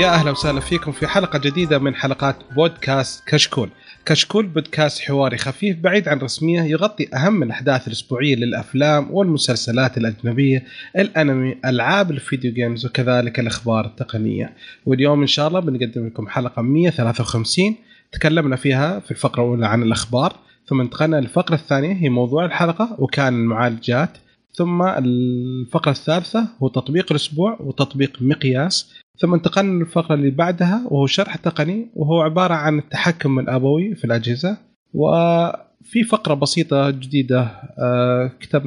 يا 0.00 0.08
أهلا 0.08 0.30
وسهلا 0.30 0.60
فيكم 0.60 0.92
في 0.92 1.06
حلقة 1.06 1.38
جديدة 1.38 1.78
من 1.78 1.94
حلقات 1.94 2.36
بودكاست 2.56 3.22
كشكول. 3.26 3.70
كشكول 4.06 4.46
بودكاست 4.46 5.00
حواري 5.00 5.36
خفيف 5.36 5.78
بعيد 5.78 6.08
عن 6.08 6.18
رسمية 6.18 6.62
يغطي 6.62 7.08
أهم 7.14 7.42
الأحداث 7.42 7.86
الأسبوعية 7.88 8.36
للأفلام 8.36 9.10
والمسلسلات 9.10 9.98
الأجنبية، 9.98 10.64
الأنمي، 10.98 11.56
ألعاب 11.64 12.10
الفيديو 12.10 12.52
جيمز 12.52 12.86
وكذلك 12.86 13.40
الأخبار 13.40 13.86
التقنية. 13.86 14.52
واليوم 14.86 15.20
إن 15.20 15.26
شاء 15.26 15.48
الله 15.48 15.60
بنقدم 15.60 16.06
لكم 16.06 16.28
حلقة 16.28 16.62
153 16.62 17.76
تكلمنا 18.12 18.56
فيها 18.56 19.00
في 19.00 19.10
الفقرة 19.10 19.42
الأولى 19.42 19.66
عن 19.66 19.82
الأخبار، 19.82 20.36
ثم 20.66 20.80
انتقلنا 20.80 21.16
للفقرة 21.16 21.54
الثانية 21.54 21.94
هي 21.94 22.08
موضوع 22.08 22.44
الحلقة 22.44 22.96
وكان 22.98 23.34
المعالجات، 23.34 24.18
ثم 24.54 24.82
الفقرة 24.82 25.90
الثالثة 25.90 26.48
هو 26.62 26.68
تطبيق 26.68 27.06
الأسبوع 27.10 27.56
وتطبيق 27.60 28.16
مقياس 28.20 29.00
ثم 29.20 29.34
انتقلنا 29.34 29.84
للفقرة 29.84 30.14
اللي 30.14 30.30
بعدها 30.30 30.82
وهو 30.90 31.06
شرح 31.06 31.36
تقني 31.36 31.90
وهو 31.94 32.20
عبارة 32.20 32.54
عن 32.54 32.78
التحكم 32.78 33.38
الآبوي 33.38 33.94
في 33.94 34.04
الأجهزة. 34.04 34.56
وفي 34.94 36.04
فقرة 36.10 36.34
بسيطة 36.34 36.90
جديدة 36.90 37.40
آه، 37.78 38.30
كتاب 38.40 38.62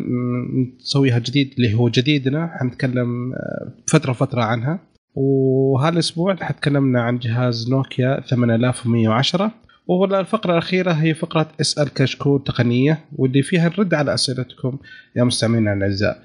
نسويها 0.80 1.20
جديد 1.20 1.54
اللي 1.58 1.74
هو 1.74 1.90
جديدنا 1.90 2.50
حنتكلم 2.60 3.34
آه، 3.34 3.74
فترة 3.88 4.14
فترة 4.14 4.42
عنها. 4.42 4.80
وهذا 5.16 5.94
الأسبوع 5.94 6.36
حتكلمنا 6.36 7.02
عن 7.02 7.18
جهاز 7.18 7.70
نوكيا 7.70 8.22
8110 8.22 9.52
والفقرة 9.88 10.52
الأخيرة 10.52 10.92
هي 10.92 11.14
فقرة 11.14 11.48
اسأل 11.62 11.90
كشكول 11.90 12.44
تقنية 12.44 13.00
واللي 13.16 13.42
فيها 13.44 13.68
الرد 13.68 13.94
على 13.94 14.14
أسئلتكم 14.14 14.78
يا 15.16 15.24
مستمعينا 15.24 15.74
الأعزاء. 15.74 16.24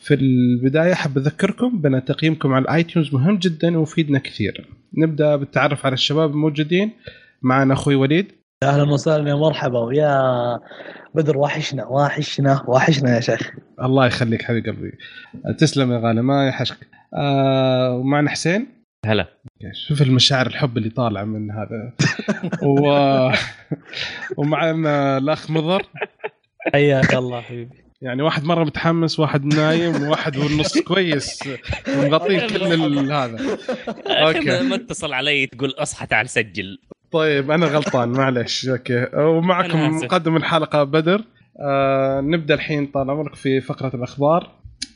في 0.00 0.14
البداية 0.14 0.94
حاب 0.94 1.18
أذكركم 1.18 1.80
بأن 1.80 2.04
تقييمكم 2.04 2.52
على 2.52 2.62
الايتونز 2.62 3.14
مهم 3.14 3.36
جدا 3.36 3.78
ويفيدنا 3.78 4.18
كثير 4.18 4.66
نبدأ 4.94 5.36
بالتعرف 5.36 5.86
على 5.86 5.92
الشباب 5.92 6.30
الموجودين. 6.30 6.90
معنا 7.42 7.74
أخوي 7.74 7.94
وليد. 7.94 8.32
أهلا 8.62 8.92
وسهلا 8.92 9.30
يا 9.30 9.34
مرحبا. 9.34 9.78
ويا 9.78 10.60
بدر 11.14 11.38
وحشنا 11.38 11.86
وحشنا 11.86 12.64
وحشنا 12.68 13.14
يا 13.14 13.20
شيخ. 13.20 13.50
الله 13.82 14.06
يخليك 14.06 14.42
حبيب 14.42 14.66
قلبي. 14.66 14.92
تسلم 15.58 15.92
يا 15.92 15.98
غالي 15.98 16.22
ما 16.22 16.48
يحشك. 16.48 16.86
آه 17.14 17.92
ومعنا 17.96 18.30
حسين. 18.30 18.66
هلا. 19.06 19.26
شوف 19.88 20.02
المشاعر 20.02 20.46
الحب 20.46 20.78
اللي 20.78 20.90
طالعه 20.90 21.24
من 21.24 21.50
هذا. 21.50 21.92
و... 22.62 22.90
ومعنا 24.38 25.18
الأخ 25.18 25.50
مضر. 25.50 25.82
حياك 26.72 27.14
الله 27.14 27.40
حبيبي. 27.40 27.87
يعني 28.02 28.22
واحد 28.22 28.44
مرة 28.44 28.64
متحمس 28.64 29.20
واحد 29.20 29.44
نايم 29.44 30.02
وواحد 30.02 30.36
والنص 30.36 30.78
كويس 30.78 31.48
مغطين 31.88 32.40
كل 32.40 33.12
هذا. 33.12 33.58
أوكي. 34.06 34.62
ما 34.62 34.74
اتصل 34.74 35.12
علي 35.12 35.46
تقول 35.46 35.74
اصحى 35.78 36.06
تعال 36.06 36.28
سجل. 36.28 36.78
طيب 37.10 37.50
أنا 37.50 37.66
غلطان 37.66 38.08
معلش 38.08 38.68
أوكي. 38.68 39.06
ومعكم 39.14 39.96
مقدم 39.96 40.36
الحلقة 40.36 40.84
بدر. 40.84 41.24
آه 41.60 42.20
نبدأ 42.20 42.54
الحين 42.54 42.86
طال 42.86 43.10
عمرك 43.10 43.34
في 43.34 43.60
فقرة 43.60 43.96
الأخبار. 43.96 44.50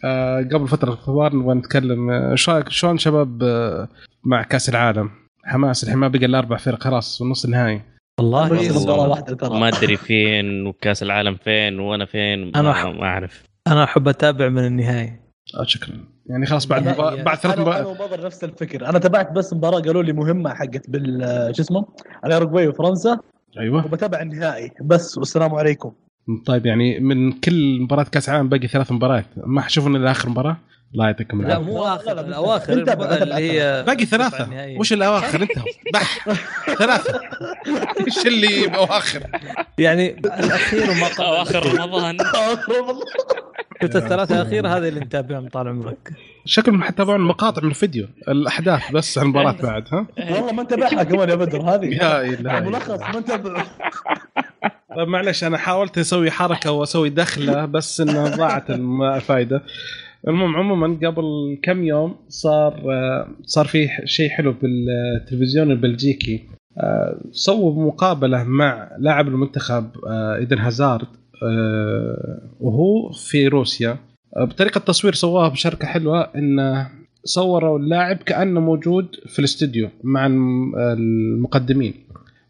آه 0.05 0.49
قبل 0.53 0.69
فترة 0.69 0.89
الأخبار 0.89 1.37
نبغى 1.37 1.55
نتكلم 1.55 2.11
إيش 2.11 2.49
رايك 2.49 2.69
شلون 2.69 2.99
شباب 2.99 3.43
آه 3.43 3.89
مع 4.25 4.43
كأس 4.43 4.69
العالم؟ 4.69 5.11
حماس 5.45 5.85
الحين 5.85 5.99
ما 5.99 6.09
بقى 6.09 6.27
إلا 6.27 6.39
أربع 6.39 6.57
فرق 6.57 6.83
خلاص 6.83 7.21
والنص 7.21 7.45
النهائي. 7.45 7.92
والله 8.21 8.49
ما 9.43 9.69
أدري 9.69 9.97
فين 9.97 10.67
وكأس 10.67 11.03
العالم 11.03 11.35
فين 11.35 11.81
وأنا 11.81 12.05
فين 12.05 12.57
أنا 12.57 12.93
ما 12.93 13.03
أعرف. 13.03 13.43
أنا 13.67 13.85
أحب 13.85 14.09
أتابع 14.09 14.49
من 14.49 14.67
النهاية. 14.67 15.23
آه 15.61 15.65
شكرا. 15.65 15.95
يعني 16.27 16.47
خلاص 16.47 16.67
بعد 16.67 16.87
يعني 16.87 17.23
بعد 17.23 17.37
ثلاث 17.37 17.59
مباريات 17.59 17.87
أنا 17.87 18.05
وبدر 18.05 18.27
نفس 18.27 18.45
الفكر. 18.45 18.89
أنا 18.89 18.99
تابعت 18.99 19.33
بس 19.33 19.53
مباراة 19.53 19.81
قالوا 19.81 20.03
لي 20.03 20.13
مهمة 20.13 20.55
حقت 20.55 20.91
بال 20.91 21.57
شو 21.57 21.63
اسمه؟ 21.63 21.87
الأوروغواي 22.25 22.69
وفرنسا. 22.69 23.19
أيوه. 23.59 23.87
وبتابع 23.87 24.23
النهائي. 24.23 24.71
بس 24.83 25.19
والسلام 25.19 25.55
عليكم. 25.55 25.93
طيب 26.47 26.67
يعني 26.67 27.01
من 27.01 27.33
كل 27.33 27.81
مباراة 27.81 28.05
كأس 28.05 28.29
عالم 28.29 28.49
باقي 28.49 28.69
ثلاث 28.69 28.93
مباريات. 28.93 29.27
ما 29.37 29.61
حشوفون 29.61 29.97
إلا 29.97 30.11
آخر 30.11 30.29
مباراة؟ 30.29 30.57
الله 30.93 31.07
يعطيكم 31.07 31.41
العافية. 31.41 31.59
لا 31.59 31.65
مو 31.65 31.85
آخر 31.85 32.21
الأواخر 32.21 32.73
اللي 32.73 33.35
هي 33.35 33.85
باقي 33.87 34.05
ثلاثة. 34.05 34.49
وش 34.79 34.93
الأواخر 34.93 35.43
انت 35.43 35.53
ثلاثة. 36.79 37.21
إيش 38.07 38.27
اللي 38.27 38.67
بأواخر؟ 38.67 39.23
يعني 39.79 40.19
الأخير 40.19 40.91
وما 40.91 41.07
قبل. 41.07 41.25
أواخر 41.25 41.67
رمضان. 41.67 42.17
شفت 43.83 43.97
الثلاثة 43.97 44.41
الأخيرة؟ 44.43 44.69
هذه 44.69 44.89
اللي 44.89 45.01
نتابعهم 45.01 45.49
طال 45.49 45.69
عمرك. 45.69 46.13
شكلهم 46.45 46.83
حتى 46.83 47.05
مقاطع 47.05 47.63
من 47.63 47.71
الفيديو. 47.71 48.09
الأحداث 48.29 48.93
بس 48.93 49.19
عن 49.19 49.25
المباراة 49.25 49.57
بعد 49.63 49.85
ها؟ 49.93 50.07
والله 50.19 50.53
ما 50.53 50.63
انتبهها 50.63 51.03
كمان 51.03 51.29
يا 51.29 51.35
بدر 51.35 51.63
هذه. 51.63 51.87
يا 51.87 52.21
الهي 52.23 52.61
ملخص 52.61 53.01
ما 53.01 53.19
انتبه. 53.19 53.65
طيب 54.97 55.09
معلش 55.09 55.45
أنا 55.45 55.59
حاولت 55.59 55.99
أسوي 55.99 56.31
حركة 56.31 56.71
وأسوي 56.71 57.11
دخلة 57.11 57.65
بس 57.65 58.01
إنها 58.01 58.37
ضاعت 58.37 58.71
الفائده 58.71 59.63
المهم 60.29 60.57
عموما 60.57 60.99
قبل 61.07 61.59
كم 61.63 61.85
يوم 61.85 62.17
صار 62.29 62.83
صار 63.43 63.67
في 63.67 63.89
شيء 64.05 64.31
حلو 64.31 64.55
بالتلفزيون 64.63 65.71
البلجيكي. 65.71 66.41
سووا 67.31 67.87
مقابلة 67.87 68.45
مع 68.45 68.91
لاعب 68.99 69.29
المنتخب 69.29 69.91
إيدن 70.39 70.59
هازارد 70.59 71.07
وهو 72.61 73.13
في 73.13 73.49
روسيا. 73.49 73.97
بطريقة 74.37 74.79
تصوير 74.79 75.15
سواها 75.15 75.49
بشركة 75.49 75.87
حلوة 75.87 76.21
انه 76.21 76.91
صوروا 77.25 77.79
اللاعب 77.79 78.17
كأنه 78.17 78.61
موجود 78.61 79.09
في 79.27 79.39
الاستوديو 79.39 79.89
مع 80.05 80.27
المقدمين 80.97 81.95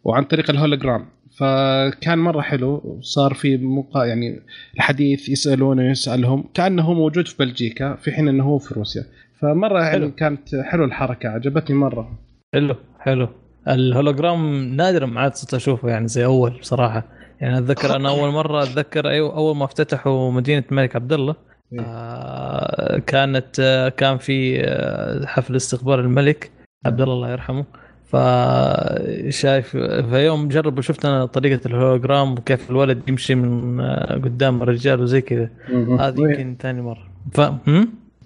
وعن 0.04 0.24
طريق 0.24 0.50
الهولوجرام. 0.50 1.04
فكان 1.42 2.18
مرة 2.18 2.40
حلو 2.40 2.82
وصار 2.84 3.34
في 3.34 3.56
مقا 3.56 4.04
يعني 4.04 4.40
الحديث 4.74 5.28
يسالونه 5.28 5.90
يسالهم 5.90 6.44
كأنه 6.54 6.92
موجود 6.92 7.28
في 7.28 7.36
بلجيكا 7.38 7.94
في 7.94 8.12
حين 8.12 8.28
إنه 8.28 8.44
هو 8.44 8.58
في 8.58 8.74
روسيا. 8.74 9.04
فمرة 9.40 9.82
يعني 9.82 10.10
كانت 10.10 10.56
حلوة 10.56 10.86
الحركة 10.86 11.28
عجبتني 11.28 11.76
مرة. 11.76 12.18
حلو 12.54 12.76
حلو. 12.98 13.28
الهولوجرام 13.68 14.64
نادرا 14.64 15.06
ما 15.06 15.20
عاد 15.20 15.34
صرت 15.34 15.54
أشوفه 15.54 15.88
يعني 15.88 16.08
زي 16.08 16.24
أول 16.24 16.58
بصراحة. 16.60 17.04
يعني 17.40 17.58
أتذكر 17.58 17.96
أنا 17.96 18.08
أول 18.08 18.30
مرة 18.32 18.62
أتذكر 18.62 19.08
أيوه 19.08 19.36
أول 19.36 19.56
ما 19.56 19.64
افتتحوا 19.64 20.30
مدينة 20.32 20.64
الملك 20.70 20.96
عبد 20.96 21.12
الله 21.12 21.34
إيه. 21.72 21.80
آه 21.80 22.98
كانت 22.98 23.60
آه 23.60 23.88
كان 23.88 24.18
في 24.18 24.60
آه 24.64 25.26
حفل 25.26 25.56
استقبال 25.56 25.98
الملك 25.98 26.50
عبد 26.86 27.00
الله 27.00 27.14
الله 27.14 27.30
يرحمه. 27.30 27.64
فشايف 28.12 29.76
فيوم 30.10 30.48
جرب 30.48 30.78
وشفت 30.78 31.04
أنا 31.04 31.26
طريقة 31.26 31.66
الهولوجرام 31.66 32.32
وكيف 32.32 32.70
الولد 32.70 33.08
يمشي 33.08 33.34
من 33.34 33.80
قدام 34.24 34.62
الرجال 34.62 35.00
وزي 35.00 35.20
كذا. 35.20 35.50
هذه 36.00 36.20
يمكن 36.20 36.56
ثاني 36.60 36.82
مرة. 36.82 37.08
ف 37.32 37.40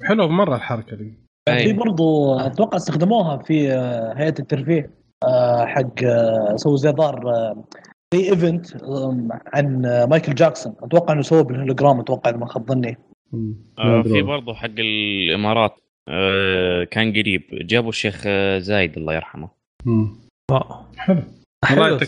حلو 0.03 0.29
مرة 0.29 0.57
الحركة 0.57 0.97
دي. 0.97 1.15
في 1.49 1.73
برضو 1.73 2.39
أتوقع 2.39 2.77
استخدموها 2.77 3.37
في 3.37 3.69
هيئة 4.17 4.35
الترفيه 4.39 4.91
حق 5.65 6.01
سووا 6.57 6.77
زي 6.77 6.93
دار 6.93 7.21
في 8.11 8.31
event 8.31 8.67
عن 9.55 9.83
مايكل 10.11 10.35
جاكسون. 10.35 10.75
أتوقع 10.83 11.13
إنه 11.15 11.23
سووه 11.23 11.43
بالهولوجرام 11.43 12.01
أتوقع 12.01 12.31
إذا 12.31 12.39
ما 12.39 12.47
خاب 12.47 12.69
ظني. 12.69 12.99
آه 13.79 14.03
في 14.03 14.23
برضه 14.23 14.55
حق 14.55 14.79
الإمارات 14.79 15.75
آه 16.09 16.85
كان 16.85 17.11
قريب. 17.11 17.43
جابوا 17.53 17.89
الشيخ 17.89 18.29
زايد 18.59 18.97
الله 18.97 19.15
يرحمه. 19.15 19.66
حلو. 20.97 21.23
حلو 21.65 21.99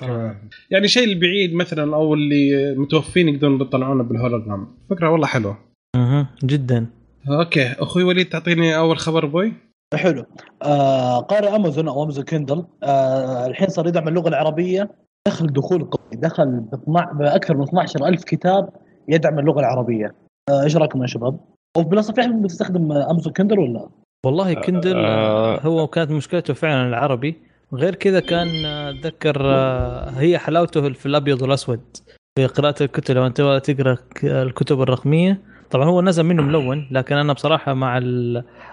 يعني 0.71 0.89
شيء 0.89 1.05
البعيد 1.05 1.55
مثلا 1.55 1.97
أو 1.97 2.15
اللي 2.15 2.75
متوفين 2.77 3.29
يقدرون 3.29 3.61
يطلعونه 3.61 4.03
بالهولوجرام. 4.03 4.69
فكرة 4.91 5.11
والله 5.11 5.27
حلوة. 5.27 5.59
أها 5.97 6.27
جدا. 6.45 6.87
أوكي 7.31 7.67
أخوي 7.67 8.03
وليد 8.05 8.29
تعطيني 8.29 8.77
أول 8.77 8.99
خبر 8.99 9.27
بوي 9.27 9.53
حلو. 9.95 10.25
آه 10.63 11.21
قارئ 11.21 11.57
أمازون 11.57 11.89
أو 11.89 12.03
أمازون 12.03 12.25
كندل 12.25 12.65
آه 12.83 13.47
الحين 13.47 13.69
صار 13.69 13.87
يدعم 13.87 14.09
اللغة 14.09 14.29
العربية. 14.29 14.91
دخل 15.29 15.47
دخول 15.47 15.85
قوي. 15.85 16.21
دخل 16.21 16.65
بأكثر 17.19 17.57
من 17.57 17.63
12000 17.63 18.25
كتاب 18.25 18.69
يدعم 19.09 19.39
اللغة 19.39 19.61
العربية. 19.61 20.15
آه 20.51 20.63
إيش 20.63 20.77
رأيكم 20.77 21.03
يا 21.03 21.07
شباب؟ 21.07 21.41
وبالاصل 21.77 22.15
في 22.15 22.21
احد 22.21 22.43
بتستخدم 22.43 22.93
أمازون 22.93 23.33
كندل 23.33 23.59
ولا؟ 23.59 23.89
والله 24.27 24.55
كندل 24.55 24.97
آه. 24.97 25.61
هو 25.61 25.87
كانت 25.87 26.11
مشكلته 26.11 26.55
فعلا 26.55 26.89
العربي. 26.89 27.48
غير 27.75 27.95
كذا 27.95 28.21
كان 28.21 28.65
أتذكر 28.65 29.47
هي 30.17 30.39
حلاوته 30.39 30.93
في 30.93 31.07
الأبيض 31.07 31.43
والأسود 31.43 31.81
في 32.39 32.47
قراءة 32.47 32.83
الكتب. 32.83 33.15
لو 33.15 33.27
انت 33.27 33.61
تقرأ 33.65 33.99
الكتب 34.25 34.83
الرقمية 34.83 35.41
طبعا 35.71 35.87
هو 35.87 36.03
نزل 36.03 36.23
منه 36.23 36.43
ملون 36.43 36.89
لكن 36.91 37.17
أنا 37.17 37.33
بصراحة 37.33 37.75
مع 37.75 38.01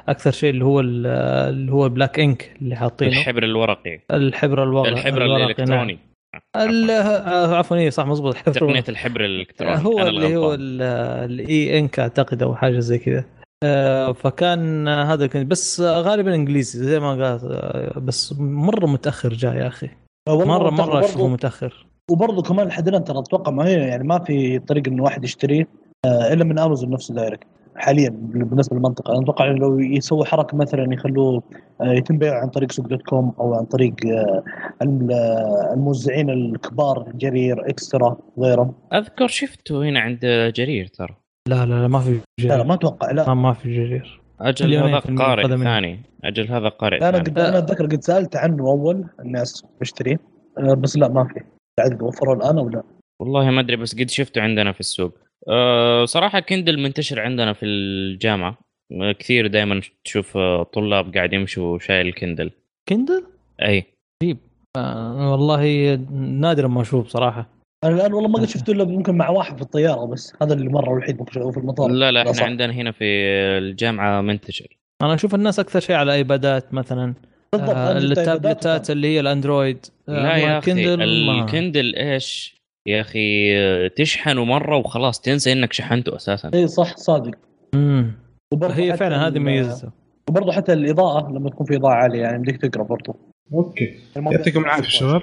أكثر 0.07 0.31
شيء 0.31 0.49
اللي 0.49 0.65
هو 0.65 0.79
اللي 0.79 1.71
هو 1.71 1.89
بلاك 1.89 2.19
انك 2.19 2.51
اللي 2.61 2.75
حاطينه. 2.75 3.11
الحبر 3.11 3.43
الورقي. 3.43 3.99
الحبر 4.11 4.63
الورقي. 4.63 4.91
الحبر 4.91 5.25
الإلكتروني. 5.25 5.99
عفوا. 6.55 7.77
اي 7.77 7.91
صح 7.91 8.05
مضبوط 8.05 8.35
الحبر 8.35 8.53
تقنية 8.53 8.83
الحبر 8.89 9.25
الإلكتروني. 9.25 9.85
هو 9.85 10.07
اللي 10.07 10.35
هو 10.35 10.53
ال 10.53 11.79
E 11.79 11.84
Ink 11.84 11.99
أعتقد 11.99 12.43
أو 12.43 12.55
حاجة 12.55 12.79
زي 12.79 12.97
كذا. 12.97 13.19
آه 13.19 13.44
فكان 14.13 14.87
هذا 14.87 15.27
كان 15.27 15.47
بس 15.47 15.81
غالبا 15.81 16.35
إنجليزي 16.35 16.83
زي 16.83 16.99
ما 16.99 17.09
قال 17.09 17.39
آه، 17.51 17.99
بس 17.99 18.33
مرة 18.39 18.85
متأخر 18.85 19.33
جاء 19.33 19.55
يا 19.55 19.67
أخي. 19.67 19.89
مرة 20.29 20.69
مرة 20.69 20.99
أشوفه 20.99 21.27
متأخر. 21.27 21.85
وبرضه 22.11 22.41
كمان 22.41 22.67
لحد 22.67 22.87
الآن 22.87 23.03
ترى 23.03 23.19
أتوقع 23.19 23.51
ما 23.51 23.65
هي 23.67 23.73
يعني 23.73 24.03
ما 24.03 24.19
في 24.19 24.59
طريقه 24.59 24.89
إنه 24.89 25.03
واحد 25.03 25.23
يشتريه 25.23 25.67
آه، 26.05 26.33
إلا 26.33 26.43
من 26.43 26.59
امازون 26.59 26.89
نفسه 26.89 27.13
direct 27.13 27.47
حاليا 27.75 28.09
بالنسبة 28.09 28.75
للمنطقة. 28.75 29.11
أنا 29.13 29.21
أتوقع 29.23 29.45
لو 29.45 29.79
يسووا 29.79 30.25
حركة 30.25 30.57
مثلا 30.57 30.93
يخلوه 30.93 31.43
آه، 31.81 31.91
يتم 31.91 32.17
بيعه 32.17 32.41
عن 32.41 32.49
طريق 32.49 32.71
سوق 32.71 32.87
dot 32.87 33.01
com 33.01 33.33
أو 33.39 33.53
عن 33.53 33.65
طريق 33.65 33.93
آه، 34.05 34.43
الموزعين 35.73 36.29
الكبار 36.29 37.11
جرير 37.15 37.69
إكسترا 37.69 38.17
غيرهم. 38.39 38.73
أذكر 38.93 39.27
شفته 39.27 39.83
هنا 39.89 39.99
عند 39.99 40.19
جرير 40.55 40.87
ترى. 40.87 41.15
لا 41.49 41.65
لا 41.65 41.81
لا 41.81 41.87
ما 41.87 41.99
في 41.99 42.19
جرير. 42.39 42.51
لا, 42.51 42.57
لا 42.57 42.63
ما 42.63 42.73
أتوقع 42.73 43.11
لا. 43.11 43.33
ما, 43.33 43.53
في 43.53 43.75
جرير. 43.75 44.21
أجل 44.41 44.75
هذا 44.75 44.99
قارئ 44.99 45.57
ثاني. 45.57 46.01
أجل 46.23 46.47
هذا 46.47 46.69
قارئ 46.69 46.97
أنا 47.09 47.17
قد 47.17 47.39
أنا 47.39 47.57
أتذكر 47.57 47.85
قد 47.85 48.01
سألت 48.01 48.35
عنه 48.35 48.63
أول 48.63 49.05
الناس 49.19 49.65
بشتريه 49.81 50.19
بس 50.77 50.97
لا 50.97 51.07
ما 51.07 51.23
في. 51.23 51.41
بعد 51.79 52.01
وفروا 52.01 52.35
الآن 52.35 52.57
أو 52.57 52.69
لا؟ 52.69 52.83
والله 53.21 53.49
ما 53.49 53.61
أدري 53.61 53.75
بس 53.75 53.95
قد 53.95 54.09
شفته 54.09 54.41
عندنا 54.41 54.71
في 54.71 54.79
السوق. 54.79 55.17
أه 55.49 56.05
صراحة 56.05 56.39
كندل 56.39 56.79
منتشر 56.79 57.21
عندنا 57.21 57.53
في 57.53 57.65
الجامعة. 57.65 58.57
كثير 59.19 59.47
دائما 59.47 59.81
تشوف 60.05 60.37
طلاب 60.73 61.15
قاعد 61.15 61.33
يمشوا 61.33 61.79
شايل 61.79 62.13
كندل. 62.13 62.51
كندل؟ 62.89 63.23
أي. 63.61 63.83
غريب. 64.23 64.37
والله 65.31 65.95
نادرا 66.11 66.67
ما 66.67 66.81
أشوف 66.81 67.07
صراحة. 67.07 67.54
أنا 67.85 67.95
الآن 67.95 68.13
والله 68.13 68.29
ما 68.29 68.39
قد 68.39 68.45
شفته 68.45 68.71
إلا 68.71 68.83
ممكن 68.83 69.15
مع 69.15 69.29
واحد 69.29 69.55
في 69.55 69.61
الطيارة 69.61 70.05
بس 70.05 70.33
هذا 70.41 70.53
اللي 70.53 70.69
مره 70.69 70.93
الوحيد 70.93 71.29
في 71.29 71.57
المطار. 71.57 71.89
لا 71.89 72.11
لا 72.11 72.31
إحنا 72.31 72.45
عندنا 72.45 72.73
هنا 72.73 72.91
في 72.91 73.05
الجامعة 73.57 74.21
منتشر. 74.21 74.77
أنا 75.01 75.13
أشوف 75.13 75.35
الناس 75.35 75.59
أكثر 75.59 75.79
شيء 75.79 75.95
على 75.95 76.13
آيبادات 76.13 76.73
مثلا. 76.73 77.13
بالضبط 77.53 77.75
آه 77.75 77.97
التابلتات 77.97 78.89
اللي 78.89 79.07
هي 79.07 79.19
الأندرويد. 79.19 79.85
لا 80.07 80.35
يا 80.35 80.57
أخي 80.57 80.71
الكندل 80.93 81.95
إيش؟ 81.95 82.55
يا 82.87 83.01
أخي 83.01 83.89
تشحنه 83.89 84.45
مرة 84.45 84.77
وخلاص 84.77 85.21
تنسى 85.21 85.51
إنك 85.51 85.73
شحنته 85.73 86.15
أساسا. 86.15 86.51
إي 86.53 86.67
صح 86.67 86.97
صادق. 86.97 87.35
امم 87.73 88.11
هي 88.63 88.97
فعلا 88.97 89.27
هذه 89.27 89.39
ميزته 89.39 89.91
وبرضه 90.29 90.51
حتى 90.51 90.73
الإضاءة 90.73 91.31
لما 91.31 91.49
تكون 91.49 91.65
في 91.65 91.75
إضاءة 91.75 91.93
عالية 91.93 92.21
يعني 92.21 92.37
بدك 92.37 92.57
تقرأ 92.57 92.83
برضه. 92.83 93.15
أوكي. 93.53 93.93
يعطيكم 94.15 94.63
العافية 94.63 94.89
شباب. 94.89 95.21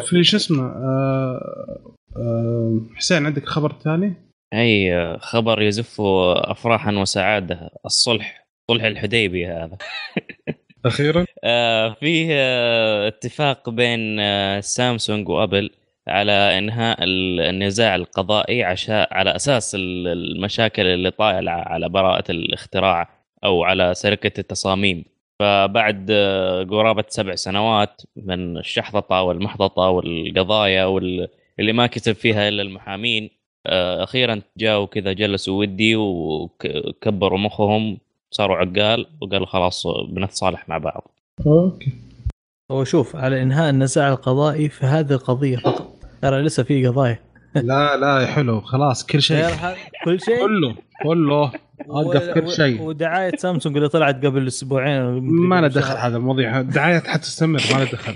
في 0.00 0.24
شو 0.24 0.36
اسمه 0.36 0.64
آه 0.64 1.94
آه 2.16 2.80
حسين 2.96 3.26
عندك 3.26 3.46
خبر 3.46 3.72
ثاني؟ 3.84 4.14
أي 4.54 5.18
خبر 5.18 5.62
يزف 5.62 6.00
افراحا 6.36 6.92
وسعادة. 6.92 7.70
الصلح 7.86 8.46
صلح 8.70 8.84
الحديبية 8.84 9.64
هذا. 9.64 9.78
أخيرا؟ 10.86 11.26
آه 11.44 11.94
فيه 12.00 12.28
آه 12.30 13.08
اتفاق 13.08 13.70
بين 13.70 14.20
آه 14.20 14.60
سامسونج 14.60 15.28
وأبل 15.28 15.70
على 16.08 16.58
إنهاء 16.58 16.96
النزاع 17.02 17.94
القضائي 17.94 18.64
عشان 18.64 19.06
على 19.10 19.36
أساس 19.36 19.76
المشاكل 19.78 20.86
اللي 20.86 21.10
طايلة 21.10 21.50
على 21.52 21.88
براءة 21.88 22.30
الاختراع 22.30 23.08
أو 23.44 23.64
على 23.64 23.94
سرقه 23.94 24.32
التصاميم. 24.38 25.04
فبعد 25.40 26.06
آه، 26.10 26.62
قرابة 26.62 27.04
سبع 27.08 27.34
سنوات 27.34 28.02
من 28.16 28.58
الشحططة 28.58 29.22
والمحططة 29.22 29.82
والقضايا 29.82 30.84
واللي 30.84 31.72
ما 31.72 31.86
كتب 31.86 32.12
فيها 32.12 32.48
إلا 32.48 32.62
المحامين 32.62 33.30
آه، 33.66 34.04
أخيرا 34.04 34.42
جاوا 34.56 34.86
كذا 34.86 35.12
جلسوا 35.12 35.60
ودي 35.60 35.96
وكبروا 35.96 37.38
مخهم 37.38 37.98
صاروا 38.30 38.56
عقال 38.56 39.06
وقالوا 39.20 39.46
خلاص 39.46 39.86
بنتصالح 39.86 40.68
مع 40.68 40.78
بعض. 40.78 41.10
أوكي. 41.46 41.92
هو 42.70 42.84
شوف 42.84 43.16
على 43.16 43.42
إنهاء 43.42 43.70
النزاع 43.70 44.08
القضائي 44.08 44.68
في 44.68 44.86
هذه 44.86 45.12
القضية 45.12 45.56
فقط 45.56 45.94
ترى 46.22 46.42
لسه 46.42 46.62
في 46.62 46.86
قضايا 46.86 47.18
لا 47.54 47.96
لا 47.96 48.20
يا 48.20 48.26
حلو 48.26 48.60
خلاص 48.60 49.06
كل 49.06 49.22
شيء. 49.22 49.46
كل 50.04 50.20
شيء؟ 50.20 50.38
كله 50.46 50.74
كله. 51.02 51.52
أوقف 51.90 52.30
كل 52.30 52.50
شيء. 52.50 52.82
ودعاية 52.82 53.36
سامسونج 53.36 53.76
اللي 53.76 53.88
طلعت 53.88 54.26
قبل 54.26 54.46
أسبوعين. 54.46 55.02
ما 55.22 55.60
له 55.60 55.68
دخل 55.68 55.96
هذا 55.96 56.16
المواضيع 56.16 56.60
الدعايات 56.60 57.06
حتستمر 57.06 57.60
ما 57.72 57.78
له 57.78 57.84
دخل. 57.84 58.14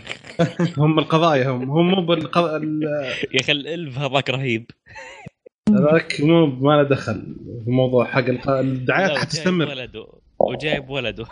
هم 0.78 0.98
القضايا 0.98 1.48
هم 1.48 1.70
هم 1.70 1.90
مو 1.90 2.06
بالقض... 2.06 2.62
يا 3.34 3.40
أخي 3.40 3.52
الإلف 3.52 3.98
هذاك 3.98 4.30
رهيب. 4.30 4.70
هذاك 5.68 6.20
مو 6.20 6.46
ما 6.46 6.72
له 6.72 6.82
دخل 6.82 7.36
في 7.64 7.70
موضوع 7.70 8.04
حق 8.04 8.24
الدعايات 8.48 9.18
حتستمر 9.18 9.68
ولده 9.68 10.06
وجايب 10.38 10.90
ولده. 10.90 11.24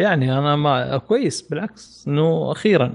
يعني 0.00 0.38
أنا 0.38 0.56
ما 0.56 0.96
كويس 0.98 1.42
بالعكس 1.42 2.04
إنه 2.08 2.52
أخيرا 2.52 2.94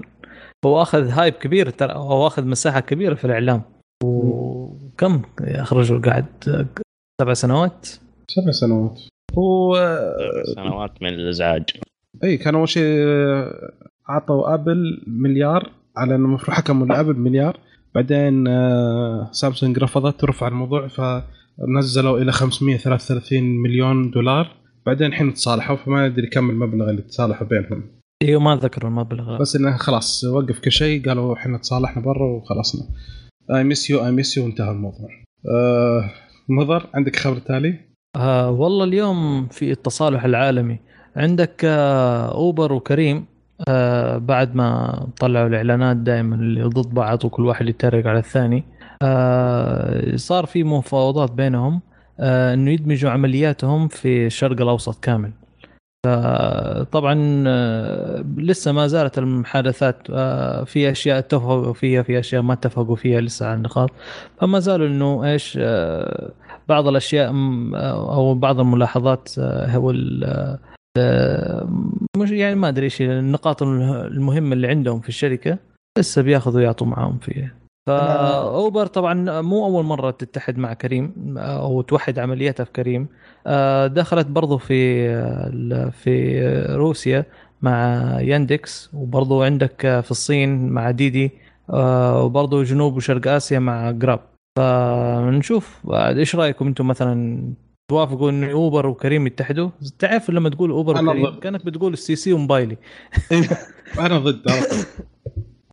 هو 0.64 0.82
أخذ 0.82 1.08
هايب 1.08 1.34
كبير 1.34 1.70
ترى 1.70 1.92
هو 1.92 2.26
أخذ 2.26 2.44
مساحة 2.44 2.80
كبيرة 2.80 3.14
في 3.14 3.24
الإعلام. 3.24 3.75
وكم 4.04 5.22
الرجل 5.40 6.02
قاعد 6.02 6.26
سبع 7.20 7.34
سنوات؟ 7.34 7.88
سبع 8.28 8.50
سنوات. 8.50 9.00
هو 9.38 9.76
سنوات 10.54 11.02
من 11.02 11.08
الإزعاج. 11.08 11.64
إي 12.24 12.36
كان 12.36 12.54
أول 12.54 12.68
شيء 12.68 13.06
أعطوا 14.10 14.54
أبل 14.54 15.02
مليار 15.06 15.70
على 15.96 16.14
إنه 16.14 16.24
المفروض 16.24 16.56
حكموا 16.56 16.86
لابل 16.86 17.18
مليار. 17.18 17.60
بعدين 17.94 18.48
آه، 18.48 19.28
سامسونج 19.32 19.78
رفضت 19.78 20.24
ورفع 20.24 20.48
الموضوع 20.48 20.88
فنزلوا 20.88 22.18
إلى 22.18 22.32
533 22.32 23.42
مليون 23.42 24.10
دولار. 24.10 24.56
بعدين 24.86 25.06
الحين 25.06 25.34
تصالحوا 25.34 25.76
فما 25.76 26.06
أدري 26.06 26.26
كم 26.26 26.50
المبلغ 26.50 26.90
اللي 26.90 27.02
تصالحوا 27.02 27.46
بينهم. 27.46 27.82
إيوه 28.22 28.40
ما 28.40 28.56
ذكروا 28.56 28.90
المبلغ. 28.90 29.38
بس 29.38 29.56
إنه 29.56 29.76
خلاص 29.76 30.24
وقف 30.24 30.58
كل 30.58 30.72
شيء 30.72 31.08
قالوا 31.08 31.34
إحنا 31.34 31.58
تصالحنا 31.58 32.02
برا 32.02 32.26
وخلصنا. 32.26 32.82
I 33.54 33.64
miss 33.64 33.90
you 33.90 34.06
I 34.06 34.10
miss 34.10 34.36
you 34.36 34.44
وانتهى 34.44 34.70
الموضوع. 34.70 35.08
آه 35.54 36.10
مضر 36.48 36.86
عندك 36.94 37.16
خبر 37.16 37.36
تالي؟ 37.36 37.74
آه 38.16 38.50
والله 38.50 38.84
اليوم 38.84 39.48
في 39.48 39.70
التصالح 39.70 40.24
العالمي. 40.24 40.78
عندك 41.16 41.60
آه 41.64 42.34
أوبر 42.34 42.72
وكريم 42.72 43.24
آه 43.68 44.18
بعد 44.18 44.54
ما 44.54 44.98
طلعوا 45.20 45.46
الإعلانات 45.48 45.96
دائما 45.96 46.36
اللي 46.36 46.62
ضد 46.62 46.94
بعض 46.94 47.24
وكل 47.24 47.46
واحد 47.46 47.68
يتريق 47.68 48.06
على 48.06 48.18
الثاني. 48.18 48.64
آه 49.02 50.16
صار 50.16 50.46
في 50.46 50.64
مفاوضات 50.64 51.32
بينهم 51.32 51.80
آه 52.20 52.54
إنه 52.54 52.70
يدمجوا 52.70 53.10
عملياتهم 53.10 53.88
في 53.88 54.26
الشرق 54.26 54.60
الأوسط 54.60 55.04
كامل. 55.04 55.32
طبعا 56.92 57.44
آه، 57.46 58.24
لسه 58.36 58.72
ما 58.72 58.86
زالت 58.86 59.18
المحادثات 59.18 59.96
آه، 60.10 60.64
في 60.64 60.90
أشياء 60.90 61.18
اتفقوا 61.18 61.72
فيها 61.72 62.02
في 62.02 62.18
أشياء 62.18 62.42
ما 62.42 62.52
اتفقوا 62.52 62.96
فيها 62.96 63.20
لسه 63.20 63.46
على 63.46 63.54
النقاط. 63.54 63.90
فما 64.40 64.58
زالوا 64.58 64.86
إنه 64.86 65.24
إيش 65.24 65.58
آه، 65.60 66.30
بعض 66.68 66.88
الأشياء 66.88 67.32
أو 67.74 68.34
بعض 68.34 68.60
الملاحظات 68.60 69.38
هو 69.38 69.92
مش 72.16 72.30
يعني 72.30 72.54
ما 72.54 72.68
أدري 72.68 72.84
إيش 72.84 73.02
النقاط 73.02 73.62
المهمة 73.62 74.52
اللي 74.52 74.68
عندهم 74.68 75.00
في 75.00 75.08
الشركة 75.08 75.58
لسه 75.98 76.22
بياخذوا 76.22 76.60
ويعطوا 76.60 76.86
معاهم 76.86 77.18
فيها. 77.18 77.65
فاوبر 77.86 78.86
طبعا 78.86 79.40
مو 79.40 79.64
أول 79.66 79.84
مرة 79.84 80.10
تتحد 80.10 80.58
مع 80.58 80.72
كريم 80.72 81.34
أو 81.38 81.82
توحد 81.82 82.18
عملياتها 82.18 82.64
في 82.64 82.72
كريم. 82.72 83.08
آه، 83.46 83.86
دخلت 83.86 84.26
برضو 84.26 84.58
في 84.58 85.08
في 85.90 86.42
روسيا 86.74 87.24
مع 87.62 88.00
ياندكس 88.20 88.90
وبرضو 88.94 89.42
عندك 89.42 89.80
في 89.80 90.10
الصين 90.10 90.68
مع 90.68 90.90
ديدي 90.90 91.30
آه، 91.70 92.22
وبرضو 92.22 92.62
جنوب 92.62 92.96
وشرق 92.96 93.28
آسيا 93.28 93.58
مع 93.58 93.90
جراب. 93.90 94.20
فنشوف 94.58 95.80
إيش 95.92 96.36
رأيكم 96.36 96.66
أنتم 96.66 96.86
مثلا؟ 96.88 97.40
توافقوا 97.90 98.30
إن 98.30 98.50
أوبر 98.50 98.86
وكريم 98.86 99.26
يتحدوا؟ 99.26 99.70
تعرف 99.98 100.30
لما 100.30 100.48
تقول 100.48 100.70
أوبر 100.70 101.04
وكريم؟ 101.04 101.40
كأنك 101.40 101.64
بتقول 101.64 101.92
اس 101.92 102.00
تي 102.00 102.16
سي 102.16 102.32
وموبايلي. 102.32 102.76
أنا 103.98 104.18
ضد 104.18 104.42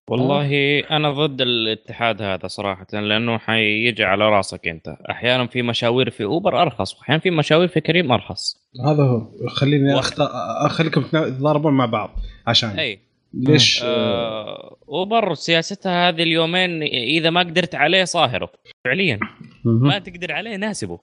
والله 0.10 0.80
أنا 0.80 1.12
ضد 1.12 1.42
الاتحاد 1.42 2.22
هذا 2.22 2.48
صراحة 2.48 2.88
لأنه 2.94 3.38
حيجي 3.38 4.04
على 4.04 4.30
راسك 4.30 4.68
أنت. 4.68 4.88
أحيانا 5.10 5.48
في 5.48 5.62
مشاوير 5.62 6.10
في 6.10 6.24
أوبر 6.24 6.62
أرخص 6.62 6.98
واحيانا 7.00 7.22
في 7.22 7.32
مشاوير 7.32 7.68
في 7.68 7.82
كريم 7.82 8.12
أرخص. 8.12 8.58
هذا 8.86 9.04
هو. 9.04 9.28
خليني 9.48 10.00
اختار 10.00 10.28
أخليكم 10.66 11.02
تتضاربون 11.02 11.74
مع 11.74 11.86
بعض 11.86 12.10
عشان. 12.48 12.70
أي. 12.70 13.00
ليش؟ 13.34 13.84
آه 13.86 14.76
أوبر 14.90 15.34
سياستها 15.34 16.10
هذه 16.10 16.24
اليومين 16.24 16.84
إذا 16.84 17.30
ما 17.30 17.40
قدرت 17.40 17.76
عليه 17.76 18.04
صاهرة 18.04 18.50
فعليا. 18.86 19.20
ما 19.66 20.00
تقدر 20.00 20.32
عليه 20.32 20.56
ناسبه. 20.56 21.00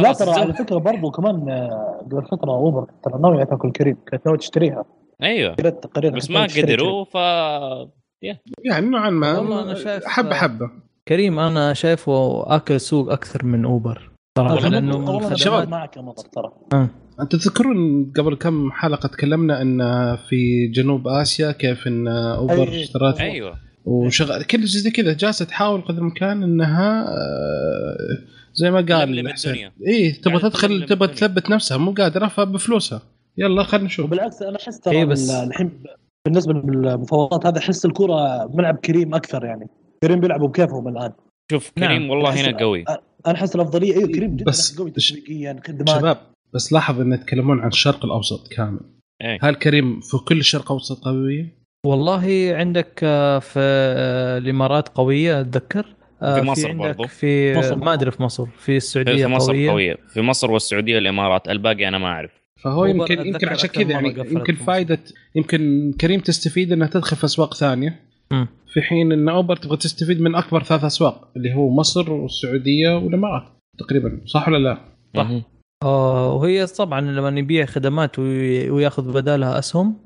لا 0.00 0.12
ترى 0.12 0.30
على 0.30 0.52
فكرة 0.52 0.78
برضو 0.78 1.10
كمان 1.10 1.48
آه، 1.48 2.08
قبل 2.10 2.26
فترة 2.26 2.50
أوبر 2.50 2.86
ترى 3.04 3.22
ناويه 3.22 3.44
تاكل 3.44 3.72
كريم 3.72 3.96
كانت 4.10 4.26
ناويه 4.26 4.38
تشتريها. 4.38 4.84
أيوه. 5.22 5.56
بس 5.96 6.30
ما 6.30 6.42
قدروا 6.42 7.04
ف 7.04 7.16
يعني 8.64 8.86
نوعا 8.86 9.10
ما 9.10 9.38
والله 9.38 9.62
أنا 9.62 9.74
شايف 9.74 10.04
حبة 10.04 10.34
حبة 10.34 10.70
كريم 11.08 11.38
أنا 11.38 11.74
شايفه 11.74 12.44
أكل 12.56 12.80
سوق 12.80 13.12
أكثر 13.12 13.44
من 13.44 13.64
أوبر 13.64 14.10
صراحة 14.38 14.68
لأنه 14.68 15.34
شباب. 15.34 15.68
معك 15.68 15.94
ترى 16.32 16.52
آه. 16.72 16.88
أنتم 17.20 17.38
تذكرون 17.38 18.12
قبل 18.16 18.34
كم 18.34 18.70
حلقة 18.72 19.06
تكلمنا 19.06 19.62
إن 19.62 19.78
في 20.16 20.66
جنوب 20.66 21.08
آسيا 21.08 21.52
كيف 21.52 21.86
إن 21.86 22.08
أوبر. 22.08 22.68
اشترت 22.68 23.20
أيوه 23.20 23.54
وشغل 23.84 24.42
كل 24.42 24.68
شيء 24.68 24.80
زي 24.80 24.90
كذا 24.90 25.12
جالسة 25.12 25.44
تحاول 25.44 25.80
قدر 25.80 25.98
الإمكان 25.98 26.42
إنها 26.42 27.08
آه، 27.08 28.18
زي 28.54 28.70
ما 28.70 28.80
قال 28.80 29.32
حسين. 29.32 29.70
اي 29.86 30.12
تبغى 30.12 30.36
قاعدة 30.38 30.48
تدخل 30.48 30.86
تبغى. 30.86 31.08
تثبت 31.08 31.50
نفسها 31.50 31.76
مو 31.76 31.92
قادرة 31.92 32.28
فبفلوسها 32.28 33.02
يلا 33.38 33.62
خلينا 33.62 33.86
نشوف 33.86 34.06
وبالعكس 34.06 34.42
أنا 34.42 34.56
أحس 34.56 34.88
إيه 34.88 35.04
ترى 35.04 35.44
الحين 35.44 35.82
بالنسبة 36.24 36.52
للمفاوضات 36.52 37.46
هذا 37.46 37.58
أحس 37.58 37.84
الكرة 37.84 38.46
ملعب 38.54 38.76
كريم 38.76 39.14
أكثر 39.14 39.44
يعني 39.44 39.66
كريم 40.02 40.20
بيلعبوا 40.20 40.48
بكيفهم 40.48 40.88
الآن 40.88 41.12
شوف 41.52 41.72
نعم. 41.76 41.88
كريم 41.90 42.10
والله 42.10 42.32
أحس- 42.34 42.38
هنا 42.38 42.58
قوي 42.58 42.84
أنا 43.26 43.34
أحس 43.34 43.54
الأفضلية 43.56 43.94
أيوه 43.96 44.08
كريم 44.08 44.36
جدا 44.36 44.44
بس- 44.44 44.78
قوي 44.78 44.90
تسويقيا 44.90 45.60
خدمات 45.66 45.88
شباب 45.88 46.16
بس 46.54 46.72
لاحظ 46.72 47.00
إن 47.00 47.12
يتكلمون 47.12 47.60
عن 47.60 47.68
الشرق 47.68 48.04
الأوسط 48.04 48.48
كامل 48.52 48.80
إيه. 49.22 49.38
هل 49.42 49.54
كريم 49.54 50.00
في 50.00 50.16
كل 50.28 50.38
الشرق 50.38 50.62
الأوسط 50.72 51.04
قوية؟ 51.04 51.58
والله 51.86 52.50
عندك 52.54 53.00
آه، 53.02 53.38
في 53.38 53.60
آه، 53.60 54.38
الإمارات 54.38 54.88
قوية 54.88 55.40
أتذكر 55.40 55.86
آه، 56.22 56.40
في 56.40 56.46
مصر 56.46 56.68
عندك 56.68 56.80
برضو. 56.96 57.06
في 57.06 57.58
مصر. 57.58 57.76
ما 57.76 57.92
أدري 57.92 58.10
في 58.10 58.22
مصر 58.22 58.46
في 58.46 58.76
السعودية 58.76 59.26
في 59.26 59.32
مصر 59.32 59.52
قوية, 59.52 59.70
قوية 59.70 59.96
في 60.08 60.20
مصر 60.20 60.50
والسعودية 60.50 60.94
والامارات 60.94 61.48
الباقي 61.48 61.88
أنا 61.88 61.98
ما 61.98 62.06
أعرف 62.06 62.30
فهو 62.64 62.72
هو 62.80 62.84
يمكن 62.84 63.26
يمكن 63.26 63.48
عشان 63.48 63.68
كذا 63.68 63.90
يعني 63.90 64.08
يمكن 64.08 64.54
في 64.54 64.60
مصر. 64.60 64.64
فائده 64.64 64.98
يمكن 65.34 65.92
كريم 66.00 66.20
تستفيد 66.20 66.72
إنها 66.72 66.88
تدخل 66.88 67.16
في 67.16 67.24
أسواق 67.24 67.54
ثانية 67.54 68.00
مم. 68.32 68.46
في 68.72 68.82
حين 68.82 69.12
إن 69.12 69.28
أوبر 69.28 69.56
تبغى 69.56 69.76
تستفيد 69.76 70.20
من 70.20 70.34
أكبر 70.34 70.62
ثلاث 70.62 70.84
أسواق 70.84 71.28
اللي 71.36 71.54
هو 71.54 71.70
مصر 71.70 72.12
والسعودية 72.12 72.96
والإمارات 72.96 73.42
تقريبا 73.78 74.20
صح 74.26 74.48
ولا 74.48 74.58
لا؟ 74.58 74.78
صح. 75.16 75.30
آه 75.82 76.32
وهي 76.34 76.66
طبعا 76.66 77.00
لما 77.00 77.38
يبيع 77.40 77.66
خدمات 77.66 78.18
وي- 78.18 78.70
وياخذ 78.70 79.12
بدالها 79.12 79.58
أسهم 79.58 79.96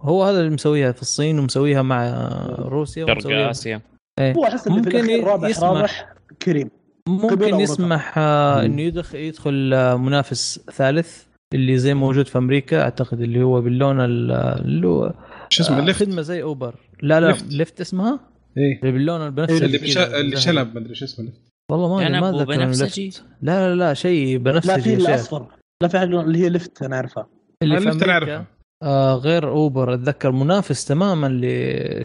هو 0.00 0.24
هذا 0.24 0.40
اللي 0.40 0.50
مسويها 0.50 0.92
في 0.92 1.02
الصين 1.02 1.38
ومسويها 1.38 1.82
مع 1.82 2.26
روسيا 2.58 3.06
شرق 3.06 3.14
ومسويها 3.16 3.50
آسيا 3.50 3.80
إيه. 4.20 4.32
هو 4.32 4.44
أحس 4.44 4.64
في 4.64 4.70
ممكن 4.70 4.90
الأخير 4.90 5.24
رابح 5.24 5.48
يسمح. 5.48 5.64
رابح 5.68 6.14
كريم 6.42 6.70
ممكن 7.08 7.60
يسمح 7.60 8.18
آه. 8.18 8.64
إنه 8.64 8.82
يدخل 8.82 9.18
يدخل 9.18 9.70
آه، 9.74 9.96
منافس 9.96 10.60
ثالث 10.72 11.22
اللي 11.54 11.78
زي 11.78 11.94
موجود 11.94 12.26
في 12.28 12.38
أمريكا 12.38 12.82
أعتقد 12.82 13.20
اللي 13.20 13.42
هو 13.42 13.60
باللون 13.60 14.00
ال- 14.00 14.30
اللي 14.64 14.86
هو 14.86 15.14
شو 15.48 15.62
اسمه 15.62 15.76
آه، 15.76 15.80
الليفت 15.80 16.02
خدمة 16.02 16.22
زي 16.22 16.42
أوبر 16.42 16.74
لا 17.02 17.20
لا 17.20 17.26
ليفت. 17.26 17.52
ليفت, 17.52 17.80
اسمها 17.80 18.20
إيه 18.58 18.78
اللي 18.80 18.92
باللون 18.92 19.30
بنفسجي 19.30 19.64
اللي 19.64 19.78
كذا، 19.78 20.08
بش... 20.08 20.14
اللي. 20.14 20.36
شنب 20.36 20.74
ما 20.74 20.80
أدري 20.80 20.94
شو 20.94 21.04
اسمه 21.04 21.24
الليفت 21.24 21.40
والله 21.70 21.88
ما 21.88 22.06
أدري، 22.08 22.20
ما 22.20 22.30
أتذكر؟ 22.30 22.62
الليفت. 22.64 23.24
لا 23.42 23.68
لا 23.68 23.74
لا 23.74 23.94
شيء 23.94 24.38
لا 24.38 24.42
بنفسجي 24.52 24.80
في 24.82 24.90
يا 24.92 24.98
شيخ 24.98 25.08
الاصفر 25.08 25.46
لا 25.82 25.88
في 25.88 25.98
حاجة 25.98 26.20
اللي 26.20 26.38
هي 26.38 26.48
ليفت 26.48 26.82
أنا 26.82 26.96
أعرفها 26.96 27.28
اللي 27.62 27.80
في 27.80 27.88
أمريكا 27.88 28.10
أعرفها. 28.12 28.46
آه 28.82 29.14
غير 29.14 29.48
أوبر 29.48 29.94
أتذكر 29.94 30.30
منافس 30.32 30.84
تماما 30.84 31.26
ل 31.26 31.40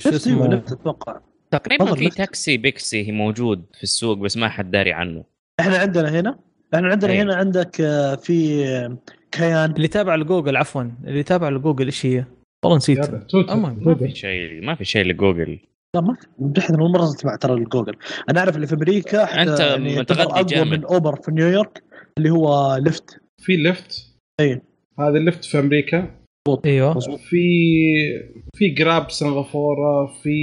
شو 0.02 0.10
ليفت 0.10 0.22
اسمه 0.22 0.48
ليفت 0.48 0.72
أتوقع 0.72 1.20
تقريبا 1.52 1.94
في 1.96 2.06
لفت. 2.06 2.18
تاكسي 2.18 2.58
بيكسي 2.58 3.12
موجود 3.12 3.66
في 3.78 3.84
السوق 3.84 4.18
بس 4.18 4.38
ما 4.38 4.50
حد 4.50 4.72
داري 4.72 4.94
عنه 4.94 5.24
إحنا 5.60 5.78
عندنا 5.78 6.10
هنا 6.20 6.40
إحنا 6.76 6.88
عندنا 6.88 7.12
أي. 7.12 7.22
هنا 7.22 7.36
عندك 7.36 7.82
آه، 7.82 8.16
في 8.16 8.66
آه، 8.68 8.98
كيان. 9.32 9.72
اللي 9.72 9.88
تابع 9.88 10.16
لجوجل 10.16 10.58
عفوا 10.58 10.84
اللي 11.04 11.24
تابع 11.24 11.50
لجوجل 11.50 11.86
إيش 11.86 12.06
هي؟ 12.06 12.26
والله 12.66 12.78
نسيت. 12.78 13.36
ما 13.36 13.96
في 13.96 14.16
شيء 14.16 14.62
ما 14.62 14.76
في 14.76 14.86
شيء 14.86 15.06
لجوجل. 15.06 15.60
لا 15.96 16.02
ما 16.02 16.18
متحد 16.40 16.76
أول 16.76 16.92
مرة 16.92 17.04
أسمع 17.04 17.36
ترى 17.36 17.54
الجوجل 17.54 17.96
أنا 18.30 18.40
أعرف 18.40 18.56
اللي 18.56 18.68
في 18.68 18.74
أمريكا 18.76 19.42
أنت 19.42 19.60
يعني 19.60 20.00
أقوى 20.00 20.44
جامد. 20.44 20.78
من 20.78 20.84
أوبر 20.84 21.16
في 21.16 21.32
نيويورك 21.32 21.84
اللي 22.18 22.30
هو 22.30 22.76
ليفت. 22.76 23.22
في 23.42 23.56
ليفت؟ 23.56 24.16
اي 24.42 24.62
هذا 25.00 25.18
الليفت 25.18 25.46
في 25.46 25.60
أمريكا. 25.60 26.18
أيوه. 26.66 27.00
في 27.00 27.44
في 28.56 28.70
جراب 28.70 29.12
سنغافورة 29.12 30.06
في 30.24 30.36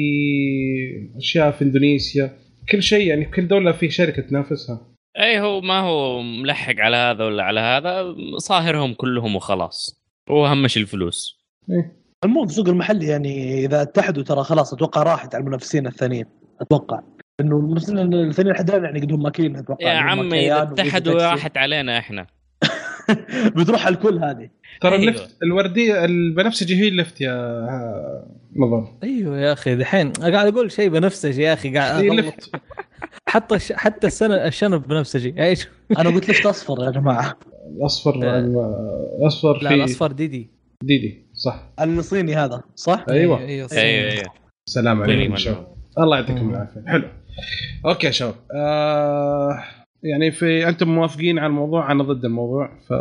أشياء 1.17 1.51
في 1.51 1.65
إندونيسيا. 1.65 2.39
كل 2.73 2.83
شيء 2.83 3.07
يعني 3.07 3.25
كل 3.25 3.49
دولة 3.49 3.73
في 3.73 3.91
شركة 3.91 4.23
تنافسها. 4.23 4.94
اي 5.19 5.41
هو 5.41 5.61
ما 5.61 5.81
هو 5.81 6.23
ملحق 6.23 6.75
على 6.79 6.97
هذا 6.97 7.25
ولا 7.25 7.43
على 7.43 7.61
هذا 7.61 8.15
صاهرهم 8.39 8.95
كلهم 8.95 9.37
وخلاص 9.37 10.05
هو 10.31 10.47
همش 10.47 10.77
الفلوس 10.77 11.45
إيه. 11.71 11.97
المهم 12.25 12.45
السوق 12.45 12.69
المحلي 12.69 13.07
يعني 13.07 13.65
إذا 13.65 13.83
اتحدوا 13.83 14.23
ترى 14.23 14.45
خلاص 14.45 14.73
أتوقع 14.73 15.03
راحت 15.03 15.35
على 15.35 15.43
المنافسين 15.43 15.87
الثانيين 15.87 16.27
أتوقع 16.61 17.01
إنه 17.41 17.57
المنافسين 17.57 17.99
الثانيين 17.99 18.55
لحد 18.55 18.71
الان 18.71 18.85
يعني 18.85 19.01
قدهم 19.01 19.23
ماكلين 19.23 19.57
أتوقع 19.57 19.93
يا 19.93 19.99
عمي 19.99 20.47
إذا 20.47 20.63
اتحدوا. 20.63 21.23
راحت 21.23 21.57
علينا 21.57 21.99
إحنا 21.99 22.27
بتروح 23.57 23.87
على 23.87 23.95
الكل 23.95 24.19
هذه 24.19 24.49
ترى 24.81 24.93
أيوة. 24.93 25.01
الليفت 25.01 25.37
الوردية 25.43 26.05
البنفسجي 26.05 26.77
هي 26.77 26.89
الليفت 26.89 27.21
يا 27.21 27.35
نظر 28.57 28.89
أيوه 29.03 29.41
يا 29.41 29.53
أخي 29.53 29.77
دحين 29.77 30.13
قاعد 30.13 30.47
أقول 30.47 30.73
شيء 30.73 30.89
بنفسجي 30.89 31.43
يا 31.43 31.53
أخي 31.53 31.75
قاعد 31.75 32.05
هي 32.05 32.11
أغلط. 32.11 32.51
حتى 33.35 33.55
الش... 33.55 33.73
حتى 33.73 34.07
السنة 34.07 34.35
الشنب 34.35 34.89
بنفسجي 34.89 35.43
إيش 35.43 35.69
أنا 35.99 36.11
قلت 36.11 36.31
لفت 36.31 36.47
اصفر 36.47 36.85
يا 36.85 36.91
جماعة؟ 36.91 37.39
الأصفر 37.77 38.17
لا. 38.17 38.39
الأصفر 39.19 39.63
لا 39.63 39.69
في 39.69 39.75
الأصفر 39.75 40.13
ديدي. 40.13 40.51
ديدي 40.85 41.27
صح. 41.35 41.73
الصيني 41.81 42.35
هذا 42.35 42.63
صح؟ 42.75 43.05
أيوه. 43.11 43.39
أيوه 43.39 43.69
أيوه 43.73 44.13
أيوه 44.13 44.25
سلام 44.69 45.03
عليكم 45.03 45.19
تقريباً. 45.19 45.37
شباب. 45.37 45.67
الله 45.99 46.17
يعطيكم. 46.17 46.51
العافية. 46.51 46.85
حلو. 46.87 47.09
أوكي 47.87 48.07
يا 48.07 48.13
شباب. 48.13 48.35
آه 48.55 49.65
يعني 50.03 50.33
في 50.33 50.69
أنتم 50.69 50.89
موافقين 50.89 51.39
على 51.39 51.47
الموضوع؟ 51.47 51.93
أنا 51.93 52.05
ضد 52.05 52.25
الموضوع 52.25 52.79
ف 52.89 52.93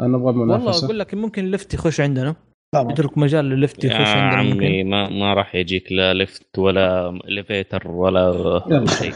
أنا 0.00 0.16
أبغى 0.16 0.38
والله 0.38 0.58
منافسة. 0.58 0.84
أقول 0.84 0.98
لك 0.98 1.14
ممكن 1.14 1.44
الليفت 1.44 1.74
يخش 1.74 2.00
عندنا. 2.00 2.24
لا. 2.24 2.34
يترك 2.74 3.18
مجال 3.18 3.44
للليفت 3.44 3.84
يا 3.84 3.90
يخش 3.90 4.08
عندنا 4.08 4.54
عمي 4.54 4.84
ما 4.84 5.08
ما 5.08 5.34
راح 5.34 5.54
يجيك 5.54 5.92
لا 5.92 6.14
ليفت 6.14 6.58
ولا 6.58 7.10
elevator 7.28 7.90
ولا. 7.90 8.62
شيء. 8.86 9.12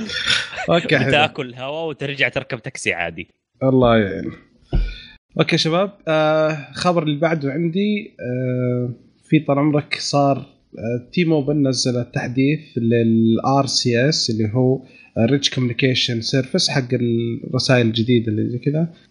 okay 0.74 0.98
حلو. 0.98 1.08
بتاكل 1.08 1.54
هواء 1.54 1.88
وترجع 1.88 2.28
تركب 2.28 2.58
تاكسي 2.62 2.92
عادي. 2.92 3.28
الله 3.62 3.96
يعين. 3.96 4.30
أوكي 5.40 5.58
شباب 5.58 5.90
آه 6.08 6.68
خبر 6.72 7.02
اللي 7.02 7.20
بعده 7.20 7.52
عندي 7.52 8.16
آه 8.20 8.90
في 9.28 9.38
طال 9.38 9.58
عمرك 9.58 9.94
صار 9.98 10.36
آه 10.38 11.10
تي 11.12 11.24
موبايل 11.24 11.62
نزل 11.62 12.04
تحديث 12.04 12.60
لل 12.76 13.66
RCS 13.66 14.30
اللي 14.30 14.50
هو 14.54 14.82
rich 15.30 15.50
communication 15.54 16.20
service 16.20 16.70
حق 16.70 16.88
الرسائل 16.92 17.86
الجديدة 17.86 18.32
اللي 18.32 18.48
زي 18.50 18.58
كذا. 18.58 18.78
آه 18.80 19.07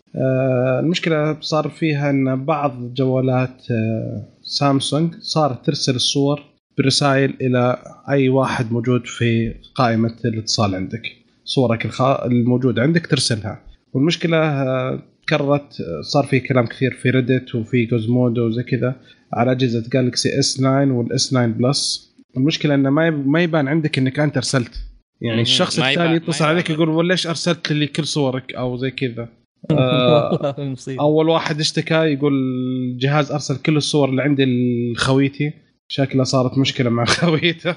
المشكلة 0.79 1.37
صار 1.41 1.69
فيها 1.69 2.09
إن 2.09 2.45
بعض 2.45 2.93
جوالات 2.93 3.71
آه 3.71 4.25
سامسونج 4.41 5.13
صارت 5.19 5.65
ترسل 5.65 5.95
الصور 5.95 6.43
برسائل 6.77 7.33
إلى 7.41 7.77
أي 8.09 8.29
واحد 8.29 8.71
موجود 8.71 9.07
في 9.07 9.53
قائمة 9.75 10.15
الاتصال 10.25 10.75
عندك 10.75 11.01
صورك. 11.45 11.89
الموجوده 12.25 12.81
عندك 12.81 13.07
ترسلها 13.07 13.61
والمشكلة 13.93 14.37
آه، 14.37 14.99
تكررت 15.27 15.81
آه، 15.81 16.01
صار 16.01 16.23
في 16.25 16.39
كلام 16.39 16.65
كثير 16.65 16.91
في 16.91 17.09
ريدت 17.09 17.55
وفي 17.55 17.85
جوزمودو 17.85 18.47
وزي 18.47 18.63
كذا 18.63 18.95
على 19.33 19.51
أجهزة 19.51 19.83
جالكسي 19.93 20.39
اس 20.39 20.53
9 20.57 20.91
والاس 20.91 21.29
9 21.29 21.47
بلس 21.47 22.13
المشكلة 22.37 22.75
إنه 22.75 22.89
ما 22.89 23.09
ما 23.09 23.43
يبان 23.43 23.67
عندك 23.67 23.97
إنك 23.97 24.19
أنت 24.19 24.37
أرسلت 24.37 24.75
يعني. 25.21 25.41
الشخص 25.41 25.79
الثاني 25.79 26.15
يتصل 26.15 26.45
عليك. 26.45 26.69
يقول 26.69 26.89
"والله 26.89 27.03
ليش 27.03 27.27
أرسلت 27.27 27.71
لي 27.71 27.87
كل 27.87 28.05
صورك 28.05 28.53
أو 28.55 28.77
زي 28.77 28.91
كذا 28.91 29.29
آه، 29.71 30.55
أول 30.99 31.29
واحد 31.29 31.59
اشتكى 31.59 31.95
يقول 31.95 32.33
الجهاز 32.33 33.31
أرسل 33.31 33.57
كل 33.57 33.77
الصور 33.77 34.09
اللي 34.09 34.21
عندي 34.21 34.45
لخويتي. 34.45 35.53
شكلها 35.87 36.23
صارت 36.23 36.57
مشكلة 36.57 36.89
مع 36.89 37.05
خويته. 37.21 37.75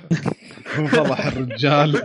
انفضح 0.78 1.26
الرجال. 1.26 2.02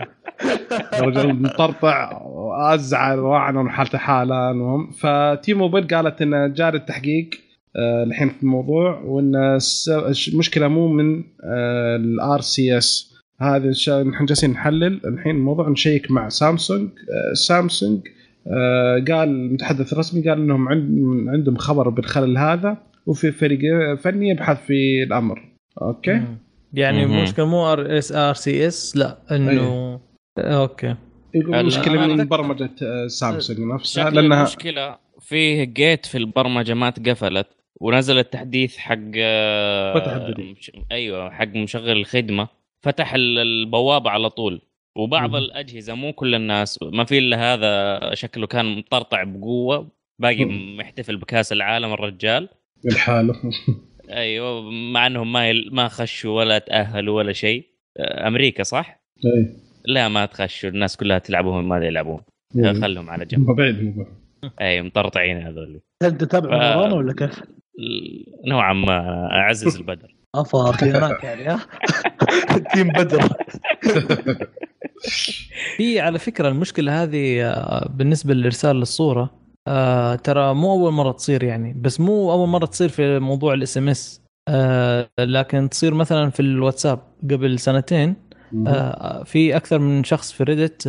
الرجال 0.93 1.41
مطرطع 1.41 2.21
وازعل 2.23 3.19
وأعلن 3.19 3.69
حالته 3.69 3.97
حاله 3.97 4.51
المهم 4.51 4.91
فتي 4.91 5.53
موبايل 5.53 5.87
قالت 5.87 6.21
إن 6.21 6.53
جاري 6.53 6.77
التحقيق 6.77 7.29
آه، 7.75 8.03
الحين 8.03 8.29
في 8.29 8.43
الموضوع 8.43 8.99
وإن 9.05 9.59
المشكلة 10.27 10.67
مو 10.67 10.87
من 10.87 11.23
ال 11.43 12.41
RCS. 12.41 13.15
هذا 13.41 13.71
نحن 14.03 14.25
جالسين 14.25 14.49
نحلل 14.49 15.01
الحين 15.05 15.35
الموضوع 15.35 15.69
نشيك 15.69 16.11
مع 16.11 16.29
سامسونج 16.29 16.89
آه، 16.89 17.33
سامسونج 17.33 17.99
آه، 18.07 18.11
قال 19.07 19.29
المتحدث 19.29 19.93
الرسمي 19.93 20.29
قال 20.29 20.37
إنهم 20.41 20.69
عند- 20.69 21.27
عندهم 21.29 21.57
خبر 21.57 21.89
بالخلل 21.89 22.37
هذا 22.37 22.77
وفي 23.05 23.31
فريق 23.31 23.59
فني 23.95 24.29
يبحث 24.29 24.65
في 24.65 25.03
الأمر 25.03 25.41
okay 25.81 26.13
مم. 26.13 26.37
يعني. 26.73 27.03
المشكلة 27.03 27.45
مو 27.45 27.65
RS 27.71 28.11
RCS 28.11 28.97
لا 28.97 29.17
إنه 29.31 29.99
okay 30.37 30.95
يقول 31.35 31.55
ال- 31.55 31.65
مشكلة 31.65 32.05
أنا 32.05 32.15
من 32.15 32.27
برمجة 32.27 32.69
آه، 32.83 33.07
سامسونج 33.07 33.59
نفسها 33.59 34.09
لأنها 34.09 34.37
المشكلة 34.39 34.97
فيه 35.19 35.63
gate 35.63 36.05
في 36.05 36.17
البرمجة 36.17 36.73
ما 36.73 36.89
تقفلت 36.89 37.47
ونزل 37.81 38.17
التحديث 38.19 38.77
حق 38.77 38.97
آه، 39.17 39.93
فتح 39.99 40.11
الدنيا. 40.11 40.55
أيوه 40.91 41.29
حق 41.29 41.47
مشغل 41.55 41.91
الخدمة 41.91 42.47
فتح 42.81 43.13
ال- 43.13 43.37
البوابة 43.39 44.09
على 44.09 44.29
طول 44.29 44.61
وبعض 44.97 45.29
مم. 45.29 45.35
الأجهزة 45.35 45.93
مو 45.95 46.13
كل 46.13 46.35
الناس 46.35 46.79
ما 46.83 47.03
في 47.03 47.17
إلا 47.17 47.53
هذا 47.53 47.99
شكله 48.15 48.47
كان 48.47 48.77
مطرطع 48.77 49.23
بقوة 49.23 49.87
باقي 50.21 50.45
مم. 50.45 50.77
محتفل 50.77 51.17
بكأس 51.17 51.51
العالم 51.51 51.93
الرجال. 51.93 52.49
لحاله. 52.85 53.33
أيوه 54.09 54.61
مع 54.71 55.07
إنهم 55.07 55.31
ما 55.31 55.49
يل... 55.49 55.69
ما 55.71 55.87
خشوا 55.87 56.37
ولا 56.37 56.57
تأهلوا 56.57 57.17
ولا 57.17 57.33
شيء. 57.33 57.65
آه، 57.97 58.27
أمريكا 58.27 58.63
صح؟ 58.63 59.03
أي. 59.25 59.55
لا 59.85 60.07
ما 60.07 60.25
تخشوا 60.25 60.69
الناس 60.69 60.97
كلها 60.97 61.17
تلعب 61.19 61.45
وهم 61.45 61.69
ما 61.69 61.85
يلعبون. 61.85 62.21
مم. 62.55 62.81
خلهم 62.81 63.09
على 63.09 63.25
جنب. 63.25 63.51
بعيد 63.51 64.05
أي 64.61 64.81
مطرطعين 64.81 65.37
هذول. 65.37 65.81
هل 66.03 66.17
تتابع 66.17 66.89
ف- 66.89 66.93
ولا 66.93 67.13
كيف؟ 67.13 67.43
نوعا 68.47 68.73
ما 68.73 69.27
أعزز 69.31 69.75
البدر. 69.77 70.15
افا 70.35 70.71
خيانات 70.71 71.23
يعني 71.23 71.43
ها 71.43 71.59
تيم 72.73 72.87
بدر. 72.89 73.21
في 75.77 75.99
على 75.99 76.19
فكرة 76.19 76.47
المشكلة 76.47 77.03
هذه 77.03 77.41
آه، 77.43 77.89
بالنسبة 77.95 78.33
لارسال 78.33 78.81
الصورة 78.81 79.29
آه 79.67 80.15
ترى 80.15 80.53
مو 80.53 80.71
أول 80.71 80.91
مرة 80.93 81.11
تصير 81.11 81.43
يعني 81.43 81.73
بس 81.73 81.99
مو 81.99 82.31
أول 82.31 82.47
مرة 82.47 82.65
تصير 82.65 82.89
في 82.89 83.19
موضوع 83.19 83.53
ال 83.53 83.77
SMS 83.77 84.21
لكن 85.19 85.69
تصير 85.69 85.93
مثلا 85.93 86.29
في 86.29 86.39
الواتساب 86.39 86.99
قبل 87.23 87.59
سنتين 87.59 88.15
آه، 88.67 89.23
في 89.23 89.55
أكثر 89.55 89.79
من 89.79 90.03
شخص 90.03 90.31
في 90.31 90.43
ريدت 90.43 90.87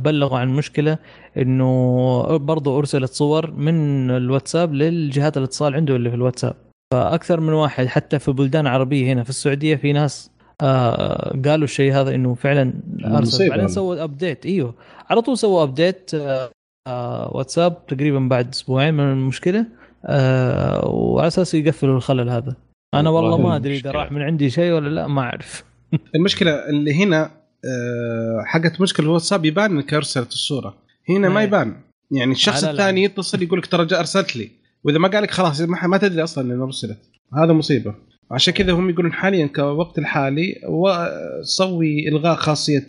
بلغوا 0.00 0.38
عن 0.38 0.48
مشكلة 0.48 0.98
إنه 1.36 2.22
برضو 2.36 2.78
أرسلت 2.78 3.12
صور 3.12 3.50
من 3.50 4.10
الواتساب 4.10 4.74
للجهات 4.74 5.36
الاتصال 5.36 5.74
عنده 5.74 5.96
اللي 5.96 6.10
في 6.10 6.16
الواتساب. 6.16 6.56
فأكثر 6.94 7.40
من 7.40 7.52
واحد 7.52 7.86
حتى 7.86 8.18
في 8.18 8.32
بلدان 8.32 8.66
عربية 8.66 9.12
هنا 9.12 9.22
في 9.22 9.30
السعودية 9.30 9.76
في 9.76 9.92
ناس 9.92 10.30
آه 10.62 11.40
قالوا 11.44 11.64
الشيء 11.64 11.92
هذا 11.92 12.14
إنه 12.14 12.34
فعلا 12.34 12.72
بعدين 12.86 13.60
هذا. 13.60 13.66
سووا 13.66 14.04
update 14.04 14.46
إيوه. 14.46 14.74
على 15.10 15.22
طول 15.22 15.38
سووا 15.38 15.62
update 15.62 16.14
آه 16.14 16.50
آه 16.86 17.30
واتساب 17.36 17.86
تقريبا 17.86 18.18
بعد 18.18 18.48
أسبوعين 18.48 18.94
من 18.94 19.12
المشكلة 19.12 19.66
آه 20.06 20.88
وعلى 20.88 21.26
أساس 21.26 21.54
يقفلوا 21.54 21.96
الخلل 21.96 22.30
هذا. 22.30 22.56
أنا 22.94 23.10
والله 23.10 23.38
ما 23.38 23.56
أدري 23.56 23.76
إذا. 23.76 23.90
راح 23.90 24.12
من 24.12 24.22
عندي 24.22 24.50
شيء 24.50 24.72
ولا 24.72 24.88
لا 24.88 25.06
ما 25.06 25.22
أعرف. 25.22 25.64
المشكلة 26.16 26.68
اللي 26.68 26.94
هنا 27.04 27.30
آه، 27.64 28.42
حقت 28.46 28.80
مشكلة 28.80 29.06
الواتساب 29.06 29.44
يبان 29.44 29.70
إنك 29.70 29.94
أرسلت 29.94 30.32
الصورة. 30.32 30.74
هنا 31.08 31.28
ما 31.28 31.40
إيه. 31.40 31.46
يبان. 31.46 31.76
يعني 32.10 32.32
الشخص. 32.32 32.64
الثاني 32.64 33.04
يتصل 33.04 33.42
يقول 33.42 33.58
لك 33.58 33.66
ترى 33.66 33.98
أرسلت 33.98 34.36
لي. 34.36 34.50
وإذا 34.84 34.98
ما 34.98 35.08
قال 35.08 35.22
لك 35.22 35.30
خلاص 35.30 35.60
ما, 35.60 35.86
ما 35.86 35.98
تدري 35.98 36.22
أصلا 36.22 36.54
إنه 36.54 36.64
أرسلت. 36.64 36.98
هذا 37.34 37.52
مصيبة. 37.52 37.94
عشان 38.30 38.54
كذا 38.54 38.72
هم 38.72 38.90
يقولون 38.90 39.12
حاليا 39.12 39.46
كوقت 39.46 39.98
الحالي 39.98 40.60
وسوي 40.68 42.08
إلغاء 42.08 42.36
خاصية 42.36 42.86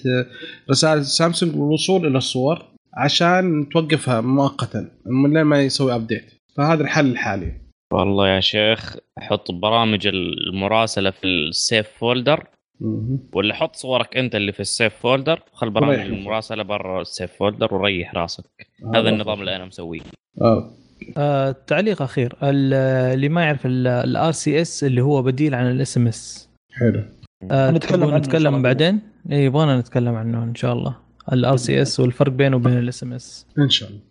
رسائل 0.69 1.05
سامسونج 1.05 1.55
والوصول 1.55 2.05
إلى 2.05 2.17
الصور 2.17 2.65
عشان 2.93 3.69
توقفها 3.69 4.21
مؤقتا 4.21 4.91
من 5.05 5.33
لين 5.33 5.43
ما 5.43 5.61
يسوي 5.61 5.95
update 5.95 6.33
فهذا 6.57 6.83
الحل 6.83 7.11
الحالي 7.11 7.69
والله 7.93 8.27
يا 8.27 8.39
شيخ 8.39 8.97
حط 9.19 9.51
برامج 9.51 10.07
المراسلة 10.07 11.11
في 11.11 11.23
ال 11.27 11.39
safe 11.39 11.87
folder. 11.87 12.43
ولا 13.33 13.53
حط 13.53 13.75
صورك 13.75 14.17
أنت 14.17 14.35
اللي 14.35 14.51
في 14.51 14.59
ال 14.59 14.66
safe 14.66 14.93
folder 14.95 15.39
وخل 15.53 15.69
برامج. 15.69 15.99
المراسلة 15.99 16.63
برا 16.63 17.01
ال 17.01 17.07
safe 17.07 17.31
folder 17.33 17.73
وريح 17.75 18.15
راسك 18.15 18.45
هذا 18.95 19.09
النظام 19.09 19.39
اللي 19.39 19.55
أنا 19.55 19.65
مسويه 19.65 20.01
آه. 20.41 20.71
آه 21.17 21.55
تعليق 21.67 22.01
أخير. 22.01 22.35
ال- 22.43 22.73
اللي 23.13 23.29
ما 23.29 23.43
يعرف 23.43 23.61
ال 23.65 24.31
RCS 24.31 24.83
اللي 24.83 25.01
هو 25.01 25.21
بديل 25.23 25.55
عن 25.55 25.71
ال 25.71 25.97
SMS 25.97 26.49
حلو. 26.73 27.03
آه 27.51 27.71
نتكلم 27.71 28.15
نتكلم. 28.15 28.61
بعدين؟ 28.61 28.99
اي 29.31 29.45
يبغانا 29.45 29.79
نتكلم 29.79 30.15
عنه 30.15 30.43
إن 30.43 30.55
شاء 30.55 30.73
الله. 30.73 30.95
ال 31.33 31.57
RCS 31.57 31.99
والفرق 31.99 32.31
بينه 32.31 32.55
وبين 32.55 32.77
ال 32.77 33.03
SMS 33.03 33.45
إن 33.59 33.69
شاء 33.69 33.89
الله. 33.89 34.01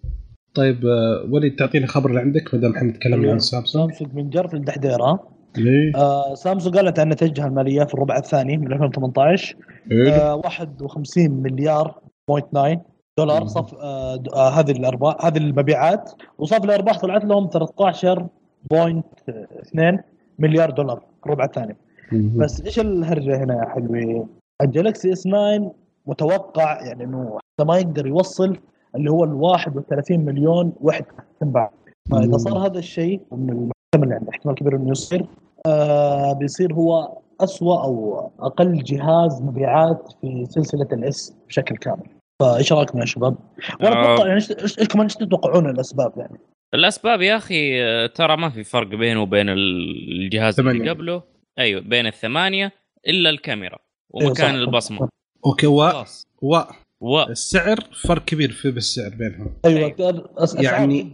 طيب 0.54 0.86
آه، 0.86 1.26
وليد 1.30 1.56
تعطينا 1.56 1.86
خبر 1.86 2.10
اللي 2.10 2.20
عندك 2.20 2.54
ما 2.54 2.60
دام 2.60 2.74
إحنا 2.76 2.88
نتكلم 2.88 3.28
عن 3.30 3.38
سامسونج. 3.38 3.90
سامسونج 3.92 4.14
من 4.14 4.30
جرف 4.30 4.54
للدحدير 4.54 5.02
ها؟ 5.02 5.18
ليه؟ 5.56 5.92
آه 5.96 6.34
سامسونج 6.34 6.76
قالت 6.76 6.98
عن 6.98 7.08
نتائجها 7.08 7.46
المالية 7.46 7.84
في 7.84 7.94
الربع 7.94 8.16
الثاني 8.16 8.56
من 8.56 8.72
2018 8.72 9.56
حلو. 9.90 10.08
آه 10.10 10.34
51 10.34 11.30
مليار 11.30 11.94
point 12.28 12.46
9 12.52 12.84
دولار. 13.18 13.46
صف 13.46 13.74
آه 13.74 14.22
آه 14.34 14.48
هذه 14.48 14.70
الارباح 14.70 15.24
هذه 15.24 15.38
المبيعات 15.38 16.10
وصافي 16.38 16.64
الأرباح 16.64 16.98
طلعت 16.98 17.24
لهم 17.24 17.48
13.2 17.48 19.98
مليار 20.38 20.70
دولار 20.70 21.02
الربع 21.26 21.44
الثاني. 21.44 21.76
بس 22.12 22.60
إيش 22.60 22.80
الهرجة 22.80 23.44
هنا 23.44 23.54
يا 23.54 23.68
حلوين؟ 23.68 24.26
ال 24.62 24.69
Galaxy 24.69 25.12
S 25.12 25.22
9 25.22 25.72
متوقع 26.06 26.86
يعني 26.86 27.04
إنه 27.04 27.38
حتى 27.38 27.68
ما 27.68 27.78
يقدر 27.78 28.06
يوصل 28.06 28.56
اللي 28.96 29.10
هو 29.10 29.24
ال 29.24 29.32
31 29.32 30.20
مليون 30.20 30.72
وحدة 30.80 31.06
تنباع 31.40 31.70
فإذا. 32.10 32.36
صار 32.36 32.66
هذا 32.66 32.78
الشيء 32.78 33.20
ومن 33.30 33.50
المحتمل 33.50 34.12
يعني 34.12 34.30
احتمال 34.30 34.54
كبير 34.54 34.76
إنه 34.76 34.90
يصير 34.90 35.26
آه 35.66 36.32
بيصير 36.32 36.74
هو 36.74 37.18
أسوأ 37.40 37.82
أو 37.84 38.20
أقل 38.40 38.82
جهاز 38.82 39.42
مبيعات 39.42 40.12
في 40.20 40.46
سلسلة 40.50 40.88
ال 40.92 41.13
S 41.13 41.34
بشكل 41.48 41.76
كامل 41.76 42.06
فايش 42.40 42.72
رايكم 42.72 42.98
يا 43.00 43.04
شباب؟ 43.04 43.36
وأنا 43.80 43.96
آه. 43.96 44.14
أتوقع 44.14 44.28
يعني 44.28 44.40
إيش- 44.40 44.62
إيش 44.62 44.78
إيش 44.78 44.88
كمان 44.88 45.06
إيش 45.06 45.14
تتوقعون 45.14 45.70
الأسباب 45.70 46.12
يعني؟ 46.16 46.38
الأسباب 46.74 47.20
يا 47.22 47.36
أخي 47.36 47.82
آه، 47.84 48.06
ترى 48.06 48.36
ما 48.36 48.50
في 48.50 48.64
فرق 48.64 48.86
بينه 48.86 49.22
وبين 49.22 49.48
ال- 49.48 50.12
الجهاز 50.24 50.60
اللي 50.60 50.72
ثمانية. 50.72 50.90
قبله 50.90 51.22
أيوه 51.58 51.80
بين 51.80 52.06
الثمانية 52.06 52.72
إلا 53.08 53.30
الكاميرا 53.30 53.78
أيوة 54.20 54.28
ومكان 54.30 54.48
صح. 54.54 54.54
البصمة 54.60 55.08
okay 55.46 55.66
و 55.66 55.88
خلاص 55.90 56.26
و 56.42 56.60
و 57.00 57.22
السعر 57.22 57.80
فرق 58.04 58.24
كبير 58.24 58.50
في 58.52 58.70
بالسعر 58.70 59.10
بينهم 59.14 59.54
أيوه 59.64 59.90
أس- 59.90 60.38
أسعار 60.42 60.64
يعني-. 60.64 61.06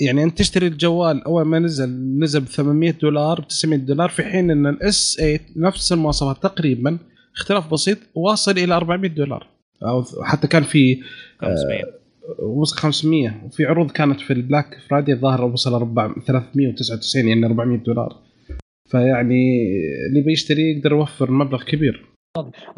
يعني 0.00 0.22
أنت 0.24 0.38
تشتري 0.38 0.66
الجوال 0.66 1.24
أول 1.24 1.42
ما 1.44 1.58
نزل 1.58 1.88
نزل 2.18 2.40
ب 2.40 2.44
800 2.44 2.90
دولار 2.90 3.40
ب 3.40 3.46
900 3.48 3.78
دولار 3.78 4.08
في 4.08 4.22
حين 4.22 4.50
إن 4.50 4.66
ال 4.66 4.91
S 4.91 5.16
8 5.20 5.40
نفس 5.56 5.92
المواصفات 5.92 6.42
تقريبا 6.42 6.98
اختلاف 7.36 7.72
بسيط 7.72 7.98
واصل 8.14 8.50
إلى 8.58 8.74
400 8.74 9.10
دولار 9.10 9.46
أو 9.88 10.04
حتى 10.22 10.46
كان 10.48 10.62
في 10.62 11.00
500 11.38 11.84
وصل 12.38 12.76
500 12.76 13.44
وفي 13.46 13.66
عروض 13.66 13.90
كانت 13.90 14.20
في 14.20 14.32
ال 14.32 14.40
Black 14.40 14.78
Friday 14.88 15.12
الظاهر 15.12 15.44
وصل 15.44 15.74
400 15.74 16.14
399 16.26 17.28
يعني 17.28 17.46
400 17.46 17.78
دولار. 17.78 18.16
فيعني 18.88 19.66
اللي 20.08 20.20
بيشتري 20.20 20.62
يقدر 20.62 20.92
يوفر 20.92 21.30
مبلغ 21.30 21.64
كبير. 21.64 22.12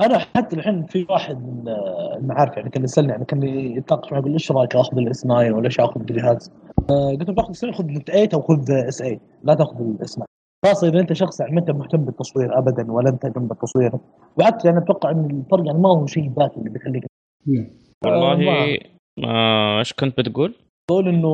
أنا 0.00 0.18
حتى 0.18 0.56
الحين 0.56 0.86
في 0.86 1.06
واحد 1.10 1.36
من 1.36 1.68
آه، 1.68 2.16
المعارف 2.16 2.56
يعني 2.56 2.70
كان 2.70 2.84
يسألني 2.84 3.12
يعني 3.12 3.24
كان 3.24 3.42
يتناقش 3.42 4.12
معي 4.12 4.20
يقول 4.20 4.32
إيش 4.32 4.52
رأيك 4.52 4.76
آخذ 4.76 4.98
ال 4.98 5.09
S 5.09 5.20
9 5.20 5.52
ولا 5.52 5.64
إيش 5.64 5.80
آخذ 5.80 6.00
الجهاز؟ 6.00 6.52
آه، 6.90 7.10
قلت 7.10 7.28
له 7.28 7.34
باخذ 7.34 7.50
S 7.50 7.60
9 7.60 7.72
خذ 7.72 7.86
Note 7.87 8.10
8 8.10 8.28
أو 8.34 8.42
خذ 8.42 8.70
S 8.70 8.98
8 8.98 9.20
لا 9.44 9.54
تأخذ 9.54 9.80
ال 9.80 9.97
S 9.97 10.14
9 10.14 10.26
خاصه 10.64 10.88
اذا 10.88 11.00
أنت 11.00 11.12
شخص 11.12 11.40
يعني 11.40 11.53
ما 11.53 11.61
انت 11.61 11.70
مهتم 11.70 12.05
بالتصوير 12.05 12.59
ابدا 12.59 12.92
ولا 12.92 13.11
أنت 13.11 13.27
جنب 13.27 13.53
التصوير 13.53 13.92
وحتى 14.37 14.68
يعني 14.68 14.81
أتوقع 14.81 15.11
إن 15.11 15.42
الفرق 15.44 15.66
يعني 15.66 15.79
ما 15.79 15.88
هو 15.88 16.07
شيء 16.07 16.33
ذاتي 16.38 16.57
اللي 16.59 16.70
بيخليك 16.70 17.05
نعم. 17.46 17.66
والله 18.05 18.37
ما- 18.37 18.79
ما 19.18 19.79
إيش 19.79 19.92
كنت 19.92 20.18
بتقول؟ 20.20 20.55
بقول 20.90 21.09
إنه 21.09 21.33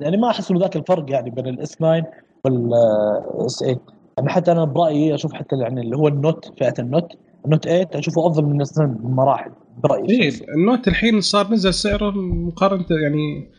يعني 0.00 0.16
ما 0.16 0.30
أحس 0.30 0.50
إنه 0.50 0.60
ذاك 0.60 0.76
الفرق 0.76 1.10
يعني 1.12 1.30
بين 1.30 1.46
ال 1.46 1.61
S 1.61 1.76
9 1.76 2.02
وال 2.44 3.20
S 3.20 3.58
8 3.58 3.78
يعني 4.18 4.28
حتى 4.30 4.52
أنا 4.52 4.64
برأيي 4.64 5.14
أشوف 5.14 5.32
حتى 5.32 5.56
يعني 5.56 5.80
اللي 5.80 5.96
هو 5.96 6.08
ال 6.08 6.17
Note 6.17 6.52
فئة 6.58 6.74
ال 6.78 6.84
Note 6.84 7.08
ال 7.44 7.48
Note 7.48 7.64
8 7.64 7.88
أشوفه 7.94 8.26
أفضل 8.26 8.44
من 8.44 8.56
ال 8.56 8.64
S 8.64 8.72
9 8.72 8.86
بمراحل 8.86 9.50
برأيي 9.84 10.28
الشخصي. 10.28 10.44
ال 10.52 10.59
Note 10.59 10.88
الحين 10.88 11.20
صار 11.20 11.52
نزل 11.52 11.74
سعره 11.74 12.10
مقارنة 12.20 12.84
يعني. 13.02 13.50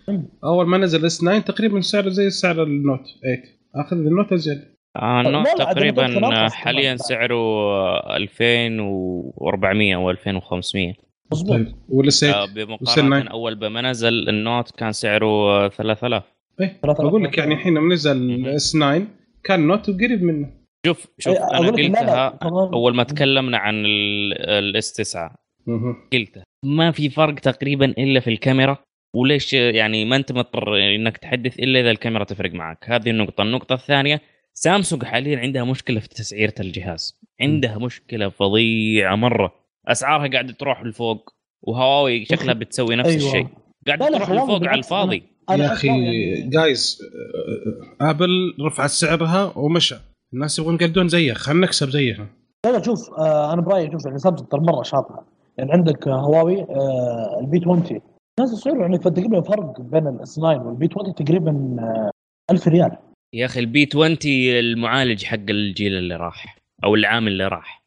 أول 0.44 0.68
ما 0.68 0.78
نزل 0.78 1.06
S 1.06 1.18
9 1.18 1.40
تقريبا 1.40 1.82
سعره 1.82 2.10
زي 2.10 2.30
سعر 2.30 2.64
ال 2.64 2.71
Note 2.71 3.00
8 3.22 3.44
آخذ 3.76 3.98
ال 3.98 4.05
Note 4.05 4.34
ازيد 4.34 4.58
آه 4.58 4.79
ال 4.98 5.08
Note 5.08 5.48
تقريبا 5.58 6.06
ال 6.06 6.09
Note 6.09 6.24
تناقص 6.34 6.54
حاليا. 6.54 6.96
سعره 6.96 7.36
2400 8.18 9.96
أو 9.96 10.10
2500 10.12 10.94
مظبوط. 11.32 11.56
طيب 11.56 11.76
وال 11.90 12.10
S 12.10 12.20
8 12.20 12.36
آه،. 12.36 12.46
بمقارنه 12.46 13.32
أول 13.32 13.56
بما 13.56 13.82
نزل 13.82 14.30
ال 14.30 14.38
Note 14.38 14.72
كان 14.72 14.92
سعره 14.92 15.26
آه، 15.66 15.68
3000 15.68 16.24
إيه 16.62 16.80
بقول 16.84 17.22
آلاف. 17.22 17.32
لك 17.32 17.38
يعني 17.38 17.54
الحين 17.54 17.74
لما 17.78 17.94
نزل. 17.94 18.48
S 18.48 18.72
9 18.72 19.02
كان 19.44 19.68
Note 19.68 19.90
وقريب 19.90 20.24
منه. 20.24 20.50
شوف 20.86 21.08
شوف 21.20 21.38
أي- 21.38 21.54
أنا 21.54 21.72
قلتها 21.72 22.40
أول 22.74 22.96
ما 22.96 23.04
تكلمنا 23.04 23.58
عن 23.58 23.84
ال 23.86 24.40
S 24.40 24.94
9 24.94 25.36
مهم. 25.68 25.96
قلتها. 26.14 26.44
ما 26.66 26.92
في 26.92 27.10
فرق 27.10 27.34
تقريبا 27.36 27.86
إلا 27.86 28.20
في 28.20 28.30
الكاميرا 28.30 28.78
وليش 29.16 29.54
يعني 29.54 30.06
ما 30.06 30.16
أنت 30.16 30.32
مضطر 30.32 30.78
إنك 30.96 31.18
تحدث 31.18 31.60
إلا 31.60 31.80
إذا 31.80 31.92
الكاميرا 31.92 32.24
تفرق 32.24 32.52
معك. 32.54 32.78
هذه 32.88 33.10
النقطة. 33.10 33.42
النقطة 33.42 33.74
الثانية 33.74 34.22
سامسونج 34.64 35.04
حاليا 35.04 35.40
عندها 35.40 35.64
مشكلة 35.64 36.00
في 36.00 36.08
تسعيرة 36.10 36.54
الجهاز. 36.60 37.20
عندها 37.42 37.78
مشكلة 37.78 38.30
فظيعة 38.30 39.16
مرة. 39.16 39.52
أسعارها 39.88 40.28
قاعدة 40.32 40.54
تروح 40.54 40.84
لفوق 40.84 41.30
وهواوي 41.62 42.26
شكلها 42.26 42.54
بتسوي 42.54 42.96
نفس 42.96 43.10
أيوة. 43.10 43.26
الشيء. 43.28 43.48
قاعدة 43.88 44.08
تروح 44.08 44.30
لفوق 44.32 44.68
على 44.68 44.78
الفاضي. 44.80 45.24
يا 45.52 45.74
أخي 45.74 45.88
يعني- 45.88 46.50
جايز 46.50 47.00
آه، 48.02 48.10
ابل 48.10 48.30
رفعت 48.66 48.90
سعرها 48.90 49.58
ومشى. 49.58 49.96
الناس 50.34 50.60
يبغون 50.60 50.76
يقلدون 50.76 51.08
زيه 51.08 51.34
خلينا 51.34 51.66
نكسب 51.66 51.90
زيها. 51.90 52.28
لا 52.66 52.72
لا 52.72 52.82
شوف 52.84 53.10
آه 53.20 53.54
أنا 53.54 53.62
برأيي 53.62 53.92
شوف 53.92 54.06
يعني 54.06 54.18
سامسونج 54.20 54.50
ترى 54.50 54.62
مرة 54.62 54.84
شاطره 54.84 55.26
يعني 55.58 55.72
عندك 55.72 56.08
هواوي 56.08 56.62
آه، 56.62 57.40
ال 57.42 57.50
P 57.50 57.58
20 57.60 58.02
نازل 58.40 58.58
سعره 58.58 58.82
يعني 58.82 58.98
تقريبا 58.98 59.42
فرق 59.42 59.82
بين 59.82 60.08
ال 60.08 60.22
S 60.22 60.36
9 60.36 60.68
وال 60.68 60.82
P 60.82 60.90
20 60.92 61.16
تقريبا 61.16 61.76
آه، 61.80 62.12
1000 62.52 62.68
ريال. 62.68 62.92
يا 63.34 63.46
أخي 63.46 63.60
ال 63.60 63.74
P 63.74 63.88
20 63.92 64.18
المعالج 64.60 65.24
حق 65.24 65.38
الجيل 65.50 65.94
اللي 65.98 66.16
راح 66.16 66.58
أو 66.84 66.96
العام 66.96 67.28
اللي 67.28 67.48
راح. 67.48 67.84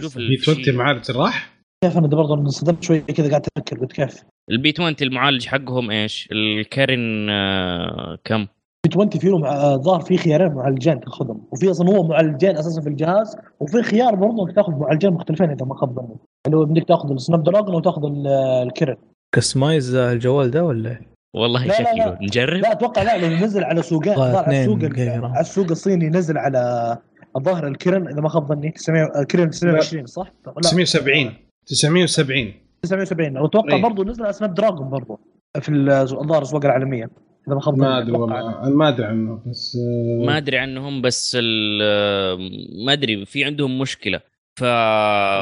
شوف 0.00 0.16
P 0.18 0.36
20 0.42 0.58
الشيء- 0.58 0.74
معالج 0.74 1.10
راح 1.10 1.52
كيف 1.84 1.98
أنا 1.98 2.06
برضه 2.06 2.34
انصدمت 2.34 2.82
شوي 2.82 3.00
كذا 3.00 3.28
قاعد 3.30 3.46
أفكر 3.58 3.78
قلت 3.80 3.92
كيف 3.92 4.22
ال 4.50 4.61
P 4.61 4.72
20 4.76 4.94
المعالج 5.02 5.46
حقهم 5.46 5.90
إيش؟ 5.90 6.28
ال 6.32 6.48
Kirin 6.48 7.30
آه، 7.30 8.18
كم؟ 8.24 8.46
P 8.86 8.90
20 8.92 9.10
فيه 9.10 9.46
آه، 9.46 9.76
ظاهر 9.76 10.00
في 10.00 10.16
خيارين 10.16 10.52
معالجين 10.52 11.00
تاخذهم 11.00 11.48
وفي 11.52 11.70
أصلا 11.70 11.88
هو 11.96 12.08
معالجين 12.08 12.50
أساسا 12.56 12.80
في 12.82 12.88
الجهاز 12.88 13.36
وفي 13.60 13.82
خيار 13.82 14.14
برضه 14.14 14.46
إنك 14.46 14.54
تاخذ 14.54 14.72
معالجين 14.72 15.10
مختلفين 15.12 15.50
إذا 15.50 15.66
ما 15.66 15.74
خاب 15.74 15.94
ظني 15.94 16.16
اللي 16.46 16.56
هو 16.56 16.64
بدك 16.64 16.88
تاخذ 16.88 17.10
ال 17.12 17.42
Snapdragon 17.42 17.74
وتاخذ 17.74 18.04
ال- 18.04 18.26
ال 18.66 18.71
Kirin 18.71 18.96
customize 19.34 19.94
الجوال 19.94 20.50
ده 20.50 20.64
ولا 20.64 20.90
إيه؟ 20.90 21.11
والله 21.34 21.62
لا، 21.62 21.68
لا، 21.68 21.74
شكله 21.78 22.06
لا. 22.06 22.18
نجرب 22.22 22.60
لا 22.62 22.72
أتوقع 22.72 23.02
لا 23.02 23.18
لأنه 23.18 23.44
نزل 23.44 23.64
على 23.64 23.82
ظهر 23.82 24.04
على 24.38 24.60
السوق. 24.60 24.78
على 24.84 25.40
السوق 25.40 25.70
الصيني 25.70 26.08
نزل 26.08 26.38
على 26.38 26.98
الظاهر 27.36 27.66
ال 27.68 27.75
Kirin 27.75 28.08
اذا 28.08 28.20
ما 28.20 28.28
خاب 28.28 28.46
ظني 28.48 28.70
900 28.70 29.20
ال 29.20 29.25
Kirin 29.25 29.50
920 29.50 30.06
صح؟ 30.06 30.32
لا 30.46 30.52
970 30.62 31.32
970 31.66 32.52
970 32.82 33.36
واتوقع 33.38 33.76
إيه. 33.76 33.82
برضه 33.82 34.04
نزل 34.04 34.24
على 34.24 34.32
Snapdragon 34.32 34.90
برضه 34.90 35.18
في 35.60 35.68
ال- 35.68 35.90
الظاهر 35.90 36.38
الاسواق 36.38 36.64
العالميه 36.64 37.04
اذا 37.48 37.54
ما 37.54 37.60
خاب 37.60 37.74
ظني 37.74 37.84
ما 37.86 37.98
ادري. 37.98 38.12
والله 38.12 38.68
ما 38.70 38.88
ادري 38.88 39.06
عنه 39.06 39.40
بس 39.46 39.76
آه، 40.20 40.24
ما 40.26 40.36
ادري 40.36 40.58
عنهم 40.58 41.02
بس 41.02 41.36
ال- 41.40 42.84
ما 42.86 42.92
ادري 42.92 43.26
في 43.26 43.44
عندهم 43.44 43.78
مشكله 43.78 44.20
ف 44.56 44.62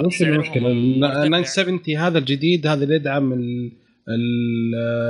وش 0.07 0.23
المشكلة؟ 0.23 0.73
مرتفع. 0.73 1.23
ال 1.23 1.45
970 1.45 1.97
هذا 1.99 2.19
الجديد 2.19 2.67
هذا 2.67 2.85
اللي 2.85 2.95
يدعم 2.95 3.33
ال- 3.33 3.73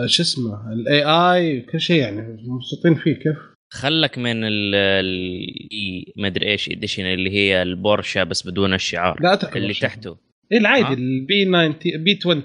شو 0.07 0.23
اسمه 0.23 0.73
الاي 0.73 1.03
اي 1.05 1.61
كل 1.61 1.81
شيء 1.81 2.01
يعني 2.01 2.37
مبسوطين 2.49 2.95
فيه 2.95 3.13
كيف؟ 3.15 3.37
خلك 3.73 4.19
من 4.19 4.45
ال 4.45 4.75
ال- 4.75 6.05
ما 6.17 6.27
ادري 6.27 6.51
إيش 6.51 6.69
اديشن 6.71 7.05
اللي 7.05 7.31
هي 7.31 7.63
البورشا 7.63 8.25
بس 8.25 8.47
بدون 8.47 8.75
الشعار 8.75 9.19
لا 9.23 9.33
أترك 9.33 9.57
اللي 9.57 9.71
الشيء. 9.71 9.89
تحته 9.89 10.17
اي 10.53 10.59
العادي؟ 10.59 10.95
البي 10.95 11.45
90 11.45 11.75
بي 12.05 12.19
20 12.21 12.45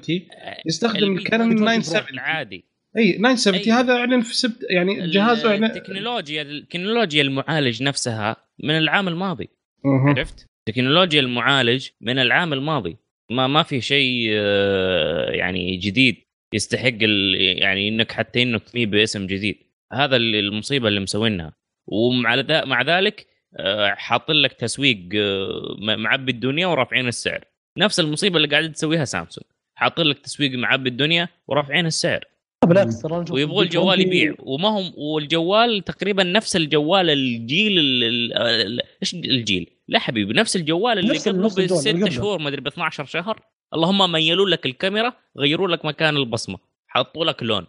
يستخدم 0.65 1.17
الكانون 1.17 1.47
البي 1.51 1.77
970 1.81 2.13
العادي 2.13 2.65
اي 2.97 3.11
970 3.13 3.55
أي. 3.63 3.71
هذا 3.71 3.93
اعلن 3.93 4.21
في 4.21 4.35
سبت 4.35 4.57
يعني 4.69 5.07
جهازه 5.07 5.49
اعلن 5.51 5.63
التكنولوجيا 5.63 6.41
التكنولوجيا 6.41 7.21
المعالج 7.21 7.83
نفسها 7.83 8.35
من 8.63 8.77
العام 8.77 9.07
الماضي 9.07 9.49
مهم. 9.85 10.09
عرفت؟ 10.09 10.45
تكنولوجيا 10.67 11.19
المعالج 11.19 11.87
من 12.01 12.19
العام 12.19 12.53
الماضي 12.53 12.97
ما 13.31 13.47
ما 13.47 13.63
في 13.63 13.81
شيء 13.81 14.29
آه، 14.33 15.29
يعني 15.31 15.77
جديد 15.77 16.15
يستحق 16.55 16.97
يعني 17.01 17.87
إنك 17.87 18.11
حتى 18.11 18.43
إنك 18.43 18.63
تسميه 18.63 18.85
باسم 18.85 19.27
جديد. 19.27 19.57
هذا 19.93 20.15
المصيبة 20.15 20.87
اللي 20.87 20.99
مسوينها. 20.99 21.53
ومع 21.87 22.43
مع 22.65 22.81
ذلك 22.81 23.27
آه، 23.57 23.89
حاطين 23.89 24.35
لك 24.35 24.53
تسويق 24.53 25.09
آه، 25.15 25.75
معبي 25.79 26.31
الدنيا 26.31 26.67
ورافعين 26.67 27.07
السعر. 27.07 27.45
نفس 27.77 27.99
المصيبة 27.99 28.37
اللي 28.37 28.47
قاعدة 28.47 28.67
تسويها 28.67 29.05
سامسونج. 29.05 29.45
حاطين 29.75 30.05
لك 30.05 30.19
تسويق 30.19 30.51
معبي 30.51 30.89
الدنيا 30.89 31.27
ورافعين 31.47 31.85
السعر. 31.85 32.25
بالعكس 32.65 33.01
ترى 33.01 33.25
ويبغوا 33.31 33.63
الجوال 33.63 33.99
20 33.99 34.01
يبيع. 34.07 34.35
وما 34.39 34.69
هم 34.69 34.93
والجوال 34.97 35.83
تقريبا 35.83 36.23
نفس 36.23 36.55
الجوال 36.55 37.09
الجيل 37.09 37.79
ال- 37.79 38.03
ال- 38.03 38.33
ال- 38.37 38.81
إيش 39.01 39.13
الجيل؟ 39.13 39.69
لا 39.87 39.99
حبيبي 39.99 40.33
نفس 40.33 40.55
الجوال 40.55 40.99
اللي 40.99 41.13
نفس- 41.13 41.29
قبله 41.29 41.47
بست. 41.47 42.09
شهور 42.09 42.39
ما 42.39 42.49
أدري 42.49 42.61
ب 42.61 42.67
12 42.67 43.05
شهر. 43.05 43.41
اللهم 43.73 44.11
ميلوا 44.11 44.49
لك 44.49 44.65
الكاميرا 44.65 45.13
غيروا 45.37 45.67
لك 45.67 45.85
مكان 45.85 46.17
البصمة. 46.17 46.57
حطوا 46.87 47.25
لك 47.25 47.43
لون. 47.43 47.65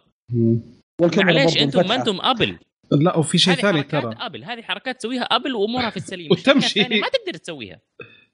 معليش 1.17 1.57
أنتم 1.57 1.87
ما. 1.87 1.95
أنتم 1.95 2.17
أبل. 2.21 2.57
لا 2.91 3.17
وفي 3.17 3.37
شيء 3.37 3.53
ثاني 3.53 3.83
ترى. 3.83 4.15
أبل. 4.19 4.43
هذه 4.43 4.61
حركات 4.61 4.97
تسويها 4.99 5.21
أبل 5.23 5.55
وأمورها 5.55 5.89
في 5.89 5.97
السليم. 5.97 6.27
وتمشي. 6.31 6.79
ما 6.79 7.07
تقدر 7.07 7.37
تسويها. 7.43 7.79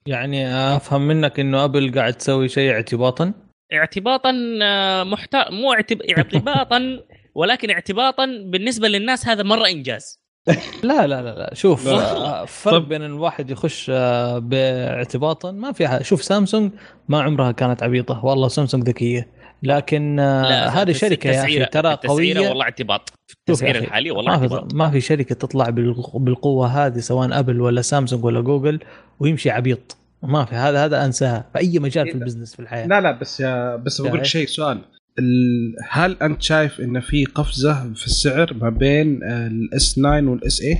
يعني 0.06 0.46
أفهم 0.76 1.02
منك 1.08 1.40
إنه 1.40 1.64
أبل 1.64 1.94
قاعد 1.94 2.12
تسوي 2.14 2.48
شيء 2.48 2.70
اعتباطا؟ 2.72 3.34
اعتباطا 3.78 4.32
آه، 4.62 5.04
محت... 5.04 5.36
مو 5.50 5.72
اعتب... 5.72 6.02
اعتباطا 6.02 7.00
ولكن 7.34 7.70
اعتباطا 7.70 8.26
بالنسبة 8.46 8.88
للناس 8.88 9.28
هذا 9.28 9.42
مرة 9.42 9.68
إنجاز. 9.68 10.24
لا 10.82 11.06
لا 11.06 11.22
لا 11.22 11.34
لا. 11.38 11.54
شوف. 11.54 11.88
آه، 11.88 12.44
فرق. 12.44 12.78
بين 12.78 13.02
الواحد 13.02 13.50
يخش 13.50 13.90
آه، 13.94 14.38
باعتباطا 14.38 15.50
ما 15.52 15.72
في 15.72 15.88
حاجة. 15.88 16.02
شوف 16.02 16.22
سامسونج 16.22 16.72
ما 17.08 17.22
عمرها 17.22 17.52
كانت 17.52 17.82
عبيطة. 17.82 18.24
والله 18.24 18.48
سامسونج 18.48 18.88
ذكية. 18.88 19.28
لكن 19.62 20.20
هذه 20.20 20.92
شركة 20.92 21.30
يا 21.30 21.42
أخي 21.44 21.64
ترى 21.66 21.94
قوية. 21.94 22.48
والله 22.48 22.64
اعتباط. 22.64 23.12
أخي، 23.50 23.70
الحالية 23.70 24.12
والله 24.12 24.30
ما 24.36 24.42
اعتباط. 24.42 24.70
في 24.72 24.76
ما 24.76 24.90
في 24.90 25.00
شركة 25.00 25.34
تطلع 25.34 25.64
بالق- 25.70 26.16
بالقوة 26.16 26.66
هذه 26.66 26.98
سواء 26.98 27.38
أبل 27.38 27.60
ولا 27.60 27.82
سامسونج 27.82 28.24
ولا 28.24 28.40
جوجل 28.40 28.78
ويمشي 29.20 29.50
عبيط. 29.50 29.96
ما 30.26 30.44
في 30.44 30.54
هذا 30.54 30.84
هذا 30.84 31.04
انساها 31.04 31.50
في 31.52 31.58
أي 31.58 31.78
مجال 31.78 32.08
في 32.08 32.14
ال 32.14 32.18
business 32.18 32.54
في 32.54 32.60
الحياة 32.60 32.86
لا 32.86 33.00
لا 33.00 33.12
بس 33.12 33.40
يا 33.40 33.76
بس 33.76 34.00
بقول 34.00 34.14
لك 34.14 34.20
إيش؟ 34.20 34.32
شيء 34.32 34.46
سؤال 34.46 34.78
ال- 35.18 35.74
هل 35.90 36.16
أنت 36.22 36.42
شايف 36.42 36.80
إن 36.80 37.00
في 37.00 37.24
قفزة 37.24 37.92
في 37.94 38.06
السعر 38.06 38.54
ما 38.54 38.70
بين 38.70 39.20
ال 39.24 39.59
S 39.59 39.94
9 39.94 40.30
وال 40.30 40.50
S 40.50 40.60
8؟ 40.62 40.78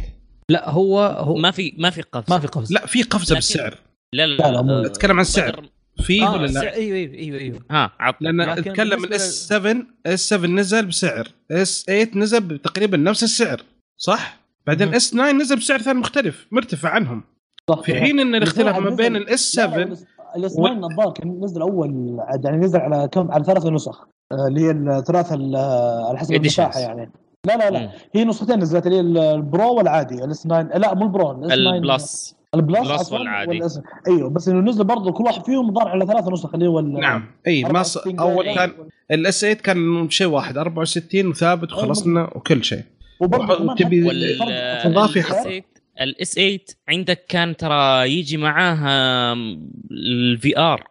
لا 0.48 0.70
هو 0.70 1.00
هو 1.00 1.36
ما 1.36 1.50
في 1.50 1.74
ما 1.78 1.90
في 1.90 2.02
قفز 2.02 2.30
ما 2.32 2.38
في 2.38 2.46
قفز 2.46 2.72
لا 2.72 2.86
في 2.86 3.02
قفزة 3.02 3.24
لكن- 3.26 3.34
بالسعر 3.34 3.78
لا 4.14 4.26
لا، 4.26 4.50
لا، 4.52 4.62
مو- 4.62 4.72
آه، 4.72 4.86
أتكلم 4.86 5.12
عن 5.16 5.20
السعر. 5.20 5.68
في 6.04 6.22
آه 6.22 6.32
ولا 6.32 6.46
لا؟ 6.46 6.74
أيوه 6.74 6.96
أيوه 6.96 7.14
أيوه 7.14 7.38
أيوه 7.40 7.60
ها 7.70 7.92
عط 8.00 8.14
لأن 8.20 8.40
أتكلم 8.40 9.04
ال 9.04 9.26
S 9.26 9.48
7 9.48 9.76
S 10.06 10.28
7 10.28 10.46
نزل 10.50 10.86
بسعر 10.86 11.28
S 11.50 11.84
8 11.84 12.10
نزل 12.14 12.58
تقريبا 12.58 12.96
نفس 12.96 13.22
السعر 13.22 13.62
صح؟ 13.96 14.40
بعدين. 14.66 14.94
S 14.94 15.10
9 15.10 15.32
نزل 15.32 15.56
بسعر 15.56 15.78
ثاني 15.78 15.98
مختلف 15.98 16.46
مرتفع 16.52 16.88
عنهم 16.90 17.24
في 17.72 18.00
حين 18.00 18.20
إن 18.20 18.34
الاختلاف 18.34 18.78
ما 18.78 18.90
بين 18.90 19.16
ال 19.16 19.28
S 19.28 19.40
7 19.40 19.76
ال 20.36 20.44
S 20.44 20.52
9 20.52 20.72
الظاهر 20.90 21.10
كان 21.12 21.40
نزل 21.44 21.60
أول 21.62 22.16
عاد 22.20 22.44
يعني 22.44 22.56
نزل 22.56 22.78
على 22.80 23.08
كم 23.12 23.30
على 23.32 23.44
ثلاث 23.44 23.66
نسخ 23.66 24.06
آه، 24.32 24.46
اللي 24.48 24.60
هي 24.60 24.70
الثلاثه 24.70 25.34
ال- 25.34 25.56
آه، 25.56 26.08
على 26.08 26.18
حسب. 26.18 26.34
المساحة 26.34 26.80
يعني 26.80 27.10
لا 27.46 27.56
لا 27.56 27.70
لا 27.70 27.80
مم. 27.80 27.88
هي 28.14 28.24
نسختين 28.24 28.58
نزلت 28.58 28.86
اللي 28.86 28.96
هي 29.20 29.34
البرو 29.34 29.74
والعادي 29.74 30.24
الاس 30.24 30.42
9 30.42 30.62
لا 30.62 30.94
مو 30.94 31.02
البرو 31.04 31.30
الاس 31.32 31.52
9 31.58 31.74
البلس 31.76 32.36
البلس 32.54 33.12
والعادي. 33.12 33.60
أيوه 34.08 34.30
بس 34.30 34.48
إنه 34.48 34.70
نزل 34.70 34.84
برضه 34.84 35.12
كل 35.12 35.24
واحد 35.24 35.44
فيهم 35.44 35.74
ظهر 35.74 35.88
على 35.88 36.06
ثلاث 36.06 36.28
نسخ 36.28 36.54
اللي 36.54 36.66
هو 36.66 36.80
نعم 36.80 37.24
أي 37.46 37.62
ما 37.64 37.82
ص... 37.82 37.96
64 37.96 38.18
أول. 38.18 38.54
كان 38.54 38.72
ال 39.10 39.25
S 39.25 39.40
8 39.40 39.56
كان 39.56 40.10
شيء 40.10 40.26
واحد 40.26 40.58
64 40.58 41.26
وثابت 41.28 41.72
وخلصنا 41.72 42.22
وكل 42.36 42.64
شيء 42.64 42.82
وبرضه 43.20 43.56
كمان 43.56 43.68
وتبي- 43.70 44.38
ال 46.00 46.15
S 46.15 46.30
حتى 46.30 46.40
8 46.40 46.56
الاس 46.56 46.58
8 46.58 46.58
عندك 46.88 47.24
كان 47.28 47.56
ترى 47.56 48.10
يجي 48.10 48.36
معاه 48.36 49.36
ال 49.90 50.58
VR. 50.58 50.84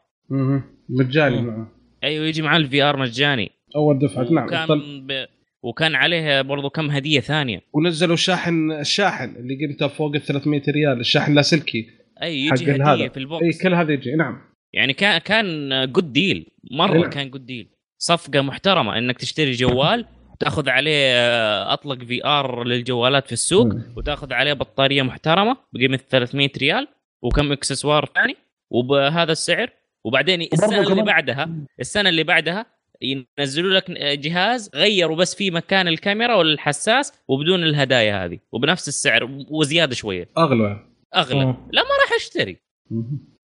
مجاني. 0.89 1.41
معه. 1.41 1.71
أيوه 2.03 2.25
يجي 2.25 2.41
معاه 2.41 2.57
ال 2.58 2.84
VR 2.84 2.97
مجاني. 2.97 3.51
أول 3.75 3.99
دفعة. 3.99 4.23
نعم. 4.23 4.45
وكان 4.45 5.07
ب... 5.07 5.25
وكان 5.63 5.95
عليه 5.95 6.41
برضو 6.41 6.69
كم 6.69 6.91
هدية 6.91 7.19
ثانية. 7.19 7.61
ونزلوا 7.73 8.15
شاحن 8.15 8.71
الشاحن 8.71 9.35
اللي 9.35 9.55
قيمته 9.55 9.87
فوق 9.87 10.15
ال 10.15 10.21
300 10.21 10.61
ريال 10.69 10.99
الشاحن 10.99 11.31
اللاسلكي 11.31 11.87
أي 12.21 12.39
يجي 12.39 12.71
هدية 12.71 12.93
هذا. 12.93 13.09
في 13.09 13.17
ال 13.17 13.23
box. 13.23 13.43
أي 13.43 13.53
كل 13.63 13.73
هذا 13.73 13.93
يجي. 13.93 14.15
نعم. 14.15 14.41
يعني 14.73 14.93
كان 14.93 15.17
كان 15.17 15.69
good 15.91 16.13
deal 16.13 16.45
مرة 16.71 16.97
نعم. 16.97 17.09
كان 17.09 17.29
good 17.29 17.45
deal 17.45 17.67
صفقة 17.97 18.41
محترمة 18.41 18.97
إنك 18.97 19.17
تشتري 19.17 19.51
جوال 19.51 20.05
تاخذ 20.39 20.69
عليه 20.69 21.08
آه، 21.08 21.74
اطلق 21.74 22.04
VR 22.03 22.63
للجوالات 22.63 23.26
في 23.26 23.34
السوق 23.34 23.65
مم. 23.65 23.93
وتاخذ 23.98 24.34
عليه 24.34 24.54
بطارية 24.54 25.02
محترمة 25.02 25.58
بقيمة 25.74 26.00
300 26.10 26.50
ريال 26.58 26.88
وكم 27.22 27.52
اكسسوار 27.52 28.10
ثاني 28.15 28.36
وبهذا 28.72 29.32
السعر 29.32 29.69
وبعدين 30.06 30.41
السنة 30.41 30.82
اللي 30.82 31.04
بعدها 31.04 31.50
السنة 31.80 32.10
اللي 32.10 32.24
بعدها 32.24 32.65
ينزلوا 33.02 33.74
لك 33.74 33.91
جهاز 33.91 34.69
غيروا 34.76 35.15
بس 35.15 35.36
فيه 35.36 35.52
مكان 35.52 35.88
الكاميرا 35.88 36.36
ولا 36.36 36.54
الحساس 36.54 37.13
وبدون 37.28 37.63
الهدايا 37.63 38.26
هذه 38.26 38.39
وبنفس 38.52 38.88
السعر 38.88 39.30
وزيادة 39.50 39.96
شوية 39.96 40.30
أغلى 40.38 40.80
أغلى 41.15 41.46
مم. 41.46 41.56
لا 41.72 41.82
ما 41.82 41.89
راح 42.04 42.13
أشتري. 42.15 42.58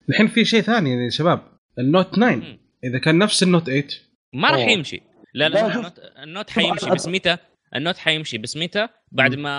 الحين 0.09 0.27
في 0.27 0.45
شيء 0.45 0.61
ثاني 0.61 1.03
يا 1.05 1.09
شباب 1.09 1.39
ال 1.79 1.85
Note 1.85 2.11
9 2.15 2.35
مم. 2.35 2.57
إذا 2.83 2.99
كان 2.99 3.17
نفس 3.17 3.43
ال 3.43 3.47
Note 3.47 3.65
8 3.65 3.87
ما 4.33 4.49
راح 4.49 4.59
أوه. 4.59 4.69
يمشي 4.69 5.01
لا 5.35 5.49
لا, 5.49 5.75
ال 5.75 5.78
Note, 5.78 5.93
ال 6.23 6.28
Note 6.28 6.49
حيمشي 6.49 6.89
بس 6.89 7.07
متى 7.07 7.37
ال 7.75 7.79
Note 7.79 7.97
حيمشي 7.97 8.37
بس 8.37 8.57
متى 8.57 8.87
بعد. 9.11 9.35
ما 9.35 9.49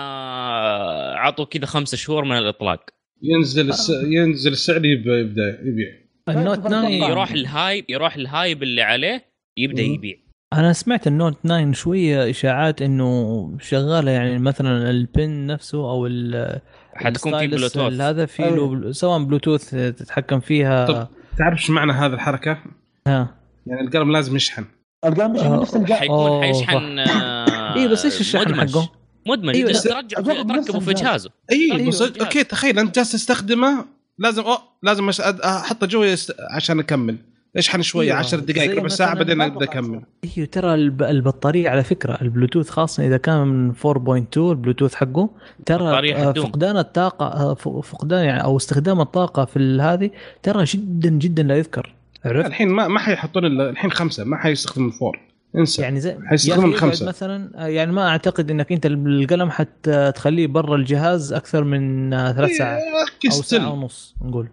عطوا 1.15 1.45
كذا 1.45 1.65
خمسة 1.65 1.97
شهور 1.97 2.23
من 2.25 2.37
الإطلاق. 2.37 2.85
ينزل 3.21 3.69
الس... 3.69 3.89
ينزل 3.89 4.51
السعر 4.51 4.85
يبدا 4.85 5.19
يبدأ 5.19 5.59
يبيع. 5.63 5.87
ال 6.29 6.35
Note 6.35 6.59
9 6.67 6.89
يروح 6.89 7.31
ال 7.31 7.42
hype 7.42 7.85
يروح 7.89 8.15
ال 8.15 8.25
hype 8.25 8.63
اللي 8.63 8.81
عليه 8.81 9.25
يبدأ. 9.57 9.81
يبيع. 9.81 10.15
أنا 10.53 10.73
سمعت 10.73 11.07
ال 11.07 11.13
Note 11.13 11.37
9 11.43 11.71
شوية 11.71 12.29
إشاعات 12.29 12.81
إنه 12.81 13.57
شغالة 13.61 14.11
يعني 14.11 14.39
مثلا 14.39 14.89
ال 14.89 15.03
pen 15.03 15.45
نفسه 15.45 15.77
أو 15.91 16.07
ال- 16.07 16.61
حتكون 16.93 17.39
في 17.39 17.47
بلوتوث 17.47 18.01
هذا 18.01 18.25
في 18.25 18.43
له 18.43 18.91
سواء 18.91 19.23
بلوتوث 19.23 19.69
تتحكم 19.69 20.39
فيها. 20.39 20.85
طب. 20.85 21.07
تعرف 21.37 21.57
إيش 21.59 21.69
معنى 21.69 21.91
هذه 21.91 22.13
الحركة؟ 22.13 22.59
ها. 23.07 23.35
يعني 23.67 23.81
القلم 23.81 24.11
لازم 24.11 24.35
يشحن. 24.35 24.65
القلم 25.05 25.33
مش 25.33 25.41
من 25.41 25.59
نفس 25.59 25.75
القلم 25.75 25.93
حيكون 25.93 26.15
أوه، 26.15 26.41
حيشحن 26.41 26.99
آه، 26.99 27.75
اي 27.75 27.87
بس 27.87 28.05
إيش 28.05 28.19
الشحن. 28.19 28.55
حقه؟ 28.55 28.89
مدمج 29.27 29.55
أيوة، 29.55 29.67
أيوة 29.69 29.69
بس 29.69 29.83
ترجع 29.83 30.19
تركبه 30.21 30.79
في 30.79 30.87
الجهاز. 30.91 31.01
جهازه 31.01 31.29
اي 31.51 31.71
أيوة، 31.71 31.87
بس. 31.87 32.01
okay 32.01 32.43
تخيل 32.43 32.79
انت 32.79 32.95
جالس 32.95 33.11
تستخدمه 33.11 33.85
لازم 34.19 34.43
أو 34.43 34.57
لازم 34.83 35.09
أحطه 35.43 35.87
جوا 35.87 36.05
يست... 36.05 36.35
عشان 36.51 36.79
أكمل 36.79 37.17
اشحن 37.57 37.81
شوية 37.81 38.07
أيوة، 38.07 38.19
10 38.19 38.39
دقائق 38.39 38.77
ربع 38.77 38.87
ساعة 38.87 39.15
بعدين 39.15 39.41
أتوقع 39.41 39.63
أكمل 39.63 40.01
أيوه 40.37 40.47
ترى 40.51 40.73
الب- 40.73 41.03
البطارية 41.03 41.69
على 41.69 41.83
فكرة 41.83 42.17
البلوتوث 42.21 42.69
خاصة 42.69 43.07
إذا 43.07 43.17
كان 43.17 43.47
من 43.47 43.73
4.2 43.73 44.37
البلوتوث 44.37 44.95
حقه 44.95 45.29
ترى 45.65 46.13
آه،. 46.13 46.31
فقدان 46.31 46.77
الطاقة 46.77 47.25
آه، 47.25 47.53
فقدان 47.81 48.25
يعني 48.25 48.43
أو 48.43 48.57
استخدام 48.57 49.01
الطاقة 49.01 49.45
في 49.45 49.59
هذه 49.81 50.09
ترى 50.43 50.63
جدا 50.63 51.09
جدا 51.09 51.43
لا 51.43 51.57
يذكر 51.57 51.93
عرفت 52.25 52.47
الحين 52.49 52.67
ما 52.69 52.87
ما 52.87 52.99
حيحطون 52.99 53.45
الحين 53.45 53.91
خمسة 53.91 54.23
ما 54.23 54.37
حيستخدمون 54.37 54.89
الفور 54.89 55.19
انسى 55.55 55.81
يعني 55.81 55.99
زي 55.99 56.17
حيستخدمون 56.25 56.69
الخمسة. 56.69 57.07
مثلا 57.07 57.51
آه، 57.55 57.67
يعني 57.67 57.91
ما 57.91 58.07
أعتقد 58.09 58.51
إنك 58.51 58.71
أنت 58.71 58.85
القلم 58.85 59.49
حتى 59.49 60.11
تخليه 60.11 60.47
برا 60.47 60.75
الجهاز 60.75 61.33
أكثر 61.33 61.63
من 61.63 62.13
آه، 62.13 62.31
ثلاث 62.31 62.51
ساعات 62.51 62.79
يا 62.81 63.03
أخي 63.03 63.37
أو 63.37 63.41
ساعة. 63.43 63.73
ونص 63.73 64.15
نقول 64.21 64.47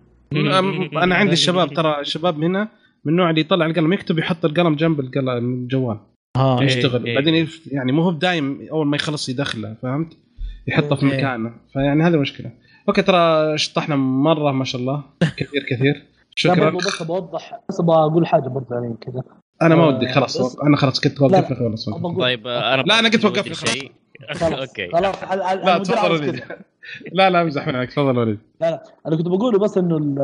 أنا 1.02 1.14
عندي 1.14 1.32
الشباب 1.32 1.72
ترى 1.76 2.00
الشباب 2.00 2.42
هنا 2.42 2.68
من 3.04 3.12
النوع 3.12 3.30
اللي 3.30 3.40
يطلع 3.40 3.66
القلم 3.66 3.92
يكتب 3.92 4.18
يحط 4.18 4.44
القلم 4.44 4.74
جنب 4.76 5.00
القلم 5.00 5.54
الجوال 5.54 5.98
آه 6.36 6.60
إيه. 6.60 6.66
يشتغل 6.66 7.14
بعدين 7.14 7.34
يف- 7.34 7.66
يعني 7.72 7.92
مو 7.92 8.02
هو 8.02 8.10
بدايم 8.10 8.66
أول 8.70 8.86
ما 8.86 8.96
يخلص 8.96 9.28
يدخله 9.28 9.76
فهمت؟ 9.82 10.16
يحطه 10.68 10.96
في 10.96 11.06
إيه. 11.06 11.16
مكانه 11.18 11.52
فيعني 11.72 12.02
هذه 12.02 12.16
مشكلة 12.16 12.50
okay 12.88 13.02
ترى 13.02 13.58
شطحنا 13.58 13.96
مرة 13.96 14.52
ما 14.52 14.64
شاء 14.64 14.80
الله 14.80 15.02
كثير 15.38 15.62
كثير 15.70 16.02
شكرا. 16.36 16.70
بس 16.70 17.02
بوضح 17.02 17.60
بس 17.68 17.80
بقول 17.80 18.26
حاجة 18.26 18.48
برضه 18.48 18.66
يعني 18.76 18.94
كذا. 19.00 19.22
أنا 19.62 19.74
ما 19.74 19.82
آه، 19.84 19.88
ودي 19.88 20.08
خلاص 20.08 20.58
أنا 20.60 20.76
خلاص 20.76 21.00
كنت 21.00 21.20
لا، 21.20 21.26
وقفنا 21.26 21.56
خلاص 21.56 21.88
طيب 22.18 22.46
أنا 22.46 22.82
لا، 22.82 22.98
أنا 22.98 23.08
قلت 23.08 23.24
ودي 23.24 23.38
وقفني 23.38 23.54
خلاص. 23.54 24.52
okay. 24.68 24.88
خلاص 24.92 25.14
لا 25.64 25.78
تفضل 25.78 26.12
وليد. 26.12 26.40
لا 27.12 27.30
لا 27.30 27.42
امزح 27.42 27.68
معك 27.68 27.88
تفضل 27.92 28.18
وليد. 28.18 28.38
لا 28.60 28.70
لا 28.70 28.82
أنا 29.06 29.16
كنت 29.16 29.28
بقوله 29.28 29.58
بس 29.58 29.78
إنه 29.78 29.96
ال- 29.96 30.20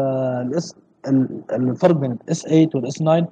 ال 0.46 0.60
S 0.60 0.74
ال- 1.08 1.42
الفرق 1.52 1.94
بين 1.96 2.12
ال 2.12 2.27
S 2.27 2.42
8 2.42 2.68
وال 2.74 2.88
S 2.88 2.94
9 2.94 3.28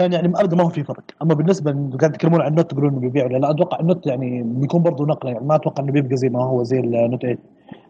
كان 0.00 0.12
يعني 0.12 0.28
ابدا 0.28 0.56
ما 0.56 0.62
هو 0.64 0.68
في 0.68 0.84
فرق. 0.84 1.02
أما 1.22 1.34
بالنسبة 1.34 1.70
إنه 1.70 1.96
قاعد 1.96 2.12
تتكلمون 2.12 2.40
عن 2.40 2.50
ال 2.50 2.54
Note 2.54 2.70
تقولون 2.70 2.90
إنه 2.90 3.00
بيبيع 3.00 3.24
ولا 3.24 3.38
لا 3.38 3.50
أتوقع 3.50 3.80
ال 3.80 3.85
Note 3.85 4.06
يعني 4.06 4.42
بيكون 4.42 4.82
برضه 4.82 5.06
نقلة 5.06 5.32
يعني 5.32 5.46
ما 5.46 5.54
أتوقع 5.54 5.82
إنه 5.84 5.92
بيبقى 5.92 6.16
زي 6.16 6.28
ما 6.28 6.44
هو 6.44 6.62
زي 6.62 6.80
ال 6.80 6.88
Note 6.88 7.20
8 7.22 7.38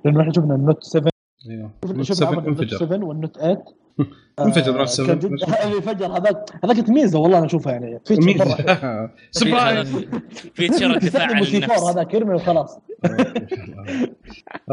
لأنه 0.04 0.20
إحنا 0.20 0.32
شفنا 0.32 0.54
ال 0.54 0.60
Note 0.60 0.84
7 0.84 1.10
أيوه. 1.50 1.70
شفنا 2.02 2.28
ال 2.30 2.34
Note 2.34 2.46
انفجر. 2.46 2.76
7 2.76 3.04
وال 3.04 3.15
Note 3.15 3.36
8 3.36 3.64
انفجر 4.40 4.74
آه، 4.74 4.78
Note 4.78 4.88
7. 4.88 5.06
كان 5.08 5.18
جد- 5.18 5.24
اللي 5.64 5.76
انفجر 5.76 6.06
هذاك 6.06 6.44
هذاك 6.64 6.88
ميزه 6.88 7.18
والله 7.18 7.38
أنا 7.38 7.46
اشوفها 7.46 7.72
يعني. 7.72 8.00
feature. 8.06 8.56
surprise. 9.30 9.96
feature 10.54 10.90
الدفاع 10.96 11.22
عن 11.26 11.38
يستخدموا 11.42 11.44
C 11.44 11.56
4 11.64 11.66
النفس 11.76 11.82
هذاك 11.96 12.14
يرمي 12.14 12.34
وخلاص 12.34 12.78
الله. 13.04 13.24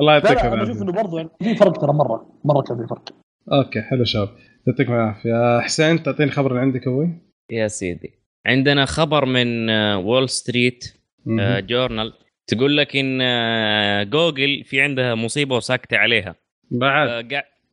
لا 0.08 0.14
يعطيك 0.14 0.32
لا 0.32 0.42
أنا 0.42 0.54
العافية. 0.54 0.72
أشوف 0.72 0.82
إنه 0.82 0.92
برضه 0.92 1.18
يعني 1.18 1.30
في 1.44 1.56
فرق 1.56 1.72
ترى 1.78 1.94
مرة 1.94 2.30
مرة 2.44 2.62
كان 2.62 2.78
في 2.78 2.88
فرق. 2.88 3.10
okay 3.54 3.82
حلو 3.82 4.04
شباب. 4.04 4.30
يعطيكم 4.68 4.94
العافية. 4.94 5.60
حسين 5.60 6.04
تعطيني 6.04 6.32
خبر 6.32 6.50
اللي 6.52 6.62
عندك 6.62 6.88
أبوي؟ 6.88 7.10
يا 7.52 7.68
سيدي. 7.68 8.14
عندنا 8.46 8.86
خبر 8.86 9.26
من 9.26 9.70
آه، 9.70 9.98
وول 9.98 10.30
ستريت 10.30 10.94
آه، 11.40 11.60
جورنال 11.60 12.14
تقول 12.48 12.78
لك 12.78 12.96
إن 12.96 13.20
آه، 13.22 14.04
جوجل 14.04 14.64
في 14.64 14.82
عندها 14.82 15.16
مصيبة 15.16 15.56
وساكتة 15.56 15.98
عليها. 15.98 16.36
بعد. 16.72 17.08
آه، 17.10 17.22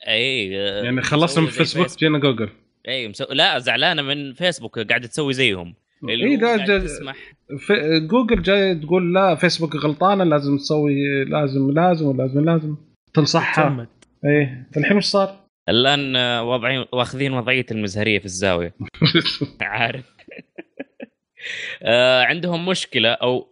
إي 0.08 0.60
آه، 0.60 0.84
يعني 0.84 1.02
خلصنا 1.02 1.44
من 1.44 1.50
فيسبوك 1.50 1.98
جينا 1.98 2.18
جوجل. 2.18 2.48
إي 2.88 3.08
مسو... 3.08 3.24
لا 3.30 3.58
زعلانة 3.58 4.02
من 4.02 4.32
فيسبوك 4.32 4.78
قاعدة 4.78 5.06
تسوي 5.06 5.32
زيهم. 5.32 5.74
إي 6.08 6.36
لا 6.36 6.78
تسمح. 6.78 7.16
في 7.58 8.00
جوجل 8.00 8.42
جاي 8.42 8.74
تقول 8.74 9.14
لا 9.14 9.34
فيسبوك 9.34 9.76
غلطانة 9.76 10.24
لازم 10.24 10.56
تسوي 10.56 11.24
لازم 11.24 11.70
لازم 11.70 12.06
ولازم 12.06 12.44
لازم 12.44 12.76
تنصحها. 13.14 13.86
إيه 14.24 14.68
الحين 14.76 14.96
وش 14.96 15.04
صار؟ 15.04 15.44
الآن 15.68 16.16
آه، 16.16 16.42
واضعين 16.42 16.84
واخذين 16.92 17.32
وضعية 17.32 17.66
المزهرية 17.70 18.18
في 18.18 18.24
الزاوية. 18.24 18.74
عارف. 19.60 20.04
آه 21.82 22.22
عندهم 22.22 22.66
مشكلة 22.66 23.08
أو 23.08 23.48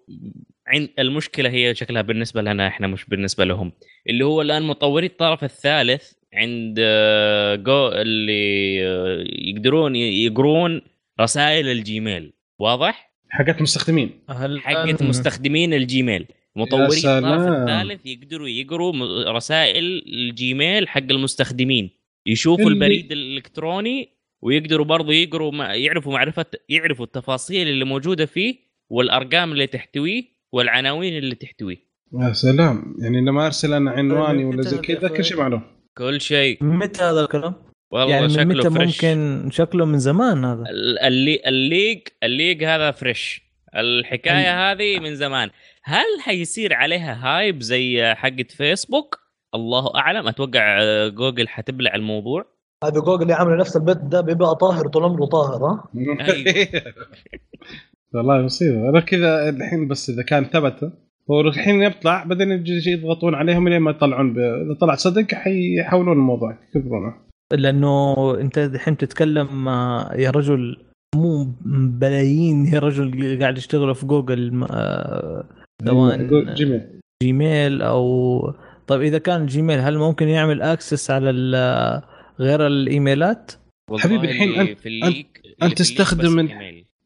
عند 0.66 0.88
المشكلة 0.98 1.50
هي 1.50 1.74
شكلها 1.74 2.02
بالنسبة 2.02 2.42
لنا 2.42 2.66
إحنا 2.68 2.86
مش 2.86 3.04
بالنسبة 3.04 3.44
لهم. 3.44 3.72
اللي 4.08 4.24
هو 4.24 4.42
الآن 4.42 4.62
مطوري 4.62 5.06
الطرف 5.06 5.44
الثالث 5.44 6.12
عند 6.34 6.76
آه، 6.80 7.54
جو 7.54 7.88
اللي 7.88 8.78
آه، 8.86 9.24
يقدرون 9.28 9.96
يقرون 9.96 10.82
رسائل 11.20 11.68
الجيميل. 11.68 12.32
واضح؟ 12.58 13.12
حقت 13.30 13.56
المستخدمين 13.58 14.10
هل 14.30 14.60
حقت 14.60 15.02
مستخدمين 15.02 15.74
الجيميل. 15.74 16.26
مطوري 16.56 16.84
الطرف. 16.98 17.48
الثالث 17.48 18.06
يقدروا 18.06 18.48
يقروا 18.48 18.92
م- 18.92 19.28
رسائل 19.28 20.02
الجيميل 20.06 20.88
حق 20.88 21.02
المستخدمين. 21.10 21.90
يشوفوا 22.26 22.64
اللي- 22.64 22.74
البريد 22.74 23.12
الإلكتروني 23.12 24.08
ويقدروا 24.42 24.86
برضو 24.86 25.10
يقروا 25.12 25.52
ما 25.52 25.74
يعرفوا 25.74 26.12
معرفه 26.12 26.46
يعرفوا 26.68 27.04
التفاصيل 27.04 27.68
اللي 27.68 27.84
موجودة 27.84 28.26
فيه 28.26 28.54
والأرقام 28.90 29.52
اللي 29.52 29.66
تحتويه 29.66 30.24
والعناوين 30.52 31.16
اللي 31.18 31.34
تحتويه. 31.34 31.76
يا 32.20 32.32
سلام. 32.32 32.96
يعني 32.98 33.20
لما 33.20 33.46
أرسل 33.46 33.72
أنا 33.74 33.90
عنواني 33.90 34.44
ولا 34.44 34.62
زي 34.62 34.78
كذا 34.78 35.08
كل 35.08 35.24
شيء 35.24 35.36
معلوم. 35.38 35.62
كل 35.98 36.20
شيء. 36.20 36.64
متى 36.64 37.02
هذا 37.02 37.20
الكلام؟ 37.20 37.54
والله 37.90 38.14
يعني 38.14 38.28
شكله 38.28 38.44
متى 38.44 38.70
fresh 38.70 39.04
ممكن 39.04 39.48
شكله 39.50 39.84
من 39.84 39.98
زمان 39.98 40.44
هذا؟ 40.44 40.62
ال- 40.70 40.98
اللي 40.98 41.42
ال 41.46 41.57
leak 41.57 42.00
ال 42.22 42.31
leak 42.31 42.64
هذا 42.64 42.90
fresh 42.90 43.52
الحكاية 43.76 44.72
هذه 44.72 44.98
من 45.00 45.14
زمان. 45.16 45.50
هل 45.84 46.20
حيصير 46.20 46.74
عليها 46.74 47.18
hype 47.22 47.62
زي 47.62 48.14
حقت 48.14 48.50
فيسبوك 48.50 49.18
الله 49.54 49.94
أعلم. 49.94 50.28
أتوقع 50.28 50.78
جوجل 51.08 51.48
حتبلع 51.48 51.94
الموضوع. 51.94 52.44
هذا 52.84 53.00
جوجل 53.00 53.22
اللي 53.22 53.32
عامل 53.32 53.56
نفس 53.56 53.76
البيت 53.76 53.96
ده 53.96 54.20
بيبقى 54.20 54.54
طاهر 54.56 54.88
طول 54.88 55.04
عمره 55.04 55.26
طاهر 55.26 55.64
ها؟ 55.64 55.84
والله 58.14 58.42
مصيبة 58.42 58.88
أنا 58.88 59.00
كذا 59.00 59.48
الحين 59.48 59.88
بس 59.88 60.10
إذا 60.10 60.22
كان 60.22 60.44
ثبت 60.44 60.92
هو 61.30 61.40
الحين 61.40 61.82
يطلع 61.82 62.24
بعدين 62.24 62.64
يضغطون 62.86 63.34
عليهم 63.34 63.68
لين 63.68 63.78
ما 63.80 63.90
يطلعون 63.90 64.32
ب... 64.34 64.38
إذا 64.38 64.74
طلع 64.80 64.94
صدق 64.94 65.34
حيحولون 65.34 66.12
الموضوع 66.16 66.58
يكبرونه 66.76 67.14
لأنه 67.52 68.14
أنت 68.40 68.58
الحين 68.58 68.96
تتكلم 68.96 69.68
آه، 69.68 70.14
يا 70.14 70.30
رجل 70.30 70.76
مو 71.16 71.52
بلايين 72.00 72.66
يا 72.66 72.78
رجل 72.78 73.38
قاعد 73.40 73.58
يشتغلوا 73.58 73.94
في 73.94 74.06
جوجل 74.06 74.64
آه، 74.70 75.44
سواء 75.86 76.16
جيميل 76.54 76.82
جيميل 77.22 77.82
أو 77.82 78.52
طيب 78.86 79.02
إذا 79.02 79.18
كان 79.18 79.46
جيميل 79.46 79.78
هل 79.78 79.98
ممكن 79.98 80.28
يعمل 80.28 80.62
access 80.62 81.10
على 81.10 81.30
ال- 81.30 82.02
غير 82.40 82.66
الإيميلات؟ 82.66 83.52
حبيبي 83.98 84.30
الحين 84.30 84.48
اللي 84.52 84.74
أنت- 85.04 85.62
أنت 85.62 85.78
تستخدم. 85.78 86.48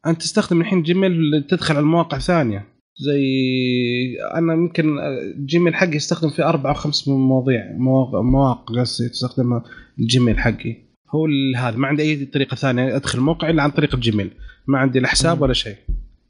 انت 0.07 0.21
تستخدم 0.21 0.61
الحين 0.61 0.83
جيميل 0.83 1.45
تدخل 1.49 1.73
على 1.75 1.81
المواقع 1.83 2.17
ثانية. 2.19 2.65
زي 2.99 3.21
أنا 4.35 4.53
يمكن 4.53 4.97
جيميل 5.45 5.75
حقي 5.75 5.95
يستخدم 5.95 6.29
في 6.29 6.43
أربع 6.43 6.69
أو 6.69 6.73
خمس 6.73 7.07
مواضيع 7.07 7.71
مواقع 7.77 8.21
مواقع 8.21 8.81
قصدي 8.81 9.09
تستخدمها 9.09 9.63
الجيميل 9.99 10.39
حقي. 10.39 10.75
هو 11.15 11.25
ال- 11.25 11.55
هذا 11.57 11.77
ما 11.77 11.87
عندي 11.87 12.03
أي 12.03 12.25
طريقة 12.25 12.55
ثانية 12.55 12.95
أدخل 12.95 13.19
الموقع 13.19 13.49
إلا 13.49 13.63
عن 13.63 13.71
طريق 13.71 13.95
الجيميل 13.95 14.31
ما 14.67 14.77
عندي 14.77 14.99
لا 14.99 15.07
حساب. 15.07 15.41
ولا 15.41 15.53
شيء. 15.53 15.75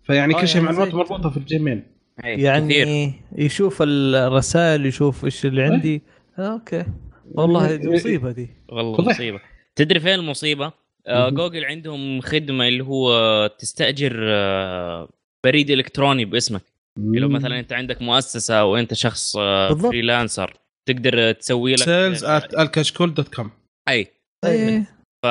فيعني 0.04 0.36
آه، 0.36 0.42
كل 0.42 0.48
شيء 0.48 0.62
يعني 0.64 0.76
معلومات 0.78 0.96
مربوطة 0.96 1.30
في 1.30 1.38
الجيميل 1.38 1.84
يعني 2.24 2.74
كثير. 2.84 3.14
يشوف 3.46 3.78
الرسائل 3.82 4.86
يشوف 4.86 5.26
إيش 5.26 5.46
اللي 5.46 5.64
عندي. 5.64 6.02
آه، 6.40 6.42
أوكي. 6.54 6.86
والله 7.32 7.76
دي 7.76 7.90
مصيبة 7.90 8.32
دي. 8.32 8.50
والله. 8.70 9.02
مصيبة. 9.10 9.40
تدري 9.76 10.00
فين 10.00 10.14
المصيبة؟ 10.14 10.72
آه. 11.08 11.30
جوجل 11.30 11.66
عندهم 11.66 12.22
خدمة 12.22 12.68
اللي 12.68 12.84
هو 12.84 13.48
تستأجر 13.60 14.20
آه 14.24 15.10
بريد 15.46 15.70
إلكتروني 15.70 16.26
باسمك. 16.26 16.62
لو 16.98 17.30
مثلا 17.30 17.60
أنت 17.60 17.74
عندك 17.74 18.02
مؤسسة 18.02 18.66
وانت 18.66 18.94
شخص 18.94 19.36
آه 19.38 19.70
بالضبط. 19.70 19.92
freelancer 19.92 20.54
تقدر 20.88 21.32
تسوي 21.32 21.74
لك 21.74 21.84
sales 21.84 22.24
الكشكول 22.60 23.14
dot 23.14 23.36
com 23.36 23.52
أي. 23.90 24.08
إيه. 24.46 24.98
ف 25.24 25.28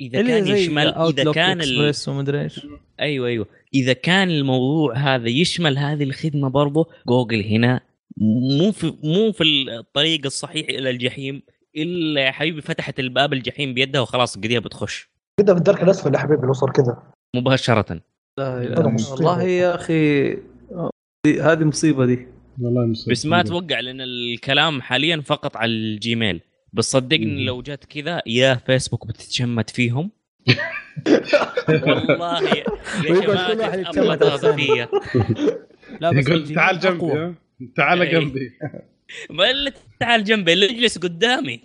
إذا 0.00 0.22
كان 0.22 0.46
يشمل 0.46 0.88
إذا 0.88 1.32
كان. 1.32 1.60
اكسبريس 1.60 2.08
ومدري 2.08 2.42
إيش. 2.42 2.60
أيوه 3.00 3.28
أيوه. 3.28 3.46
إذا 3.74 3.92
كان 3.92 4.30
الموضوع 4.30 4.96
هذا 4.96 5.28
يشمل 5.28 5.78
هذه 5.78 6.02
الخدمة 6.02 6.48
برضه 6.48 6.88
جوجل 7.08 7.44
هنا 7.44 7.80
مو 8.16 8.72
في 8.72 8.94
مو 9.02 9.32
في 9.32 9.44
الطريق 9.44 10.20
الصحيح 10.24 10.68
إلى 10.68 10.90
الجحيم. 10.90 11.42
إلا 11.76 12.20
يا 12.20 12.30
حبيبي 12.30 12.60
فتحت 12.60 13.00
الباب 13.00 13.32
الجحيم 13.32 13.74
بيدها 13.74 14.00
وخلاص 14.00 14.36
قديها 14.38 14.60
بتخش 14.60 15.10
كده 15.40 15.52
في 15.54 15.58
الدرك 15.58 15.82
الأسفل 15.82 16.14
يا 16.14 16.18
حبيبي 16.18 16.52
صار 16.52 16.70
كذا 16.70 17.02
مباشرة 17.36 18.00
لا. 18.38 18.88
مصيبة. 18.88 19.12
والله 19.12 19.42
يا 19.42 19.74
أخي 19.74 20.32
هذه 21.26 21.64
مصيبة 21.64 22.06
دي 22.06 22.26
والله 22.60 22.86
مصيبة. 22.86 23.12
بس 23.12 23.26
ما 23.26 23.40
أتوقع 23.40 23.80
لأن 23.80 24.00
الكلام 24.00 24.82
حاليا 24.82 25.20
فقط 25.20 25.56
على 25.56 25.70
الجيميل 25.72 26.40
بس 26.72 26.90
صدقني. 26.90 27.44
لو 27.44 27.62
جات 27.62 27.84
كذا 27.84 28.22
يا 28.26 28.54
فيسبوك 28.54 29.06
بتتشمت 29.06 29.70
فيهم 29.70 30.10
والله 31.68 32.42
يا 32.48 32.64
شباب 33.92 34.88
لا 36.00 36.10
بس 36.10 36.24
تعال. 36.54 36.78
جنبي؟ 36.78 37.34
تعال 37.76 38.02
إيه. 38.02 38.18
جنبي 38.18 38.52
ما 39.30 39.72
تعال 40.00 40.24
جنبي 40.24 40.52
اللي 40.52 40.66
يجلس 40.66 40.98
قدامي؟ 40.98 41.60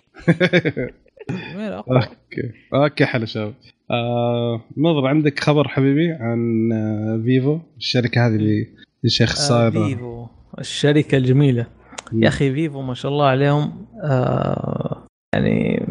أوكي. 1.30 2.52
أوكي 2.74 3.06
حلو 3.06 3.26
شباب. 3.26 3.54
آه 3.90 4.64
نظر 4.76 5.06
عندك 5.06 5.40
خبر 5.40 5.68
حبيبي 5.68 6.12
عن 6.12 6.72
آه 6.72 7.22
فيفو 7.24 7.58
الشركة 7.76 8.26
هذه 8.26 8.34
اللي 8.34 8.68
الشيخ 9.04 9.30
آه 9.30 9.34
صاير 9.34 9.70
فيفو 9.70 10.26
الشركة 10.58 11.16
الجميلة. 11.16 11.66
يا 12.12 12.28
أخي 12.28 12.54
فيفو 12.54 12.82
ما 12.82 12.94
شاء 12.94 13.12
الله 13.12 13.26
عليهم 13.26 13.86
آه 14.04 15.06
يعني 15.34 15.86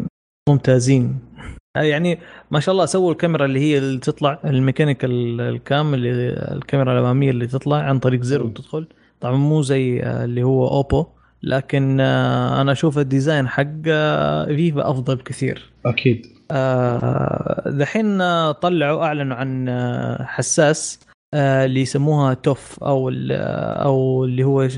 ممتازين. 0.48 1.18
آه 1.76 1.82
يعني 1.82 2.18
ما 2.50 2.60
شاء 2.60 2.72
الله 2.72 2.86
سووا 2.86 3.12
الكاميرا 3.12 3.44
اللي 3.44 3.60
هي 3.60 3.78
اللي 3.78 4.00
تطلع 4.00 4.40
ال 4.44 4.53
mechanical 4.53 5.40
ال 5.40 5.54
cam 5.54 5.94
اللي 5.94 6.10
الكاميرا 6.52 6.92
الأمامية 6.92 7.30
اللي 7.30 7.46
تطلع 7.46 7.76
عن 7.76 7.98
طريق 7.98 8.22
زر 8.22 8.42
وتدخل. 8.42 8.86
طبعا 9.20 9.36
مو 9.36 9.62
زي 9.62 10.02
آه، 10.02 10.24
اللي 10.24 10.42
هو 10.42 10.68
أوبو. 10.68 11.06
لكن 11.42 12.00
آه 12.00 12.60
أنا 12.60 12.72
أشوف 12.72 12.98
ال 12.98 13.05
design 13.05 13.48
حق 13.48 13.66
آه 13.86 14.46
فيفو 14.46 14.90
أفضل 14.90 15.16
بكثير. 15.16 15.72
أكيد. 15.86 16.26
آه، 16.50 17.62
دحين 17.66 18.20
آه، 18.20 18.52
طلعوا 18.52 19.04
أعلنوا 19.04 19.36
عن 19.36 19.68
حساس 20.26 21.00
آه، 21.34 21.64
اللي 21.64 21.80
يسموها 21.80 22.34
TOF 22.34 22.84
أو 22.84 23.10
أو 23.84 24.24
اللي 24.24 24.44
هو 24.44 24.68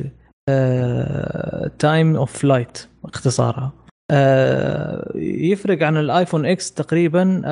time 1.78 2.16
of 2.16 2.38
flight 2.38 2.88
اختصارها. 3.04 3.72
آه، 4.10 5.12
يفرق 5.16 5.82
عن 5.82 5.96
الايفون 5.96 6.46
X 6.46 6.72
تقريبا 6.72 7.42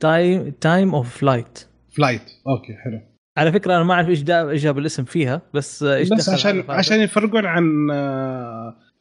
time 0.00 0.50
time 0.50 0.94
of 0.94 1.18
flight 1.18 1.68
flight 1.96 2.22
أوكي 2.48 2.74
حلو. 2.84 3.00
على 3.36 3.52
فكرة 3.52 3.76
أنا 3.76 3.84
ما 3.84 3.94
أعرف 3.94 4.08
إيش 4.08 4.22
دا- 4.22 4.50
إيش 4.50 4.62
جاب 4.62 4.78
الاسم 4.78 5.04
فيها 5.04 5.42
بس 5.54 5.82
إيش 5.82 6.08
بس 6.08 6.28
عشان؟ 6.28 6.64
عشان 6.68 7.00
يفرقون 7.00 7.46
عن 7.46 7.64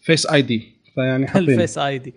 Face 0.01 0.25
ID 0.27 0.75
فيعني 0.95 1.27
حاطين 1.27 1.49
ال 1.49 1.77
Face 1.77 1.97
ID 1.97 2.13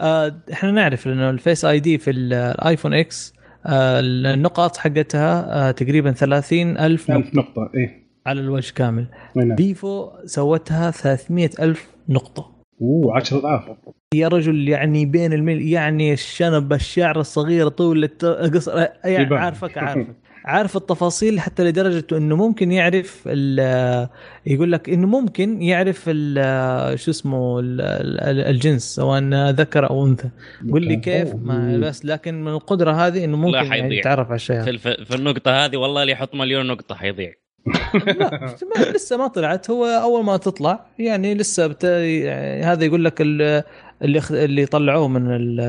آه، 0.00 0.34
إحنا 0.52 0.70
نعرف 0.70 1.06
إنه 1.06 1.30
ال 1.30 1.64
Face 1.64 1.80
ID 1.80 1.98
في 1.98 2.10
ال- 2.10 2.32
الايفون 2.32 2.94
X 2.94 3.34
آه، 3.66 4.00
النقاط 4.00 4.76
حقتها 4.76 5.68
آه، 5.68 5.70
تقريبا 5.70 6.12
30 6.12 6.78
ألف 6.78 7.10
نقطة. 7.10 7.20
1000 7.20 7.34
نقطة 7.34 7.70
إيه. 7.74 8.02
على 8.26 8.40
الوجه 8.40 8.72
كامل. 8.72 9.06
فيفو 9.56 10.10
سوتها 10.24 10.90
300 10.90 11.50
ألف 11.60 11.86
نقطة. 12.08 12.52
أوه 12.82 13.16
10 13.16 13.38
اضعاف 13.38 13.64
يا 14.14 14.28
رجل 14.28 14.68
يعني 14.68 15.06
بين 15.06 15.32
الميل 15.32 15.68
يعني 15.68 16.12
الشنب 16.12 16.72
الشعر 16.72 17.20
الصغير 17.20 17.68
طول 17.68 18.04
الت- 18.04 18.24
قصر 18.24 18.86
يعني. 19.04 19.34
عارفك 19.36 19.78
عارفك. 19.78 20.06
عارف 20.44 20.76
التفاصيل 20.76 21.40
حتى 21.40 21.64
لدرجة 21.64 22.04
إنه 22.12 22.36
ممكن 22.36 22.72
يعرف 22.72 23.22
ال- 23.26 24.08
يقول 24.46 24.72
لك 24.72 24.88
إنه 24.88 25.06
ممكن 25.06 25.62
يعرف 25.62 26.04
ال- 26.08 26.98
شو 26.98 27.10
اسمه 27.10 27.60
ال- 27.60 27.80
ال- 27.80 28.40
الجنس 28.40 28.82
سواء 28.94 29.22
ذكر 29.50 29.90
أو 29.90 30.06
أنثى. 30.06 30.28
قول 30.70 30.84
لي 30.84 30.96
كيف؟ 30.96 31.34
ما 31.34 31.78
بس 31.78 32.04
لكن 32.04 32.44
من 32.44 32.52
القدرة 32.52 32.92
هذه 32.92 33.24
إنه 33.24 33.36
ممكن. 33.36 33.54
يعني 33.72 33.96
يتعرف 33.98 34.26
على 34.26 34.36
الشيء 34.36 34.76
في. 34.76 35.04
في 35.04 35.14
النقطة 35.14 35.64
هذه 35.64 35.76
والله 35.76 36.02
اللي 36.02 36.12
يحط 36.12 36.34
مليون 36.34 36.66
نقطة 36.66 36.94
حيضيع. 36.94 37.32
لا 38.06 38.40
ما- 38.76 38.84
لسه 38.94 39.16
ما 39.16 39.26
طلعت. 39.26 39.70
هو 39.70 39.84
أول 39.84 40.24
ما 40.24 40.36
تطلع 40.36 40.86
يعني 40.98 41.34
لسه 41.34 41.66
بت... 41.66 41.84
يعني 41.84 42.62
هذا 42.62 42.84
يقول 42.84 43.04
لك 43.04 43.14
ال- 43.20 43.62
اللي 44.02 44.20
خ- 44.20 44.32
اللي 44.32 44.66
طلعوه 44.66 45.08
من 45.08 45.30
ال... 45.30 45.60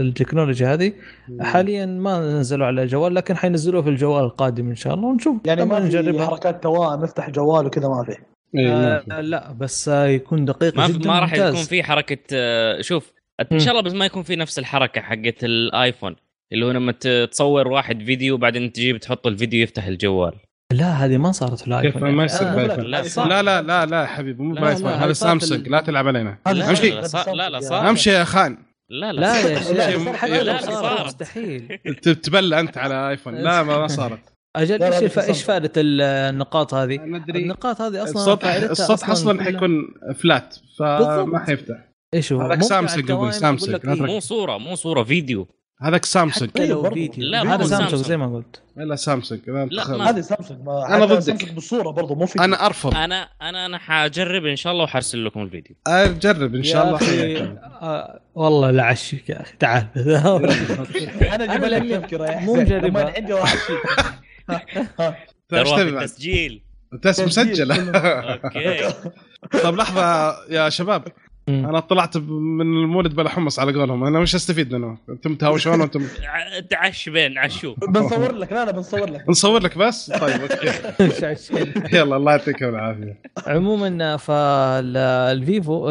التكنولوجيا 0.00 0.72
هذه 0.74 0.92
حاليا 1.40 1.86
ما 1.86 2.20
نزلوا 2.40 2.66
على 2.66 2.82
الجوال 2.82 3.14
لكن 3.14 3.36
حينزلوه 3.36 3.82
في 3.82 3.88
الجوال 3.88 4.24
القادم 4.24 4.68
إن 4.68 4.76
شاء 4.76 4.94
الله 4.94 5.06
ونشوف 5.08 5.36
يعني 5.44 5.64
ما 5.64 5.80
في 5.80 5.86
نجربها. 5.86 6.26
حركات 6.26 6.62
توائم 6.62 7.02
نفتح 7.02 7.30
جوال 7.30 7.66
وكذا 7.66 7.88
ما 7.88 8.04
في. 8.04 8.16
إيه،. 8.58 8.72
آه 8.72 9.20
لا 9.20 9.52
بس 9.52 9.88
يكون 9.88 10.44
دقيق 10.44 10.76
ما 10.76 10.88
جدا 10.88 11.08
ما 11.08 11.18
راح. 11.20 11.34
يكون 11.34 11.54
في 11.54 11.82
حركة 11.82 12.18
آه، 12.32 12.80
شوف 12.80 13.12
إن 13.52 13.58
شاء 13.58 13.70
الله 13.70 13.82
بس 13.82 13.92
ما 13.92 14.04
يكون 14.06 14.22
في 14.22 14.36
نفس 14.36 14.58
الحركة 14.58 15.00
حقت 15.00 15.44
الآيفون 15.44 16.16
اللي 16.52 16.66
هو 16.66 16.70
لما 16.70 16.92
تصور 17.26 17.68
واحد 17.68 18.02
فيديو 18.02 18.36
بعدين 18.36 18.72
تجيب 18.72 18.96
تحط 18.96 19.26
الفيديو 19.26 19.62
يفتح 19.62 19.86
الجوال. 19.86 20.32
لا 20.72 21.04
هذه 21.04 21.16
ما 21.16 21.32
صارت 21.32 21.60
في 21.60 21.66
الايفون 21.66 21.92
كيف 21.92 22.02
ما 22.02 22.24
يصير 22.24 22.48
آه، 22.48 22.76
لا،. 22.76 23.02
لا 23.28 23.42
لا 23.42 23.62
لا 23.62 23.86
لا 23.86 24.06
حبيبي 24.06 24.42
مو 24.42 24.54
بايفون 24.54 24.90
لا، 24.90 25.04
هذا 25.04 25.12
سامسونج 25.12 25.68
لا 25.68 25.80
تلعب 25.80 26.08
علينا 26.08 26.38
لا 26.46 26.52
لا، 26.52 26.70
امشي 26.70 26.90
لا 26.90 27.32
لا 27.34 27.50
لا 27.50 27.60
صار 27.60 27.90
امشي 27.90 28.10
يا 28.10 28.24
خان 28.24 28.58
لا 28.90 29.12
لا 29.12 29.20
لا. 29.20 29.38
يا 29.38 29.58
شيخ 29.58 30.24
لا، 30.24 31.04
مستحيل 31.06 31.78
تبلى 32.22 32.60
انت 32.60 32.78
على 32.78 33.10
ايفون 33.10 33.34
لا 33.34 33.62
ما 33.62 33.78
ما 33.78 33.86
صارت 33.86 34.32
أجل 34.56 34.78
لا، 34.78 34.90
لا، 34.90 34.98
إيش. 34.98 35.18
إيش. 35.18 35.42
فائده 35.42 35.72
النقاط 35.76 36.74
هذه؟ 36.74 36.94
النقاط 36.94 37.80
هذه 37.80 38.02
أصلا 38.02 38.16
السطح 38.16 38.54
السطح 38.54 39.10
أصلا 39.10 39.44
حيكون 39.44 39.94
فلات. 40.14 40.56
فما 40.78 41.38
حيفتح 41.46 41.76
إيش 42.14 42.32
هو؟ 42.32 42.40
هذاك 42.40 42.62
سامسونج 42.62 43.30
سامسونج. 43.30 43.80
إيه،. 43.88 44.02
مو 44.02 44.20
صورة 44.20 44.58
مو 44.58 44.74
صورة 44.74 45.02
فيديو 45.02 45.48
هذاك 45.82 46.04
سامسونج. 46.04 46.50
حتى 46.50 46.66
لو. 46.66 46.90
فيديو. 46.90 47.24
لا، 47.24 47.54
هذا 47.54 47.64
سامسونج. 47.64 48.04
زي 48.04 48.16
ما 48.16 48.36
قلت. 48.36 48.62
لا 48.76 48.96
سامسونج 48.96 49.40
لا 49.46 50.10
هذه 50.10 50.20
سامسونج. 50.20 50.60
حتى 50.88 51.04
ضدك. 51.04 51.20
سامسونج 51.20 51.52
بالصورة 51.52 51.90
برضه 51.90 52.14
مو 52.14 52.26
في 52.26 52.38
أنا 52.38 52.66
أرفض. 52.66 52.94
أنا 52.94 53.28
أنا 53.42 53.66
أنا 53.66 53.78
حأجرب 53.78 54.46
إن 54.46 54.56
شاء 54.56 54.72
الله 54.72 54.84
وحرسل 54.84 55.24
لكم 55.24 55.42
الفيديو. 55.42 55.76
أجرب 55.86 56.54
إن 56.54 56.62
شاء 56.62 56.86
الله. 56.86 56.98
آه 57.82 58.20
والله 58.34 58.70
لا 58.70 58.84
عشيك 58.84 59.28
يا 59.28 59.40
أخي. 59.40 59.56
تعال. 59.58 59.86
أنا 61.34 61.56
جبت 61.56 61.64
لك 61.64 61.82
تذكره 61.82 62.26
يا 62.26 62.40
مو 62.40 62.54
أنا 62.54 63.12
عندي 63.16 63.34
إيش 63.34 63.50
تروح؟ 65.48 65.86
التسجيل 65.86 66.62
تس 67.02 67.20
مسجل. 67.20 67.72
أوكي. 67.72 68.94
طيب 69.62 69.76
لحظة 69.76 70.36
يا 70.50 70.68
شباب. 70.68 71.04
مم. 71.48 71.66
أنا 71.66 71.80
طلعت 71.80 72.16
من 72.16 72.60
المولد 72.60 73.14
بلا 73.14 73.28
حمص 73.28 73.58
على 73.58 73.72
قولهم. 73.72 74.04
أنا 74.04 74.18
وش 74.18 74.34
استفيد 74.34 74.74
منه؟ 74.74 74.96
أنتم 75.08 75.34
تهاوشون 75.34 75.80
وأنتم 75.80 76.02
تعش 76.70 77.08
بين 77.08 77.38
عشو 77.38 77.74
بنصور 77.88 78.32
لك 78.32 78.52
لا 78.52 78.64
لا 78.64 78.70
بنصور 78.72 79.10
لك. 79.10 79.28
نصور 79.28 79.60
لك 79.62 79.78
بس؟ 79.78 80.10
طيب 80.20 80.40
أوكي. 80.40 81.36
يلا 81.96 82.16
الله 82.16 82.32
يعطيكم 82.32 82.68
العافية. 82.68 83.18
عموما 83.46 84.16
فالفيفو 84.16 85.90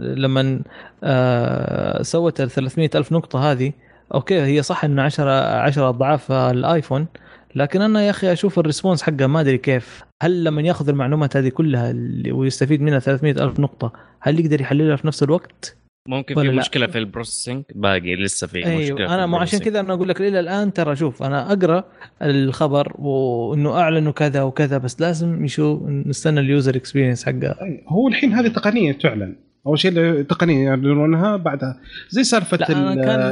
لما 0.00 0.60
آه، 1.04 2.02
سوت 2.02 2.40
ال 2.40 2.50
300 2.50 2.90
ألف 2.94 3.12
نقطة 3.12 3.50
هذه 3.52 3.72
أوكي 4.14 4.42
هي 4.42 4.62
صح 4.62 4.84
إنه 4.84 5.02
10 5.02 5.30
10 5.56 5.88
أضعاف 5.88 6.32
الآيفون 6.32 7.06
لكن 7.54 7.82
أنا 7.82 8.02
يا 8.02 8.10
أخي 8.10 8.32
أشوف 8.32 8.58
ال 8.58 8.63
response 8.63 9.02
حقه 9.02 9.26
ما 9.26 9.40
أدري 9.40 9.58
كيف 9.58 10.02
هل 10.22 10.44
لما 10.44 10.62
يأخذ 10.62 10.88
المعلومات 10.88 11.36
هذه 11.36 11.48
كلها 11.48 11.90
اللي- 11.90 12.32
ويستفيد 12.32 12.82
منها 12.82 12.98
300 12.98 13.44
ألف 13.44 13.60
نقطة 13.60 13.92
هل 14.20 14.40
يقدر 14.40 14.60
يحللها 14.60 14.96
في 14.96 15.06
نفس 15.06 15.22
الوقت؟ 15.22 15.76
ممكن 16.08 16.34
في 16.34 16.42
لا؟ 16.46 16.52
مشكلة 16.52 16.86
في 16.86 16.98
ال 16.98 17.04
processing 17.04 17.62
باقي 17.74 18.16
لسه 18.16 18.46
في 18.46 18.58
مشكلة 18.58 18.72
أيوه 18.78 18.96
في 18.96 19.06
أنا 19.06 19.26
مو 19.26 19.36
عشان. 19.36 19.58
كذا 19.58 19.80
أنا 19.80 19.94
أقول 19.94 20.08
لك 20.08 20.20
إلى 20.20 20.40
الآن 20.40 20.72
ترى 20.72 20.96
شوف 20.96 21.22
أنا 21.22 21.52
أقرأ 21.52 21.84
الخبر 22.22 22.92
وإنه 22.98 23.72
أعلنوا 23.80 24.12
كذا 24.12 24.42
وكذا 24.42 24.78
بس 24.78 25.00
لازم 25.00 25.44
يشوف 25.44 25.82
نستنى 25.88 26.40
ال 26.40 26.47
user 26.47 26.76
experience 26.76 27.26
حقه 27.26 27.56
هو 27.88 28.08
الحين 28.08 28.32
هذه 28.32 28.48
تقنية 28.48 28.92
تعلن 28.92 29.36
أول 29.66 29.78
شيء 29.78 30.22
تقنية 30.22 30.64
يعلنونها 30.64 31.36
بعدها 31.36 31.80
زي 32.08 32.24
سالفة 32.24 32.58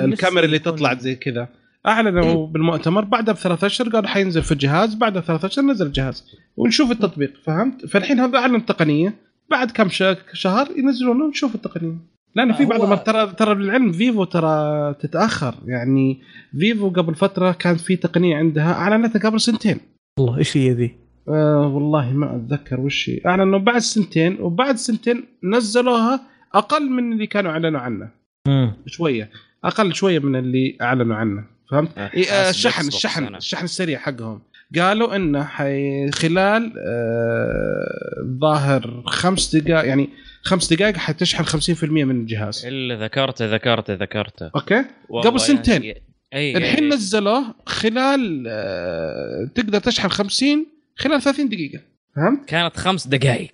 الكاميرا 0.04 0.44
اللي 0.44 0.58
تطلع 0.58 0.94
زي 0.94 1.14
كذا 1.14 1.48
أعلنوا 1.86 2.24
إيه. 2.24 2.46
بالمؤتمر 2.46 3.04
بعدها 3.04 3.34
بثلاث 3.34 3.64
أشهر 3.64 3.88
قالوا 3.88 4.08
حينزل 4.08 4.42
في 4.42 4.52
الجهاز 4.52 4.94
بعدها 4.94 5.22
بثلاث 5.22 5.44
أشهر 5.44 5.64
نزل 5.64 5.86
الجهاز. 5.86 6.24
ونشوف 6.56 6.90
التطبيق 6.90 7.32
فهمت؟ 7.44 7.86
فالحين 7.86 8.20
هذا 8.20 8.38
أعلن 8.38 8.54
التقنية. 8.54 9.14
بعد 9.50 9.70
كم 9.70 9.88
شهر 10.32 10.68
ينزلونه 10.76 11.24
ونشوف 11.24 11.54
التقنية. 11.54 11.96
لأن 12.34 12.52
في 12.52 12.64
بعض 12.64 12.82
المرات 12.82 13.06
ترى 13.06 13.26
ترى 13.26 13.54
للعلم 13.54 13.92
فيفو 13.92 14.24
ترى 14.24 14.94
تتأخر. 14.94 15.54
يعني 15.66 16.20
فيفو 16.58 16.90
قبل 16.90 17.14
فترة 17.14 17.52
كانت 17.52 17.80
في 17.80 17.96
تقنية 17.96 18.36
عندها 18.36 18.72
أعلنتها 18.72 19.30
قبل 19.30 19.40
سنتين. 19.40 19.80
والله 20.18 20.38
إيش 20.38 20.56
هي 20.56 20.70
ذي؟ 20.70 20.94
آه 21.28 21.66
والله 21.66 22.12
ما 22.12 22.36
أتذكر 22.36 22.80
وش 22.80 23.10
هي. 23.10 23.20
أعلنوا 23.26 23.58
بعد 23.58 23.78
سنتين 23.78 24.36
وبعد 24.40 24.76
سنتين 24.76 25.24
نزلوها 25.44 26.20
أقل 26.54 26.90
من 26.90 27.12
اللي 27.12 27.26
كانوا 27.26 27.50
أعلنوا 27.50 27.80
عنه. 27.80 28.08
امم 28.48 28.72
شوية. 28.86 29.30
أقل 29.64 29.94
شوية 29.94 30.18
من 30.18 30.36
اللي 30.36 30.78
أعلنوا 30.82 31.16
عنه. 31.16 31.44
فهمت؟ 31.70 31.98
آه، 31.98 32.10
إيه، 32.14 32.24
آه، 32.30 32.44
حاسب 32.44 32.50
الشحن 32.50 32.88
الشحن 32.88 33.24
أنا. 33.26 33.38
الشحن 33.38 33.64
السريع 33.64 33.98
حقهم 33.98 34.40
قالوا 34.78 35.16
إنه 35.16 35.44
حي 35.44 36.10
خلال 36.10 36.72
آه، 36.78 38.38
ظاهر 38.40 39.02
خمس 39.06 39.56
دقائق 39.56 39.88
يعني 39.88 40.08
خمس 40.42 40.72
دقائق 40.72 40.96
حتشحن 40.96 41.44
50% 41.44 41.84
من 42.04 42.20
الجهاز 42.20 42.66
إلا 42.66 43.04
ذكرته 43.04 43.54
ذكرته 43.54 43.94
ذكرته 43.94 44.50
أوكي؟ 44.56 44.84
قبل 45.24 45.40
سنتين. 45.40 45.82
يعني- 45.84 46.02
اي 46.34 46.56
الحين 46.56 46.90
أي- 46.90 46.94
نزلوه 46.94 47.54
خلال 47.66 48.44
آه، 48.48 49.50
تقدر 49.54 49.78
تشحن 49.78 50.08
50 50.08 50.66
خلال 50.96 51.22
30 51.22 51.48
دقيقة 51.48 51.80
فهمت؟ 52.16 52.48
كانت 52.48 52.76
خمس 52.76 53.06
دقائق 53.06 53.52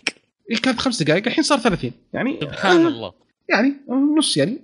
إيه 0.51 0.57
كانت 0.57 0.79
خمس 0.81 1.03
دقائق 1.03 1.27
الحين 1.27 1.45
صار 1.45 1.59
30 1.59 1.93
يعني 2.13 2.39
سبحان 2.41 2.87
الله 2.93 3.13
يعني 3.51 3.75
نص 4.19 4.37
يعني. 4.37 4.59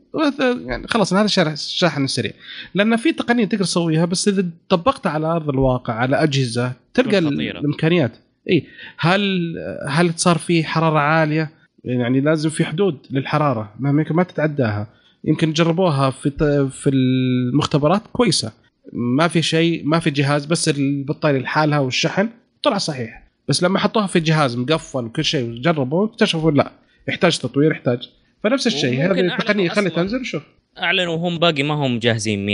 يعني 0.66 0.86
خلاص 0.88 1.12
هذا 1.14 1.26
شارع- 1.26 1.52
الشاحن 1.52 2.04
السريع 2.04 2.32
لأن 2.74 2.96
في 2.96 3.12
تقنية 3.12 3.44
تقدر 3.44 3.64
تسويها 3.64 4.04
بس 4.04 4.28
إذا 4.28 4.46
طبقتها 4.68 5.10
على 5.10 5.26
أرض 5.26 5.48
الواقع 5.48 5.94
على 5.94 6.16
أجهزة 6.22 6.72
تلقى. 6.94 7.18
الإمكانيات. 7.18 8.12
إي. 8.50 8.66
هل 8.98 9.54
هل 9.88 10.12
صار 10.16 10.38
في 10.38 10.64
حرارة 10.64 10.98
عالية؟ 10.98 11.50
يعني 11.84 12.20
لازم 12.20 12.50
في 12.50 12.64
حدود 12.64 12.96
للحرارة 13.10 13.74
ما 13.78 14.04
ما 14.10 14.22
تتعداها. 14.22 14.86
يمكن 15.24 15.52
جربوها 15.52 16.10
في 16.10 16.30
في 16.70 16.90
المختبرات 16.90 18.02
كويسة. 18.12 18.52
ما 18.92 19.28
في 19.28 19.42
شيء 19.42 19.82
ما 19.86 19.98
في 19.98 20.10
جهاز 20.10 20.44
بس 20.46 20.68
البطاريه 20.68 21.38
لحالها 21.40 21.78
والشحن 21.78 22.28
طلع 22.62 22.78
صحيح. 22.78 23.22
بس 23.48 23.62
لما 23.62 23.78
حطوها 23.78 24.06
في 24.06 24.20
جهاز 24.20 24.56
مقفل 24.56 25.04
وكل 25.04 25.24
شيء 25.24 25.50
وجربوا 25.50 26.06
اكتشفوا 26.06 26.50
لا 26.50 26.72
يحتاج 27.08 27.38
تطوير 27.38 27.70
يحتاج 27.72 28.08
فنفس 28.44 28.66
الشيء 28.66 29.04
هذه 29.04 29.20
التقنيه 29.20 29.68
خلي. 29.68 29.90
تنزل 29.90 30.20
وشوف 30.20 30.42
أعلنوا 30.78 31.14
وهم 31.14 31.38
باقي 31.38 31.62
ما 31.62 31.74
هم 31.74 31.98
جاهزين 31.98 32.46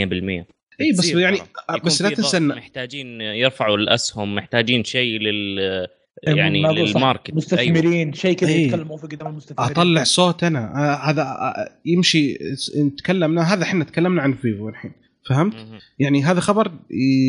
100% 0.42 0.46
اي 0.80 0.92
بس 0.92 1.08
يعني. 1.08 1.38
بس 1.84 2.02
لا 2.02 2.08
تنسى 2.08 2.40
محتاجين 2.40 3.20
يرفعوا 3.20 3.76
الأسهم 3.76 4.34
محتاجين 4.34 4.84
شيء 4.84 5.20
لل 5.20 5.58
إيه، 6.28 6.34
يعني. 6.34 6.62
لل 6.62 6.79
market 6.79 7.28
أيوه. 7.28 7.36
مستثمرين 7.36 8.12
شيء 8.12 8.36
كذا 8.36 8.50
إيه. 8.50 8.66
يتكلموا 8.66 8.96
في 8.96 9.06
قدام 9.06 9.26
المستثمرين 9.26 9.70
أطلع 9.70 10.04
صوت 10.04 10.44
أنا 10.44 10.58
آه، 10.58 11.10
هذا 11.10 11.22
آه، 11.22 11.68
يمشي 11.84 12.38
تكلمنا 12.98 13.54
هذا 13.54 13.62
إحنا 13.62 13.84
تكلمنا 13.84 14.22
عن 14.22 14.32
فيفو 14.32 14.68
الحين 14.68 14.92
فهمت؟ 15.28 15.54
مهم. 15.54 15.78
يعني 15.98 16.24
هذا 16.24 16.40
خبر 16.40 16.72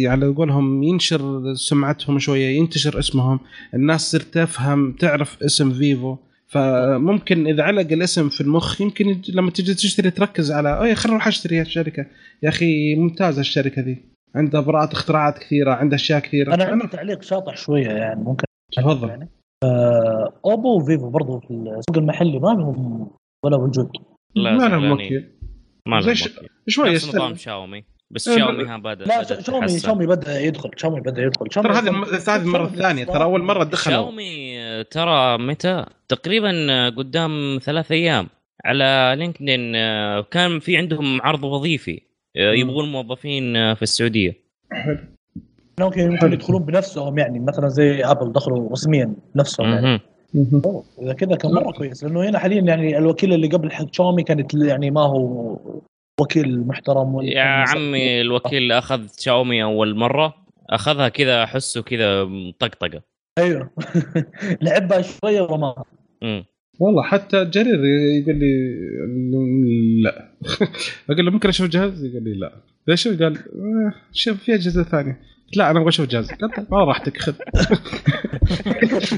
على 0.05 0.27
قولهم 0.27 0.83
ينشر 0.83 1.53
سمعتهم 1.53 2.19
شوية 2.19 2.57
ينتشر 2.57 2.99
اسمهم 2.99 3.39
الناس 3.73 4.11
تصير 4.11 4.21
تفهم 4.21 4.91
تعرف 4.91 5.43
اسم 5.43 5.73
فيفو 5.73 6.17
فممكن 6.47 7.47
إذا 7.47 7.63
علق 7.63 7.91
الاسم 7.91 8.29
في 8.29 8.41
المخ 8.41 8.81
يمكن 8.81 9.21
لما 9.33 9.51
تجي 9.51 9.73
تشتري 9.73 10.11
تركز 10.11 10.51
على 10.51 10.83
اي 10.83 10.95
خلينا 10.95 11.13
نروح 11.17 11.27
أشتري 11.27 11.59
هالشركه 11.61 12.05
يا 12.43 12.49
أخي 12.49 12.95
ممتازة 12.95 13.41
الشركة 13.41 13.81
ذي. 13.81 14.03
عندها 14.35 14.61
براءة 14.61 14.93
اختراعات 14.93 15.37
كثيرة 15.37 15.73
عندها 15.73 15.95
أشياء 15.95 16.19
كثيرة. 16.19 16.53
أنا 16.53 16.63
عندي 16.63 16.87
تعليق 16.87 17.21
شاطح 17.21 17.57
شوية 17.57 17.87
يعني 17.87 18.23
ممكن 18.23 18.45
تفضل. 18.77 19.09
يعني. 19.09 19.29
آه، 19.63 20.33
أوبو 20.45 20.77
وفيفو 20.77 21.09
برضو 21.09 21.39
في 21.39 21.51
السوق 21.51 21.97
المحلي 21.97 22.39
ما 22.39 22.47
لهم 22.49 23.07
ولا 23.45 23.57
وجود 23.57 23.89
لا 24.35 24.57
ما 24.57 24.63
لهم. 24.63 24.91
وكيل. 24.91 25.31
ما 25.87 25.95
لهم 25.95 26.01
زي 26.01 26.15
ش- 26.15 26.27
وكيل. 26.37 26.49
شوية 26.67 26.91
نفس 26.91 27.15
نظام. 27.15 27.35
شاومي. 27.35 27.83
بس 28.11 28.27
إيه، 28.27 28.37
شاومي 28.37 28.63
ها 28.65 28.77
بدا 28.77 29.05
لا 29.05 29.41
شاومي. 29.41 29.79
شاومي 29.79 30.05
بدأ 30.07 30.39
يدخل 30.41 30.69
شاومي 30.75 31.01
بدأ 31.01 31.21
يدخل 31.23 31.47
ترى 31.47 31.73
هذه 31.73 31.85
شاومي- 31.85 32.05
هذه 32.27 32.41
المره 32.41 32.57
شاومي 32.63 32.73
الثانية 32.73 33.03
ترى 33.03 33.23
أول 33.23 33.43
مرة 33.43 33.63
دخلوا. 33.63 33.95
شاومي 33.95 34.59
آه، 34.59 34.81
ترى 34.81 35.37
متى؟ 35.37 35.85
تقريبا 36.07 36.67
آه، 36.71 36.89
قدام 36.89 37.59
ثلاث 37.61 37.91
أيام 37.91 38.27
على 38.65 39.15
لينكدين 39.17 39.75
آه، 39.75 40.21
كان 40.31 40.59
في 40.59 40.77
عندهم 40.77 41.21
عرض 41.21 41.43
وظيفي. 41.43 42.01
يبغون 42.35 42.91
موظفين 42.91 43.73
في 43.73 43.81
السعودية. 43.81 44.33
أوكي 45.81 45.99
حلو. 46.01 46.11
يمكن 46.11 46.33
يدخلون 46.33 46.63
بنفسهم 46.63 47.17
يعني 47.17 47.39
مثلا 47.39 47.67
زي 47.69 48.03
ابل 48.05 48.31
دخلوا 48.31 48.71
رسميا 48.71 49.13
نفسهم 49.35 49.67
يعني. 49.67 50.01
إذا 51.01 51.13
كذا 51.13 51.35
كان 51.35 51.51
مرة 51.51 51.71
كويس. 51.71 52.03
لأنه 52.03 52.29
هنا 52.29 52.39
حاليا 52.39 52.61
يعني 52.61 52.97
الوكيل 52.97 53.33
اللي 53.33 53.47
قبل 53.47 53.71
حق 53.71 53.93
شاومي 53.93 54.23
كانت 54.23 54.53
يعني 54.53 54.91
ما 54.91 55.01
هو 55.01 55.57
وكيل 56.21 56.67
محترم 56.67 57.21
يا 57.21 57.41
عمي 57.41 58.21
الوكيل 58.21 58.57
اللي 58.57 58.77
أخذ 58.77 59.07
شاومي 59.19 59.63
أول 59.63 59.95
مرة 59.95 60.33
أخذها 60.69 61.09
كذا 61.09 61.43
احسه 61.43 61.81
كذا 61.81 62.29
طقطقه 62.59 63.01
أيوه. 63.37 63.71
لعبها 64.61 65.01
شوية 65.01 65.47
مم. 66.21 66.45
والله 66.79 67.03
حتى 67.03 67.45
جرير 67.45 67.85
يقول 67.85 68.35
لي 68.35 68.53
لا. 70.03 70.31
أقول 71.09 71.25
له 71.25 71.31
ممكن 71.31 71.49
أشوف 71.49 71.69
جهاز؟ 71.69 72.05
يقول 72.05 72.23
لي 72.23 72.33
لا. 72.33 72.53
ليش؟ 72.87 73.07
قال 73.07 73.37
آه، 73.37 73.93
شوف 74.13 74.37
في 74.43 74.53
أجهزة 74.53 74.83
ثانية. 74.83 75.19
قلت 75.47 75.57
لا 75.57 75.71
أنا 75.71 75.79
أبغى 75.79 75.89
أشوف 75.89 76.09
قال 76.15 76.27
طيب 76.39 76.65
ما 76.71 76.83
راحتك 76.83 77.17
خذ. 77.17 77.33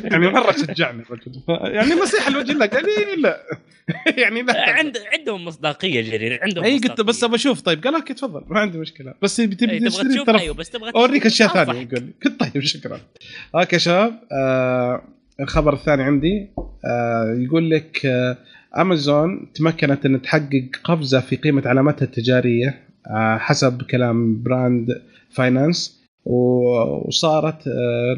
يعني 0.11 0.27
مرة 0.27 0.51
شجعني 0.51 1.03
الرجل 1.03 1.41
يعني 1.49 1.93
نصيحة 1.93 2.32
لوجه 2.32 2.51
الله 2.51 2.65
قال 2.65 2.86
لي 2.86 3.21
لا. 3.21 3.43
يعني 4.23 4.41
لا. 4.41 4.69
عند 4.69 4.97
عندهم 5.13 5.45
مصداقية 5.45 6.01
جرير 6.01 6.39
عندهم 6.43 6.63
أي 6.63 6.77
قلت 6.77 7.01
بس. 7.01 7.23
ابى 7.23 7.36
أشوف. 7.36 7.61
طيب 7.61 7.84
قال 7.84 7.95
أوكي 7.95 8.13
تفضل. 8.13 8.43
ما 8.47 8.59
عندي 8.59 8.77
مشكلة. 8.77 9.13
بس 9.21 9.36
تبي 9.36 9.55
تبغى 9.55 9.80
تشوف؟ 9.89 10.30
أيوه 10.30 10.55
بس 10.55 10.69
تبغى 10.69 10.91
أوريك. 10.95 11.25
أشياء 11.25 11.49
ثانية 11.49 11.71
أنصحك. 11.71 11.93
يقول 11.93 12.03
لي. 12.05 12.13
قلت 12.25 12.39
طيب 12.53 12.63
شكرا. 12.63 12.99
أوكي 13.55 13.75
يا 13.75 13.80
شباب. 13.80 14.13
آه 14.32 15.01
الخبر 15.39 15.73
الثاني 15.73 16.03
عندي. 16.03 16.47
آه 16.86 17.36
يقول 17.38 17.69
لك 17.69 18.05
آه 18.05 18.38
امازون 18.77 19.47
تمكنت 19.53 20.05
إن 20.05 20.21
تحقق 20.21 20.65
قفزة 20.84 21.19
في 21.19 21.36
قيمة 21.36 21.63
علامتها 21.65 22.05
التجارية 22.05 22.80
آه 23.07 23.38
حسب 23.38 23.82
كلام 23.82 24.43
Brand 24.43 25.01
Finance 25.32 25.99
وصارت 26.34 27.67
آه 27.67 28.15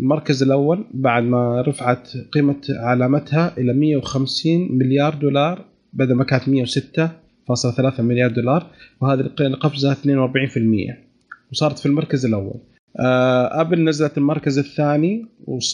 المركز 0.00 0.42
الأول 0.42 0.84
بعد 0.94 1.22
ما 1.22 1.62
رفعت 1.62 2.08
قيمة 2.32 2.60
علامتها 2.70 3.58
إلى 3.58 3.72
150 3.72 4.68
مليار 4.78 5.14
دولار 5.14 5.64
بدل 5.92 6.14
ما 6.14 6.24
كانت 6.24 6.42
106.3 6.48 8.00
مليار 8.00 8.30
دولار 8.30 8.66
وهذه 9.00 9.20
الق- 9.20 9.42
القفزه 9.42 9.92
42% 9.92 9.96
وصارت 11.52 11.78
في 11.78 11.86
المركز 11.86 12.26
الأول 12.26 12.60
آه، 13.00 13.60
أبل 13.60 13.84
نزلت 13.84 14.18
المركز 14.18 14.58
الثاني. 14.58 15.26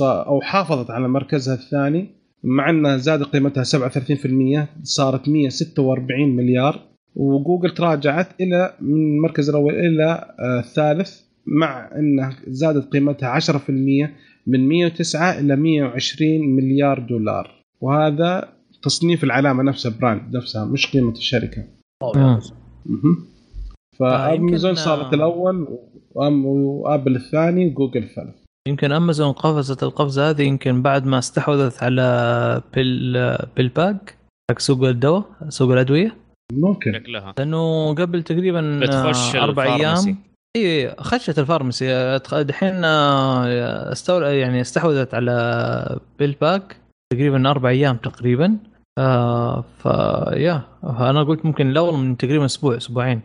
أو 0.03 0.41
حافظت 0.41 0.91
على 0.91 1.09
مركزها 1.09 1.55
الثاني 1.55 2.07
مع 2.45 2.71
أنها 2.71 2.97
زاد 2.97 3.23
قيمتها 3.23 3.65
37% 3.65 4.69
صارت 4.83 5.29
146 5.29 6.37
مليار 6.37 6.81
وجوجل 7.15 7.71
تراجعت 7.75 8.27
إلى 8.41 8.75
من 8.81 8.95
المركز 9.17 9.49
الأول 9.49 9.75
إلى 9.75 10.35
آه، 10.41 10.59
الثالث 10.61 11.21
مع 11.47 11.91
إنها 11.99 12.37
زادت 12.47 12.93
قيمتها 12.93 13.29
10% 13.29 14.11
من 14.47 14.69
109 14.69 15.39
إلى 15.41 15.57
120 15.57 16.57
مليار 16.57 16.99
دولار. 16.99 17.51
وهذا 17.81 18.49
تصنيف 18.83 19.25
العلامة 19.25 19.63
نفسها 19.63 19.93
براند 20.01 20.37
نفسها 20.37 20.65
مش 20.65 20.87
قيمة 20.93 21.13
الشركة. 21.13 21.65
آه. 22.03 22.41
مهم. 22.87 23.27
فأمازون 23.99 24.71
يمكن- 24.71 24.75
صارت 24.75 25.15
الأول 25.15 25.69
وآبل 26.15 27.17
الثاني 27.17 27.67
وجوجل 27.67 28.03
الثالث 28.03 28.37
يمكن 28.69 28.93
أمازون 28.93 29.33
قفزت 29.33 29.83
القفزة 29.83 30.31
هذه 30.31 30.43
يمكن 30.43 30.83
بعد 30.83 31.07
ما 31.07 31.19
استحوذت 31.19 31.83
على 31.83 32.63
بيل 32.75 33.13
PillPack 33.57 34.17
حق 34.51 34.59
سوق 34.59 34.85
الدواء 34.85 35.25
سوق 35.49 35.73
الأدوية. 35.73 36.17
ممكن. 36.53 36.93
شكلها. 36.93 37.35
لأنه 37.39 37.95
قبل 37.95 38.23
تقريبا 38.23 38.81
بتخش 38.83 39.37
آه، 39.37 39.45
أربع. 39.45 39.77
أيام 39.77 40.17
اي 40.57 40.95
خشت 40.99 41.39
ال 41.39 41.48
pharmacy 41.48 42.19
أتخ- 42.19 42.35
دحين 42.35 42.85
آه، 42.85 43.93
استول 43.93 44.23
يعني 44.23 44.61
استحوذت 44.61 45.15
على 45.15 46.01
PillPack 46.19 46.77
تقريبا 47.13 47.51
أربع 47.51 47.69
أيام 47.69 47.97
تقريبا. 47.97 48.57
آه 48.99 49.65
فيا 49.83 50.63
أنا 50.85 51.23
قلت 51.23 51.45
ممكن 51.45 51.71
الأول 51.71 51.99
من 51.99 52.17
تقريبا 52.17 52.45
أسبوع 52.45 52.77
أسبوعين 52.77 53.21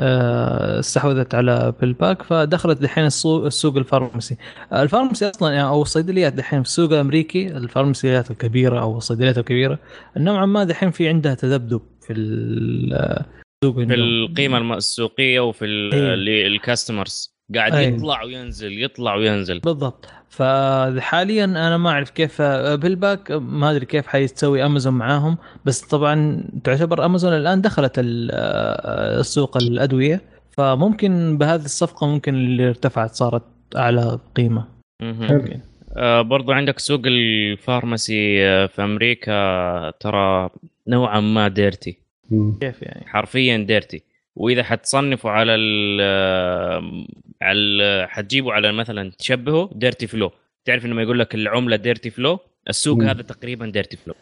آه، 0.00 0.78
استحوذت 0.80 1.34
على 1.34 1.74
PillPack 1.80 2.22
فدخلت 2.22 2.82
دحين 2.82 3.06
السوق 3.06 3.44
السوق 3.44 3.76
ال 3.76 3.83
pharmacy 3.83 4.36
آه، 4.72 4.82
ال 4.82 4.87
pharmacy 4.87 5.30
أصلا 5.30 5.52
يعني 5.52 5.68
أو 5.68 5.82
الصيدليات 5.82 6.32
دحين 6.32 6.62
في 6.62 6.68
السوق 6.68 6.92
الأمريكي 6.92 7.46
الفارماسيات 7.56 8.30
الكبيرة 8.30 8.80
أو 8.80 8.96
الصيدليات 8.98 9.38
الكبيرة 9.38 9.78
نوعا 10.16 10.46
ما 10.46 10.64
دحين 10.64 10.90
في 10.90 11.08
عندها 11.08 11.34
تذبذب 11.34 11.80
في 12.06 12.12
السوق 12.12 13.43
في. 13.72 13.94
القيمة 13.94 14.76
السوقية 14.76 15.40
وفي 15.40 15.64
إيه. 15.64 16.46
ال 16.46 16.55
customers 16.55 17.34
قاعد 17.54 17.74
أي. 17.74 17.88
يطلع 17.88 18.22
وينزل 18.22 18.82
يطلع 18.84 19.14
وينزل 19.14 19.58
بالضبط 19.60 20.06
فحاليا 20.28 21.44
أنا 21.44 21.76
ما 21.76 21.90
أعرف 21.90 22.10
كيف 22.10 22.42
PillPack 22.42 23.30
ما 23.30 23.70
أدري 23.70 23.86
كيف 23.86 24.06
حيتسوي 24.06 24.64
امازون 24.66 24.94
معاهم 24.94 25.38
بس 25.64 25.80
طبعا 25.80 26.44
تعتبر 26.64 27.04
امازون 27.04 27.32
الآن 27.32 27.60
دخلت 27.60 27.98
ال- 27.98 28.30
السوق 29.20 29.56
الأدوية 29.56 30.20
فممكن 30.50 31.38
بهذه 31.38 31.64
الصفقة 31.64 32.06
ممكن 32.06 32.34
اللي 32.34 32.68
ارتفعت 32.68 33.14
صارت 33.14 33.42
أعلى 33.76 34.18
قيمة. 34.36 34.64
ممكن 35.02 35.60
آه 35.96 36.22
برضو 36.22 36.52
عندك 36.52 36.78
سوق 36.78 37.00
ال 37.06 37.22
pharmacy 37.22 38.46
آه، 38.46 38.66
في 38.66 38.82
أمريكا 38.84 39.90
ترى 39.90 40.50
نوعا 40.88 41.20
ما 41.20 41.48
dirty. 41.48 41.98
كيف 42.60 42.82
يعني؟ 42.82 43.06
حرفيا 43.06 43.56
dirty 43.56 44.02
وإذا 44.36 44.62
حتصنفوا 44.62 45.30
على 45.30 45.54
ال 45.54 45.98
آه، 46.02 47.06
على 47.42 47.58
ال- 47.58 48.08
حتجيبوا 48.10 48.52
على 48.52 48.72
مثلا 48.72 49.10
تشبهه 49.18 49.70
dirty 49.74 50.06
flow 50.06 50.30
تعرف 50.64 50.86
لما 50.86 51.02
يقول 51.02 51.18
لك 51.18 51.34
العملة 51.34 51.76
dirty 51.76 52.10
flow 52.10 52.38
السوق 52.68 52.98
مم. 52.98 53.08
هذا 53.08 53.22
تقريبا 53.22 53.66
dirty 53.66 53.96
flow 53.96 54.14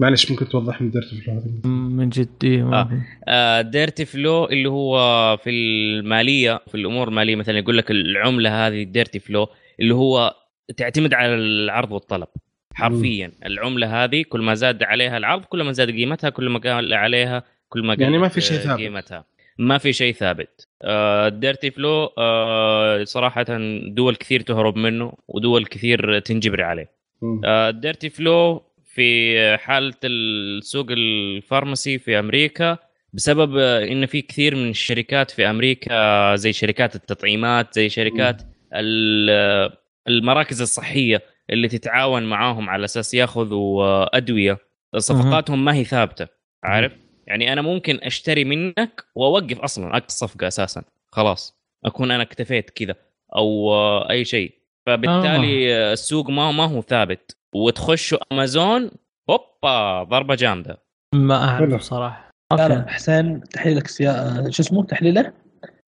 معلش 0.00 0.30
ممكن 0.30 0.48
توضح 0.48 0.82
لي 0.82 0.88
ال 0.94 1.02
flow 1.02 1.32
هذه 1.34 1.68
من 1.68 2.08
جد 2.08 2.28
إيه، 2.44 2.62
ممكن. 2.62 3.00
آه. 3.28 3.60
dirty 3.60 4.04
flow 4.04 4.44
اللي 4.44 4.68
هو 4.68 4.96
في 5.36 5.50
المالية 5.50 6.60
في 6.68 6.74
الأمور 6.74 7.08
المالية 7.08 7.36
مثلا 7.36 7.58
يقول 7.58 7.78
لك 7.78 7.90
العملة 7.90 8.66
هذه 8.66 8.82
dirty 8.82 9.18
flow 9.18 9.48
اللي 9.80 9.94
هو 9.94 10.34
تعتمد 10.76 11.14
على 11.14 11.34
العرض 11.34 11.92
والطلب. 11.92 12.28
حرفيا. 12.74 13.32
العملة 13.46 14.04
هذه 14.04 14.22
كل 14.28 14.40
ما 14.40 14.54
زاد 14.54 14.82
عليها 14.82 15.16
العرض 15.16 15.44
كل 15.44 15.62
ما 15.62 15.72
زاد 15.72 15.90
قيمتها 15.90 16.30
كل 16.30 16.48
ما 16.48 16.58
قل 16.58 16.94
عليها 16.94 17.42
كل 17.68 17.82
ما 17.82 17.96
يعني 17.98 18.18
ما 18.18 18.28
في 18.28 18.40
شيء 18.40 18.58
ثابت. 18.58 18.80
قيمتها. 18.80 19.24
ما 19.58 19.78
في 19.78 19.92
شيء 19.92 20.12
ثابت. 20.14 20.68
آه 20.82 21.28
dirty 21.28 21.70
flow 21.70 22.12
آه 22.18 23.04
صراحة 23.04 23.44
دول 23.86 24.16
كثير 24.16 24.40
تهرب 24.40 24.76
منه 24.76 25.12
ودول 25.28 25.66
كثير 25.66 26.18
تنجبر 26.18 26.62
عليه. 26.62 26.90
مم. 27.22 27.40
آه 27.44 27.92
flow 28.14 28.62
في 28.94 29.56
حالة 29.56 29.94
السوق 30.04 30.86
ال 30.90 31.02
pharmacy 31.02 31.98
في 31.98 32.18
أمريكا 32.18 32.78
بسبب 33.12 33.56
آه، 33.56 33.84
إن 33.84 34.06
في 34.06 34.22
كثير 34.22 34.54
من 34.56 34.70
الشركات 34.70 35.30
في 35.30 35.50
أمريكا 35.50 36.36
زي 36.36 36.52
شركات 36.52 36.94
التطعيمات 36.94 37.74
زي 37.74 37.88
شركات 37.88 38.42
ال- 38.74 39.30
آه، 39.30 39.78
المراكز 40.08 40.60
الصحية 40.62 41.22
اللي 41.52 41.68
تتعاون 41.68 42.22
معاهم 42.22 42.70
على 42.70 42.84
أساس 42.84 43.14
ياخذوا 43.14 43.84
آه، 43.84 44.10
أدوية. 44.14 44.58
صفقاتهم 44.96 45.64
ما 45.64 45.74
هي 45.74 45.84
ثابتة 45.84 46.28
عارف؟ 46.64 46.92
يعني 47.26 47.52
أنا 47.52 47.62
ممكن 47.62 47.98
أشتري 48.02 48.44
منك 48.44 49.04
وأوقف 49.14 49.60
أصلا 49.60 49.96
الصفقه 49.96 50.46
أساسا. 50.48 50.82
خلاص 51.12 51.56
أكون 51.84 52.10
أنا 52.10 52.22
اكتفيت 52.22 52.70
كذا 52.70 52.94
أو 53.36 53.72
آه، 53.72 54.10
أي 54.10 54.24
شيء. 54.24 54.52
فبالتالي 54.86 55.74
آه. 55.74 55.92
السوق 55.92 56.30
ما 56.30 56.52
ما 56.52 56.64
هو 56.64 56.80
ثابت. 56.80 57.36
وتخشوا 57.54 58.18
أمازون 58.32 58.90
هوبا 59.30 60.02
ضربة 60.02 60.34
جامدة. 60.34 60.82
ما. 61.14 61.44
أعرف 61.44 61.82
صراحة 61.82 62.30
لا 62.52 62.68
لا 62.68 62.88
حسين 62.88 63.40
تحليلك 63.40 63.86
سيا... 63.86 64.50
شو 64.50 64.62
اسمه؟ 64.62 64.84
تحليله؟ 64.84 65.32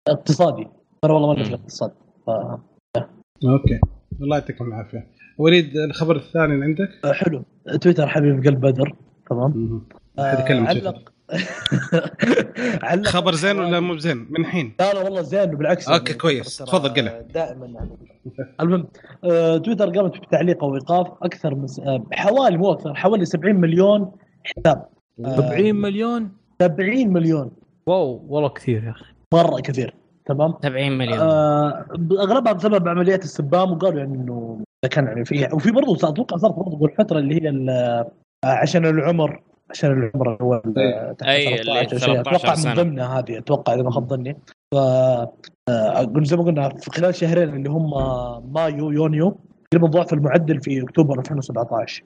اقتصادي. 0.07 0.67
ترى 1.01 1.13
والله 1.13 1.33
ما. 1.33 1.43
في 1.43 1.49
الاقتصاد 1.49 1.91
ف... 2.25 2.29
أوكي. 3.45 3.79
الله 4.21 4.37
يعطيكم 4.37 4.67
العافية. 4.67 5.14
وليد 5.37 5.77
الخبر 5.77 6.15
الثاني 6.15 6.53
اللي 6.53 6.65
عندك؟ 6.65 6.89
حلو. 7.13 7.43
تويتر 7.81 8.07
حبيب 8.07 8.45
قلب 8.45 8.59
بدر 8.61 8.95
تمام. 9.29 9.81
يتكلم 10.19 10.65
آه، 10.67 10.73
تويتر. 10.73 10.87
علق. 10.87 11.11
علق. 12.83 13.07
خبر 13.07 13.33
زين 13.35 13.59
ولا 13.59 13.79
مو 13.79 13.93
بزين 13.93 14.17
من 14.29 14.41
الحين 14.41 14.73
لا 14.79 14.93
لا 14.93 15.03
والله 15.03 15.21
زين 15.21 15.45
بالعكس. 15.45 15.87
يعني 15.89 16.13
كويس. 16.13 16.57
تفضل 16.57 16.89
قلع. 16.89 17.21
دائما 17.33 17.65
يعني. 17.65 17.89
المهم 18.61 18.87
آه، 19.23 19.57
تويتر 19.57 19.89
قامت 19.89 20.17
بتعليق 20.17 20.63
أو 20.63 20.75
ايقاف 20.75 21.07
أكثر 21.21 21.55
من 21.55 21.67
س- 21.67 21.79
آه، 21.79 22.03
حوالي 22.13 22.57
مو 22.57 22.71
أكثر 22.71 22.93
حوالي 22.95 23.25
70 23.25 23.55
مليون 23.55 24.11
حساب. 24.43 24.85
آه، 25.25 25.35
70 25.35 25.75
مليون؟ 25.75 26.29
70 26.61 27.13
مليون. 27.13 27.51
واو 27.87 28.25
والله 28.29 28.49
كثير 28.49 28.83
يا 28.83 28.91
أخي. 28.91 29.05
مرة 29.33 29.61
كثير 29.61 29.93
تمام؟ 30.25 30.53
70 30.63 30.97
مليون. 30.97 31.19
آه 31.19 31.85
أغلبها 32.11 32.53
بسبب 32.53 32.87
عمليات 32.87 33.23
السبام 33.23 33.71
وقالوا 33.71 33.99
يعني 33.99 34.15
إنه 34.15 34.59
كان 34.87 35.05
يعني 35.05 35.25
في 35.25 35.47
وفي 35.53 35.71
برضه 35.71 35.93
أتوقع 36.09 36.37
صارت 36.37 36.55
برضه 36.55 36.85
الفترة 36.85 37.19
اللي 37.19 37.35
هي 37.43 37.49
ال- 37.49 37.69
آه، 37.69 38.11
عشان 38.47 38.85
العمر. 38.85 39.41
عشان 39.69 39.91
العمر 39.91 40.27
اللي 40.33 40.37
هو 40.41 40.61
أي، 41.25 41.61
اللي 41.61 41.85
13 41.85 41.97
شيء. 41.97 42.23
13 42.23 42.53
أتوقع. 42.53 42.69
من 42.69 42.73
ضمنها 42.83 43.19
هذه 43.19 43.37
أتوقع 43.37 43.73
إذا 43.73 43.83
ما 43.83 43.91
خاب 43.91 44.07
ظني. 44.09 44.37
ف 44.73 44.75
آه، 44.77 45.99
قلنا 46.13 46.25
زي 46.25 46.37
ما 46.37 46.43
قلنا 46.43 46.69
في 46.69 46.91
خلال 46.91 47.15
شهرين 47.15 47.49
اللي 47.55 47.69
هم 47.69 47.91
مايو 48.53 48.91
يونيو 48.91 49.37
تقريبا 49.71 49.87
ضعف 49.87 50.13
المعدل 50.13 50.59
في 50.61 50.81
أكتوبر 50.83 51.19
2017 51.19 52.03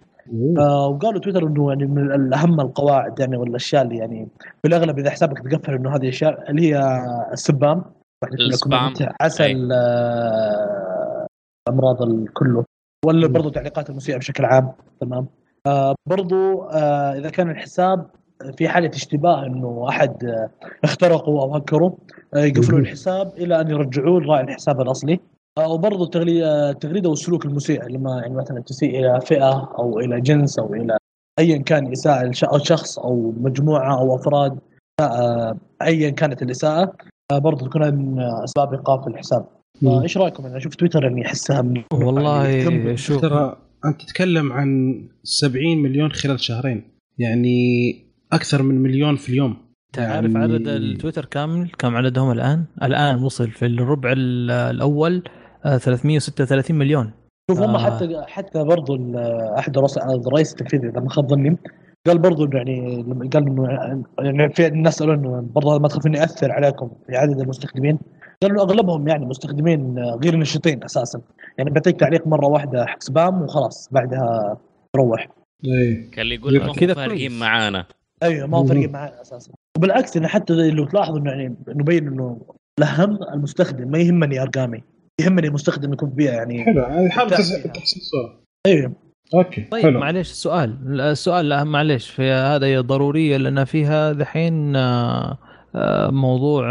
آه، 0.60 0.88
وقالوا 0.88 1.20
تويتر 1.22 1.48
إنه 1.48 1.70
يعني 1.70 1.86
من 1.86 2.12
الأهم 2.12 2.60
القواعد 2.62 3.20
يعني 3.20 3.38
والاشياء 3.38 3.82
اللي 3.82 3.98
يعني 3.98 4.28
بالاغلب 4.64 5.00
إذا 5.00 5.10
حسابك 5.10 5.52
تقفل 5.52 5.74
إنه 5.74 5.90
هذه 5.96 6.02
الاشياء 6.02 6.52
اللي 6.52 6.62
هي 6.74 6.82
السبام. 7.34 7.84
السبام. 8.34 8.94
عسل 9.22 9.70
آه، 11.68 11.72
امراض 11.72 12.02
الكله 12.02 12.64
ولا 13.06 13.28
برضو 13.28 13.50
تعليقات 13.50 13.90
المسيئه 13.90 14.18
بشكل 14.18 14.46
عام. 14.46 14.72
تمام. 15.02 15.28
آه 15.68 15.96
برضو 16.10 16.62
آه 16.64 17.14
إذا 17.18 17.30
كان 17.30 17.50
الحساب 17.50 18.10
في 18.58 18.70
حالة 18.70 18.90
اشتباه 18.90 19.46
إنه 19.46 19.86
أحد 19.90 20.26
آه 20.26 20.50
اخترقوا 20.84 21.42
أو 21.42 21.56
هكروا 21.56 21.92
آه 22.36 22.40
يقفلوا. 22.40 22.80
الحساب 22.80 23.32
إلى 23.38 23.62
أن 23.62 23.70
يرجعوه 23.70 24.22
لراعي 24.22 24.44
الحساب 24.44 24.82
الأصلي. 24.82 25.20
آه 25.58 25.68
وبرضو 25.74 26.04
التغلي- 26.04 26.46
آه، 26.46 26.70
التغريده 26.70 27.10
والسلوك 27.10 27.46
المسيء 27.46 27.84
لما 27.84 28.20
يعني 28.22 28.36
مثلا 28.36 28.60
تسيء 28.62 29.00
إلى 29.00 29.22
فئة 29.22 29.72
أو 29.80 30.00
إلى 30.00 30.22
جنس 30.22 30.60
أو 30.60 30.74
إلى 30.74 30.98
ايا 31.40 31.58
كان 31.58 31.92
إساءة 31.92 32.32
شخص 32.58 33.00
أو 33.00 33.34
مجموعة 33.38 34.00
أو 34.00 34.16
أفراد 34.16 34.60
آه، 35.02 35.58
ايا 35.82 36.10
كانت 36.10 36.42
الإساءة 36.42 36.94
آه، 37.32 37.38
برضو 37.40 37.66
تكون 37.68 37.94
من 37.96 38.20
أسباب 38.22 38.74
إيقاف 38.74 39.08
الحساب. 39.08 39.46
فايش 39.82 40.18
رأيكم؟ 40.18 40.46
أنا 40.46 40.58
أشوف 40.58 40.76
تويتر 40.76 41.04
يعني 41.04 41.26
أحسها 41.26 41.62
من 41.62 41.84
والله 41.94 42.48
يعني 42.48 42.98
شوف. 42.98 43.22
ترى 43.22 43.58
أنت 43.86 44.02
تتكلم 44.02 44.54
عن 44.54 45.02
70 45.24 45.78
مليون 45.78 46.12
خلال 46.12 46.40
شهرين. 46.40 46.84
يعني 47.18 47.96
أكثر 48.34 48.64
من 48.64 48.76
مليون 48.84 49.16
في 49.16 49.30
اليوم. 49.30 49.58
تعرف 49.94 50.32
يعني- 50.32 50.38
عدد 50.44 50.68
التويتر 50.68 51.26
كامل؟ 51.26 51.72
كم 51.80 51.96
عددهم 51.96 52.32
الآن؟ 52.32 52.66
الآن 52.84 53.24
وصل 53.24 53.50
في 53.52 53.66
الربع 53.66 54.12
ال- 54.12 54.52
الأول 54.52 55.24
آه، 55.66 55.78
336 55.78 56.76
مليون. 56.76 57.12
شوف 57.52 57.60
هم 57.62 57.76
آه. 57.76 57.86
حتى 57.98 58.22
حتى 58.28 58.64
برضو 58.64 58.96
ال- 58.96 59.16
أحد 59.58 59.78
الرئيس 60.28 60.52
التنفيذي 60.52 60.88
إذا 60.90 61.00
ما 61.00 61.10
خاب 61.10 61.28
ظني 61.30 61.58
قال 62.08 62.18
برضو 62.20 62.46
إنه 62.46 62.58
يعني 62.58 63.04
لما 63.04 63.30
قال 63.34 63.48
إنه 63.48 63.68
يعني 64.20 64.54
في 64.54 64.68
الناس 64.68 65.00
قالوا 65.04 65.16
إنه 65.16 65.48
برضو 65.56 65.80
ما 65.80 65.88
تخاف 65.88 66.08
اني 66.08 66.24
اثر 66.24 66.52
عليكم 66.52 66.92
في 67.08 67.16
عدد 67.16 67.40
المستخدمين. 67.40 68.00
قالوا 68.44 68.64
إنه 68.64 68.72
أغلبهم 68.72 69.08
يعني 69.08 69.26
مستخدمين 69.26 70.00
غير 70.00 70.36
نشطين 70.36 70.84
أساسا. 70.84 71.22
يعني 71.58 71.70
بيعطيك 71.70 72.00
تعليق 72.00 72.28
مرة 72.28 72.48
واحدة 72.48 72.86
حق 72.86 73.02
سبام 73.02 73.42
وخلاص 73.42 73.90
بعدها 73.92 74.58
روح 74.96 75.28
إيه. 75.66 76.12
كان 76.12 76.22
اللي 76.22 76.36
يقول 76.36 76.60
ما 76.60 76.74
كذا 76.74 76.94
فارقين. 76.94 77.40
معانا. 77.40 77.86
أيوه 78.24 78.48
ما 78.48 78.58
هو. 78.58 78.66
فارقين 78.66 78.92
معاه 78.92 79.22
أساسا. 79.22 79.52
وبالعكس 79.78 80.18
انه 80.18 80.28
حتى 80.28 80.54
لو 80.54 80.86
تلاحظوا 80.86 81.20
إنه 81.20 81.32
يعني 81.32 81.56
انه 81.70 81.84
بين 81.84 82.08
إنه 82.08 82.42
الأهم 82.80 83.20
المستخدم 83.34 83.92
ما 83.92 83.98
يهمني 83.98 84.42
أرقامي 84.42 84.84
يهمني 85.22 85.48
المستخدم 85.48 85.94
يكون 85.94 86.10
بيئه 86.10 86.32
يعني 86.32 86.64
حلو 87.12 87.26
الصورة. 87.26 88.40
أيوه 88.66 88.94
أوكي 89.34 89.62
طيب 89.62 89.84
حلو. 89.84 90.00
معليش 90.00 90.32
السؤال 90.32 91.02
السؤال 91.02 91.50
لا 91.50 91.64
معليش. 91.64 92.10
في 92.10 92.32
هذا 92.32 92.66
هي 92.66 92.78
ضرورية 92.78 93.38
لأن 93.38 93.66
فيها 93.66 94.12
دحين 94.12 94.76
آه، 94.76 95.38
آه، 95.76 96.10
موضوع 96.10 96.66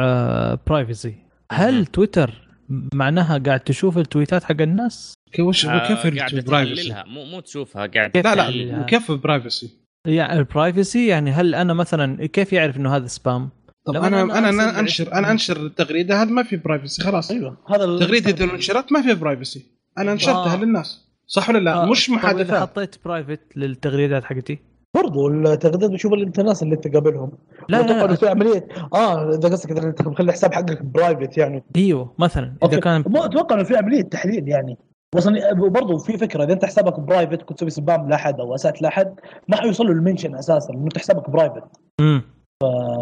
privacy 0.66 1.27
هل 1.52 1.86
تويتر 1.86 2.48
معناها 2.94 3.38
قاعد 3.38 3.60
تشوف 3.60 3.98
التويتات 3.98 4.44
حق 4.44 4.60
الناس؟ 4.60 5.14
وش 5.40 5.66
آه، 5.66 5.88
كيف 5.88 6.18
قاعد 6.18 6.34
ال 6.34 6.41
privacy 6.41 6.88
تحللها. 6.88 7.04
مو 7.04 7.24
مو 7.24 7.40
تشوفها 7.40 7.86
قاعد 7.86 8.16
لا. 8.16 8.50
لا 8.50 8.82
كيف 8.82 9.10
ال 9.10 9.18
privacy 9.18 9.70
يعني 10.06 10.38
ال 10.38 10.47
privacy 10.47 11.06
يعني 11.06 11.30
هل 11.30 11.54
أنا 11.54 11.74
مثلا 11.74 12.26
كيف 12.26 12.52
يعرف 12.52 12.76
إنه 12.76 12.96
هذا 12.96 13.06
spam؟ 13.06 13.48
طب 13.84 13.96
أنا 13.96 14.06
أنا 14.22 14.38
أنا 14.38 14.48
أنا 14.48 14.80
انشر 14.80 15.12
أنا 15.12 15.30
أنشر 15.30 15.66
التغريده 15.66 16.22
هذا 16.22 16.30
ما 16.30 16.42
في 16.42 16.56
privacy 16.56 17.02
خلاص. 17.02 17.30
أيوه. 17.30 17.56
هذا 17.68 17.84
ال- 17.84 17.94
التغريده 17.94 18.30
إذا 18.30 18.44
انشرت 18.54 18.92
ما 18.92 19.02
في 19.02 19.14
privacy 19.14 19.66
أنا 19.98 20.14
نشرتها 20.14 20.52
آه. 20.54 20.56
للناس. 20.56 21.04
صح 21.26 21.50
ولا 21.50 21.58
لا؟ 21.58 21.82
آه، 21.82 21.86
مش 21.90 22.10
محادثات. 22.10 22.60
حطيت 22.60 22.96
private 23.04 23.40
للتغريدات 23.56 24.24
حقتي؟ 24.24 24.58
برضو 24.96 25.28
التغريدات 25.28 25.90
بتشوف 25.90 26.12
انت 26.12 26.38
الناس 26.38 26.62
اللي 26.62 26.76
تقابلهم 26.76 27.32
لا 27.68 27.80
أتوقع 27.80 28.00
إنه 28.00 28.06
لا. 28.06 28.16
في 28.16 28.28
عمليه 28.28 28.68
آه 28.94 29.30
إذا 29.30 29.48
قصدك 29.48 29.70
إذا 29.70 29.88
انت 29.88 30.08
مخلي 30.08 30.28
الحساب 30.28 30.54
حقك 30.54 30.82
private 30.82 31.38
يعني. 31.38 31.64
أيوه 31.76 32.14
مثلا 32.18 32.56
إذا. 32.64 32.80
كان 32.80 33.04
مو 33.06 33.24
أتوقع 33.24 33.56
إنه 33.56 33.64
في 33.64 33.76
عملية 33.76 34.02
تحليل 34.02 34.48
يعني. 34.48 34.78
أصلا 35.16 35.52
برضو 35.52 35.98
في 35.98 36.18
فكرة 36.18 36.44
إذا 36.44 36.52
أنت 36.52 36.64
حسابك 36.64 37.00
private 37.00 37.42
كنت 37.42 37.58
تسوي 37.58 37.70
spam 37.70 38.08
لأحد 38.08 38.40
أو 38.40 38.54
إساءات 38.54 38.82
لأحد 38.82 39.14
ما 39.48 39.56
حيوصل 39.56 39.86
له 39.86 39.92
ال 39.92 39.98
mention 39.98 40.34
أساسا 40.34 40.74
انه 40.74 40.84
أنت 40.84 40.98
حسابك 40.98 41.30
private 41.30 41.62
مم. 42.00 42.22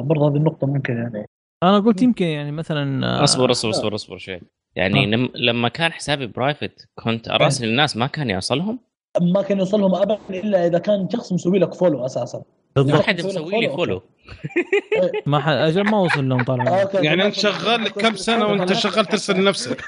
برضو 0.05 0.29
هذه 0.29 0.37
النقطة 0.37 0.67
ممكن 0.67 0.97
يعني. 0.97 1.27
أنا 1.63 1.79
قلت 1.79 2.03
يمكن 2.03 2.25
يعني 2.25 2.53
مثلا 2.53 3.07
آه، 3.07 3.25
أصبر 3.25 3.51
أصبر 3.51 3.71
أصبر 3.71 3.95
أصبر 3.95 4.19
شوي. 4.19 4.41
يعني 4.77 5.05
آه. 5.05 5.07
لم 5.07 5.29
لما 5.35 5.69
كان 5.69 5.93
حسابي 5.93 6.27
private 6.27 6.89
كنت 6.95 7.29
أراسل 7.29 7.69
الناس 7.69 7.97
ما 7.97 8.07
كان 8.07 8.31
يوصلهم؟ 8.31 8.79
ما 9.21 9.43
كان 9.43 9.59
يوصل 9.59 9.81
لهم 9.81 9.95
ابدا 9.95 10.19
إلا 10.31 10.67
إذا 10.67 10.79
كان 10.79 11.09
شخص 11.13 11.33
مسوي 11.33 11.59
لك 11.59 11.75
follow 11.75 12.07
أساسا. 12.07 12.43
ما 12.77 13.03
حد 13.03 13.21
مسوي 13.27 13.61
لي 13.61 13.69
follow 13.69 14.03
ما 15.27 15.39
حد 15.41 15.57
أجل 15.57 15.85
ما 15.85 15.99
وصل 15.99 16.29
لهم 16.29 16.45
طالع 16.45 16.83
okay. 16.83 17.05
يعني 17.05 17.27
أنت 17.27 17.35
شغال 17.35 17.85
لك 17.85 17.93
كم 17.93 18.17
سنة 18.17 18.47
وأنت 18.47 18.73
شغال 18.73 19.05
ترسل 19.05 19.41
لنفسك. 19.41 19.85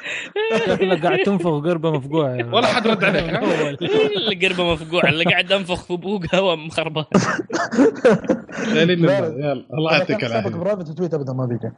شكلك 0.66 1.06
قاعد 1.06 1.18
تنفخ 1.18 1.50
قربة 1.50 1.90
مفقوعة. 1.90 2.28
يعني. 2.28 2.52
ولا 2.56 2.66
حد 2.66 2.86
رد 2.86 3.04
عليك. 3.04 4.44
قربة 4.44 4.72
مفقوع 4.72 5.08
اللي 5.08 5.24
قاعد 5.24 5.52
أنفخ 5.52 5.84
في 5.84 5.96
بوق 5.96 6.34
هواء 6.34 6.56
مخربط 6.56 7.08
لا 8.74 8.84
لا 8.84 8.92
لا. 8.92 9.06
لا 9.06 9.18
يلا 9.18 9.66
الله 9.74 9.92
يعطيك 9.92 10.24
العافية. 10.24 10.50
private 10.50 10.88
tweet 10.88 11.14
ابدا 11.14 11.32
ما 11.32 11.46
بيجي 11.46 11.70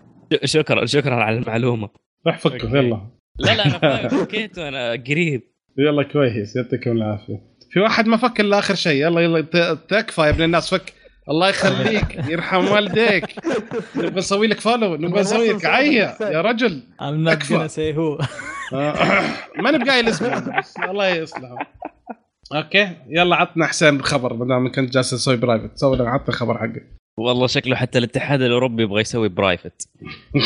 شكرا 0.44 0.86
شكرا 0.86 1.14
على 1.14 1.38
المعلومة. 1.38 1.88
راح 2.26 2.38
فكه 2.38 2.54
okay. 2.66 2.76
يلا. 2.78 3.00
لا 3.38 3.56
لا 3.56 3.64
أنا 3.66 3.78
فاهم. 3.78 4.08
فكيت 4.08 4.58
وأنا 4.58 4.90
قريب. 4.92 5.42
يلا 5.86 6.02
كويس 6.02 6.56
يعطيكم 6.56 6.90
العافية. 6.92 7.40
في 7.70 7.80
واحد 7.80 8.06
ما 8.06 8.16
فك 8.16 8.40
إلا 8.40 8.58
آخر 8.58 8.74
شيء 8.74 9.06
يلا 9.06 9.20
يلا 9.20 9.40
تكفى 9.88 10.20
يا 10.22 10.28
ابن 10.30 10.42
الناس 10.42 10.74
فك. 10.74 10.92
الله 11.28 11.48
يخليك 11.48 12.14
يرحم 12.28 12.64
والديك. 12.68 13.24
نبغى 13.96 14.10
نسوي 14.18 14.46
لك 14.46 14.60
follow 14.60 14.96
نبغى 14.96 15.20
نسوي 15.20 15.52
لك 15.52 15.64
عيا 15.64 16.16
يا 16.20 16.40
رجل. 16.40 16.82
I'm 17.02 17.24
not 17.28 17.32
أكفى. 17.32 17.54
gonna 17.54 17.70
say 17.70 17.96
who. 17.96 18.26
آه، 18.74 18.94
ما 19.62 19.70
نبغى 19.70 19.88
قايل 19.90 20.08
اسمه 20.08 20.62
الله 20.90 21.08
يصلحه 21.08 21.56
okay 22.54 22.90
يلا 23.08 23.36
عطنا 23.36 23.64
احسن 23.64 24.00
خبر 24.02 24.34
ما 24.34 24.44
دام 24.46 24.72
كنت 24.72 24.92
جالس 24.92 25.10
تسوي 25.10 25.36
private 25.36 25.70
سوي 25.78 25.96
لنا 25.96 26.10
عطنا 26.10 26.28
الخبر 26.28 26.58
حقك. 26.58 26.86
والله 27.18 27.46
شكله 27.46 27.76
حتى 27.76 27.98
الاتحاد 27.98 28.42
الأوروبي 28.42 28.82
يبغى 28.82 29.00
يسوي 29.00 29.28
private 29.28 29.88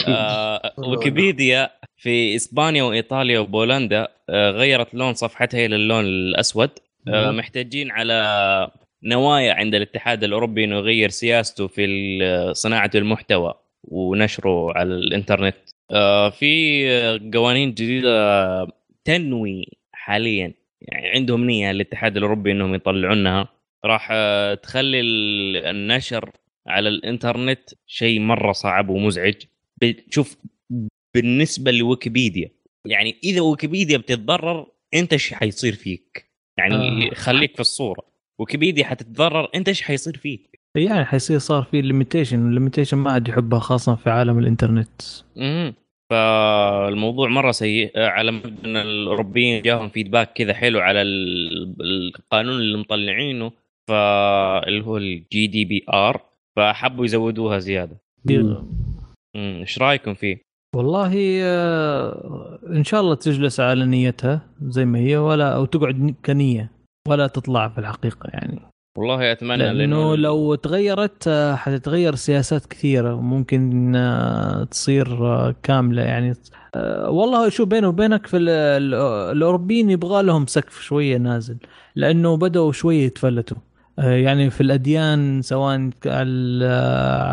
آه 0.09 0.73
ويكيبيديا 0.79 1.71
في 2.05 2.37
إسبانيا 2.37 2.83
وإيطاليا 2.83 3.39
وبولندا 3.39 4.09
آه 4.31 4.51
غيرت 4.51 4.95
لون 4.95 5.15
صفحتها 5.15 5.67
إلى 5.67 5.77
اللون 5.77 6.05
الأسود. 6.05 6.71
آه 7.09 7.31
محتاجين 7.31 7.91
على 7.91 8.71
نوايا 9.03 9.53
عند 9.55 9.75
الاتحاد 9.75 10.25
الأوروبي 10.25 10.65
إنه 10.65 10.77
يغير 10.77 11.09
سياسته 11.09 11.67
في 11.67 11.85
ال- 11.85 12.57
صناعة 12.57 12.91
المحتوى 12.95 13.55
ونشره 13.85 14.73
على 14.79 14.95
الإنترنت. 14.95 15.57
آه 15.91 16.31
في 16.31 17.31
قوانين 17.35 17.71
جديدة 17.75 18.67
تنوي 19.05 19.67
حاليا. 19.93 20.53
يعني 20.83 21.09
عندهم 21.09 21.45
نية 21.45 21.71
الاتحاد 21.71 22.17
الأوروبي 22.17 22.53
إنهم 22.53 22.75
يطلعونها. 22.75 23.49
راح 23.85 24.09
آه، 24.13 24.55
تخلي 24.55 25.01
ال- 25.01 25.57
النشر 25.57 26.31
على 26.67 26.89
الإنترنت 26.89 27.71
شيء 27.87 28.21
مرة 28.21 28.53
صعب 28.53 28.89
ومزعج. 28.89 29.35
ب- 29.83 29.95
شوف 30.11 30.37
بالنسبة 31.15 31.71
لويكيبيديا. 31.71 32.51
يعني 32.87 33.17
إذا 33.25 33.41
ويكيبيديا 33.41 33.99
بتتضرر 33.99 34.67
أنت 34.95 35.13
إيش 35.13 35.35
حيصير 35.35 35.73
فيك؟ 35.73 36.31
يعني 36.59 37.11
آه. 37.11 37.15
خليك 37.15 37.55
في 37.55 37.61
الصورة. 37.61 38.03
ويكيبيديا 38.41 38.85
حتتضرر 38.85 39.49
أنت 39.55 39.69
إيش 39.69 39.83
حيصير 39.83 40.17
فيك؟ 40.17 40.61
يعني 40.77 41.05
حيصير 41.05 41.39
صار 41.39 41.63
في 41.63 41.81
limitation 41.83 42.49
ال 42.49 42.53
limitation 42.53 42.97
ما 42.99 43.15
حد 43.15 43.29
يحبها 43.29 43.59
خاصة 43.59 43.95
في 43.95 44.11
عالم 44.11 44.39
الإنترنت. 44.39 45.03
امم 45.39 45.75
فالموضوع 46.11 47.29
مرة 47.29 47.51
سيء. 47.51 47.99
على 47.99 48.31
مبدا 48.33 48.65
أن 48.65 48.77
الأوروبيين 48.77 49.63
جاهم 49.63 49.89
feedback 49.89 50.33
كذا 50.33 50.55
حلو 50.55 50.81
على 50.81 51.03
ال- 51.03 51.77
القانون 51.81 52.57
اللي 52.57 52.79
مطلعينه. 52.79 53.53
فاللي 53.89 54.85
هو 54.85 54.97
ال 54.97 55.47
GDPR 55.47 56.21
فحبوا 56.57 57.05
يزودوها 57.05 57.59
زيادة. 57.59 58.01
امم 58.31 58.65
إيش 59.37 59.79
رأيكم 59.79 60.15
فيه؟ 60.15 60.45
والله 60.75 61.13
آه، 61.43 62.59
إن 62.71 62.85
شاء 62.85 63.01
الله 63.01 63.15
تجلس 63.15 63.61
على 63.61 63.85
نيتها 63.87 64.41
زي 64.69 64.85
ما 64.85 64.99
هي 64.99 65.17
ولا 65.17 65.55
أو 65.55 65.65
تقعد 65.65 66.15
كنية 66.27 66.71
ولا 67.09 67.27
تطلع 67.27 67.69
في 67.69 67.79
الحقيقة 67.79 68.29
يعني. 68.29 68.61
والله 68.99 69.33
أتمنى 69.33 69.73
لأنه 69.73 70.17
لو 70.17 70.55
تغيرت 70.55 71.29
آه، 71.29 71.55
حتتغير 71.55 72.15
سياسات 72.15 72.67
كثيرة 72.67 73.15
وممكن 73.15 73.93
آه، 73.97 74.65
تصير 74.65 75.07
كاملة 75.63 76.03
يعني. 76.03 76.33
والله 77.09 77.49
شو 77.49 77.65
بيني 77.65 77.87
وبينك 77.87 78.27
في 78.27 78.37
ال- 78.37 78.49
ال- 78.49 78.95
الأوروبيين 79.37 79.91
يبغى 79.91 80.23
لهم 80.23 80.47
سقف 80.47 80.81
شوية 80.81 81.17
نازل 81.17 81.57
لأنه 81.97 82.37
بدأوا 82.37 82.73
شوية 82.73 83.07
يتفلتوا. 83.07 83.57
يعني 83.99 84.51
في 84.51 84.61
الأديان 84.61 85.43
سواء 85.43 85.91
على 86.07 86.65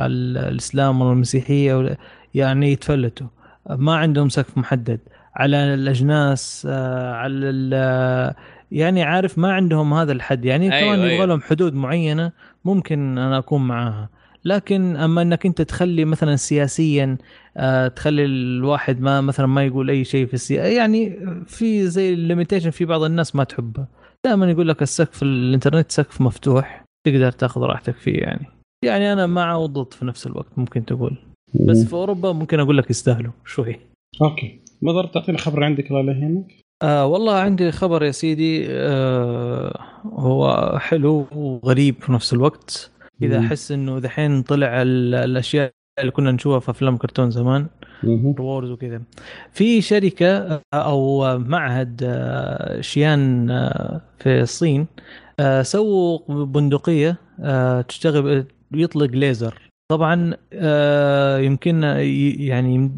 على 0.02 0.14
الإسلام 0.50 1.02
ولا 1.02 1.12
المسيحيه 1.12 1.98
يعني 2.34 2.72
يتفلتوا. 2.72 3.28
ما 3.70 3.96
عندهم 3.96 4.30
سقف 4.30 4.58
محدد. 4.58 5.00
على 5.36 5.74
الأجناس 5.74 6.68
آه، 6.70 7.14
على 7.14 7.34
ال- 7.50 8.34
يعني 8.72 9.04
عارف 9.04 9.38
ما 9.38 9.54
عندهم 9.54 9.94
هذا 9.94 10.12
الحد. 10.12 10.46
يعني 10.46 10.74
أيوة، 10.74 10.86
كمان 10.86 11.00
يبغى 11.00 11.14
أيوة. 11.14 11.26
لهم 11.26 11.42
حدود 11.42 11.74
معينة 11.74 12.32
ممكن 12.66 13.18
أنا 13.18 13.38
أكون 13.38 13.68
معاها. 13.68 14.10
لكن 14.46 14.96
أما 14.96 15.22
إنك 15.22 15.46
أنت 15.46 15.62
تخلي 15.62 16.06
مثلا 16.06 16.36
سياسيا 16.36 17.18
آه، 17.58 17.88
تخلي 17.88 18.26
الواحد 18.26 19.02
ما 19.02 19.22
مثلا 19.22 19.46
ما 19.46 19.64
يقول 19.64 19.90
أي 19.90 20.04
شيء 20.04 20.26
في 20.26 20.34
السياسة 20.34 20.68
يعني 20.68 21.20
في 21.48 21.88
زي 21.88 22.14
ال 22.14 22.19
limitation 22.19 22.70
في 22.70 22.86
بعض 22.86 23.04
الناس 23.04 23.36
ما 23.36 23.44
تحبها 23.44 23.88
دائما 24.26 24.52
يقول 24.52 24.68
لك 24.68 24.82
السقف 24.82 25.24
الإنترنت 25.24 25.92
سقف 25.92 26.22
مفتوح 26.22 26.84
تقدر 27.08 27.32
تاخذ 27.32 27.62
راحتك 27.62 27.96
فيه 27.96 28.18
يعني. 28.20 28.46
يعني 28.86 29.14
أنا 29.14 29.26
مع 29.28 29.56
وضد 29.56 29.94
في 29.94 30.06
نفس 30.06 30.28
الوقت 30.28 30.58
ممكن 30.58 30.86
تقول. 30.86 31.18
بس 31.54 31.84
في 31.84 31.93
أوروبا 31.93 32.32
ممكن 32.32 32.60
أقول 32.60 32.78
لك 32.78 32.89
يستاهلوا 32.89 33.32
شوي. 33.45 33.80
okay. 34.22 34.60
مضر 34.82 35.08
تعطينا 35.08 35.38
خبر 35.38 35.64
عندك 35.64 35.91
لا 35.91 35.99
يهينك 35.99 36.45
آه 36.82 37.06
والله 37.06 37.34
عندي 37.34 37.72
خبر 37.72 38.04
يا 38.04 38.12
سيدي. 38.12 38.66
آه 38.70 39.80
هو 40.06 40.72
حلو 40.80 41.26
وغريب 41.36 41.95
في 42.02 42.12
نفس 42.12 42.34
الوقت. 42.34 42.91
إذا. 43.22 43.39
أحس 43.39 43.72
إنه 43.72 43.99
دحين 43.99 44.41
طلع 44.41 44.82
ال- 44.82 45.16
الأشياء 45.16 45.72
اللي 45.99 46.12
كنا 46.12 46.32
نشوفها 46.32 46.60
في 46.60 46.72
أفلام 46.72 46.97
كرتون 46.97 47.32
زمان. 47.32 47.68
وورز 48.39 48.70
وكذا. 48.72 49.02
في 49.52 49.82
شركة 49.82 50.62
أو 50.74 51.38
معهد 51.39 52.02
آه، 52.04 52.82
شيان 52.82 53.49
آه، 53.49 54.02
في 54.20 54.41
الصين 54.41 54.88
آه، 55.39 55.62
سووا 55.62 56.45
بندقية 56.45 57.18
تشتغل 57.88 58.45
يطلق 58.74 59.12
ليزر. 59.12 59.71
طبعا 59.92 60.34
آه، 60.54 61.38
يمكن 61.39 61.84
ي- 61.84 62.32
يعني 62.46 62.92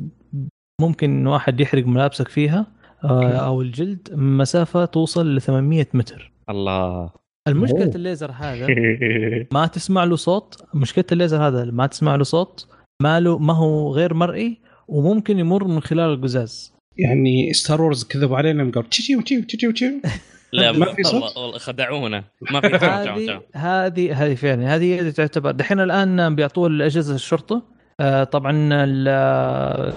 ممكن 0.81 1.27
واحد 1.27 1.59
يحرق 1.59 1.85
ملابسك 1.85 2.27
فيها 2.27 2.67
آه، 3.03 3.31
أو 3.33 3.61
الجلد 3.61 4.07
مسافة 4.13 4.85
توصل 4.85 5.35
ل 5.35 5.41
800 5.41 5.87
متر. 5.93 6.31
الله. 6.49 7.09
المشكلة 7.47 7.85
أوه. 7.85 7.95
الليزر 7.95 8.31
هذا 8.31 8.67
ما 9.53 9.67
تسمع 9.67 10.03
له 10.03 10.15
صوت. 10.15 10.63
مشكلة 10.73 11.05
الليزر 11.11 11.47
هذا 11.47 11.63
ما 11.65 11.87
تسمع 11.87 12.15
له 12.15 12.23
صوت. 12.23 12.67
ما 13.01 13.19
له 13.19 13.37
ما 13.37 13.53
هو 13.53 13.91
غير 13.93 14.13
مرئي 14.13 14.57
وممكن 14.87 15.39
يمر 15.39 15.67
من 15.67 15.79
خلال 15.81 16.13
القزاز. 16.13 16.73
يعني 16.97 17.53
Star 17.53 17.81
Wars 17.81 18.03
كذبوا 18.03 18.37
علينا 18.37 18.63
قالوا 18.63 18.89
تشيو 18.89 19.21
تشيو 19.21 19.43
تشيو 19.43 19.71
تشيو. 19.71 19.91
لا 20.53 20.71
ما 20.71 20.93
في 20.93 21.03
صوت؟ 21.03 21.37
والله 21.37 21.57
خدعونا 21.57 22.23
ما 22.51 22.61
في 22.61 22.67
هذه. 22.67 23.41
هذه 23.53 24.25
هذه 24.25 24.35
فعلا 24.35 24.75
هذه 24.75 25.09
تعتبر 25.09 25.51
دحين 25.51 25.79
الآن 25.79 26.35
بيعطوها 26.35 26.69
لاجهزه 26.69 27.15
الشرطة 27.15 27.63
آه، 27.99 28.23
طبعا 28.23 28.69
آه، 28.73 29.93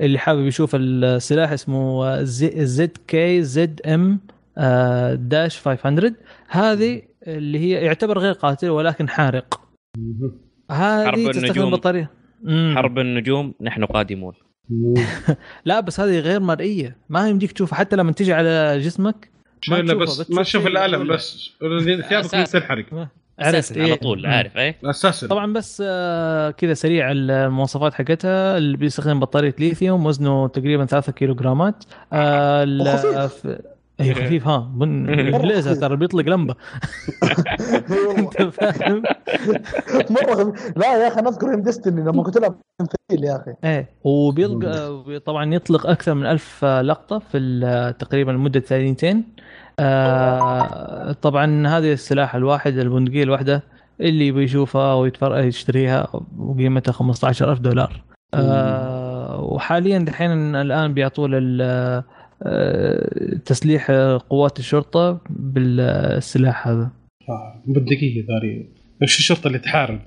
اللي 0.00 0.18
حابب 0.18 0.46
يشوف 0.46 0.70
السلاح 0.74 1.52
اسمه 1.52 2.22
ZKZM 2.22 4.20
dash 5.14 5.60
500 5.60 6.12
هذه 6.48 7.02
اللي 7.26 7.58
هي 7.58 7.70
يعتبر 7.70 8.18
غير 8.18 8.32
قاتل 8.32 8.70
ولكن 8.70 9.08
حارق. 9.08 9.60
هذه 10.70 11.04
حرب 11.06 11.30
تستخدم 11.30 11.46
النجوم. 11.46 11.70
بطاريه. 11.70 12.10
حرب 12.74 12.98
النجوم 12.98 13.54
نحن 13.60 13.84
قادمون. 13.84 14.34
لا 15.64 15.80
بس 15.80 16.00
هذه 16.00 16.18
غير 16.18 16.40
مرئية. 16.40 16.96
ما 17.08 17.28
يمديك 17.28 17.52
تشوفها. 17.52 17.78
حتى 17.78 17.96
لما 17.96 18.12
تيجي 18.12 18.32
على 18.32 18.78
جسمك 18.78 19.30
ما 19.68 19.82
تشوفها، 19.82 20.04
بس 20.04 20.30
ما 20.30 20.42
تشوف 20.42 20.66
الألم. 20.66 21.08
بس 21.12 21.50
ثيابك. 22.08 22.30
تنحرق 22.30 23.08
عرفت. 23.38 23.78
على. 23.78 23.96
طول 23.96 24.26
عارف 24.26 24.56
إيه؟ 24.56 24.76
أساسا. 24.84 25.26
طبعا 25.26 25.52
بس 25.52 25.82
آه، 25.86 26.50
كذا 26.50 26.74
سريع 26.74 27.10
المواصفات 27.12 27.94
حقتها. 27.94 28.56
اللي 28.58 28.76
بيستخدم 28.76 29.20
بطارية 29.20 29.54
ليثيوم 29.58 30.06
وزنه 30.06 30.48
تقريبا 30.48 30.84
3 30.86 31.12
كيلو 31.12 31.34
جرامات 31.34 31.84
آه 32.12 32.64
اي 34.00 34.14
خفيف 34.14 34.48
ها 34.48 34.58
بن 34.58 35.06
بليزر 35.38 35.74
ترى 35.74 35.96
بيطلق 35.96 36.28
لمبة. 36.28 36.54
أنت 38.18 38.42
فاهم؟ 38.42 39.02
مره 40.10 40.34
خفيف. 40.34 40.78
لا 40.78 41.02
يا 41.02 41.08
أخي 41.08 41.20
نذكر 41.20 41.54
ام 41.54 41.62
ديستني 41.62 42.00
لما 42.00 42.22
كنت 42.22 42.36
العب 42.36 42.54
تمثيل 42.78 43.24
يا 43.24 43.36
أخي. 43.36 43.54
إيه. 43.64 43.88
وبيلقى 44.04 45.20
طبعا 45.26 45.54
يطلق 45.54 45.86
أكثر 45.86 46.14
من 46.14 46.26
ألف 46.26 46.64
لقطة 46.64 47.18
في 47.18 47.94
تقريبا 47.98 48.32
مده 48.32 48.60
ثانيتين 48.60 49.24
آه 49.80 51.12
طبعا 51.12 51.66
هذه 51.66 51.92
السلاح 51.92 52.34
الواحد 52.34 52.78
البندقية 52.78 53.22
الواحدة 53.22 53.62
اللي 54.00 54.32
بيشوفها 54.32 54.94
ويتفرج 54.94 55.44
يشتريها 55.44 56.08
وقيمتها 56.38 56.92
15000 56.92 57.58
دولار. 57.58 58.02
آه 58.34 59.40
وحاليا 59.42 59.98
دحين 59.98 60.30
الآن 60.56 60.94
بيعطوا 60.94 61.28
لل 61.28 62.02
تسليح 63.44 63.90
قوات 64.30 64.58
الشرطة 64.58 65.20
بالسلاح 65.30 66.68
هذا. 66.68 66.90
آه، 67.28 67.62
بالدقيقه 67.66 68.26
ذاري 68.28 68.68
إيش 69.02 69.18
الشرطة 69.18 69.46
اللي 69.46 69.58
تحارب؟ 69.58 70.00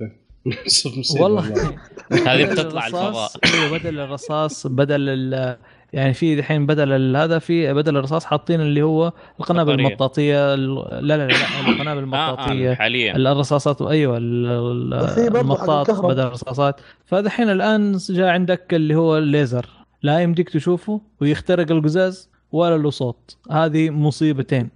والله. 1.21 1.43
هذه 2.27 2.45
بتطلع 2.45 2.87
الرصاص- 2.87 2.95
الفضاء. 2.95 3.29
أيوه 3.53 3.77
بدل 3.77 3.99
الرصاص 3.99 4.67
بدل 4.67 5.09
ال 5.09 5.57
يعني 5.93 6.13
في 6.13 6.35
دحين 6.35 6.65
بدل 6.65 6.91
ال- 6.91 7.15
هذا 7.17 7.39
في 7.39 7.73
بدل 7.73 7.97
الرصاص 7.97 8.25
حاطين 8.25 8.61
اللي 8.61 8.81
هو 8.81 9.13
القنابل. 9.39 9.73
المطاطية 9.73 10.53
ال- 10.53 10.75
لا 11.07 11.17
لا 11.17 11.27
لا 11.27 11.35
القنابل 11.69 11.99
آه 11.99 12.03
المطاطية. 12.03 12.71
آه 12.71 12.75
حاليا. 12.75 13.15
الرصاصات 13.15 13.81
أيوه 13.81 14.17
المطاط. 14.17 15.91
بدل 16.05 16.23
الرصاصات. 16.23 16.81
فدحين 17.05 17.49
الآن 17.49 17.97
جاء 18.09 18.27
عندك 18.27 18.73
اللي 18.73 18.95
هو 18.95 19.17
الليزر. 19.17 19.65
لا 20.03 20.19
يمديك 20.19 20.49
تشوفه 20.49 21.01
ويخترق 21.21 21.71
القزاز 21.71 22.29
ولا 22.51 22.77
له 22.77 22.89
صوت. 22.89 23.37
هذه 23.51 23.89
مصيبتين. 23.89 24.69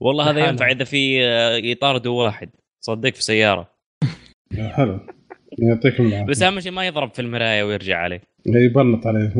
والله 0.00 0.30
هذا. 0.30 0.48
ينفع 0.48 0.70
إذا 0.70 0.84
في 0.84 1.22
يطاردوا 1.70 2.24
واحد. 2.24 2.50
صدق 2.80 3.14
في 3.14 3.22
سيارة. 3.22 3.70
حلو. 4.76 5.00
يعطيكم 5.58 6.06
العافية. 6.06 6.26
بس 6.26 6.42
أهم 6.42 6.60
شيء 6.60 6.72
ما 6.72 6.86
يضرب 6.86 7.14
في 7.14 7.22
المراية 7.22 7.62
ويرجع 7.62 7.98
عليه. 7.98 8.20
يبلط 8.46 9.06
عليه 9.06 9.32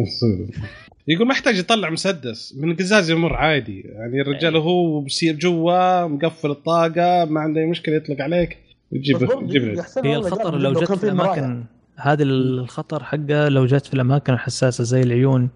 يقول 1.09 1.27
ما 1.27 1.35
يحتاج 1.35 1.59
يطلع 1.59 1.91
مسدس. 1.91 2.55
من 2.59 2.71
القزاز 2.71 3.11
يمر 3.11 3.35
عادي. 3.35 3.81
يعني 3.81 4.21
الرجال 4.21 4.57
هو 4.57 5.01
بيصير 5.01 5.35
جوا 5.35 6.07
مقفل 6.07 6.51
الطاقة 6.51 7.25
ما 7.25 7.41
عنده 7.41 7.61
أي 7.61 7.67
مشكلة 7.67 7.95
يطلق 7.95 8.21
عليك 8.21 8.59
ويجيب 8.93 9.29
يجيب 9.43 9.83
هي 10.05 10.17
الخطر 10.17 10.59
لو 10.59 10.73
جت 10.73 10.93
في 10.93 11.11
مراية. 11.11 11.80
هذا 12.03 12.23
الخطر 12.23 13.05
حقه 13.05 13.49
لو 13.49 13.67
جت 13.67 13.87
في 13.87 13.95
الأماكن 13.95 14.33
الحساسة 14.33 14.85
زي 14.85 15.01
العيون 15.01 15.49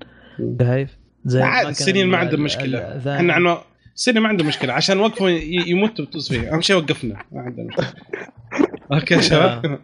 شايف؟ 0.61 0.91
زي 1.25 1.43
عادي 1.43 1.69
السنين 1.69 2.07
ما 2.07 2.17
عندهم 2.19 2.41
مشكلة. 2.41 2.79
إحنا 3.17 3.33
عنو 3.33 3.59
السنين 3.95 4.23
ما 4.23 4.29
عندهم 4.29 4.47
مشكلة. 4.49 4.73
عشان 4.73 4.99
وقفوا 4.99 5.29
يموتوا 5.69 6.05
بتصفيه 6.05 6.55
أهم 6.55 6.61
شيء 6.61 6.77
وقفنا. 6.77 7.17
ما 7.33 7.41
عندنا 7.41 7.67
مشكلة. 7.67 7.93
okay 8.93 9.15
يا 9.15 9.21
شباب 9.21 9.79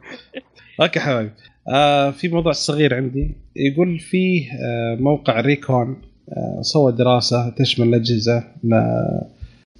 okay 0.80 1.00
حبايبي. 1.00 1.30
آه 1.68 2.10
في 2.10 2.28
موضوع 2.28 2.52
صغير 2.52 2.94
عندي. 2.94 3.34
يقول 3.56 3.98
فيه 3.98 4.46
آه 4.52 4.96
موقع 5.00 5.40
ريكون 5.40 6.02
آه 6.28 6.62
سوى 6.62 6.92
دراسة 6.92 7.50
تشمل 7.50 7.88
الأجهزة. 7.88 8.44
ل- 8.64 8.74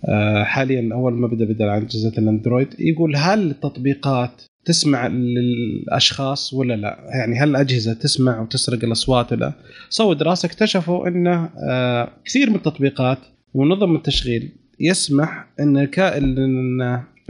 آه 0.09 0.45
حاليا 0.45 0.89
أول 0.93 1.13
ما 1.13 1.27
بدأ 1.29 1.45
بدأ 1.45 1.71
عن 1.71 1.83
أجهزة 1.83 2.13
الأندرويد. 2.19 2.75
يقول 2.79 3.17
هل 3.17 3.51
التطبيقات 3.51 4.43
تسمع 4.65 5.07
للأشخاص 5.07 6.55
ولا 6.55 6.75
لا؟ 6.75 6.99
يعني 7.15 7.39
هل 7.39 7.51
الأجهزة 7.51 7.93
تسمع 7.93 8.41
وتسرق 8.41 8.85
الأصوات 8.85 9.33
ولا؟ 9.33 9.53
سووا 9.91 10.15
دراسه 10.15 10.47
اكتشفوا 10.47 11.09
إنه 11.09 11.51
آه 11.71 12.09
كثير 12.25 12.51
من 12.51 12.57
التطبيقات 12.57 13.19
ونظم 13.55 13.97
التشغيل 13.97 14.53
يسمح 14.81 15.47
إن 15.61 15.89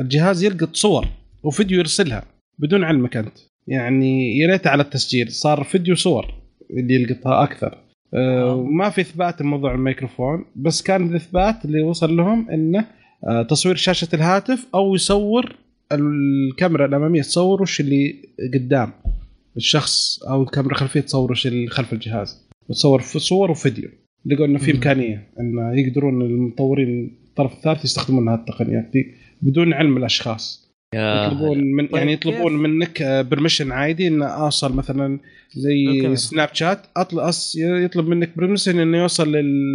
الجهاز 0.01 0.45
يلقط 0.45 0.77
صور 0.77 1.07
وفيديو 1.43 1.79
يرسلها 1.79 2.23
بدون 2.59 2.85
علمك 2.85 3.17
انت. 3.17 3.39
يعني 3.67 4.39
يا 4.39 4.51
ريت 4.51 4.67
على 4.67 4.83
التسجيل 4.83 5.33
صار 5.33 5.65
فيديو 5.65 5.95
صور 5.95 6.35
اللي 6.71 6.95
يلقطها 6.95 7.43
أكثر. 7.43 7.79
آه، 8.15 8.51
آه. 8.51 8.55
وما 8.55 8.91
في 8.91 9.01
إثبات 9.01 9.43
موضوع 9.43 9.75
الميكروفون 9.75 10.45
بس 10.57 10.83
كان 10.83 11.11
الإثبات 11.11 11.65
اللي 11.65 11.83
وصل 11.83 12.17
لهم 12.17 12.51
إنه 12.51 12.87
تصوير 13.49 13.77
شاشة 13.77 14.09
الهاتف 14.15 14.67
أو 14.75 14.95
يصور 14.95 15.57
الكاميرا 15.93 16.87
الأمامية 16.87 17.23
تصور 17.23 17.63
وش 17.63 17.81
اللي 17.81 18.23
قدام. 18.55 18.93
الشخص 19.57 20.23
أو 20.23 20.43
الكاميرا 20.43 20.73
الخلفيه 20.73 21.01
تصور 21.01 21.31
وش 21.31 21.47
اللي 21.47 21.67
خلف 21.67 21.93
الجهاز. 21.93 22.49
وتصور 22.69 23.01
في 23.01 23.19
صور 23.19 23.51
وفيديو. 23.51 23.89
لقوا 24.27 24.47
إنه 24.47 24.59
في. 24.59 24.71
إمكانية 24.71 25.29
انه 25.41 25.81
يقدرون 25.81 26.23
المطورين 26.23 27.19
الطرف 27.29 27.53
الثالث 27.53 27.85
يستخدمون 27.85 28.29
هذه 28.29 28.39
التقنيات 28.39 28.91
دي 28.93 29.15
بدون 29.43 29.73
علم 29.73 29.97
الأشخاص. 29.97 30.71
يطلبون 30.95 31.59
من 31.59 31.87
طيب 31.87 31.97
يعني 31.97 32.17
كيف؟ 32.17 32.35
يطلبون 32.35 32.57
منك 32.57 33.03
permission 33.03 33.73
عادي 33.73 34.09
إنه 34.09 34.27
اوصل 34.27 34.77
مثلا 34.77 35.19
زي. 35.55 36.17
سناب 36.17 36.49
شات 36.53 36.87
أطل... 36.97 37.21
أص... 37.21 37.57
يطلب 37.59 38.09
منك 38.09 38.37
permission 38.37 38.79
إنه 38.79 38.99
يوصل 38.99 39.33
لل... 39.33 39.73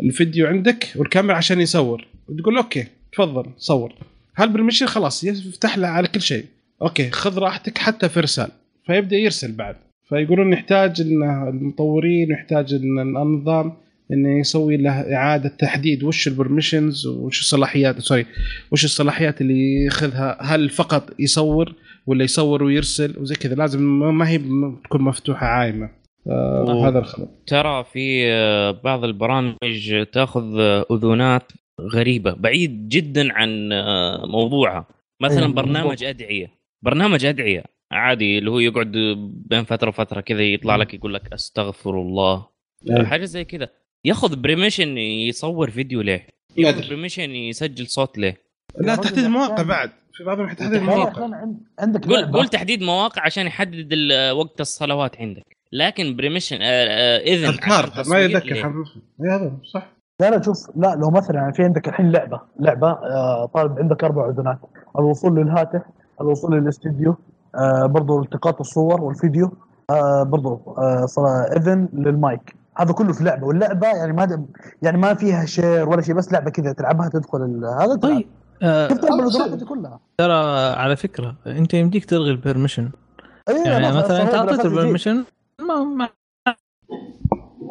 الفيديو 0.00 0.46
عندك 0.46 0.88
والكاميرا 0.96 1.36
عشان 1.36 1.60
يصور. 1.60 2.06
وتقول 2.28 2.56
okay 2.56 2.86
تفضل 3.12 3.50
صور. 3.56 3.94
هال 4.36 4.44
permission 4.44 4.86
خلاص 4.86 5.24
يفتح 5.24 5.78
له 5.78 5.88
على 5.88 6.08
كل 6.08 6.20
شيء. 6.20 6.44
okay 6.82 7.10
خذ 7.10 7.38
راحتك 7.38 7.78
حتى 7.78 8.08
في 8.08 8.18
إرسال. 8.18 8.48
فيبدأ 8.86 9.16
يرسل 9.16 9.52
بعد. 9.52 9.76
فيقولون 10.08 10.52
يحتاج 10.52 11.00
إن 11.00 11.22
المطورين 11.48 12.30
يحتاج 12.30 12.74
إن 12.74 12.98
النظام 13.16 13.72
إنه 14.12 14.40
يسوي 14.40 14.76
له 14.76 14.90
إعادة 15.14 15.48
تحديد 15.48 16.04
وش 16.04 16.28
ال 16.28 16.34
permissions 16.34 17.06
وش 17.06 17.40
الصلاحيات 17.40 17.98
sorry 18.00 18.26
وش 18.70 18.84
الصلاحيات 18.84 19.40
اللي 19.40 19.84
ياخذها. 19.84 20.38
هل 20.40 20.70
فقط 20.70 21.10
يصور 21.18 21.74
ولا 22.06 22.24
يصور 22.24 22.62
ويرسل 22.62 23.14
وزي 23.18 23.34
كذا. 23.34 23.54
لازم 23.54 23.82
ما 24.18 24.28
هي 24.28 24.38
تكون 24.84 25.02
مفتوحة 25.02 25.46
عايمة. 25.46 25.90
و- 26.26 26.84
هذا 26.86 26.98
الخبر. 26.98 27.28
ترى 27.46 27.84
في 27.92 28.24
آه، 28.32 28.70
بعض 28.84 29.04
البرامج 29.04 29.56
تاخذ 30.12 30.60
آه، 30.60 30.86
اذونات 30.90 31.52
غريبة 31.92 32.32
بعيد 32.32 32.88
جدا 32.88 33.32
عن 33.32 33.72
آه، 33.72 34.26
موضوعها 34.26 34.86
مثلا 35.20 35.46
برنامج. 35.46 36.04
أدعية 36.04 36.50
برنامج 36.82 37.24
أدعية 37.24 37.64
عادي 37.92 38.38
اللي 38.38 38.50
هو 38.50 38.58
يقعد 38.58 38.92
بين 39.46 39.64
فترة 39.64 39.88
وفترة 39.88 40.20
كذا 40.20 40.42
يطلع 40.42 40.76
لك 40.76 40.94
يقول 40.94 41.14
لك 41.14 41.32
أستغفر 41.32 41.90
الله. 42.00 42.46
حاجة 43.06 43.24
زي 43.24 43.44
كذا 43.44 43.68
ياخذ 44.04 44.36
permission 44.36 44.98
يصور 44.98 45.70
فيديو 45.70 46.00
ليه؟ 46.00 46.26
ياخذ. 46.56 46.86
permission 46.88 47.30
يسجل 47.30 47.86
صوت 47.86 48.18
ليه؟ 48.18 48.36
لا 48.80 48.96
تحديد 48.96 49.18
أحيان- 49.18 49.28
بعد 49.62 49.90
في 50.12 50.24
بعضهم 50.24 50.52
تحديد 50.52 50.82
عند- 51.34 51.60
عندك 51.78 52.06
قول. 52.06 52.24
قول 52.24 52.48
تحديد 52.48 52.82
مواقع 52.82 53.22
عشان 53.22 53.46
يحدد 53.46 53.88
ال- 53.92 54.30
وقت 54.32 54.60
الصلوات 54.60 55.16
عندك 55.20 55.56
لكن 55.72 56.16
permission 56.16 56.56
آه، 56.62 56.64
آه، 56.66 57.18
إذن 57.18 57.44
أذكار 57.48 57.92
ما 58.08 58.18
يذكر 58.18 58.54
هذا 59.20 59.58
صح 59.74 59.91
لا 60.20 60.30
لا 60.30 60.42
شوف 60.42 60.70
لا 60.76 60.94
لو 60.94 61.10
مثلا 61.10 61.36
يعني 61.36 61.52
في 61.52 61.64
عندك 61.64 61.88
الحين 61.88 62.10
لعبة 62.10 62.40
لعبة 62.60 62.90
آه 62.90 63.46
طالب 63.46 63.78
عندك 63.78 64.04
أربع 64.04 64.28
اذونات 64.28 64.58
الوصول 64.98 65.36
للهاتف 65.36 65.82
الوصول 66.20 66.56
للاستديو 66.56 67.16
آه 67.54 67.86
برضو 67.86 68.22
التقاط 68.22 68.60
الصور 68.60 69.00
والفيديو 69.02 69.50
آه 69.90 70.22
برضو 70.22 70.60
آه 70.78 71.06
إذن 71.56 71.88
للمايك 71.92 72.54
هذا 72.76 72.92
كله 72.92 73.12
في 73.12 73.24
لعبة 73.24 73.46
واللعبة 73.46 73.86
يعني 73.86 74.12
ما 74.12 74.46
يعني 74.82 74.98
ما 74.98 75.14
فيها 75.14 75.44
share 75.44 75.88
ولا 75.88 76.02
شيء 76.02 76.14
بس 76.14 76.32
لعبة 76.32 76.50
كذا 76.50 76.72
تلعبها 76.72 77.08
تدخل 77.08 77.64
هذا 77.80 77.96
طيب 77.96 78.26
كيف 78.62 79.04
الاذونات 79.04 79.58
دي 79.58 79.64
كلها؟ 79.64 80.00
ترى 80.18 80.34
على 80.76 80.96
فكرة 80.96 81.36
أنت 81.46 81.74
يمديك 81.74 82.04
تلغي 82.04 82.30
ال 82.30 82.35
permission 82.35 82.90
أي 83.48 83.62
يعني 83.64 83.96
مثلا 83.96 84.22
أنت 84.22 84.34
أعطيت. 84.34 84.64
ال 84.64 84.69
permission 84.69 85.24
ما, 85.60 85.84
ما 85.84 86.08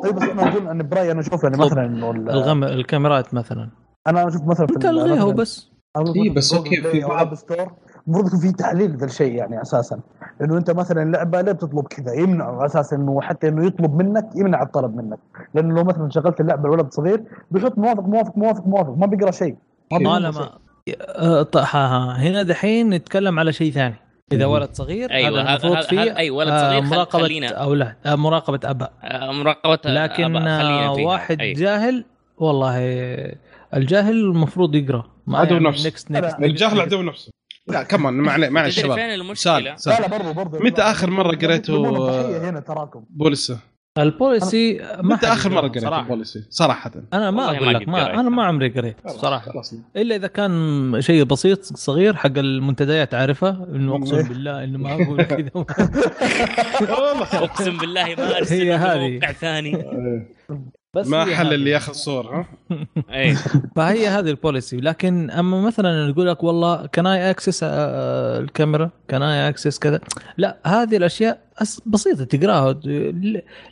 اي 0.05 0.11
بس 0.11 0.21
أنا 0.23 0.47
أقول 0.51 0.67
أن 0.67 0.89
برأيي 0.89 1.11
أنا 1.11 1.19
أشوف 1.19 1.43
يعني 1.43 1.57
مثلا 1.57 1.85
انه 1.85 2.11
ال- 2.11 2.29
الغم 2.29 2.63
الكاميرات 2.63 3.33
مثلا. 3.33 3.69
أنا 4.07 4.27
أشوف 4.27 4.43
مثلا 4.47 4.67
أنت 4.69 4.85
ال- 4.85 4.89
الغيها 4.89 5.23
وبس 5.23 5.71
إيه، 5.97 6.03
مثلاً 6.03 6.33
بس 6.33 6.53
okay، 6.53 6.75
جوجل 6.75 6.91
في 6.91 6.99
بعض- 7.01 7.33
store 7.33 7.71
المفروض 8.07 8.27
يكون 8.27 8.39
في 8.39 8.51
تحليل 8.51 8.97
ذا 8.97 9.05
الشيء 9.05 9.33
يعني 9.35 9.61
أساسا. 9.61 9.99
لأنه 10.39 10.57
أنت 10.57 10.71
مثلا 10.71 11.11
لعبة 11.11 11.41
ليه 11.41 11.51
بتطلب 11.51 11.87
كذا 11.87 12.13
يمنع 12.13 12.65
أساسا 12.65 12.95
إنه 12.95 13.21
حتى 13.21 13.47
إنه 13.47 13.65
يطلب 13.65 13.95
منك 14.01 14.29
يمنع 14.35 14.61
الطلب 14.63 14.95
منك. 14.95 15.19
لأنه 15.53 15.75
لو 15.75 15.83
مثلا 15.83 16.09
شغلت 16.09 16.41
اللعبة 16.41 16.69
لولد 16.69 16.91
صغير 16.93 17.23
بيحط 17.51 17.77
موافق 17.77 18.03
موافق 18.03 18.37
موافق 18.37 18.67
موافق 18.67 18.97
ما 18.97 19.05
بيقرأ 19.05 19.31
شيء. 19.31 19.55
طالما 19.91 20.49
ط- 21.43 21.57
ها 21.57 21.65
ها. 21.87 22.17
هنا 22.17 22.43
دحين 22.43 22.89
نتكلم 22.89 23.39
على 23.39 23.53
شيء 23.53 23.71
ثاني. 23.71 23.95
إذا. 24.35 24.45
ولد 24.45 24.69
صغير 24.73 25.11
أيوة، 25.11 25.41
هذا 25.41 25.69
هذا- 25.69 25.81
فيه 25.81 26.17
أي 26.17 26.29
ولد 26.29 26.49
آه، 26.49 26.69
صغير 26.69 26.81
مراقبة 26.81 27.23
خلينا. 27.23 27.47
أولاد 27.47 27.95
آه، 28.05 28.15
مراقبة 28.15 28.59
أباء 28.63 28.93
آه، 29.03 29.31
مراقبة 29.31 29.79
لكن 29.91 30.23
أبا- 30.23 30.61
خلينا 30.61 30.93
فيها. 30.93 31.07
واحد 31.07 31.41
أي. 31.41 31.53
جاهل 31.53 32.05
والله 32.37 32.77
الجاهل 33.73 34.13
المفروض 34.15 34.75
يقرأ 34.75 35.03
ما 35.27 35.37
عدو 35.39 35.53
يعني 35.53 35.67
نفسه. 35.67 35.89
next 35.89 36.03
next. 36.13 36.43
الجاهل 36.43 36.81
عدو 36.81 37.01
نفسه 37.01 37.31
لا 37.67 37.83
كمان 37.83 38.13
ما 38.13 38.31
عليه 38.31 38.49
معلش 38.49 38.75
تدري 38.75 38.85
شباب 38.87 38.97
فين 38.97 39.13
المشكلة؟ 39.13 39.35
سال 39.53 39.63
لا 39.63 39.75
سال 39.75 40.01
لا 40.01 40.07
برضو 40.07 40.33
برضو 40.33 40.59
متى 40.59 40.81
آخر 40.81 41.09
مرة 41.09 41.35
قريتوا- 41.35 41.51
يطلبون 41.53 43.61
البوليسي 43.97 44.79
ما 45.01 45.17
حد 45.17 45.25
آخر 45.25 45.49
مرة 45.49 45.67
قريت 45.67 45.83
صراحة. 45.83 46.01
البوليسي 46.03 46.43
صراحة 46.49 46.91
أنا 47.13 47.31
ما 47.31 47.45
أقول 47.57 47.65
ما 47.65 47.71
لك 47.71 47.87
ما. 47.87 48.13
أنا 48.19 48.29
ما 48.29 48.43
عمري 48.45 48.69
قريت 48.69 48.95
صراحة 49.07 49.51
إلا 49.95 50.15
إذا 50.15 50.27
كان 50.27 50.95
شيء 51.01 51.23
بسيط 51.23 51.63
صغير 51.63 52.15
حق 52.15 52.37
المنتديات 52.37 53.13
عارفة 53.13 53.49
إنه. 53.75 53.95
أقسم 53.95 54.27
بالله 54.27 54.63
إنه 54.63 54.77
ما 54.77 54.93
أقول 54.93 55.23
كذا 55.31 55.49
أقسم 57.33 57.77
بالله 57.77 58.15
ما 58.17 58.37
أرسل 58.37 58.55
هي 58.55 58.63
له 58.69 58.93
هذه. 58.93 59.13
موقع 59.13 59.31
ثاني 59.31 59.75
إيه. 59.75 60.27
بس 60.95 61.07
ما 61.07 61.25
حل. 61.35 61.53
اللي 61.53 61.69
ياخذ 61.69 61.93
صور 61.93 62.25
ها؟ 62.35 62.45
اي 63.15 63.35
فهي 63.75 64.07
هذه 64.07 64.29
ال 64.29 64.35
policy. 64.35 64.77
لكن 64.77 65.31
أما 65.31 65.61
مثلا 65.61 66.09
يقول 66.09 66.27
لك 66.27 66.43
والله 66.43 66.85
can 66.85 67.07
I 67.07 67.29
access 67.29 67.59
الكاميرا؟ 67.63 68.89
can 69.07 69.21
I 69.23 69.49
access 69.49 69.79
كذا؟ 69.79 69.99
لا 70.37 70.57
هذه 70.65 70.97
الأشياء 70.97 71.39
بسيطة 71.85 72.23
تقراها. 72.23 72.79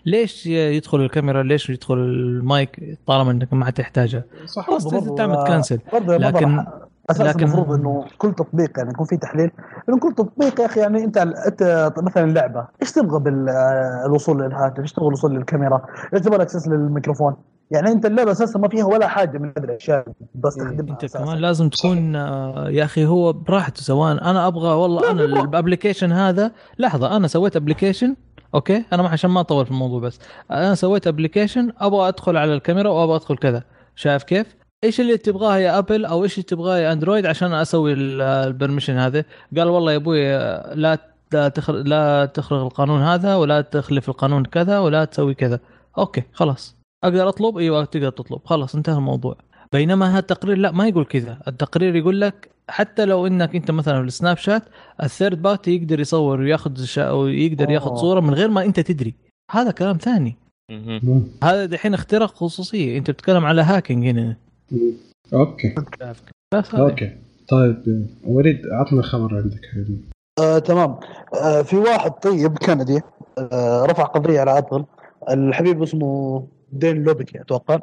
ليش 0.05 0.45
يدخل 0.47 1.01
الكاميرا؟ 1.01 1.43
ليش 1.43 1.69
يدخل 1.69 1.93
المايك 1.93 2.97
طالما 3.07 3.31
إنك 3.31 3.53
ما 3.53 3.65
حتحتاجها؟ 3.65 4.23
صح. 4.45 4.69
برضو- 4.69 5.15
تعمل 5.15 5.35
يا 6.13 6.17
لكن- 6.17 6.65
لكن 7.09 7.21
أساس 7.23 7.35
لكن- 7.35 7.45
المفروض 7.45 7.71
إنه 7.79 8.05
كل 8.17 8.33
تطبيق 8.33 8.71
يعني 8.77 8.89
يكون 8.89 9.05
في 9.05 9.17
تحليل 9.17 9.51
لأنه 9.87 9.99
كل 9.99 10.13
تطبيق 10.15 10.59
يا 10.61 10.65
أخي 10.65 10.79
يعني 10.79 11.03
أنت 11.03 11.17
أنت 11.17 11.93
مثلا 11.97 12.31
لعبه 12.31 12.67
إيش 12.81 12.91
تبغى 12.91 13.19
بالوصول 13.19 14.41
للهاتف؟ 14.41 14.79
إيش 14.79 14.93
تبغى 14.93 15.07
الوصول 15.07 15.35
للكاميرا؟ 15.35 15.81
إيش 16.13 16.21
تبغى 16.21 16.35
ال 16.35 16.40
access 16.40 16.67
للميكروفون؟ 16.67 17.35
يعني 17.71 17.91
أنت 17.91 18.05
اللعبة 18.05 18.31
أساسا 18.31 18.59
ما 18.59 18.67
فيها 18.69 18.85
ولا 18.85 19.07
حاجة 19.07 19.37
من 19.37 19.47
هذه 19.57 19.63
الأشياء 19.65 20.05
بستخدمها 20.35 20.93
أنت 20.93 21.03
أساساً. 21.03 21.23
كمان 21.25 21.37
لازم 21.37 21.69
تكون 21.69 22.15
آه، 22.15 22.69
يا 22.69 22.83
أخي 22.83 23.05
هو 23.05 23.33
براحته 23.33 23.81
سواء 23.81 24.11
أنا 24.11 24.47
أبغى 24.47 24.69
والله 24.73 25.11
أنا 25.11 25.23
ال 25.23 25.31
application 25.31 26.11
هذا 26.11 26.51
لحظة 26.79 27.15
أنا 27.15 27.27
سويت 27.27 27.55
application 27.55 28.15
okay 28.55 28.85
أنا 28.93 29.03
ما 29.03 29.09
عشان 29.09 29.29
ما 29.31 29.39
أطول 29.39 29.65
في 29.65 29.71
الموضوع 29.71 29.99
بس 29.99 30.19
أنا 30.51 30.75
سويت 30.75 31.07
application 31.07 31.71
أبغى 31.79 32.07
أدخل 32.07 32.37
على 32.37 32.53
الكاميرا 32.53 32.89
وأبغى 32.89 33.15
أدخل 33.15 33.37
كذا 33.37 33.63
شايف 33.95 34.23
كيف؟ 34.23 34.55
إيش 34.83 34.99
اللي 34.99 35.17
تبغاه 35.17 35.57
يا 35.57 35.77
أبل 35.77 36.05
أو 36.05 36.23
إيش 36.23 36.33
اللي 36.33 36.43
تبغاه 36.43 36.77
يا 36.77 36.93
أندرويد 36.93 37.25
عشان 37.25 37.53
أسوي 37.53 37.93
ال- 37.93 38.21
ال 38.21 38.28
permission 38.28 38.97
هذا؟ 38.97 39.25
قال 39.57 39.67
والله 39.67 39.91
يا 39.91 39.97
أبوي 39.97 40.29
لا 40.75 40.97
لا 41.33 41.47
تخر... 41.47 41.73
لا 41.73 42.25
تخرق 42.25 42.61
القانون 42.61 43.01
هذا 43.01 43.35
ولا 43.35 43.61
تخلف 43.61 44.09
القانون 44.09 44.45
كذا 44.45 44.79
ولا 44.79 45.05
تسوي 45.05 45.33
كذا. 45.33 45.59
okay 45.97 46.23
خلاص. 46.33 46.75
أقدر 47.03 47.29
أطلب؟ 47.29 47.57
إيوه 47.57 47.85
تقدر 47.85 48.09
تطلب. 48.09 48.39
خلاص 48.45 48.75
انتهى 48.75 48.95
الموضوع. 48.95 49.37
بينما 49.73 50.11
هذا 50.11 50.19
التقرير 50.19 50.57
لا 50.57 50.71
ما 50.71 50.87
يقول 50.87 51.05
كذا. 51.05 51.37
التقرير 51.47 51.95
يقول 51.95 52.21
لك 52.21 52.49
حتى 52.69 53.05
لو 53.05 53.27
إنك 53.27 53.55
أنت 53.55 53.71
مثلا 53.71 54.01
في 54.01 54.07
السناب 54.07 54.37
شات 54.37 54.63
ال 55.03 55.10
third 55.10 55.41
party 55.41 55.75
يقدر 55.75 55.99
يصور 55.99 56.39
وياخذ 56.39 56.83
شا... 56.83 57.11
ويقدر 57.11 57.69
ياخذ. 57.69 57.95
صورة 57.95 58.19
من 58.19 58.33
غير 58.33 58.49
ما 58.49 58.65
أنت 58.65 58.79
تدري. 58.79 59.13
هذا 59.51 59.71
كلام 59.71 59.97
ثاني. 59.97 60.37
هذا 61.43 61.65
دحين 61.65 61.93
اختراق 61.93 62.35
خصوصية. 62.35 62.97
أنت 62.97 63.11
بتتكلم 63.11 63.45
على 63.45 63.61
hacking 63.61 64.07
هنا. 64.07 64.35
okay. 65.33 65.75
بس. 66.53 66.75
okay. 66.75 67.17
طيب 67.49 68.07
وليد 68.23 68.61
عطنا 68.71 69.01
خبر 69.01 69.35
عندك 69.37 69.59
حبيبي. 69.73 70.01
آه، 70.39 70.59
تمام. 70.59 70.95
آه، 71.41 71.61
في 71.61 71.75
واحد 71.77 72.11
طيب 72.11 72.57
كندي 72.57 73.01
آه، 73.37 73.85
رفع 73.85 74.03
قضية 74.03 74.39
على 74.39 74.57
أبل. 74.57 74.85
الحبيب 75.29 75.83
اسمه 75.83 76.47
دين 76.71 77.03
لوبكي 77.03 77.41
أتوقع. 77.41 77.79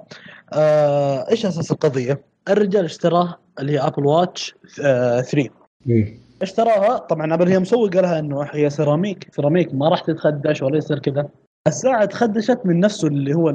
آه، 0.52 1.30
إيش 1.30 1.46
أساس 1.46 1.70
القضية؟ 1.70 2.20
الرجال 2.48 2.84
اشتراه 2.84 3.34
اللي 3.60 3.72
هي 3.72 3.78
Apple 3.78 4.06
Watch 4.06 4.54
آه، 4.84 5.20
3 5.20 5.50
إيه. 5.88 6.18
اشتراها 6.42 6.98
طبعا 6.98 7.34
أبل 7.34 7.48
هي 7.48 7.58
مسوقه 7.58 8.00
لها 8.00 8.18
إنه 8.18 8.42
هي 8.42 8.70
سيراميك. 8.70 9.28
سيراميك 9.34 9.74
ما 9.74 9.88
راح 9.88 10.00
تتخدش 10.00 10.62
ولا 10.62 10.76
يصير 10.76 10.98
كذا. 10.98 11.28
الساعة 11.66 12.04
تخدشت 12.04 12.60
من 12.64 12.80
نفسه 12.80 13.08
اللي 13.08 13.34
هو 13.34 13.50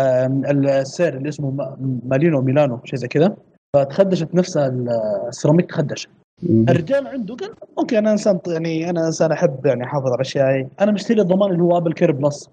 السير 0.00 1.16
اللي 1.16 1.28
اسمه 1.28 1.50
ما- 1.50 1.76
مالينو 2.04 2.40
ميلانو 2.42 2.80
شيء 2.84 2.98
زي 2.98 3.08
كذا. 3.08 3.36
فتخدشت 3.76 4.34
نفسها 4.34 4.66
ال- 4.66 4.88
السيراميك 5.28 5.70
تخدش. 5.70 6.08
الرجال 6.42 7.06
عنده 7.06 7.34
قال 7.36 7.50
okay 7.78 7.98
أنا 7.98 8.12
انسان 8.12 8.38
يعني 8.46 8.90
أنا 8.90 9.06
انسان 9.06 9.32
احب 9.32 9.66
يعني 9.66 9.84
احافظ 9.84 10.06
على 10.12 10.20
اشيائي 10.20 10.68
أنا 10.80 10.92
مشتري 10.92 11.20
الضمان 11.20 11.50
اللي 11.50 11.62
هو 11.62 11.76
AppleCare 11.76 12.12
Plus 12.12 12.50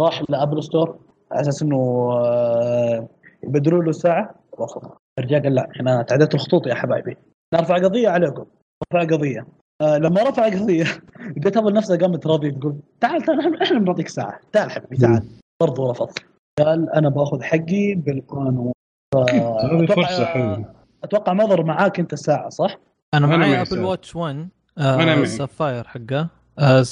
راح 0.00 0.22
ل 0.28 0.34
Apple 0.34 0.62
Store 0.62 0.98
على 1.32 1.40
أساس 1.40 1.62
إنه 1.62 1.76
آه، 2.12 3.08
يبدلوا 3.44 3.82
له 3.82 3.90
الساعة. 3.90 4.34
رفض 4.60 4.82
الرجال 5.18 5.42
قال 5.42 5.54
لا 5.54 5.68
أنا 5.80 6.02
تعديت 6.02 6.34
الخطوط 6.34 6.66
يا 6.66 6.74
حبايبي. 6.74 7.16
نرفع 7.54 7.74
قضية 7.74 8.08
عليكم 8.08 8.44
رفع 8.92 9.16
قضية. 9.16 9.46
آه 9.80 9.98
لما 9.98 10.22
رفع 10.22 10.44
قضية 10.48 10.84
لقيت 11.36 11.56
Apple 11.56 11.72
نفسه 11.72 11.96
قامت 11.98 12.26
راضي 12.26 12.50
تقول 12.50 12.76
تعال 13.00 13.22
تعال 13.22 13.40
احنا- 13.40 13.62
إحنا 13.62 13.78
بنعطيك 13.78 14.08
ساعة. 14.08 14.40
تعال 14.52 14.70
حبيبي 14.70 14.96
تعال. 14.96 15.22
برضه 15.62 15.90
رفض. 15.90 16.10
قال 16.58 16.90
أنا 16.90 17.08
بأخذ 17.08 17.42
حقي 17.42 17.94
بالقانون 17.94 18.72
ف- 19.14 19.16
هذه 19.30 19.86
أتوقع- 19.86 19.94
فرصة 19.94 20.24
حلوة 20.24 20.74
أتوقع 21.04 21.32
مضر 21.32 21.64
معاك 21.64 22.00
أنت 22.00 22.12
الساعة 22.12 22.48
صح؟ 22.48 22.78
أنا 23.14 23.26
أنا 23.26 23.36
معي 23.36 23.60
Apple. 23.62 23.78
Watch 23.84 24.16
1 24.16 24.36
أنا 24.36 24.48
آه 24.78 24.96
معي. 24.96 25.22
ال 25.22 25.29
sapphire 25.29 25.84
حقه 25.86 26.28
آه 26.58 26.84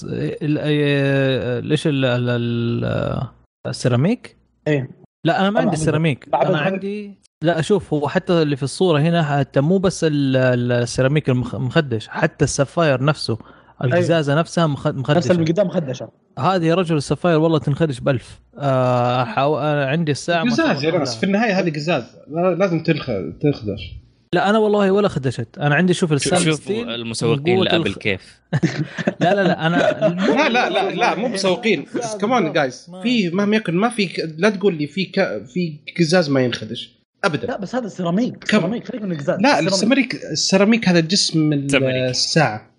ليش 1.60 1.86
ال- 1.86 2.04
ال- 2.04 2.28
ال- 2.30 3.22
السيراميك؟ 3.66 4.36
إيه 4.68 4.90
لا 5.26 5.40
أنا 5.40 5.50
ما 5.50 5.60
عندي 5.60 5.76
سيراميك 5.76 6.28
أنا 6.34 6.58
عندي 6.58 7.18
لا 7.42 7.58
أشوف 7.58 7.94
هو 7.94 8.08
حتى 8.08 8.42
اللي 8.42 8.56
في 8.56 8.62
الصورة 8.62 9.00
هنا 9.00 9.22
حتى 9.22 9.60
مو 9.60 9.78
بس 9.78 10.04
ال- 10.04 10.36
ال- 10.36 10.72
السيراميك 10.72 11.30
المخ- 11.30 11.54
المخدش 11.54 12.08
حتى 12.08 12.44
ال 12.44 12.51
sapphire 12.51 13.04
نفسه 13.04 13.38
القزازه 13.84 14.34
نفسها 14.34 14.66
مخ- 14.66 14.86
نفس 14.86 14.98
مخدشه 14.98 15.32
اللي 15.32 15.44
قدام 15.52 15.68
خدشه 15.68 16.08
هذه 16.38 16.64
يا 16.66 16.74
رجل 16.74 16.96
ال 16.96 17.01
sapphire 17.01 17.38
والله 17.38 17.58
تنخدش 17.58 18.00
بألف. 18.00 18.40
آه 18.58 19.24
حاو... 19.24 19.58
أنا 19.58 19.86
عندي 19.86 20.12
الساعة 20.12 20.44
قزاز 20.44 20.84
يا 20.84 20.90
كلها. 20.90 21.04
في 21.04 21.24
النهاية 21.24 21.58
هذه 21.58 21.70
قزاز 21.74 22.02
لا- 22.30 22.54
لازم 22.54 22.82
تنخ... 22.82 23.06
تخدش 23.40 23.92
لا 24.34 24.50
أنا 24.50 24.58
والله 24.58 24.90
ولا 24.90 25.08
خدشت. 25.08 25.58
أنا 25.58 25.74
عندي 25.74 25.94
شوف 25.94 26.10
شوف 26.10 26.12
السالب 26.12 26.42
شوف 26.56 26.70
المسوقين 26.70 27.60
ل 27.62 27.66
Apple 27.66 27.86
الخ- 27.86 27.98
كيف. 27.98 28.40
لا 29.20 29.34
لا 29.34 29.42
لا 29.42 29.66
أنا 29.66 29.76
لا 30.36 30.48
لا 30.48 30.70
لا 30.70 30.90
لا 30.94 31.14
مو 31.14 31.28
مسوقين. 31.28 31.84
كمان 32.20 32.52
جايز 32.52 32.90
في 33.02 33.30
مهما 33.30 33.56
يكن 33.56 33.74
ما 33.74 33.88
في 33.88 34.08
لا 34.38 34.50
تقول 34.50 34.74
لي 34.74 34.86
في 34.86 35.04
ك... 35.04 35.44
في 35.46 35.78
قزاز 35.98 36.30
ما 36.30 36.40
ينخدش. 36.40 37.02
ابدا. 37.24 37.46
لا 37.46 37.56
بس 37.58 37.74
هذا 37.74 37.88
سيراميك؟ 37.88 38.50
سيراميك 38.50 38.86
فريق 38.86 39.02
من 39.02 39.12
القزاز 39.12 39.40
لا 39.40 39.48
سيراميك. 39.70 39.72
السيراميك 39.72 40.14
السيراميك 40.14 40.88
هذا 40.88 41.00
جسم. 41.00 41.52
الساعة. 41.52 42.71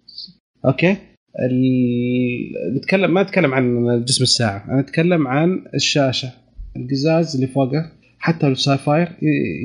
Okay. 0.65 0.97
نتكلم 2.77 3.13
ما 3.13 3.23
نتكلم 3.23 3.53
عن 3.53 3.85
جسم 4.05 4.23
الساعة. 4.23 4.65
أنا 4.69 4.79
أتكلم 4.79 5.27
عن 5.27 5.65
الشاشة. 5.75 6.29
القزاز 6.77 7.35
اللي 7.35 7.47
فوقه 7.47 7.91
حتى 8.19 8.47
لو 8.47 8.55
sapphire 8.55 9.11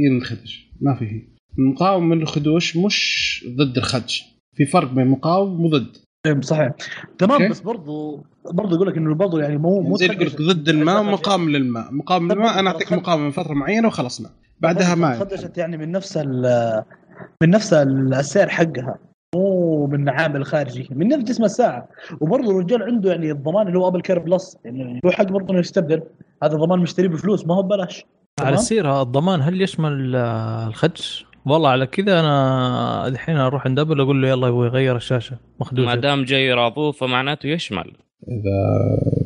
ينخدش. 0.07 0.71
ما 0.81 0.95
في 0.95 1.05
هي. 1.05 1.23
المقاوم 1.59 2.09
من 2.09 2.23
الخدوش 2.23 2.77
مش 2.77 3.45
ضد 3.57 3.77
الخدش. 3.77 4.25
في 4.57 4.67
فرق 4.67 4.93
بين 4.93 5.07
مقاوم 5.07 5.65
وضد. 5.65 5.97
إيه، 6.27 6.41
صحيح. 6.41 6.71
تمام 7.19 7.33
okay. 7.33 7.49
بس 7.49 7.61
برضو 7.61 8.25
برضو 8.53 8.75
يقول 8.75 8.89
لك 8.89 8.97
إنه 8.97 9.15
برضو 9.15 9.39
يعني 9.39 9.59
مو 9.59 9.81
مو 9.81 9.97
زي 9.97 10.07
يقول 10.07 10.27
لك 10.27 10.43
ضد 10.43 10.69
الماء 10.69 11.01
ومقاوم 11.01 11.51
للماء. 11.51 11.93
مقاوم 11.95 12.33
للماء 12.33 12.59
أنا 12.59 12.71
أعطيك 12.71 12.93
مقاوم 12.93 13.21
من 13.25 13.31
فترة 13.31 13.55
معينة 13.55 13.89
وخلصنا. 13.89 14.31
بعدها 14.61 14.95
ما 14.95 15.19
خدشت 15.19 15.59
يعني 15.59 15.77
من 15.77 15.93
نفس 15.93 16.17
ال- 16.17 16.83
من 17.43 17.51
نفس 17.51 17.73
ال- 17.73 18.15
السعر 18.15 18.49
حقها. 18.49 18.99
مو 19.35 19.87
من 19.87 20.09
عامل 20.09 20.45
خارجي 20.45 20.89
من 20.91 21.09
نفس 21.09 21.25
جسم 21.25 21.45
الساعة. 21.45 21.89
وبرضه 22.21 22.51
الرجال 22.51 22.83
عنده 22.83 23.11
يعني 23.11 23.31
الضمان 23.31 23.67
اللي 23.67 23.79
هو 23.79 23.89
Apple 23.89 24.01
Care 24.01 24.19
Plus. 24.19 24.57
يعني 24.65 25.01
له 25.05 25.11
حق 25.11 25.25
برضه 25.25 25.51
إنه 25.51 25.61
يستبدل 25.61 26.03
هذا 26.43 26.57
ضمان 26.57 26.79
مشتريه 26.79 27.09
بفلوس 27.09 27.47
ما 27.47 27.55
هو 27.55 27.63
ببلاش. 27.63 28.05
على؟ 28.41 28.55
السيرة 28.55 29.03
الضمان 29.03 29.41
هل 29.41 29.63
يشمل 29.63 30.17
آه، 30.17 30.67
الخدش؟ 30.67 31.27
والله 31.47 31.69
على 31.69 31.87
كذا 31.87 32.21
أنا 32.21 33.07
الحين 33.07 33.37
أروح 33.37 33.67
عند 33.67 33.79
Apple 33.79 34.01
أقول 34.01 34.23
له 34.23 34.29
يلا 34.29 34.49
يبغى 34.49 34.67
يغير 34.67 34.97
الشاشة 34.97 35.33
ما 35.33 35.39
مخدوشه 35.61 35.95
دام 35.95 36.25
جاي 36.25 36.53
راضوه 36.53 36.93
فمعناته 36.93 37.47
يشمل. 37.47 37.93
إذا 38.29 38.59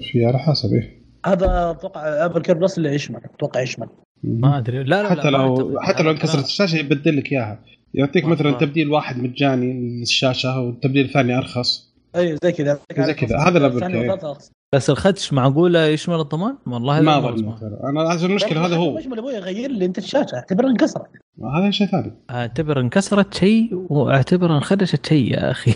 في 0.00 0.24
على 0.24 0.38
حسب 0.38 0.68
إيه. 0.72 1.02
هذا 1.26 1.70
أتوقع 1.70 2.24
Apple 2.24 2.40
Care 2.40 2.58
Plus 2.58 2.78
اللي 2.78 2.94
يشمل 2.94 3.20
أتوقع 3.34 3.60
يشمل. 3.60 3.86
ما 4.22 4.58
أدري. 4.58 4.84
لا 4.84 5.02
لا 5.02 5.10
حتى 5.10 5.30
ما 5.30 5.36
لو. 5.36 5.78
حتى 5.80 6.02
لو 6.02 6.10
انكسرت. 6.10 6.44
الشاشة 6.44 6.76
يبدل 6.76 7.16
لك 7.16 7.32
إياها. 7.32 7.58
يعطيك 7.94 8.24
ما 8.24 8.30
مثلا. 8.30 8.52
تبديل 8.52 8.90
واحد 8.90 9.22
مجاني 9.22 10.00
للشاشه 10.00 10.60
والتبديل 10.60 11.04
الثاني 11.04 11.38
أرخص. 11.38 11.92
أي 12.16 12.36
زي 12.44 12.52
كذا 12.52 12.78
زي 12.98 13.14
كذا، 13.14 13.38
هذا 13.38 13.66
أرخص. 13.66 14.50
بس 14.74 14.90
الخدش 14.90 15.32
معقولة 15.32 15.86
يشمل 15.86 16.20
الضمان؟ 16.20 16.56
والله 16.66 17.00
ما 17.00 17.18
أظن. 17.18 17.54
أنا 17.84 18.02
عشان 18.02 18.30
المشكلة 18.30 18.66
هذا 18.66 18.76
هو. 18.76 18.94
مش 18.94 19.06
أبوي 19.06 19.32
يغير 19.32 19.70
لي 19.70 19.84
أنت 19.84 19.98
الشاشة. 19.98 20.34
أعتبرها 20.34 20.70
انكسرت. 20.70 21.06
هذا 21.56 21.70
شيء 21.70 21.86
ثاني. 21.86 22.12
أعتبر 22.30 22.80
انكسرت 22.80 23.34
شيء 23.34 23.86
وأعتبر 23.90 24.56
انخدشت 24.56 25.06
شيء 25.06 25.32
يا 25.32 25.50
أخي. 25.50 25.74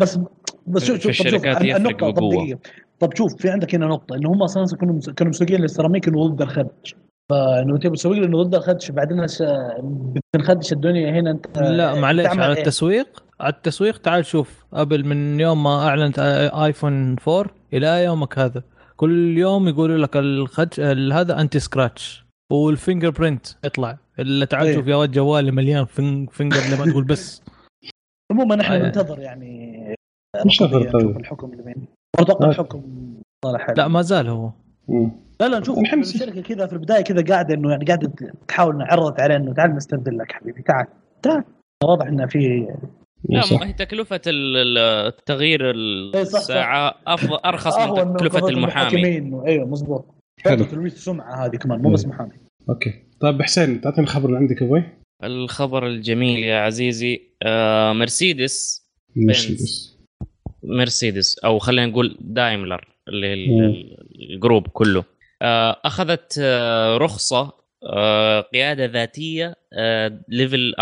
بس 0.00 0.18
بس 0.66 0.84
شوف 0.84 1.00
شوف 1.00 1.10
الشركات 1.10 1.62
يفرق 1.64 2.04
النقطه 2.04 2.58
طب 3.00 3.16
شوف 3.16 3.36
في 3.36 3.50
عندك 3.50 3.74
هنا 3.74 3.86
نقطة 3.86 4.16
إنه 4.16 4.32
هم 4.32 4.42
أصلا 4.42 4.66
كانوا 4.80 5.00
كانوا 5.16 5.30
مسوقين 5.30 5.60
للسيراميك 5.60 6.08
إنه 6.08 6.28
ضد 6.28 6.42
الخدش 6.42 6.94
فإنه 7.30 7.78
تبي 7.78 7.96
تسوق 7.96 8.12
لي 8.12 8.24
إنه 8.26 8.42
ضد 8.42 8.54
الخدش 8.54 8.90
بعدين 8.90 9.26
بتنخدش 10.36 10.72
الدنيا 10.72 11.10
هنا 11.20 11.30
أنت 11.30 11.58
لا 11.58 11.92
تعمل 12.22 12.42
على 12.42 12.52
إيه؟ 12.52 12.58
التسويق 12.60 13.24
على 13.40 13.52
التسويق 13.52 13.98
تعال 13.98 14.24
شوف 14.26 14.64
قبل 14.72 15.04
من 15.06 15.40
يوم 15.40 15.62
ما 15.62 15.88
أعلنت 15.88 16.18
iPhone 16.54 17.16
4 17.28 17.46
إلى 17.72 18.04
يومك 18.04 18.38
هذا 18.38 18.62
كل 18.96 19.38
يوم 19.38 19.68
يقولوا 19.68 19.98
لك 19.98 20.16
الخدش 20.16 20.80
ال- 20.80 21.12
هذا 21.12 21.40
anti 21.40 21.58
scratch 21.58 22.24
وال 22.52 23.10
fingerprint 23.10 23.46
يطلع 23.64 23.98
إلا 24.18 24.44
تعال 24.44 24.66
إيه. 24.66 24.74
شوف 24.74 24.86
يا 24.86 24.96
ولد 24.96 25.10
جوالي 25.12 25.50
مليان 25.50 25.84
fin- 25.84 26.26
finger 26.26 26.76
لما 26.76 26.90
تقول 26.90 27.04
بس 27.04 27.42
عموما 28.32 28.60
إحنا 28.60 28.76
آه. 28.76 28.78
ننتظر 28.78 29.18
يعني 29.18 29.76
ننتظر 30.44 30.66
القضية، 30.78 30.90
طيب. 30.90 31.04
نشوف 31.06 31.16
الحكم 31.16 31.54
لمين 31.54 31.86
أتوقع 32.18 32.46
آه. 32.46 32.50
الحكم 32.50 32.82
صالح 33.44 33.60
حلو. 33.66 33.74
لا 33.76 33.88
ما 33.88 34.02
زال 34.02 34.28
هو 34.28 34.50
مم. 34.88 35.10
لا 35.40 35.48
لا 35.48 35.58
نشوف 35.58 35.78
الشركة 35.94 36.40
كذا 36.42 36.66
في 36.66 36.72
البداية 36.72 37.00
كذا 37.02 37.24
قاعدة 37.24 37.54
إنه 37.54 37.70
يعني 37.70 37.84
قاعدة 37.84 38.12
تحاول 38.48 38.74
إنه 38.74 38.84
عرضت 38.84 39.20
عليه 39.20 39.36
إنه 39.36 39.54
تعال 39.54 39.76
نستبدل 39.76 40.18
لك 40.18 40.32
حبيبي 40.32 40.62
تعال. 40.62 40.86
تعال 41.22 41.44
واضح 41.84 42.06
إنه 42.06 42.26
في 42.26 42.66
لا 43.28 43.40
صح 43.40 43.60
ما 43.60 43.66
هي 43.68 43.72
تكلفة 43.72 44.20
ال- 44.26 44.56
ال- 44.56 44.78
التغيير 45.06 45.64
إيه. 45.64 46.20
الساعة 46.22 46.94
أفضل 47.06 47.36
أرخص 47.36 47.78
من 47.78 48.16
تكلفة 48.16 48.48
المحامي. 48.48 49.06
أيوه 49.46 49.66
مضبوط 49.66 50.14
حلو. 50.44 50.64
تلويث 50.64 51.04
سمعة 51.04 51.46
هذه 51.46 51.56
كمان 51.56 51.82
مو 51.82 51.90
بس 51.92 52.06
محامي. 52.06 52.32
أوكي. 52.68 52.94
طيب 53.20 53.42
حسين 53.42 53.80
تعطيني 53.80 54.06
الخبر 54.06 54.26
اللي 54.28 54.38
عندك 54.38 54.62
أبوي. 54.62 54.82
الخبر 55.24 55.86
الجميل 55.86 56.38
يا 56.44 56.60
عزيزي 56.60 57.20
آه 57.42 57.92
مرسيدس 57.92 58.86
مرسيدس. 59.16 59.98
مرسيدس 60.62 61.38
أو 61.38 61.58
خلينا 61.58 61.86
نقول 61.86 62.16
دايملر 62.20 62.88
اللي 63.08 63.34
ال 64.34 64.40
group 64.40 64.68
كله. 64.68 65.04
آه 65.42 65.80
أخذت 65.84 66.38
آه 66.42 66.96
رخصة 66.96 67.52
آه 67.84 68.40
قيادة 68.40 68.84
ذاتية 68.84 69.54
آه 69.72 70.20
level 70.28 70.74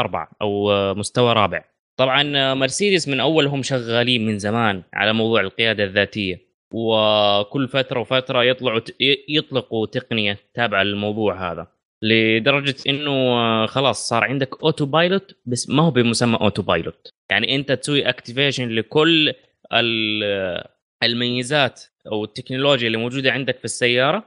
أو 0.43 0.71
آه 0.73 0.93
مستوى 0.93 1.33
رابع. 1.33 1.65
طبعا 1.97 2.55
مرسيدس 2.55 3.09
من 3.09 3.21
أول 3.21 3.47
هم 3.47 3.63
شغالين 3.63 4.27
من 4.27 4.39
زمان 4.39 4.83
على 4.95 5.13
موضوع 5.13 5.41
القيادة 5.41 5.85
الذاتية. 5.85 6.49
وكل 6.75 7.69
فترة 7.69 8.01
وفترة 8.01 8.45
يطلعوا 8.45 8.81
يطلقوا 9.29 9.87
تقنية 9.87 10.39
تابعة 10.55 10.83
للموضوع 10.83 11.53
هذا. 11.53 11.67
لدرجة 12.03 12.75
إنه 12.89 13.67
خلاص 13.67 14.09
صار 14.09 14.25
عندك 14.25 14.63
autopilot 14.63 15.37
بس 15.47 15.71
ما 15.71 15.83
هو 15.83 15.91
بمسمى 15.91 16.39
autopilot 16.41 17.11
يعني 17.31 17.55
أنت 17.57 17.73
تسوي 17.73 18.09
activation 18.09 18.69
لكل 18.69 19.35
ال- 19.73 20.65
الميزات 21.03 21.83
أو 22.13 22.25
التكنولوجيا 22.25 22.87
اللي 22.87 22.99
موجودة 22.99 23.33
عندك 23.33 23.59
في 23.59 23.65
السيارة. 23.65 24.25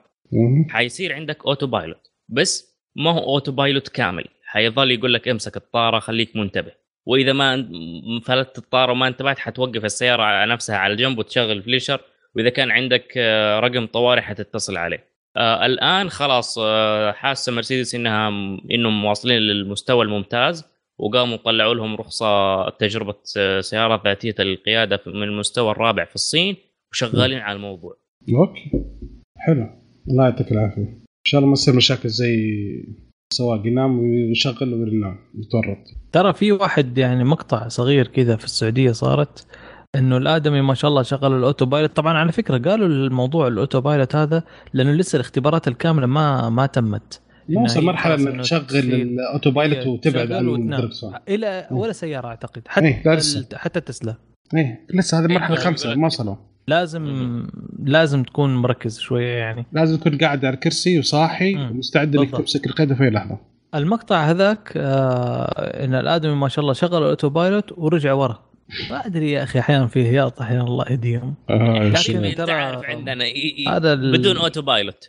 حيصير 0.70 1.14
عندك 1.14 1.46
autopilot 1.46 2.12
بس 2.30 2.72
ما 2.96 3.12
هو 3.12 3.34
autopilot 3.34 3.88
كامل. 3.88 4.26
حيظل 4.44 4.92
يقول 4.92 5.14
لك 5.14 5.28
امسك 5.28 5.58
الطارة 5.58 6.00
خليك 6.00 6.36
منتبه. 6.36 6.72
وإذا 7.06 7.34
ما 7.34 7.70
فلتت 8.26 8.58
الطارة 8.58 8.92
وما 8.92 9.08
انتبهت 9.08 9.40
حتوقف 9.40 9.86
السيارة 9.86 10.24
على 10.24 10.52
نفسها 10.52 10.78
على 10.78 10.96
جنب 10.96 11.18
وتشغل 11.18 11.64
flasher. 11.64 12.02
وإذا 12.36 12.50
كان 12.50 12.72
عندك 12.72 13.14
آه، 13.18 13.60
رقم 13.60 13.86
طوارئ 13.86 14.22
حتتصل 14.22 14.78
عليه. 14.78 15.04
آه 15.38 15.66
الآن 15.66 16.10
خلاص 16.10 16.58
آه 16.62 17.12
حاسة 17.12 17.52
مرسيدس 17.52 17.96
إنها 17.96 18.30
إنهم 18.72 19.06
واصلين 19.06 19.38
للمستوى 19.38 20.06
الممتاز. 20.06 20.66
وقاموا 20.98 21.38
طلعوا 21.38 21.74
لهم 21.74 21.96
رخصة 21.96 22.70
تجربة 22.70 23.16
آه، 23.38 23.62
سيارة 23.62 24.02
ذاتية 24.06 24.36
القيادة 24.40 25.00
من 25.06 25.24
المستوى 25.24 25.72
الرابع 25.72 26.06
في 26.06 26.16
الصين. 26.16 26.56
وشغالين 26.92 27.40
على 27.40 27.56
الموضوع. 27.56 27.98
Okay. 28.36 28.72
حلو. 29.38 29.81
الله 30.08 30.24
يعطيك 30.24 30.52
العافية. 30.52 30.82
إن 30.82 31.28
شاء 31.28 31.40
الله 31.40 31.50
ما 31.50 31.56
تصير 31.56 31.76
مشاكل 31.76 32.10
زي 32.10 32.36
سواق 33.34 33.68
ينام 33.68 34.00
ويشغل 34.00 34.74
وينام 34.74 35.18
يتورط 35.36 35.78
ترى 36.12 36.34
في 36.34 36.52
واحد 36.52 36.98
يعني 36.98 37.24
مقطع 37.24 37.68
صغير 37.68 38.08
كذا 38.08 38.36
في 38.36 38.46
السعودية 38.46 38.92
صارت 38.92 39.48
إنه 39.96 40.18
الآدمي 40.18 40.62
ما 40.62 40.74
شاء 40.74 40.90
الله 40.90 41.02
شغل 41.04 41.38
ال 41.38 41.66
autopilot 41.66 41.96
طبعا 41.96 42.18
على 42.18 42.32
فكرة 42.32 42.70
قالوا 42.70 42.88
الموضوع 42.88 43.48
ال 43.48 43.82
autopilot 43.82 44.16
هذا 44.16 44.44
لأنه 44.74 44.92
لسه 44.92 45.16
الاختبارات 45.16 45.68
الكاملة 45.68 46.08
ما 46.08 46.50
ما 46.50 46.66
تمت. 46.66 47.22
ما 47.50 47.62
وصل 47.62 47.84
مرحلة 47.84 48.16
إنك 48.16 48.42
تشغل 48.42 48.66
ال 48.94 49.52
autopilot 49.52 49.88
وتبعد 49.88 50.32
عن. 50.32 50.48
الدركسون. 50.50 51.14
إلى 51.30 51.68
ولا 51.72 51.92
سيارة 51.92 52.28
أعتقد. 52.28 52.62
إيه، 52.78 52.94
حتى. 52.94 53.14
ال- 53.40 53.46
حتى 53.58 53.82
تسلا. 53.82 54.16
إيه 54.56 54.86
لسه 54.94 55.20
هذه 55.20 55.26
المرحله 55.26 55.48
إيه، 55.50 55.58
الخامسه 55.58 55.96
ما 55.96 56.06
وصلوا. 56.06 56.36
لازم 56.76 57.48
لازم 57.84 58.24
تكون 58.24 58.56
مركز 58.56 59.00
شوية 59.00 59.34
يعني. 59.38 59.66
لازم 59.72 59.98
تكون 59.98 60.18
قاعد 60.18 60.46
على 60.46 60.54
الكرسي 60.56 61.00
وصاحي 61.00 61.56
مم. 61.56 61.72
ومستعد 61.72 62.16
إنك. 62.16 62.32
تمسك 62.32 62.66
القياده 62.68 62.96
في 62.96 63.04
أي 63.04 63.10
لحظة. 63.10 63.38
المقطع 63.76 64.30
هذاك 64.30 64.74
آه 64.78 65.86
إن 65.86 65.96
الآدمي 65.96 66.36
ما 66.36 66.48
شاء 66.48 66.62
الله 66.64 66.74
شغل 66.74 66.98
ال 67.04 67.30
autopilot 67.30 67.72
ورجع 67.78 68.14
ورا. 68.14 68.40
ما 68.92 69.06
أدري 69.06 69.32
يا 69.32 69.44
أخي 69.44 69.60
أحيانا 69.60 69.88
فيه 69.88 70.04
هياط 70.08 70.42
أحيانا 70.42 70.64
الله 70.64 70.86
يهديهم. 70.92 71.36
آه 71.50 71.84
لكن 71.90 72.26
انت 72.26 72.42
ترى- 72.42 72.50
عارف 72.50 72.84
عندنا 72.86 73.26
هذا 73.70 73.94
ال- 73.94 74.12
بدون 74.12 74.38
autopilot 74.38 75.08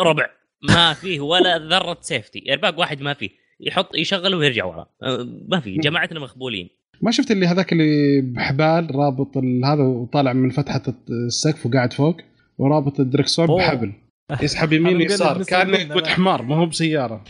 ربع. 0.00 0.26
ما 0.68 0.92
فيه 0.92 1.20
ولا 1.20 1.58
ذرة 1.58 1.98
safety 2.00 2.44
airbag 2.48 2.78
واحد 2.78 3.00
ما 3.02 3.14
فيه. 3.14 3.30
يحط 3.60 3.94
يشغله 3.96 4.36
ويرجع 4.36 4.64
ورا. 4.64 4.86
أه، 5.02 5.26
ما 5.48 5.60
في 5.60 5.76
جماعتنا 5.76 6.20
مخبولين 6.20 6.68
ما 7.02 7.10
شفت 7.10 7.30
اللي 7.30 7.46
هذاك 7.46 7.72
اللي 7.72 8.20
بحبال 8.20 8.94
رابط 8.96 9.36
ال- 9.36 9.64
هذا 9.64 9.82
وطالع 9.82 10.32
من 10.32 10.50
فتحة 10.50 10.82
السقف 11.10 11.66
وقاعد 11.66 11.92
فوق 11.92 12.16
ورابط 12.58 13.00
الدركسون. 13.00 13.46
بحبل. 13.58 13.92
يسحب 14.42 14.72
يمين 14.72 14.86
أنا 14.86 14.96
مقلد 14.98 15.10
يسار 15.10 15.38
مستر 15.38 15.50
كانه 15.56 15.78
يقود. 15.78 16.06
حمار 16.06 16.42
ما 16.42 16.56
هو 16.56 16.66
بسيارة. 16.66 17.24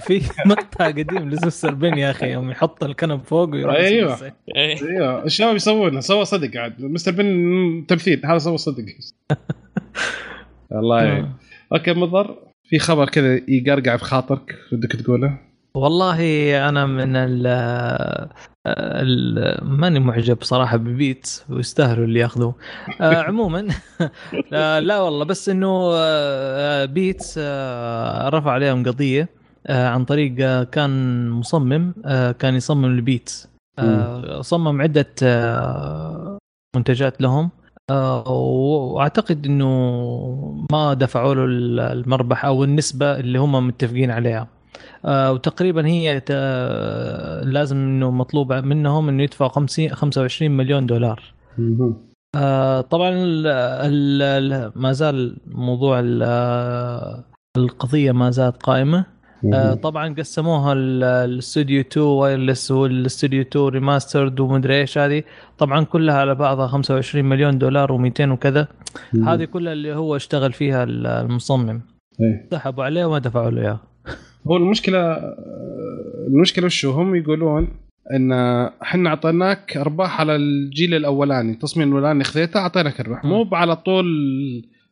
في 0.00 0.22
مقطع 0.46 0.86
قديم 0.86 1.30
ل 1.30 1.39
Mr. 1.39 1.66
Bean 1.66 1.98
يا 1.98 2.10
أخي 2.10 2.32
يوم 2.32 2.50
يحط 2.50 2.84
الكنب 2.84 3.22
فوق 3.24 3.48
ويروح. 3.50 3.74
يسوي- 3.80 4.32
أيوه. 4.56 5.24
الشباب 5.24 5.56
يسوونها 5.56 6.00
سوى 6.00 6.24
صدق 6.24 6.60
عاد. 6.60 6.82
Mr. 6.82 7.12
Bean 7.12 7.84
تمثيل 7.88 8.20
هذا 8.26 8.38
سوى 8.38 8.58
صدق. 8.58 8.84
الله 10.72 11.02
يعين. 11.04 11.32
Okay 11.72 11.92
مضر. 11.92 12.36
في 12.64 12.78
خبر 12.78 13.08
كذا 13.08 13.40
يقرقع 13.48 13.96
في 13.96 14.04
خاطرك 14.04 14.54
ودك 14.72 14.92
تقوله؟ 14.92 15.38
والله 15.74 16.18
أنا 16.68 16.86
من 16.86 17.16
ال 17.16 17.46
ماني 19.62 20.00
معجب 20.00 20.38
صراحة 20.42 20.76
ب 20.76 20.87
Beats 20.87 21.44
ويستاهلوا 21.50 22.04
اللي 22.04 22.20
ياخذوه. 22.20 22.54
آه، 23.00 23.22
عموما 23.22 23.68
لا, 24.50 24.80
لا 24.88 25.00
والله 25.00 25.24
بس 25.24 25.48
إنه 25.48 25.90
آه، 25.94 26.84
Beats 26.84 27.34
آه، 27.42 28.28
رفع 28.28 28.50
عليهم 28.50 28.84
قضية 28.84 29.28
آه، 29.66 29.88
عن 29.88 30.04
طريق 30.04 30.34
آه، 30.40 30.64
كان 30.64 31.30
مصمم 31.30 31.94
آه، 32.04 32.32
كان 32.32 32.54
يصمم 32.54 32.84
البيتس 32.84 33.48
آه، 33.78 34.40
صمم 34.40 34.82
عدة 34.82 35.06
آه، 35.22 36.38
منتجات 36.76 37.20
لهم. 37.20 37.50
آه، 37.90 38.28
وأعتقد 38.28 39.46
إنه 39.46 39.68
ما 40.72 40.94
دفعوا 40.94 41.34
له 41.34 41.44
المربح 41.92 42.44
أو 42.44 42.64
النسبة 42.64 43.18
اللي 43.20 43.38
هم 43.38 43.66
متفقين 43.66 44.10
عليها. 44.10 44.40
آه، 44.40 44.48
وتقريبا 45.04 45.86
هي 45.86 46.20
ت- 46.20 46.32
لازم 47.44 47.76
إنه 47.76 48.10
مطلوب 48.10 48.52
منهم 48.52 49.08
إنه 49.08 49.22
يدفعوا 49.22 49.50
50 49.50 49.88
25 49.88 50.50
مليون 50.50 50.86
دولار. 50.86 51.22
آه، 52.36 52.80
طبعا 52.80 53.08
ال 53.10 53.46
ال 53.46 54.22
ال 54.22 54.72
ما 54.76 54.92
زال 54.92 55.36
موضوع 55.46 56.00
ال- 56.00 56.22
آه، 56.22 57.24
القضية 57.56 58.12
ما 58.12 58.30
زالت 58.30 58.62
قائمة 58.62 59.04
آه،. 59.54 59.74
طبعا 59.74 60.14
قسموها 60.14 60.72
ال- 60.72 61.04
الاستوديو 61.04 61.80
2 61.80 62.06
Wireless 62.06 62.70
وال 62.70 62.88
Studio 62.88 63.40
2 63.42 63.68
Remastered 63.68 64.40
ومدري 64.40 64.80
إيش 64.80 64.98
هذه 64.98 65.22
طبعا 65.58 65.84
كلها 65.84 66.14
على 66.14 66.34
بعضها 66.34 66.66
25 66.66 67.24
مليون 67.24 67.58
دولار 67.58 67.88
و200 67.98 68.20
وكذا. 68.28 68.68
هذه 69.26 69.44
كلها 69.44 69.72
اللي 69.72 69.94
هو 69.94 70.16
اشتغل 70.16 70.52
فيها 70.52 70.84
ال- 70.84 71.06
المصمم 71.06 71.80
إيه. 72.20 72.48
سحبوا 72.52 72.84
عليه 72.84 73.04
وما 73.04 73.18
دفعوا 73.18 73.50
له 73.50 73.60
إياه 73.62 73.80
هو 74.48 74.56
المشكلة 74.56 75.18
المشكلة 76.26 76.66
وشو؟ 76.66 76.90
هم 76.90 77.14
يقولون 77.14 77.68
إن 78.12 78.32
إحنا 78.82 79.10
أعطيناك 79.10 79.76
أرباح 79.76 80.20
على 80.20 80.36
الجيل 80.36 80.94
الأولاني 80.94 81.52
التصميم 81.52 81.88
الأولاني 81.88 82.24
خذيته 82.24 82.60
أعطيناك 82.60 83.08
مم. 83.08 83.30
مو 83.30 83.48
على 83.52 83.76
طول 83.76 84.06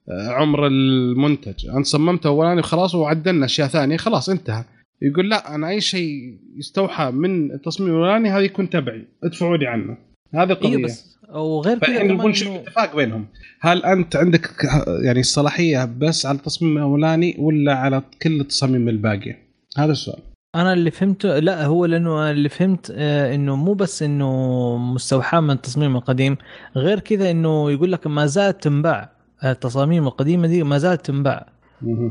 آه، 0.09 0.29
عمر 0.29 0.67
المنتج. 0.67 1.67
أنت 1.77 1.87
صممته 1.87 2.29
أولاني 2.29 2.61
وخلاص 2.61 2.95
وعدلنا 2.95 3.45
أشياء 3.45 3.69
ثانية 3.69 3.97
خلاص 3.97 4.29
انتهى. 4.29 4.65
يقول 5.03 5.31
لا 5.31 5.55
أنا 5.55 5.69
أي 5.69 5.81
شيء 5.81 6.39
يستوحى 6.57 7.11
من 7.11 7.53
التصميم 7.53 7.91
الأولاني 7.91 8.31
هذا 8.31 8.41
يكون 8.41 8.71
تبعي 8.71 9.05
ادفعوا 9.25 9.57
لي 9.57 9.67
عنه. 9.67 9.97
هذه 10.35 10.51
القضية. 10.51 10.69
أيوه 10.69 10.83
بس 10.83 11.17
وغير 11.35 11.79
كذا 11.79 12.03
نبغى 12.03 12.29
نشوف 12.29 12.57
اتفاق 12.57 12.97
بينهم؟ 12.97 13.27
هل 13.61 13.85
أنت 13.85 14.17
عندك 14.17 14.51
يعني 15.05 15.21
الصلاحيه 15.21 15.85
بس 15.99 16.27
على 16.27 16.39
التصميم 16.39 16.77
الأولاني 16.77 17.37
ولا 17.39 17.75
على 17.75 18.03
كل 18.23 18.41
التصاميم 18.41 18.89
الباقية؟ 18.89 19.46
هذا 19.77 19.93
السؤال 19.93 20.19
أنا 20.57 20.73
اللي 20.73 20.91
فهمته 20.91 21.39
لا 21.39 21.67
هو 21.67 21.85
لأنه 21.85 22.31
اللي 22.31 22.49
فهمت 22.49 22.93
آه، 22.97 23.35
إنه 23.35 23.57
مو 23.57 23.73
بس 23.73 24.03
إنه 24.03 24.31
مستوحاة 24.77 25.41
من 25.41 25.51
التصميم 25.51 25.97
القديم 25.97 26.37
غير 26.77 27.01
كذا 27.01 27.31
إنه 27.31 27.71
يقول 27.71 27.93
لك 27.93 28.07
ما 28.07 28.27
زالت 28.27 28.63
تنباع 28.63 29.11
التصاميم 29.45 30.07
القديمة 30.07 30.47
دي 30.49 30.63
ما 30.63 30.79
زالت 30.79 31.07
تنباع. 31.07 31.47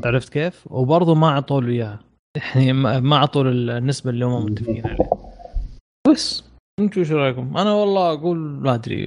عرفت 0.05 0.29
كيف؟ 0.29 0.67
وبرضه 0.71 1.15
ما 1.15 1.27
أعطوا 1.27 1.61
له 1.61 1.69
إياها 1.69 1.99
يعني 2.55 2.73
ما 3.01 3.15
أعطوا 3.15 3.43
النسبة 3.43 4.09
اللي 4.09 4.25
هم 4.25 4.45
متفقين 4.45 4.87
عليها 4.87 5.09
بس 6.11 6.43
أنتوا 6.79 7.01
إيش 7.01 7.11
رأيكم؟ 7.11 7.57
أنا 7.57 7.73
والله 7.73 8.13
أقول 8.13 8.37
ما 8.37 8.73
أدري 8.73 9.05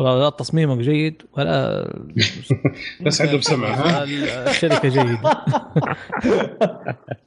آه، 0.00 0.20
لا 0.20 0.30
تصميمك 0.30 0.78
جيد 0.78 1.22
ولا 1.32 1.84
بس 3.06 3.20
عندهم 3.20 3.40
سمع 3.40 3.68
ها؟ 3.68 4.04
الشركة 4.50 4.88
جيدة. 4.88 5.20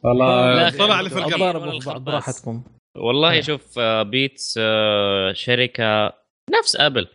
والله 0.03 0.69
طلع 0.69 1.01
لي 1.01 1.09
في 1.09 1.17
القلب. 1.19 1.83
بعض. 1.85 2.03
براحتكم. 2.03 2.63
والله. 2.97 3.41
شوف 3.41 3.79
آه، 3.79 4.03
Beats 4.03 4.59
آه، 4.61 5.33
شركة 5.33 6.13
نفس 6.59 6.75
أبل. 6.75 7.07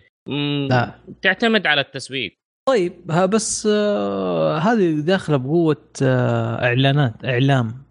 لا. 0.70 0.94
تعتمد 1.22 1.66
على 1.66 1.80
التسويق. 1.80 2.34
طيب 2.68 3.10
ها 3.10 3.26
بس 3.26 3.68
آه 3.72 4.58
هذه 4.58 5.00
داخلة 5.00 5.36
بقوة 5.36 5.76
إعلانات 6.02 7.24
إعلام. 7.24 7.84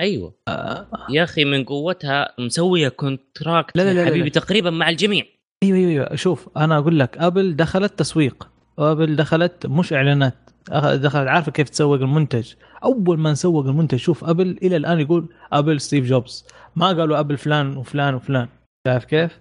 أيوه. 0.00 0.34
آه. 0.48 0.86
يا 1.10 1.24
أخي 1.24 1.44
من 1.44 1.64
قوتها 1.64 2.34
مسوية 2.38 2.88
contract 2.88 3.76
لا، 3.76 3.82
لا، 3.82 3.92
لا، 4.00 4.06
حبيبي 4.06 4.24
لا. 4.24 4.30
تقريبا 4.30 4.70
مع 4.70 4.88
الجميع. 4.88 5.24
أيوه 5.62 5.78
أيوه 5.78 5.90
أيوه. 5.90 6.14
شوف 6.16 6.48
أنا 6.56 6.78
أقول 6.78 6.98
لك 6.98 7.18
أبل 7.18 7.56
دخلت 7.56 7.98
تسويق. 7.98 8.48
أبل 8.78 9.16
دخلت 9.16 9.66
مش 9.66 9.92
إعلانات. 9.92 10.34
دخلت 10.94 11.28
عارفة 11.28 11.52
كيف 11.52 11.68
تسوق 11.68 11.94
المنتج؟ 12.00 12.52
أول 12.84 13.18
ما 13.18 13.32
نسوق 13.32 13.66
المنتج 13.66 13.98
شوف 13.98 14.24
أبل 14.24 14.58
إلى 14.62 14.76
الآن 14.76 15.00
يقول 15.00 15.28
أبل 15.52 15.80
ستيف 15.80 16.06
جوبز. 16.06 16.44
ما 16.76 16.86
قالوا 16.86 17.20
أبل 17.20 17.36
فلان 17.36 17.76
وفلان 17.76 18.14
وفلان. 18.14 18.48
شايف 18.88 19.04
كيف؟ 19.04 19.38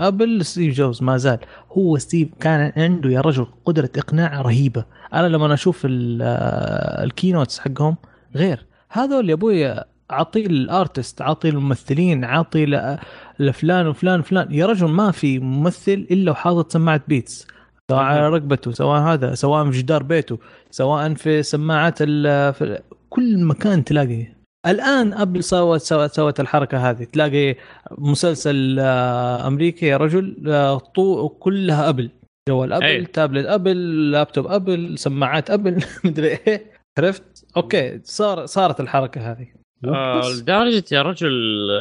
أبل 0.00 0.44
ستيف 0.44 0.74
جوبز 0.74 1.02
ما 1.02 1.16
زال. 1.16 1.38
هو 1.72 1.98
ستيف 1.98 2.28
كان 2.40 2.72
عنده 2.76 3.10
يا 3.10 3.20
رجل 3.20 3.46
قدرة 3.64 3.90
إقناع 3.96 4.40
رهيبة. 4.40 4.84
أنا 5.14 5.26
لما 5.26 5.54
أشوف 5.54 5.86
آه، 5.90 7.04
ال 7.04 7.10
keynotes 7.10 7.58
حقهم 7.58 7.96
غير. 8.36 8.66
هذول 8.90 9.28
يا 9.28 9.34
أبوي 9.34 9.80
اعطي 10.10 10.46
ال 10.46 10.57
artist 10.57 11.20
اعطي 11.20 11.48
الممثلين 11.48 12.24
اعطي 12.24 12.66
ل- 12.66 12.98
لفلان 13.38 13.86
وفلان 13.86 14.20
وفلان. 14.20 14.48
يا 14.50 14.66
رجل 14.66 14.88
ما 14.88 15.10
في 15.10 15.38
ممثل 15.38 16.06
إلا 16.10 16.30
وحاطط 16.30 16.72
سماعة 16.72 17.00
Beats. 17.08 17.46
سواء 17.90 18.02
على 18.02 18.28
رقبته 18.28 18.72
سواء 18.72 19.00
هذا 19.00 19.34
سواء 19.34 19.70
في 19.70 19.78
جدار 19.78 20.02
بيته 20.02 20.38
سواء 20.70 21.14
في 21.14 21.42
سماعات 21.42 22.02
في 22.02 22.80
كل 23.10 23.44
مكان 23.44 23.84
تلاقي. 23.84 24.26
الآن 24.66 25.12
أبل 25.12 25.44
سوت 25.44 25.80
سوت 25.80 26.12
سوت 26.12 26.40
الحركة 26.40 26.90
هذه. 26.90 27.04
تلاقي 27.04 27.56
مسلسل 27.98 28.76
آه، 28.80 29.46
أمريكي 29.46 29.86
يا 29.86 29.96
رجل 29.96 30.36
آه، 30.46 30.78
طو 30.78 31.28
كلها 31.28 31.88
أبل. 31.88 32.10
جوال 32.48 32.72
أبل 32.72 32.84
أي. 32.84 33.04
تابلت 33.04 33.46
أبل 33.46 34.10
لابتوب 34.10 34.46
أبل 34.46 34.98
سماعات 34.98 35.50
أبل 35.50 35.84
مدري 36.04 36.28
إيه. 36.46 36.64
عرفت؟ 36.98 37.46
أوكي 37.56 38.00
صار 38.04 38.46
صارت 38.46 38.80
الحركة 38.80 39.32
هذه. 39.32 39.46
آه،. 39.84 40.20
لدرجة 40.28 40.84
يا 40.92 41.02
رجل 41.02 41.30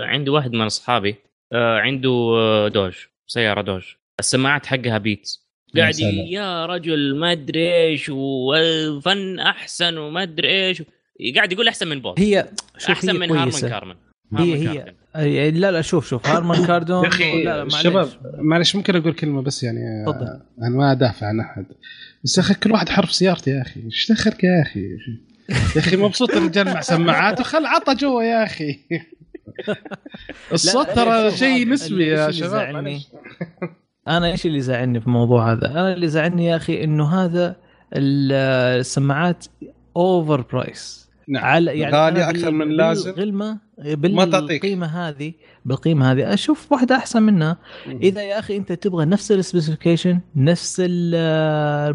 عندي 0.03 0.30
واحد 0.30 0.53
من 0.53 0.62
أصحابي 0.62 1.16
عنده 1.54 2.10
آه، 2.36 2.68
Dodge 2.68 2.93
سيارة 3.28 3.62
Dodge 3.62 3.84
السماعات 4.20 4.66
حقها 4.66 4.98
بيتس 4.98 5.46
قاعد. 5.78 6.00
يا 6.00 6.66
رجل 6.66 7.16
ما 7.16 7.32
أدري 7.32 7.74
إيش 7.84 8.10
والفن 8.10 9.39
أحسن 9.39 9.98
وما 9.98 10.24
أدري 10.24 10.68
إيش 10.68 10.84
قاعد 11.36 11.52
يقول 11.54 11.68
أحسن 11.68 11.88
من 11.88 12.00
بوس 12.02 12.20
هي 12.20 12.50
شوف 12.78 12.89
أحسن 12.91 13.10
هي 13.12 13.18
من 13.18 13.28
كويسة. 13.28 13.70
كارمن 13.70 13.96
هي 14.38 14.56
هي 14.56 14.66
كارمن. 14.78 14.93
أي- 15.16 15.56
لا 15.58 15.72
لا 15.72 15.82
شوف 15.82 16.08
شوف 16.10 16.28
هارمان 16.28 16.66
كاردون 16.68 17.04
يا 17.04 17.10
أخي. 17.10 17.62
الشباب 17.62 18.10
معلش 18.38 18.76
ممكن 18.76 18.96
أقول 18.96 19.14
كلمة 19.14 19.41
بس 19.41 19.64
يعني 19.64 20.06
تفضل. 20.06 20.39
أنا 20.62 20.70
ما 20.70 20.91
أدافع 20.91 21.28
عن 21.28 21.39
أحد 21.39 21.66
بس 22.24 22.38
يا 22.38 22.43
أخي 22.43 22.54
كل 22.54 22.72
واحد 22.72 22.89
حرف 22.89 23.12
سيارتي 23.12 23.52
يا 23.52 23.62
أخي 23.62 23.82
إيش 23.86 24.12
دخلك 24.12 24.43
يا 24.43 24.62
أخي 24.62 24.80
يا 25.76 25.80
أخي 25.82 25.96
مبسوط 25.98 26.32
الرجال 26.32 26.66
مع 26.66 26.82
سماعات 26.82 27.39
وخل 27.39 27.66
عطى 27.66 27.96
جوا 27.96 28.24
يا 28.24 28.43
أخي 28.43 28.80
الصوت 30.54 30.89
ترى 30.89 31.32
شيء 31.32 31.68
نسبي 31.70 32.08
يا 32.08 32.32
شباب. 32.32 32.76
أنا 34.08 34.28
إيش 34.28 34.46
اللي 34.46 34.58
يزعلني 34.58 35.00
في 35.02 35.08
الموضوع 35.08 35.52
هذا؟ 35.52 35.72
أنا 35.72 35.93
اللي 35.93 36.06
يزعلني 36.06 36.46
يا 36.46 36.56
أخي 36.56 36.84
انه 36.84 37.06
هذا 37.26 37.56
ال- 37.93 38.32
السماعات 38.80 39.46
over 39.98 40.41
price 40.41 41.06
نعم 41.28 41.43
على 41.46 41.80
يعني 41.80 41.96
غالية 41.96 42.24
بال- 42.50 42.56
من 42.56 44.16
ما 44.16 44.26
تعطيك. 44.26 44.62
بالقيمه 44.62 44.86
هذه 44.88 45.34
بالقيمه 45.66 46.12
هذه 46.12 46.34
أشوف 46.34 46.72
واحدة 46.72 46.96
احسن 46.96 47.24
منها 47.24 47.58
اذا 47.88 48.24
يا 48.24 48.39
أخي 48.39 48.58
انت 48.58 48.72
تبغى 48.72 49.06
نفس 49.06 49.32
ال 49.32 49.38
specification 49.38 50.20
نفس 50.36 50.82
ال- 50.86 51.16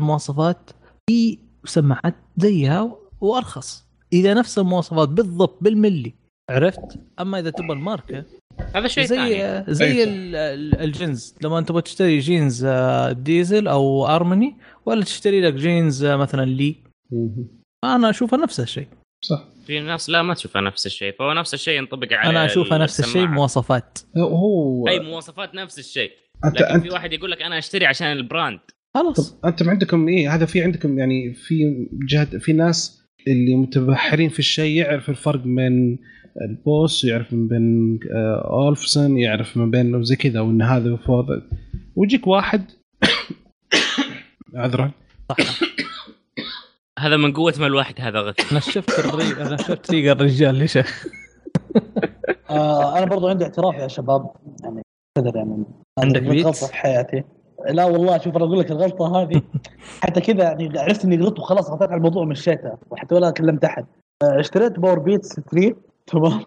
المواصفات 0.01 0.71
في 1.11 1.39
سماعات 1.65 2.15
زيها 2.37 2.97
وارخص 3.21 3.85
اذا 4.13 4.35
نفس 4.35 4.59
المواصفات 4.59 5.09
بالضبط 5.09 5.59
بالملي 5.63 6.15
عرفت؟ 6.51 6.99
أما 7.21 7.39
إذا 7.39 7.51
تبغى 7.51 7.73
الماركة 7.73 8.25
هذا 8.75 8.89
شيء 8.89 9.05
زي 9.05 9.17
ثاني. 9.17 9.65
زي 9.75 9.85
أي. 9.85 10.05
ال- 10.05 10.37
ال- 10.37 10.81
الجينز. 10.81 11.35
لما 11.45 11.59
أنت 11.59 11.69
تبغى 11.69 11.83
تشتري 11.83 12.19
جينز 12.19 12.65
آه، 12.65 13.13
ديزل 13.13 13.69
أو 13.69 14.07
Armani 14.07 14.57
ولا 14.87 15.05
تشتري 15.05 15.41
لك 15.41 15.55
جينز 15.55 16.05
آه، 16.05 16.17
مثلا 16.17 16.45
لي. 16.45 16.77
أنا 17.85 18.11
اشوفها 18.11 18.39
نفس 18.39 18.61
الشيء. 18.61 18.87
صح. 19.25 19.45
في 19.67 19.81
ناس 19.81 20.11
لا 20.11 20.23
ما 20.23 20.35
تشوفها 20.35 20.63
نفس 20.63 20.87
الشيء. 20.87 21.13
فهو 21.19 21.33
نفس 21.33 21.55
الشيء 21.55 21.79
ينطبق 21.79 22.13
على 22.13 22.31
أنا 22.31 22.45
اشوفها 22.45 22.79
نفس 22.79 23.01
الشيء. 23.01 23.27
مواصفات. 23.27 23.99
هو 24.17 24.89
أي 24.89 25.01
مواصفات 25.01 25.55
نفس 25.55 25.79
الشيء. 25.79 26.11
انت 26.45 26.55
لكن 26.55 26.65
انت 26.65 26.83
في 26.83 26.91
واحد 26.91 27.13
يقول 27.13 27.31
لك 27.31 27.43
أنا 27.43 27.59
أشتري 27.59 27.87
عشان 27.87 28.13
ال 28.13 28.20
brand. 28.20 28.61
خلاص. 28.97 29.33
طب 29.33 29.47
أنتم 29.49 29.71
عندكم 29.71 30.09
إيه 30.09 30.35
هذا 30.35 30.47
في 30.47 30.63
عندكم 30.63 30.99
يعني 30.99 31.35
في 31.35 31.87
جهد 32.09 32.39
في 32.39 32.53
ناس 32.53 33.01
اللي 33.29 33.55
متبحرين 33.55 34.29
في 34.29 34.39
الشيء 34.39 34.77
يعرف 34.77 35.11
الفرق 35.11 35.41
بين 35.41 35.99
البوس 36.41 37.05
يعرف 37.05 37.33
من 37.33 37.49
بين 37.49 37.99
آه، 38.13 38.51
اولفسون 38.51 39.19
يعرف 39.19 39.57
من 39.57 39.71
بين 39.71 40.03
زي 40.03 40.17
كذا 40.17 40.41
وإن 40.41 40.63
هذا 40.63 40.97
فوض 40.97 41.27
ويجيك 41.97 42.27
واحد 42.27 42.65
عذرا. 44.55 44.91
صح. 45.29 45.61
هذا 46.99 47.17
من 47.17 47.33
قوة 47.33 47.55
ما 47.61 47.67
الواحد 47.67 47.95
هذا 47.99 48.21
غث. 48.21 48.53
أنا 48.53 48.61
شفت 48.61 48.91
أنا 49.41 49.57
شفت 49.57 49.91
ريق 49.91 50.11
الرجال 50.11 50.55
ليش. 50.55 50.79
آه 52.51 52.99
أنا 52.99 53.07
برضو 53.07 53.29
عندي 53.29 53.45
اعتراف 53.45 53.75
يا 53.75 53.89
شباب. 53.89 54.31
يعني 54.63 54.83
قدر 55.19 55.37
يعني. 55.37 55.65
عندك 55.99 56.23
غلطت 56.23 56.31
بيتس؟ 56.31 56.65
في 56.65 56.75
حياتي. 56.75 57.25
لا 57.71 57.85
والله 57.85 58.19
شوف 58.19 58.37
أنا 58.37 58.45
أقول 58.45 58.59
لك 58.59 58.71
الغلطة 58.71 59.23
هذه. 59.23 59.43
حتى 60.03 60.21
كذا 60.21 60.43
يعني 60.43 60.79
عرفت 60.79 61.05
إني 61.05 61.17
غلطت 61.17 61.39
وخلاص 61.39 61.71
غطيت 61.71 61.89
على 61.89 61.97
الموضوع 61.97 62.23
ومشيتها 62.23 62.79
وحتى 62.91 63.15
ولا 63.15 63.31
كلمت 63.31 63.65
أحد. 63.65 63.87
آه، 64.23 64.41
اشتريت 64.41 64.79
Powerbeats 64.79 65.41
3 65.41 65.77
تمام؟ 66.11 66.41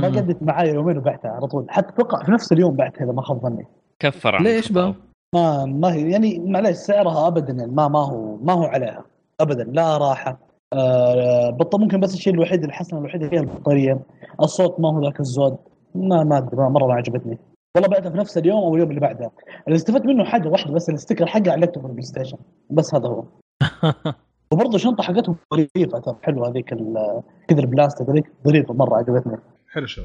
ما 0.00 0.06
قعدت 0.08 0.42
معاي 0.42 0.68
يومين 0.68 0.98
وبعتها 0.98 1.30
على 1.30 1.46
طول. 1.46 1.66
حتى 1.68 1.88
أتوقع 1.88 2.24
في 2.24 2.32
نفس 2.32 2.52
اليوم 2.52 2.76
بعتها 2.76 3.04
إذا 3.04 3.12
ما 3.12 3.22
خاب 3.22 3.42
ظني. 3.42 3.66
كفر 3.98 4.34
عن 4.34 4.42
ليش. 4.44 4.72
بقى؟ 4.72 4.94
ما 5.34 5.64
ما 5.64 5.92
هي 5.94 6.10
يعني 6.10 6.38
معلش 6.38 6.76
سعرها 6.76 7.26
ابدا 7.26 7.52
يعني 7.52 7.72
ما 7.72 7.88
ما 7.88 7.98
هو 7.98 8.36
ما 8.36 8.52
هو 8.52 8.64
عليها. 8.64 9.04
ابدا 9.40 9.64
لا 9.64 9.96
راحة. 9.96 10.38
آه 10.72 11.50
بطل 11.50 11.80
ممكن 11.80 12.00
بس 12.00 12.14
الشيء 12.14 12.34
الوحيد 12.34 12.64
الحسنة 12.64 12.98
الوحيدة 12.98 13.28
فيها 13.28 13.40
البطارية. 13.40 14.00
الصوت 14.42 14.80
ما 14.80 14.88
هو 14.88 15.04
ذاك 15.04 15.20
الزود. 15.20 15.56
ما 15.94 16.24
ما 16.24 16.38
أدري 16.38 16.56
مرة 16.56 16.86
ما 16.86 16.94
عجبتني. 16.94 17.38
والله 17.76 17.88
بعتها 17.88 18.10
في 18.10 18.16
نفس 18.16 18.38
اليوم 18.38 18.62
أو 18.62 18.74
اليوم 18.74 18.88
اللي 18.88 19.00
بعده 19.00 19.30
اللي 19.66 19.76
استفدت 19.76 20.06
منه 20.06 20.24
حاجة 20.24 20.48
واحدة 20.48 20.72
بس 20.74 20.90
ال 20.90 20.95
sticker 20.95 21.26
حقه 21.26 21.52
علقته 21.52 21.80
في 21.80 21.86
ال 21.86 22.02
PlayStation. 22.02 22.38
بس 22.70 22.94
هذا 22.94 23.08
هو. 23.08 23.24
وبرضه 24.52 24.76
الشنطه 24.76 25.02
حقتهم 25.02 25.36
ظريفة. 25.54 25.98
ترى 25.98 26.16
حلوة 26.22 26.50
هذيك 26.50 26.72
ال- 26.72 27.22
كذا 27.48 27.60
البلاستيك 27.60 28.08
هذيك 28.10 28.24
ظريفة 28.46 28.74
مرة 28.74 28.96
عجبتني. 28.96 29.36
حلو 29.72 29.86
شو. 29.86 30.02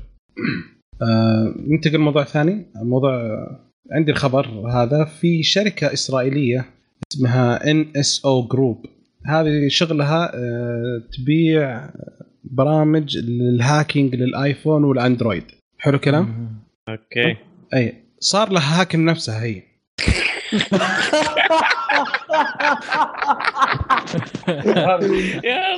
آه 1.02 1.54
ننتقل 1.68 1.96
لموضوع 1.96 2.24
ثاني. 2.24 2.66
موضوع 2.76 3.22
عندي 3.92 4.12
الخبر 4.12 4.48
هذا 4.72 5.06
في 5.06 5.44
شركة 5.44 5.94
إسرائيلية 5.94 6.66
اسمها 7.14 7.72
NSO 7.72 8.26
Group. 8.26 8.86
هذه 9.26 9.68
شغلها 9.68 10.32
آه 10.36 11.02
تبيع 11.18 11.90
برامج 12.44 13.18
لل 13.18 13.39
hacking 13.39 14.16
للآيفون 14.16 14.84
والأندرويد. 14.84 15.44
حلو 15.78 16.00
كلام؟ 16.00 16.50
أوكي. 16.90 17.38
أي 17.74 17.94
صار 18.20 18.52
لها 18.52 18.82
هاك 18.82 18.96
نفسها 18.96 19.44
هي. 19.44 19.62
يا 25.44 25.76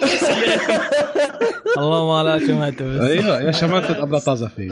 الله 1.78 2.08
ما 2.08 2.30
لا 2.30 2.48
شمعت 2.48 2.84
بس 2.84 3.02
أيوه 3.02 3.42
يا 3.42 3.52
شمال 3.52 3.84
ابدا 3.84 4.20
طازة 4.20 4.48
فيه 4.48 4.70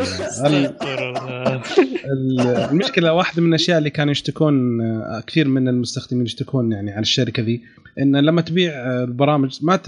المشكلة 2.71 3.13
واحدة 3.13 3.41
من 3.41 3.49
الأشياء 3.49 3.77
اللي 3.77 3.89
كانوا 3.89 4.11
يشتكون 4.11 4.81
آه، 4.81 5.23
كثير 5.27 5.47
من 5.47 5.67
المستخدمين 5.67 6.25
يشتكون 6.25 6.71
يعني 6.71 6.91
على 6.91 7.01
الشركة 7.01 7.43
ذي 7.43 7.61
إن 7.99 8.15
لما 8.15 8.41
تبيع 8.41 8.71
آه، 8.73 9.03
البرامج 9.03 9.59
ما 9.61 9.79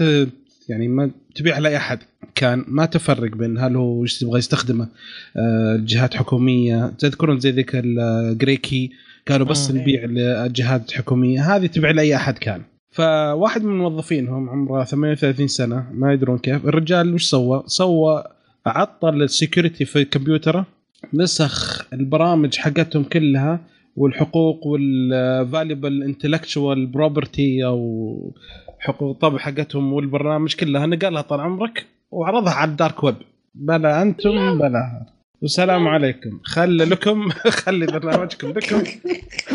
يعني 0.68 0.88
ما 0.88 1.10
تبيعها 1.34 1.60
لأي 1.60 1.76
أحد 1.76 1.98
كان 2.34 2.64
ما 2.68 2.86
تفرق 2.86 3.36
بين 3.36 3.58
هل 3.58 3.76
هو 3.76 4.04
يبغى 4.22 4.38
يستخدمه 4.38 4.88
آه، 5.36 5.80
جهات 5.80 6.14
حكومية. 6.14 6.86
تذكرون 6.98 7.40
زي 7.40 7.50
ذيك 7.50 7.70
ال 7.74 7.88
GrayKey 7.88 8.90
قالوا 9.28 9.46
بس 9.46 9.70
مم. 9.70 9.78
نبيع 9.80 10.04
لجهات 10.04 10.92
حكوميه 10.92 11.56
هذه 11.56 11.66
تبيع 11.66 11.90
لأي 11.90 12.16
أحد 12.16 12.38
كان. 12.38 12.62
فواحد 12.90 13.64
من 13.64 13.78
موظفينهم 13.78 14.50
عمره 14.50 14.84
38 14.84 15.48
سنة 15.48 15.86
ما 15.92 16.12
يدرون 16.12 16.38
كيف. 16.38 16.66
الرجال 16.66 17.14
وش 17.14 17.24
سوى؟ 17.24 17.62
سوى 17.66 18.24
عطل 18.66 19.22
ال 19.22 19.29
security 19.29 19.84
في 19.84 20.04
كمبيوتره 20.04 20.66
نسخ 21.14 21.86
البرامج 21.92 22.56
حقتهم 22.56 23.04
كلها 23.04 23.60
والحقوق 23.96 24.66
وال 24.66 24.93
valuable 24.93 26.02
intellectual 26.02 26.86
property 26.86 27.64
أو 27.64 28.34
حقوق 28.78 29.10
الطبع 29.10 29.38
حقتهم 29.38 29.92
والبرنامج 29.92 30.54
كلها. 30.54 30.86
نقلها 30.86 31.22
طال 31.22 31.40
عمرك 31.40 31.86
وعرضها 32.10 32.52
على 32.52 32.70
ال 32.70 32.77
dark 32.77 33.04
web 33.04 33.14
بلا 33.54 34.02
أنتم؟ 34.02 34.58
بلا 34.58 35.06
والسلام 35.42 35.88
عليكم. 35.88 36.40
خلي 36.44 36.84
لكم 36.84 37.28
خلي 37.64 37.86
برنامجكم 37.86 38.48
لكم. 38.48 38.82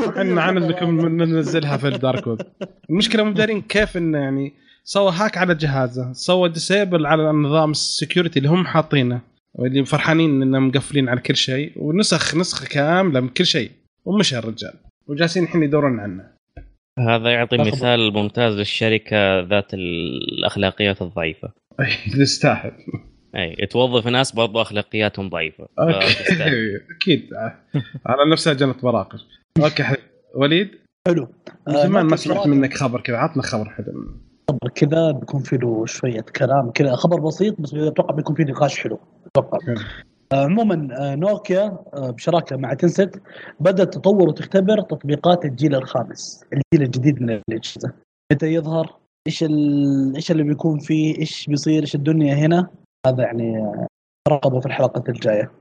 وحنا 0.08 0.42
عن 0.42 0.58
لكم 0.58 1.08
ننزلها 1.08 1.78
في 1.78 1.88
ال 1.88 1.96
dark 1.96 2.28
web 2.28 2.42
المشكلة 2.90 3.24
مو 3.24 3.32
دارين 3.32 3.62
كيف 3.62 3.98
إنه 3.98 4.18
يعني 4.18 4.54
سوى 4.84 5.12
hack 5.12 5.38
على 5.38 5.56
جهازه 5.56 6.14
سوى 6.14 6.50
disable 6.50 7.06
على 7.06 7.30
النظام 7.30 7.72
ال 7.72 7.80
security 7.80 8.40
اللي 8.40 8.50
هم 8.50 8.66
حاطينه 8.66 9.22
واللي 9.54 9.86
فرحانين 9.86 10.42
انهم 10.42 10.68
مقفلين 10.68 11.10
على 11.10 11.22
كل 11.22 11.36
شيء 11.36 11.72
ونسخ 11.76 12.36
نسخة 12.36 12.68
كاملة 12.68 13.20
من 13.20 13.30
كل 13.30 13.46
شيء. 13.46 13.72
ومشى 14.06 14.38
الرجال. 14.38 14.74
وجالسين 15.08 15.44
الحين 15.44 15.64
يدورون 15.64 16.00
عنه. 16.00 16.24
هذا 17.00 17.30
يعطي 17.30 17.56
أخبر. 17.56 17.68
مثال 17.68 18.14
ممتاز 18.14 18.54
للشركة 18.54 19.40
ذات 19.40 19.74
الأخلاقيات 19.74 21.02
الضعيفة. 21.02 21.52
أي، 21.80 22.22
يستاهل 22.22 22.72
أي 23.36 23.66
توظف 23.66 24.08
ناس 24.08 24.32
برضو 24.32 24.62
اخلاقياتهم 24.62 25.30
ضعيفة. 25.30 25.68
أوكي. 25.80 25.96
أكيد. 26.96 27.30
على 28.06 28.32
نفسها 28.32 28.54
جنت 28.54 28.76
براقش 28.84 29.26
أوكي 29.64 29.84
حبيبي. 29.84 30.04
وليد؟ 30.36 30.72
حلو. 31.08 31.28
من 31.68 31.76
آه، 31.76 31.84
زمان 31.84 32.06
ما 32.06 32.16
سمعت. 32.16 32.48
منك 32.48 32.74
خبر 32.74 33.02
كذا. 33.02 33.18
عطنا 33.18 33.44
خبر 33.44 33.70
حلو. 33.70 34.16
خبر 34.50 34.72
كذا 34.76 35.12
بيكون 35.12 35.42
فيه 35.44 35.58
له 35.58 35.86
شوية 35.86 36.22
كلام 36.22 36.72
كذا. 36.72 36.96
خبر 36.96 37.20
بسيط 37.20 37.62
بس 37.62 37.74
أتوقع 37.74 38.16
بيكون 38.16 38.36
فيه 38.36 38.44
نقاش 38.44 38.80
حلو. 38.80 39.00
أتوقع. 39.28 39.58
آه، 40.34 40.46
عموما 40.46 40.88
آه، 41.00 41.16
نوكيا 41.16 41.78
بشراكة 41.94 42.58
مع 42.58 42.74
تنسيت 42.74 43.16
بدأت 43.60 43.94
تطور 43.94 44.30
وتختبر 44.30 44.82
تطبيقات 44.82 45.46
الجيل 45.46 45.76
الخامس. 45.76 46.44
الجيل 46.54 46.88
الجديد 46.88 47.22
من 47.22 47.30
الأجهزة. 47.30 47.94
متى 48.34 48.54
يظهر؟ 48.54 48.96
إيش 49.28 49.44
ال... 49.44 50.16
إيش 50.16 50.32
اللي 50.32 50.44
بيكون 50.44 50.80
فيه؟ 50.80 51.18
إيش 51.20 51.48
بيصير؟ 51.48 51.82
إيش 51.82 51.96
الدنيا 51.96 52.36
هنا؟ 52.36 52.68
هذا 53.08 53.24
يعني 53.24 53.78
ترقبوا 54.28 54.60
في 54.60 54.66
الحلقة 54.66 55.04
الجاية 55.10 55.52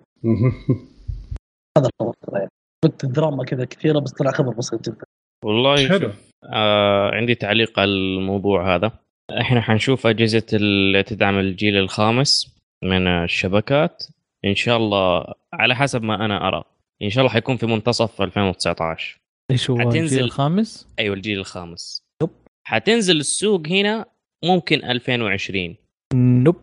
هذا 1.78 1.88
الخبر 1.88 2.14
ترى. 2.26 2.48
قلت 2.84 3.06
دراما 3.06 3.44
كذا 3.44 3.64
كثيرة 3.64 3.98
بس 3.98 4.12
طلع 4.12 4.30
خبر 4.30 4.54
بسيط 4.54 4.88
جدا 4.88 5.04
والله 5.44 5.88
حلو. 5.88 6.10
آه 6.44 7.10
عندي 7.10 7.34
تعليق 7.34 7.80
على 7.80 7.90
الموضوع 7.90 8.74
هذا 8.74 8.92
إحنا 9.40 9.60
حنشوف 9.60 10.06
أجهزة 10.06 10.46
اللي 10.52 11.02
تدعم 11.02 11.38
الجيل 11.38 11.76
الخامس 11.76 12.56
من 12.84 13.06
الشبكات 13.06 14.04
إن 14.44 14.54
شاء 14.54 14.76
الله 14.76 15.34
على 15.52 15.74
حسب 15.76 16.02
ما 16.02 16.24
أنا 16.24 16.48
أرى 16.48 16.64
إن 17.02 17.10
شاء 17.10 17.22
الله 17.22 17.32
حيكون 17.32 17.56
في 17.56 17.66
منتصف 17.66 18.22
2019 18.22 19.18
إيش 19.50 19.70
هو 19.70 19.78
حتنزل. 19.78 20.00
الجيل 20.00 20.24
الخامس؟ 20.24 20.88
أيوه 20.98 21.16
الجيل 21.16 21.38
الخامس 21.38 22.02
يب. 22.22 22.30
حتنزل 22.66 23.16
السوق 23.16 23.68
هنا 23.68 24.06
ممكن 24.44 24.84
2020 24.84 25.76
نوب. 26.14 26.56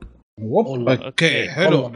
أوكي 1.05 1.49
حلو. 1.49 1.87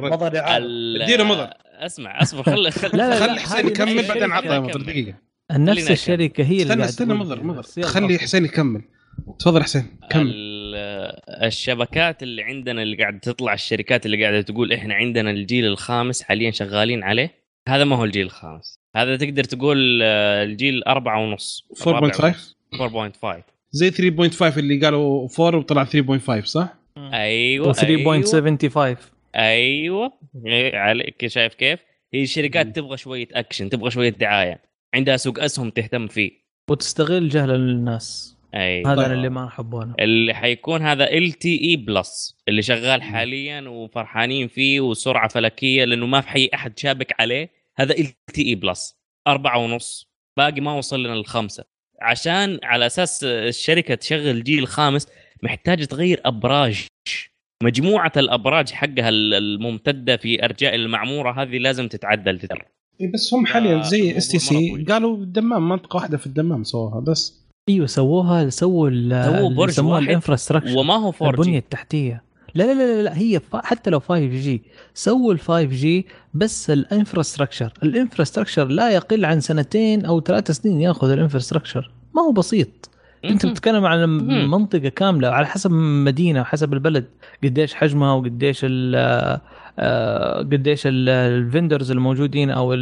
ال- 0.58 1.02
ادينا 1.02 1.24
مضر. 1.24 1.50
اسمع 1.80 2.22
اصبر 2.22 2.44
خل 2.44 2.72
خل 2.82 2.98
لا، 2.98 3.10
لا، 3.10 3.20
خلي 3.20 3.40
حسين 3.40 3.68
يكمل 3.68 4.08
بعدين. 4.08 4.32
عطنا 4.32 4.60
مضر 4.60 4.82
دقيقة. 4.82 5.14
نفس 5.52 5.92
الشركة 5.92 6.44
هي 6.44 6.62
اللي 6.62 6.64
استنى 6.64 6.76
قاعد 6.78 6.90
استنى 6.90 7.14
مضر 7.14 7.44
مضر 7.44 7.60
السيارة 7.60 7.88
خلي. 7.88 8.20
حسين 8.20 8.46
يكمل. 8.46 8.82
تفضل 9.40 9.64
حسين 9.64 9.86
كمل. 10.10 10.32
ال- 10.36 11.46
الشبكات 11.46 12.24
اللي 12.24 12.44
عندنا 12.44 12.82
اللي 12.82 12.98
قاعدة 12.98 13.18
تطلع 13.18 13.54
الشركات 13.54 14.06
اللي 14.06 14.22
قاعدة 14.24 14.42
تقول 14.42 14.74
إحنا 14.74 14.94
عندنا 14.94 15.32
الجيل 15.32 15.66
الخامس 15.66 16.24
حاليا 16.24 16.52
شغالين 16.52 17.04
عليه 17.04 17.32
هذا 17.70 17.84
ما 17.84 17.96
هو 17.96 18.04
الجيل 18.04 18.26
الخامس. 18.26 18.80
هذا 18.96 19.16
تقدر 19.18 19.44
تقول 19.44 20.00
آه، 20.04 20.44
الجيل 20.44 20.84
أربعة 20.84 21.20
ونص. 21.24 21.68
4.5 21.88 22.56
4.5 22.76 23.44
زي 23.72 23.92
3.5 23.92 24.58
اللي 24.58 24.78
قالوا 24.80 25.28
4 25.40 25.58
وطلع 25.60 25.84
3.5 25.86 26.46
صح؟ 26.46 26.81
أيوه 27.14 27.74
و3.75 27.74 28.78
أيوه 28.78 28.98
أيوه. 29.36 30.14
إيه، 30.46 30.78
عليك 30.78 31.28
شايف 31.28 31.54
كيف؟ 31.54 31.80
هي 32.14 32.24
الشركات. 32.24 32.76
تبغى 32.76 32.98
شوية 32.98 33.28
اكشن 33.34 33.70
تبغى 33.70 33.92
شوية 33.92 34.10
دعاية. 34.10 34.62
عندها 34.94 35.18
سوق 35.18 35.40
أسهم 35.40 35.70
تهتم 35.70 36.08
فيه. 36.08 36.32
وتستغل 36.70 37.30
جهل 37.30 37.52
الناس 37.52 38.38
أيوه. 38.54 38.94
هذا 38.94 39.02
طيب. 39.02 39.12
اللي 39.12 39.30
ما 39.30 39.46
نحبونه 39.46 39.94
اللي 40.00 40.34
حيكون 40.34 40.82
هذا 40.82 41.12
LTE 41.12 41.62
plus 41.62 42.38
اللي 42.48 42.62
شغال 42.62 43.02
حاليا 43.02 43.70
وفرحانين 43.70 44.48
فيه 44.48 44.80
وسرعة 44.82 45.28
فلكية 45.28 45.86
لأنه 45.86 46.06
ما 46.06 46.22
في 46.22 46.28
حي 46.28 46.50
أحد 46.54 46.80
شابك 46.80 47.16
عليه. 47.20 47.50
هذا 47.76 47.94
LTE 47.98 48.42
plus 48.46 49.02
أربعة 49.28 49.58
ونص 49.58 50.12
باقي 50.38 50.62
ما 50.62 50.74
وصل 50.74 51.04
لنا 51.04 51.14
الخمسة. 51.14 51.64
عشان 52.02 52.60
على 52.64 52.86
أساس 52.86 53.24
الشركة 53.24 53.96
تشغل 53.96 54.44
جيل 54.44 54.68
خامس 54.68 55.08
محتاج 55.44 55.86
تغير 55.88 56.22
أبراج. 56.26 56.86
مجموعة 57.64 58.12
الأبراج 58.18 58.70
حقها 58.72 59.10
الممتدة 59.10 60.18
في 60.18 60.46
أرجاء 60.46 60.76
المعمورة 60.76 61.42
هذه 61.42 61.58
لازم 61.58 61.88
تتعدل 61.88 62.40
تتر. 62.40 62.66
إيه 63.02 63.12
بس 63.12 63.34
هم 63.34 63.46
حاليا 63.46 63.80
آه، 63.80 63.82
زي 63.82 64.18
STC. 64.18 64.86
قالوا 64.90 65.18
الدمام 65.18 65.70
منطقة 65.70 65.98
واحدة 65.98 66.18
في 66.18 66.28
الدمام 66.28 66.64
سووها 66.64 67.00
بس. 67.00 67.42
أيوه 67.70 67.86
سووها 67.88 68.50
سووا 68.50 68.90
ال- 68.90 69.26
سووا 69.26 69.50
برج 69.50 69.80
ال 70.04 70.09
infrastructure 70.09 70.78
وما 70.78 70.94
هو 70.96 71.10
4 71.22 71.30
البنية 71.30 71.52
G 71.52 71.58
التحتية. 71.58 72.24
لا 72.56 72.64
لا 72.64 72.74
لا 72.74 73.02
لا, 73.04 73.18
هي. 73.18 73.42
حتى 73.54 73.90
لو 73.90 74.00
5 74.00 74.26
G 74.26 74.62
سووا 74.94 75.34
ال 75.34 75.40
5 75.40 75.64
G 75.64 76.06
بس 76.34 76.70
ال 76.70 76.76
infrastructure. 76.76 77.74
ال 77.84 77.90
infrastructure 77.90 78.68
لا 78.68 78.90
يقل 78.92 79.26
عن 79.26 79.40
سنتين 79.40 80.06
أو 80.06 80.22
ثلاث 80.22 80.52
سنين 80.52 80.82
ياخذ 80.82 81.10
ال 81.12 81.17
infrastructure. 81.17 81.92
ما 82.16 82.22
هو 82.22 82.32
بسيط. 82.32 82.90
انت 83.26 83.46
بتتكلم 83.46 83.86
عن. 83.86 84.10
منطقة 84.50 84.90
كاملة 84.90 85.28
على 85.28 85.46
حسب 85.48 85.72
مدينة 85.72 86.44
حسب 86.44 86.74
البلد 86.74 87.06
قديش 87.44 87.74
حجمها 87.74 88.14
وقديش 88.14 88.60
ال 88.64 88.96
آه، 89.80 90.38
قديش 90.38 90.88
ال- 90.88 91.10
ال 91.10 91.20
vendors 91.20 91.92
الموجودين 91.92 92.50
أو 92.52 92.76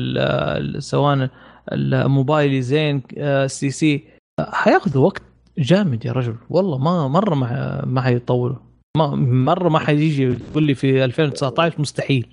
سواء 0.80 1.30
الموبايلي 1.72 2.62
زين 2.62 3.02
آه، 3.18 3.48
STC. 3.48 4.04
آه، 4.40 4.50
حياخذ 4.52 4.98
وقت 4.98 5.22
جامد 5.58 6.06
يا 6.06 6.12
رجل. 6.12 6.36
والله 6.50 6.78
ما 6.78 7.08
مرة 7.08 7.36
ما 7.36 7.82
ما 7.86 8.02
حيطولوا. 8.02 8.56
ما 8.98 9.08
مرة 9.46 9.70
ما 9.70 9.80
حيجي 9.80 10.34
تقول 10.36 10.64
لي 10.64 10.76
في 10.76 11.06
2019 11.06 11.82
مستحيل. 11.82 12.28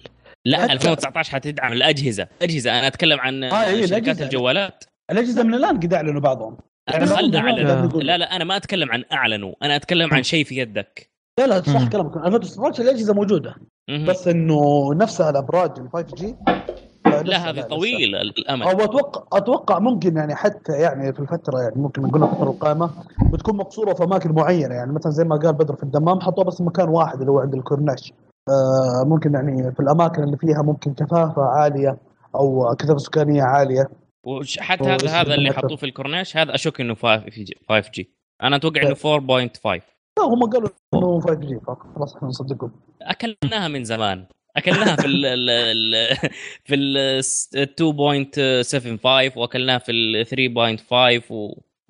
لا 0.47 0.59
حتى- 0.67 0.71
2019 0.71 1.33
حتدعم 1.33 1.73
الأجهزة. 1.73 2.27
أجهزة 2.43 2.79
أنا 2.79 2.87
أتكلم 2.87 3.21
عن 3.21 3.45
آه، 3.45 3.65
إيه، 3.69 3.87
شركات. 3.87 4.23
الجوالات. 4.23 4.85
الأجهزة 5.11 5.43
من 5.43 5.55
الآن 5.55 5.77
قد 5.81 5.95
اعلنوا 5.95 6.21
بعضهم. 6.21 6.57
خلنا 6.91 7.41
على 7.41 7.63
لا 7.95 8.19
لا 8.19 8.37
أنا 8.37 8.45
ما 8.45 8.57
أتكلم 8.57 8.93
عن 8.93 9.05
أعلنوا. 9.13 9.55
أنا 9.63 9.77
أتكلم 9.77 10.15
عن 10.15 10.23
شيء 10.23 10.45
في 10.45 10.59
يدك. 10.59 11.11
لا 11.39 11.47
لا 11.47 11.63
صح. 11.63 11.89
كلامك. 11.89 12.17
2019 12.17 12.83
الأجهزة 12.83 13.15
موجودة. 13.15 13.55
بس 14.09 14.29
إنه 14.29 14.95
نفسها 14.95 15.31
الأبراج 15.31 15.71
ال 15.79 15.89
5 15.93 16.17
G 16.17 16.37
لا 17.07 17.51
هذه 17.51 17.61
طويلة 17.61 18.21
الامل 18.21 18.63
أو 18.63 18.71
أتوقع 18.71 19.39
أتوقع 19.39 19.79
ممكن 19.79 20.17
يعني 20.17 20.35
حتى 20.35 20.73
يعني 20.73 21.13
في 21.13 21.21
الفترة 21.21 21.61
يعني 21.61 21.75
ممكن 21.77 22.03
نقول 22.03 22.23
الفترة 22.23 22.51
القائمه 22.51 22.91
بتكون 23.33 23.57
مقصورة 23.57 23.95
في 23.95 24.05
أماكن 24.05 24.33
معينة. 24.33 24.75
يعني 24.75 24.93
مثلا 24.93 25.13
زي 25.13 25.25
ما 25.25 25.37
قال 25.37 25.53
بدر 25.53 25.77
في 25.77 25.83
الدمام 25.83 26.21
حطوها 26.21 26.47
بس 26.47 26.61
مكان 26.61 26.89
واحد 26.89 27.21
اللي 27.21 27.31
هو 27.31 27.39
عند 27.39 27.55
الكورنيش. 27.55 28.13
آه 28.49 29.05
ممكن 29.07 29.35
يعني 29.35 29.73
في 29.73 29.81
الأماكن 29.81 30.23
اللي 30.23 30.37
فيها 30.37 30.63
ممكن 30.63 30.95
كثافة 30.95 31.43
عالية 31.43 31.97
أو 32.35 32.75
كثافة 32.79 32.99
سكانية 32.99 33.43
عالية. 33.43 33.89
وحتى 34.27 34.85
هذا 34.85 35.09
هذا 35.11 35.35
اللي 35.35 35.53
حطوه 35.53 35.77
في 35.77 35.87
الكورنيش 35.87 36.37
هذا 36.37 36.55
أشك 36.55 36.81
إنه 36.81 36.95
5 36.95 37.91
G 37.95 38.11
أنا 38.43 38.57
أتوقع 38.57 38.83
إنه 38.83 38.95
4.5 38.95 39.83
لا 40.19 40.25
هم 40.25 40.51
قالوا 40.51 40.69
إنه 40.95 41.21
5 41.21 41.35
جي. 41.35 41.61
فخلاص 41.67 42.17
إحنا 42.17 42.29
نصدقهم 42.29 42.73
أكلناها 43.03 43.69
من 43.69 43.85
زمان. 43.85 44.27
أكلناها 44.57 44.97
في 44.97 45.07
ال 45.07 45.27
ال 45.27 45.51
ال 45.51 46.17
في 46.65 46.75
ال 46.75 47.23
2.75 47.23 49.37
وأكلناها 49.37 49.79
في 49.79 49.93
ال 49.93 50.27
3.5 50.27 51.33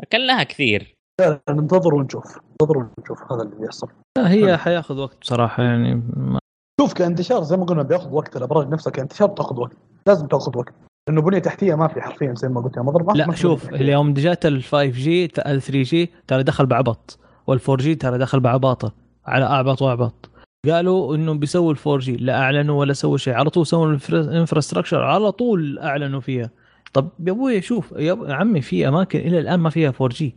واكلناها 0.01 0.43
كثير. 0.43 0.97
لا 1.21 1.41
لا، 1.49 1.55
ننتظر 1.55 1.95
ونشوف. 1.95 2.39
ننتظر 2.51 2.79
ونشوف 2.79 3.33
هذا 3.33 3.43
اللي 3.43 3.57
بيحصل. 3.57 3.89
لا 4.19 4.31
هي 4.31 4.57
حياخذ 4.57 4.99
وقت 4.99 5.21
بصراحة 5.21 5.63
يعني 5.63 5.95
ما- 6.17 6.39
شوف 6.81 6.93
كانتشار 6.93 7.43
زي 7.43 7.57
ما 7.57 7.65
قلنا 7.65 7.83
بياخذ 7.83 8.13
وقت. 8.13 8.37
الأبراج 8.37 8.69
نفسها 8.69 8.91
كانتشار 8.91 9.29
بتاخذ 9.29 9.61
وقت. 9.61 9.77
لازم 10.07 10.27
تاخذ 10.27 10.59
وقت. 10.59 10.75
لأنه 11.09 11.23
بنية 11.23 11.39
تحتية 11.39 11.75
ما 11.75 11.89
في 11.89 12.01
حرفيا 12.01 12.35
زي 12.35 12.49
ما 12.49 12.61
قلت 12.61 12.77
يا 12.77 12.83
مضر 12.83 13.03
ما 13.03 13.13
في- 13.13 13.19
ما 13.19 13.25
لا 13.25 13.35
شوف. 13.35 13.75
اليوم 13.75 14.15
جات 14.15 14.47
ال 14.47 14.63
5 14.63 14.85
G 14.85 15.25
ال 15.25 15.31
3 15.63 15.83
G 15.83 16.11
ترى 16.27 16.43
دخل 16.43 16.67
بعبط. 16.67 17.19
وال 17.47 17.61
4 17.61 17.77
G 17.77 17.95
ترى 17.95 18.19
دخل 18.19 18.41
بعباطة 18.41 18.93
على 19.27 19.45
أعبط 19.45 19.83
وأعبط. 19.83 20.31
قالوا 20.71 21.17
إنه 21.17 21.35
بيسووا 21.35 21.73
ال 21.73 21.77
4 21.79 21.99
G 21.99 22.17
لا 22.17 22.39
أعلنوا 22.41 22.81
ولا 22.81 22.93
سووا 22.93 23.17
شيء. 23.17 23.35
على 23.35 23.51
طول 23.51 23.67
سووا 23.67 23.97
ال 24.13 24.19
infrastructure 24.19 25.03
على 25.03 25.33
طول 25.33 25.79
أعلنوا 25.79 26.21
فيها. 26.21 26.51
طب 26.93 27.09
يا 27.27 27.33
أبوي 27.33 27.61
شوف 27.61 27.93
يا 27.93 28.19
عمي 28.35 28.61
في 28.61 28.89
أماكن 28.89 29.19
إلى 29.19 29.39
الآن 29.39 29.61
ما 29.61 29.71
فيها 29.71 29.91
4 30.01 30.09
G. 30.09 30.37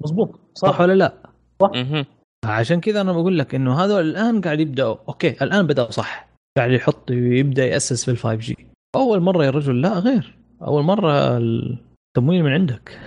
مضبوط 0.00 0.40
صح. 0.54 0.68
صح 0.70 0.80
ولا 0.80 0.92
لا؟ 0.92 1.14
مهم. 1.62 2.04
عشان 2.44 2.80
كذا 2.80 3.00
أنا 3.00 3.12
بقول 3.12 3.38
لك 3.38 3.54
إنه 3.54 3.74
هذول 3.84 4.00
الآن 4.10 4.40
قاعد 4.40 4.60
يبدأوا. 4.60 4.96
okay 5.08 5.30
الآن 5.44 5.66
بدأوا 5.66 5.90
صح. 5.90 6.28
قاعد 6.58 6.70
يحط 6.70 7.10
يبدأ 7.10 7.66
يأسس 7.66 8.04
في 8.04 8.10
ال 8.10 8.16
5 8.18 8.34
G 8.34 8.56
أول 8.96 9.20
مرة 9.20 9.44
يا 9.44 9.50
رجل 9.50 9.80
لا 9.80 9.98
غير. 9.98 10.34
أول 10.62 10.82
مرة 10.82 11.38
التمويل 11.38 12.42
من 12.44 12.52
عندك. 12.52 12.98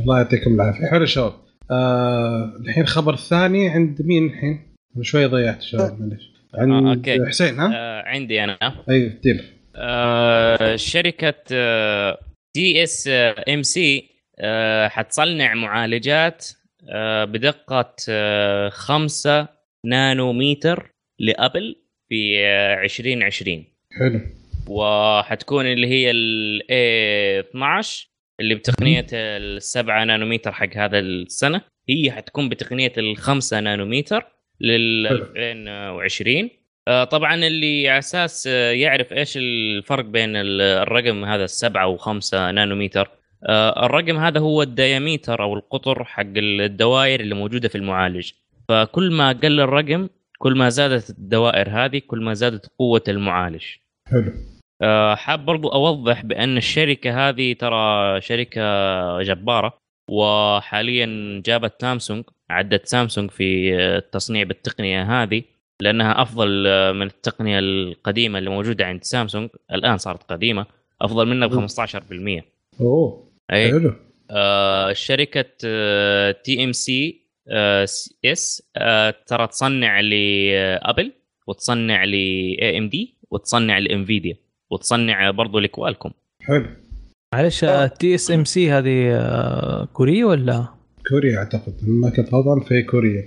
الله 0.00 0.18
يعطيكم 0.18 0.54
العافية. 0.54 0.86
حلو 0.86 1.06
شباب. 1.06 1.32
آه 1.70 2.52
الحين 2.60 2.86
خبر 2.86 3.16
ثاني 3.16 3.68
عند 3.68 4.02
مين 4.02 4.26
الحين؟ 4.26 4.74
شوي 5.00 5.26
ضيعت 5.26 5.62
شباب 5.62 6.00
معلش 6.00 6.32
عند 6.54 6.86
آه، 6.86 6.94
okay. 6.94 7.26
حسين 7.28 7.58
ها؟ 7.58 7.70
آه 7.74 8.02
عندي 8.08 8.44
أنا. 8.44 8.58
أيوه 8.88 9.12
دير. 9.22 9.44
آه 9.76 10.76
شركة 10.76 11.34
TSMC 12.54 14.08
حتصنع 14.86 15.54
معالجات 15.54 16.46
آه 16.88 17.24
بدقة 17.24 17.94
آه 18.08 18.68
5 18.68 19.48
نانومتر 19.86 20.90
لأبل 21.18 21.76
في 22.08 22.38
آه 22.46 22.82
2020 22.84 23.64
حلو. 23.98 24.20
وحتكون 24.68 25.66
اللي 25.66 25.86
هي 25.86 26.10
ال 26.10 26.62
A12 27.42 28.06
اللي 28.40 28.54
بتقنية 28.54 29.06
السبعة 29.12 30.04
نانومتر 30.04 30.52
حق 30.52 30.76
هذا 30.76 30.98
السنة. 30.98 31.60
هي 31.88 32.10
حتكون 32.12 32.48
بتقنية 32.48 32.92
الخمسة 32.98 33.60
نانومتر 33.60 34.24
لل 34.60 35.08
حلو. 35.08 35.18
2020 35.36 36.50
آه، 36.88 37.04
طبعا 37.04 37.34
اللي 37.34 37.88
على 37.88 37.98
أساس 37.98 38.46
آه، 38.52 38.70
يعرف 38.72 39.12
إيش 39.12 39.36
الفرق 39.36 40.04
بين 40.04 40.36
ال- 40.36 40.60
الرقم 40.60 41.24
هذا 41.24 41.44
السبعة 41.44 41.86
وخمسة 41.88 42.50
نانومتر 42.50 43.10
آه، 43.48 43.86
الرقم 43.86 44.16
هذا 44.16 44.40
هو 44.40 44.62
الدياميتر 44.62 45.42
أو 45.42 45.54
القطر 45.54 46.04
حق 46.04 46.26
الدوائر 46.36 47.20
اللي 47.20 47.34
موجودة 47.34 47.68
في 47.68 47.74
المعالج. 47.78 48.30
فكل 48.68 49.10
ما 49.12 49.32
قل 49.32 49.60
الرقم 49.60 50.08
كل 50.38 50.56
ما 50.58 50.68
زادت 50.68 51.10
الدوائر 51.10 51.68
هذه 51.70 51.98
كل 52.06 52.20
ما 52.20 52.34
زادت 52.34 52.66
قوة 52.78 53.02
المعالج. 53.08 53.64
حلو. 54.06 54.32
حاب 55.14 55.44
برضو 55.44 55.68
أوضح 55.68 56.24
بأن 56.24 56.56
الشركة 56.56 57.28
هذه 57.28 57.52
ترى 57.52 58.20
شركة 58.20 58.62
جبارة 59.22 59.78
وحاليا 60.10 61.42
جابت 61.46 61.80
سامسونج 61.80 62.24
عدت 62.50 62.86
سامسونج 62.86 63.30
في 63.30 63.76
التصنيع 63.78 64.42
بالتقنية 64.42 65.22
هذه 65.22 65.42
لأنها 65.82 66.22
أفضل 66.22 66.64
آه، 66.66 66.92
من 66.92 67.06
التقنية 67.06 67.58
القديمة 67.58 68.38
اللي 68.38 68.50
موجودة 68.50 68.86
عند 68.86 69.04
سامسونج 69.04 69.50
الآن 69.72 69.98
صارت 69.98 70.22
قديمة 70.22 70.66
أفضل 71.00 71.28
منها 71.28 71.48
ب 71.48 71.66
15% 71.68 72.42
أوه 72.80 73.32
أي. 73.52 73.70
حلو. 73.70 73.94
آه 74.30 74.92
شركه 74.92 75.42
TMCS 76.32 78.70
آه، 78.76 79.14
ترى 79.26 79.46
تصنع 79.46 80.00
ل 80.00 80.19
Apple 80.19 81.12
وتصنع 81.46 82.04
ل 82.04 82.78
AMD 82.78 83.14
وتصنع 83.30 83.78
ل 83.78 83.86
Nvidia 83.86 84.36
وتصنع 84.72 85.30
برضو 85.30 85.58
ل 85.58 85.63
Qualcomm. 85.63 86.10
حلو. 86.42 86.66
معلش 87.34 87.64
TSMC 87.98 88.72
هذه 88.72 89.10
آه، 89.12 89.84
كورية 89.92 90.24
ولا؟ 90.24 90.64
كوريا 91.08 91.38
أعتقد. 91.38 91.74
ما 91.82 92.10
كنت 92.10 92.34
غلطان 92.34 92.60
في 92.60 92.82
كوريا 92.82 93.24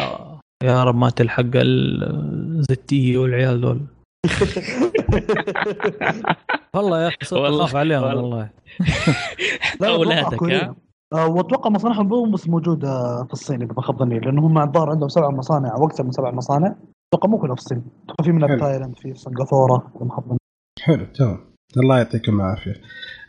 آه، 0.00 0.40
يا 0.64 0.84
رب 0.84 0.94
ما 0.94 1.10
تلحق 1.10 1.44
ال 1.54 1.95
ZTE 1.95 3.18
والعيال 3.18 3.60
دول 3.60 3.80
والله 6.74 7.02
يا 7.02 7.08
أخي 7.08 7.16
صرت 7.24 7.74
عليهم 7.74 8.02
والله. 8.02 8.50
كوريا. 10.36 10.74
آه، 11.14 11.28
وأتوقع 11.28 11.70
مصانعهم 11.70 12.30
بس 12.30 12.48
موجوده 12.48 13.24
في 13.24 13.32
الصين 13.32 13.62
إذا 13.62 13.72
ما 13.76 13.82
خاب 13.82 13.98
ظني 13.98 14.18
لأنه 14.18 14.46
هم 14.46 14.58
الظاهر 14.58 14.90
عندهم 14.90 15.08
سبع 15.08 15.30
مصانع 15.30 15.74
أو 15.74 15.86
أكثر 15.86 16.04
من 16.04 16.10
سبع 16.10 16.30
مصانع. 16.30 16.74
أتوقع 17.12 17.28
مو 17.28 17.38
كلها 17.38 17.54
في 17.54 17.60
الصين. 17.60 17.82
أتوقع 18.04 18.24
في 18.24 18.32
منها. 18.32 18.48
في 18.48 18.56
تايلاند 18.56 18.96
في 18.96 19.14
سنغافورة 19.14 19.92
إذا 19.96 20.04
ما 20.04 20.14
خاب 20.14 20.37
حلو 20.82 21.04
تمام. 21.14 21.38
الله 21.76 21.96
يعطيكم 21.98 22.40
العافية. 22.40 22.74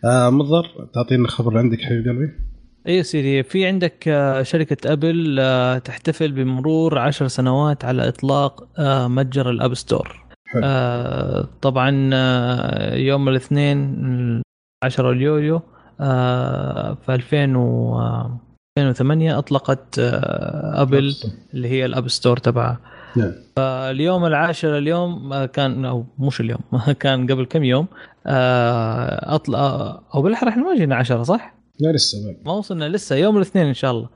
آه 0.06 0.30
مضر 0.30 0.90
تعطينا 0.94 1.28
خبر 1.28 1.58
عندك 1.58 1.82
حبيب 1.82 2.08
قلبي؟ 2.08 2.32
إي 2.88 3.04
سيدي 3.04 3.44
في 3.44 3.66
عندك 3.66 4.08
آه، 4.08 4.44
شركة 4.44 4.94
Apple 4.94 5.38
آه، 5.40 5.78
تحتفل 5.78 6.32
بمرور 6.32 7.00
عشر 7.00 7.28
سنوات 7.28 7.86
على 7.86 8.08
إطلاق 8.08 8.68
آه، 8.80 9.08
متجر 9.08 9.50
ال 9.50 9.56
App 9.56 9.74
Store. 9.74 10.24
حلو. 10.48 10.64
طبعا 11.62 11.90
يوم 12.96 13.30
الاثنين 13.30 13.96
10 14.84 15.12
اليوليو 15.12 15.62
آه، 16.02 16.94
في 17.06 17.16
2000 17.16 17.56
و 17.56 18.00
آه، 18.00 18.40
2008 18.80 19.38
أطلقت 19.38 20.00
Apple 20.00 21.16
اللي 21.54 21.68
هي 21.68 21.86
ال 21.86 21.91
App 21.91 22.08
Store 22.08 22.38
تبعها. 22.38 22.80
نعم. 23.16 23.32
اليوم 23.60 24.26
العاشر 24.26 24.78
اليوم 24.78 25.34
آه، 25.34 25.46
كان 25.46 25.86
أو 25.86 26.06
مش 26.20 26.42
اليوم 26.42 26.60
كان 27.00 27.28
قبل 27.32 27.46
كم 27.46 27.64
يوم 27.64 27.88
آه، 28.28 29.36
اطلع 29.36 30.00
أو 30.16 30.22
بالأحرى 30.22 30.50
إحنا 30.50 30.64
ما 30.64 30.76
جينا 30.76 30.96
10 30.96 31.24
صح؟ 31.24 31.56
لا 31.80 31.92
لسه 31.92 32.18
بعد 32.28 32.46
ما 32.46 32.52
وصلنا 32.54 32.90
لسه 32.90 33.16
يوم 33.16 33.38
الاثنين 33.38 33.66
إن 33.66 33.74
شاء 33.74 33.92
الله. 33.92 34.10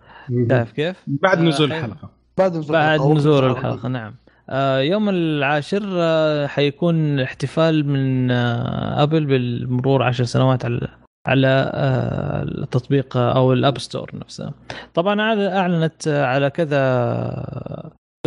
شايف 0.49 0.71
كيف؟ 0.71 1.03
بعد 1.07 1.39
نزول 1.41 1.71
آه، 1.71 1.77
الحلقة. 1.77 2.09
بعد 2.37 2.57
نزول 2.57 2.71
بعد 2.73 2.99
الحلقة. 2.99 3.13
نزول 3.13 3.51
الحلقة 3.51 3.89
نعم. 3.89 4.15
آه، 4.49 4.79
يوم 4.79 5.09
العاشر 5.09 5.83
آه، 5.93 6.47
حيكون 6.47 7.19
احتفال 7.19 7.87
من 7.89 8.31
آه، 8.31 9.03
Apple 9.03 9.25
بالمرور 9.25 10.03
عشر 10.03 10.23
سنوات 10.23 10.65
على 10.65 10.87
على 11.27 11.71
آه، 11.73 12.43
التطبيق 12.43 13.17
آه، 13.17 13.35
أو 13.37 13.53
ال 13.53 13.59
App 13.59 13.77
Store 13.77 14.11
نفسه 14.13 14.51
طبعا 14.93 15.21
أعلنت 15.57 16.07
آه، 16.07 16.25
على 16.25 16.49
كذا 16.49 16.79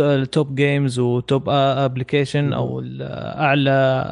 ال 0.07 0.19
top 0.19 0.55
games 0.55 0.99
و 0.99 1.11
top 1.11 1.49
application 1.49 2.53
أو 2.53 2.79
ال- 2.79 3.01
أعلى 3.39 3.69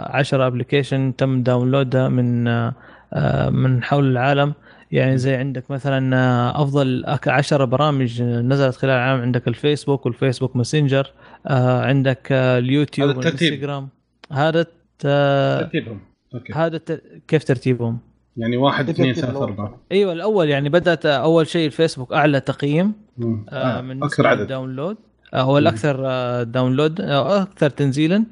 10 0.09 0.47
application 0.47 1.15
تم 1.17 1.43
download 1.43 2.02
ها 2.02 2.09
من 2.09 2.47
آه، 2.47 2.73
آه، 3.13 3.49
من 3.49 3.83
حول 3.83 4.11
العالم 4.11 4.53
يعني 4.91 5.17
زي 5.17 5.35
عندك 5.35 5.71
مثلا 5.71 6.17
آه، 6.17 6.63
أفضل 6.63 7.03
10 7.27 7.65
برامج 7.65 8.21
نزلت 8.21 8.75
خلال 8.75 8.91
العام 8.93 9.21
عندك 9.21 9.47
ال 9.47 9.54
Facebook 9.54 10.05
وال 10.05 10.15
Facebook 10.15 10.55
Messenger 10.55 11.11
آه، 11.47 11.81
عندك 11.81 12.27
آه، 12.31 12.57
اليوتيوب 12.57 13.09
هذا. 13.09 13.17
والإنستغرام 13.17 13.87
هذا 14.31 14.65
ترتيبهم 14.99 15.99
هذا 16.55 16.75
الت- 16.75 17.01
كيف 17.27 17.43
ترتيبهم؟ 17.43 17.97
يعني 18.37 18.57
واحد 18.57 18.89
اثنين 18.89 19.13
ثلاثة 19.13 19.31
الأول. 19.31 19.43
أربعة 19.49 19.77
أيوه 19.91 20.13
الأول 20.13 20.49
يعني 20.49 20.69
بدأت 20.69 21.05
أول 21.05 21.47
شيء 21.47 21.65
الفيسبوك 21.65 22.13
أعلى 22.13 22.39
تقييم. 22.39 22.93
آه، 23.21 23.45
آه. 23.49 23.81
من 23.81 24.03
أكثر 24.03 24.27
عدد 24.27 24.47
download 24.47 24.97
هو 25.41 25.57
الأكثر 25.57 26.01
آه، 26.05 26.43
download 26.43 27.01
آه، 27.01 27.41
أكثر 27.41 27.69
تنزيلا. 27.69 28.25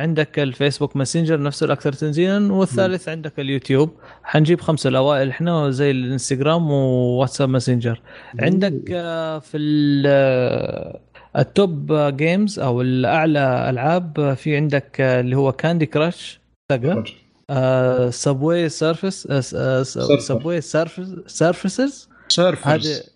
عندك 0.00 0.38
ال 0.38 0.44
Facebook 0.44 0.96
Messenger 0.96 1.42
نفسه 1.42 1.66
الأكثر 1.66 1.92
تنزيلا 1.92 2.52
والثالث 2.52 3.08
عندك 3.08 3.40
اليوتيوب. 3.40 3.90
حنجيب 4.24 4.60
خمسة 4.60 4.88
الأوائل 4.88 5.28
إحنا 5.28 5.70
زي 5.70 5.90
ال 5.90 5.98
Instagram 5.98 6.70
و 6.70 6.79
WhatsApp 6.79 7.48
Messenger 7.48 8.00
عندك 8.40 8.82
آه، 8.92 9.38
في 9.38 9.56
ال- 9.56 10.04
آه، 10.06 11.00
ال 11.38 11.52
top 11.52 11.92
games 12.16 12.58
أو 12.58 12.82
الأعلى 12.82 13.70
ألعاب 13.70 14.20
آه، 14.20 14.34
في 14.34 14.56
عندك 14.56 15.00
آه، 15.00 15.20
اللي 15.20 15.36
هو 15.36 15.52
Candy 15.52 15.86
Crush 15.86 16.40
Subway 18.10 18.68
Surfers 18.68 19.26
Subway 20.18 20.60
Surfers 20.60 22.08
Surfers 22.28 23.08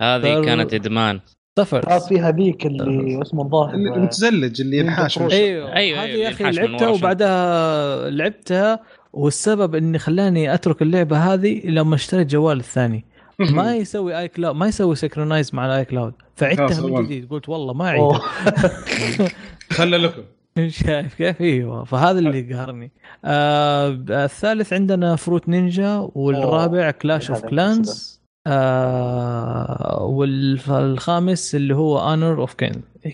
هذه 0.00 0.44
كانت 0.44 0.74
إدمان. 0.74 1.20
سفر 1.58 1.90
آه 1.90 1.98
في 1.98 2.20
هذيك 2.20 2.66
اللي 2.66 3.22
اسمه 3.22 3.42
الظاهر. 3.42 3.74
اللي 3.74 3.94
المتزلج 3.94 4.60
اللي 4.60 4.78
ينحاش 4.78 5.18
أيوة. 5.18 5.32
أيوه 5.32 5.74
أيوة، 5.74 6.04
هذه 6.04 6.08
يا 6.08 6.28
أخي 6.28 6.44
ينحاش 6.44 6.58
لعبتها 6.58 6.88
وبعدها 6.88 8.10
لعبتها 8.10 8.80
والسبب 9.12 9.74
إني 9.74 9.98
خلاني 9.98 10.54
أترك 10.54 10.82
اللعبة 10.82 11.18
هذه 11.18 11.60
لما 11.64 11.94
اشتريت 11.94 12.26
جوال 12.30 12.58
الثاني. 12.58 13.04
ما 13.38 13.76
يسوي 13.76 14.18
iCloud 14.18 14.56
ما 14.56 14.66
يسوي 14.66 14.96
synchronize 14.96 15.54
مع 15.54 15.66
ال 15.66 15.84
iCloud 15.84 16.12
فعدتها 16.36 16.86
من. 16.86 17.04
جديد. 17.04 17.28
قلت 17.30 17.48
والله 17.48 17.74
ما. 17.74 17.88
اعيدها 17.88 18.20
خلى 19.76 19.96
لكم. 19.96 20.22
شايف 20.68 21.14
كيف؟ 21.14 21.40
إيوه. 21.40 21.84
فهذا 21.84 22.18
اللي 22.18 22.54
قهرني. 22.54 22.92
آه 23.24 23.98
الثالث 24.08 24.72
عندنا 24.72 25.16
Fruit 25.16 25.48
Ninja 25.48 26.08
والرابع 26.14 26.90
Clash 26.90 27.30
of 27.30 27.44
Clans 27.46 28.17
آه 28.46 30.04
والخامس 30.04 31.54
اللي 31.54 31.74
هو 31.74 32.12
Honor 32.14 32.40
of 32.40 32.54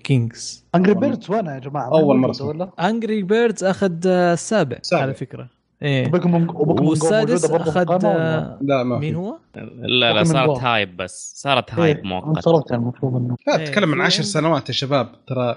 Kings 0.04 0.64
Angry 0.74 0.94
Birds 0.94 1.30
وين 1.30 1.46
يا 1.46 1.58
جماعة؟ 1.58 1.88
أول 1.88 2.16
مرة 2.16 2.28
موجودة 2.28 2.44
ولا؟ 2.44 2.88
Angry 2.88 3.22
Birds 3.22 3.64
أخذ 3.64 3.92
آه، 4.06 4.32
السابع 4.32 4.78
سابع. 4.82 5.02
على 5.02 5.14
فكرة 5.14 5.48
إيه 5.82 6.12
والسادس 6.58 7.50
أخذ؟ 7.50 8.04
آه، 8.04 8.58
لا 8.62 8.82
ما 8.82 8.98
مين 8.98 9.12
في 9.12 9.18
هو؟ 9.18 9.38
لا 9.82 10.12
لا 10.12 10.24
صارت. 10.24 10.58
hype 10.58 10.96
بس 10.96 11.32
صارت 11.36 11.74
hype 11.74 11.96
إيه، 11.96 12.04
مؤقت 12.04 12.26
انصرفت 12.36 12.72
المفروض 12.72 13.16
انه 13.16 13.36
لا 13.46 13.58
إيه، 13.58 13.64
تتكلم 13.64 13.90
عن 13.92 13.96
في 13.98 14.02
عشر 14.02 14.22
سنوات 14.22 14.68
يا 14.68 14.74
شباب 14.74 15.08
ترى 15.26 15.56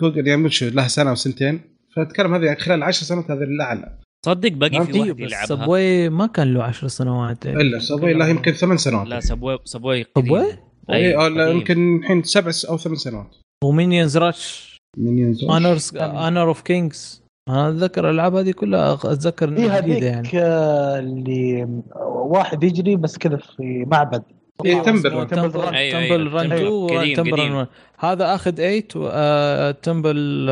جوجل 0.00 0.26
يعني 0.26 0.42
مش 0.42 0.62
لها 0.62 0.88
سنة 0.88 1.12
وسنتين 1.12 1.60
فتكلم 1.96 2.34
هذه 2.34 2.54
خلال 2.54 2.82
عشر 2.82 3.04
سنوات 3.04 3.30
هذه 3.30 3.42
الاعلى 3.42 3.98
صدق 4.26 4.52
باقي 4.52 4.86
في 4.86 4.98
واحد 5.00 5.20
يلعبها 5.20 5.46
Subway 5.46 6.08
ما 6.08 6.26
كان 6.26 6.54
له 6.54 6.62
10 6.62 6.88
سنوات 6.88 7.46
إلا 7.46 7.78
Subway 7.78 8.12
له 8.14 8.28
يمكن 8.28 8.52
ثمان 8.52 8.76
سنوات 8.76 9.06
لا 9.06 9.20
Subway 9.20 9.58
Subway 9.64 10.04
Subway؟ 10.18 10.44
أي 10.92 11.12
لا، 11.12 11.24
قديم. 11.24 11.56
يمكن 11.56 11.96
الحين 11.98 12.22
سبع 12.22 12.52
أو 12.68 12.76
ثمان 12.76 12.96
سنوات 12.96 13.36
و 13.64 13.70
Minions 13.70 14.16
Rush 14.16 14.76
Minions 14.96 15.44
Honor 15.44 15.96
Honor 15.96 16.48
of 16.48 16.60
Kings 16.62 17.22
أنا 17.48 17.68
أتذكر 17.68 18.04
الالعاب 18.10 18.34
هذه 18.34 18.50
كلها 18.50 18.94
أتذكر 18.94 19.48
إنها 19.48 19.80
جديدة 19.80 20.06
يعني 20.06 20.28
آه، 20.34 20.98
اللي 20.98 21.68
واحد 22.06 22.64
يجري 22.64 22.96
بس 22.96 23.18
كذا 23.18 23.36
في 23.36 23.84
معبد 23.90 24.22
إيه، 24.64 24.82
Temple. 24.82 25.26
Temple 25.26 25.56
Run. 25.60 25.74
أيوة، 25.74 26.00
Temple 26.00 26.32
Run 26.32 26.48
Temple. 26.48 26.86
2 26.86 26.98
قديم، 26.98 27.16
Temple 27.16 27.32
قديم. 27.32 27.52
Run 27.56 27.66
هذا 27.98 28.34
آخذ 28.34 28.52
8 28.52 29.70
Temple 29.70 30.46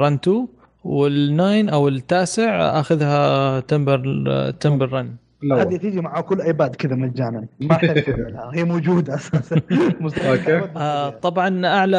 Run 0.00 0.14
2 0.14 0.48
وال 0.88 1.15
nine 1.15 1.68
أو 1.68 1.88
التاسع 1.88 2.80
أخذها 2.80 3.60
Temple 3.60 4.88
Run 4.92 5.14
لا 5.42 5.62
هذه. 5.62 5.76
تيجي 5.76 6.00
مع 6.00 6.20
كل 6.20 6.40
iPad 6.40 6.76
كذا 6.76 6.94
مجانا. 6.94 7.46
ما 7.60 7.78
هي 8.54 8.64
موجودة 8.64 9.14
أساسا. 9.14 9.56
أوكي. 10.30 10.56
آه 10.76 11.08
طبعا 11.10 11.66
أعلى 11.66 11.96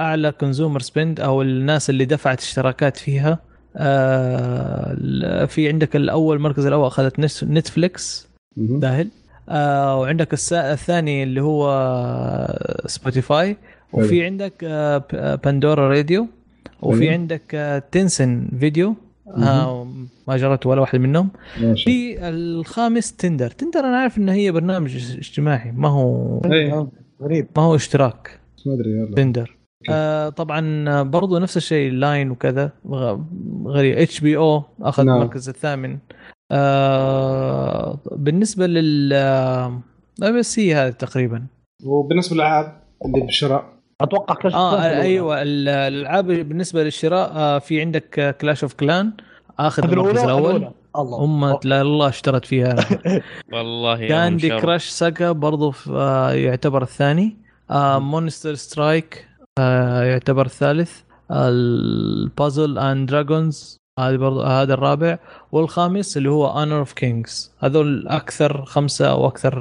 أعلى 0.00 0.32
consumer 0.32 0.80
spend 0.80 1.20
أو 1.20 1.42
الناس 1.42 1.90
اللي 1.90 2.04
دفعت 2.04 2.40
اشتراكات 2.40 2.96
فيها 2.96 3.38
آه 3.76 5.44
في 5.44 5.68
عندك 5.68 5.96
الأول 5.96 6.36
المركز 6.36 6.66
الأول 6.66 6.86
أخذت 6.86 7.20
نس- 7.20 7.44
Netflix. 7.44 8.28
داهل 8.56 9.08
آه 9.48 10.00
وعندك. 10.00 10.34
الثاني 10.52 11.22
اللي 11.22 11.40
هو 11.42 11.66
Spotify 12.86 13.56
وفي 13.92 14.24
عندك 14.24 14.52
آه 14.64 15.34
Pandora 15.44 15.88
Radio 15.88 16.26
وفي. 16.82 17.08
عندك 17.08 17.54
آه 17.54 17.78
Tencent 17.78 18.48
Video 18.60 18.94
آه 19.36 19.92
ما 20.28 20.36
جربت 20.36 20.66
ولا 20.66 20.80
واحد 20.80 20.98
منهم. 20.98 21.28
ماشي. 21.60 21.84
في 21.84 22.28
الخامس 22.28 23.16
Tinder 23.16 23.50
Tinder 23.50 23.80
أنا 23.80 23.96
عارف 23.96 24.18
انه 24.18 24.32
هي 24.32 24.52
برنامج 24.52 25.16
اجتماعي. 25.18 25.72
ما 25.72 25.88
هو 25.88 26.40
إيه. 26.44 26.88
غريب. 27.22 27.46
ما 27.56 27.62
هو 27.62 27.74
اشتراك. 27.74 28.40
ما 28.66 28.74
أدري 28.74 28.90
يلا. 28.90 29.14
Tinder 29.14 29.56
آه 29.90 30.28
طبعا 30.28 31.02
برضو 31.02 31.38
نفس 31.38 31.56
الشيء 31.56 31.92
Line 31.92 32.30
وكذا. 32.30 32.72
غريب. 33.64 33.98
HBO 33.98 34.62
أخذ 34.82 35.04
نعم. 35.04 35.16
المركز 35.16 35.48
الثامن. 35.48 35.98
آه 36.52 37.98
بالنسبة 38.12 38.66
لل 38.66 39.12
آه، 39.12 39.82
بس 40.38 40.58
هي 40.58 40.74
هذه 40.74 40.90
تقريبا. 40.90 41.46
وبالنسبة 41.84 42.34
للألعاب 42.36 42.82
اللي 43.06 43.26
بالشراء 43.26 43.79
أتوقع 44.02 44.34
كشف 44.34 44.54
آه. 44.56 44.80
أيوه 45.00 45.42
ال- 45.42 45.68
الألعاب 45.68 46.26
بالنسبة 46.26 46.82
للشراء 46.84 47.32
آه 47.34 47.58
في 47.58 47.80
عندك 47.80 48.36
Clash 48.40 48.62
of 48.62 48.74
Clans 48.74 49.12
اخذ 49.58 49.84
المركز 49.92 50.18
الأول. 50.24 50.70
الله. 50.96 51.24
أمة 51.24 51.60
لا 51.64 51.82
الله 51.82 52.08
اشترت 52.08 52.44
فيها. 52.44 52.76
والله 53.52 54.08
Candy. 54.08 54.48
Crush 54.60 54.88
Saga 54.88 55.32
برضو 55.32 55.74
آه 55.90 56.32
يعتبر 56.32 56.82
الثاني. 56.82 57.36
آه 57.70 57.98
Monster 57.98 58.54
Strike 58.54 59.28
آه 59.58 60.02
يعتبر 60.02 60.46
الثالث. 60.46 61.00
ال 61.30 61.51
Puzzle 61.51 62.78
and 62.78 63.08
Dragons 63.10 63.76
هذا 63.98 64.16
برضو 64.16 64.42
هذا 64.42 64.74
الرابع. 64.74 65.18
والخامس 65.52 66.16
اللي 66.16 66.30
هو 66.30 66.46
Honor 66.46 66.78
of 66.78 66.92
Kings 66.92 67.52
هذول 67.60 68.08
أكثر 68.08 68.64
خمسة 68.64 69.10
أو 69.10 69.26
أكثر 69.26 69.54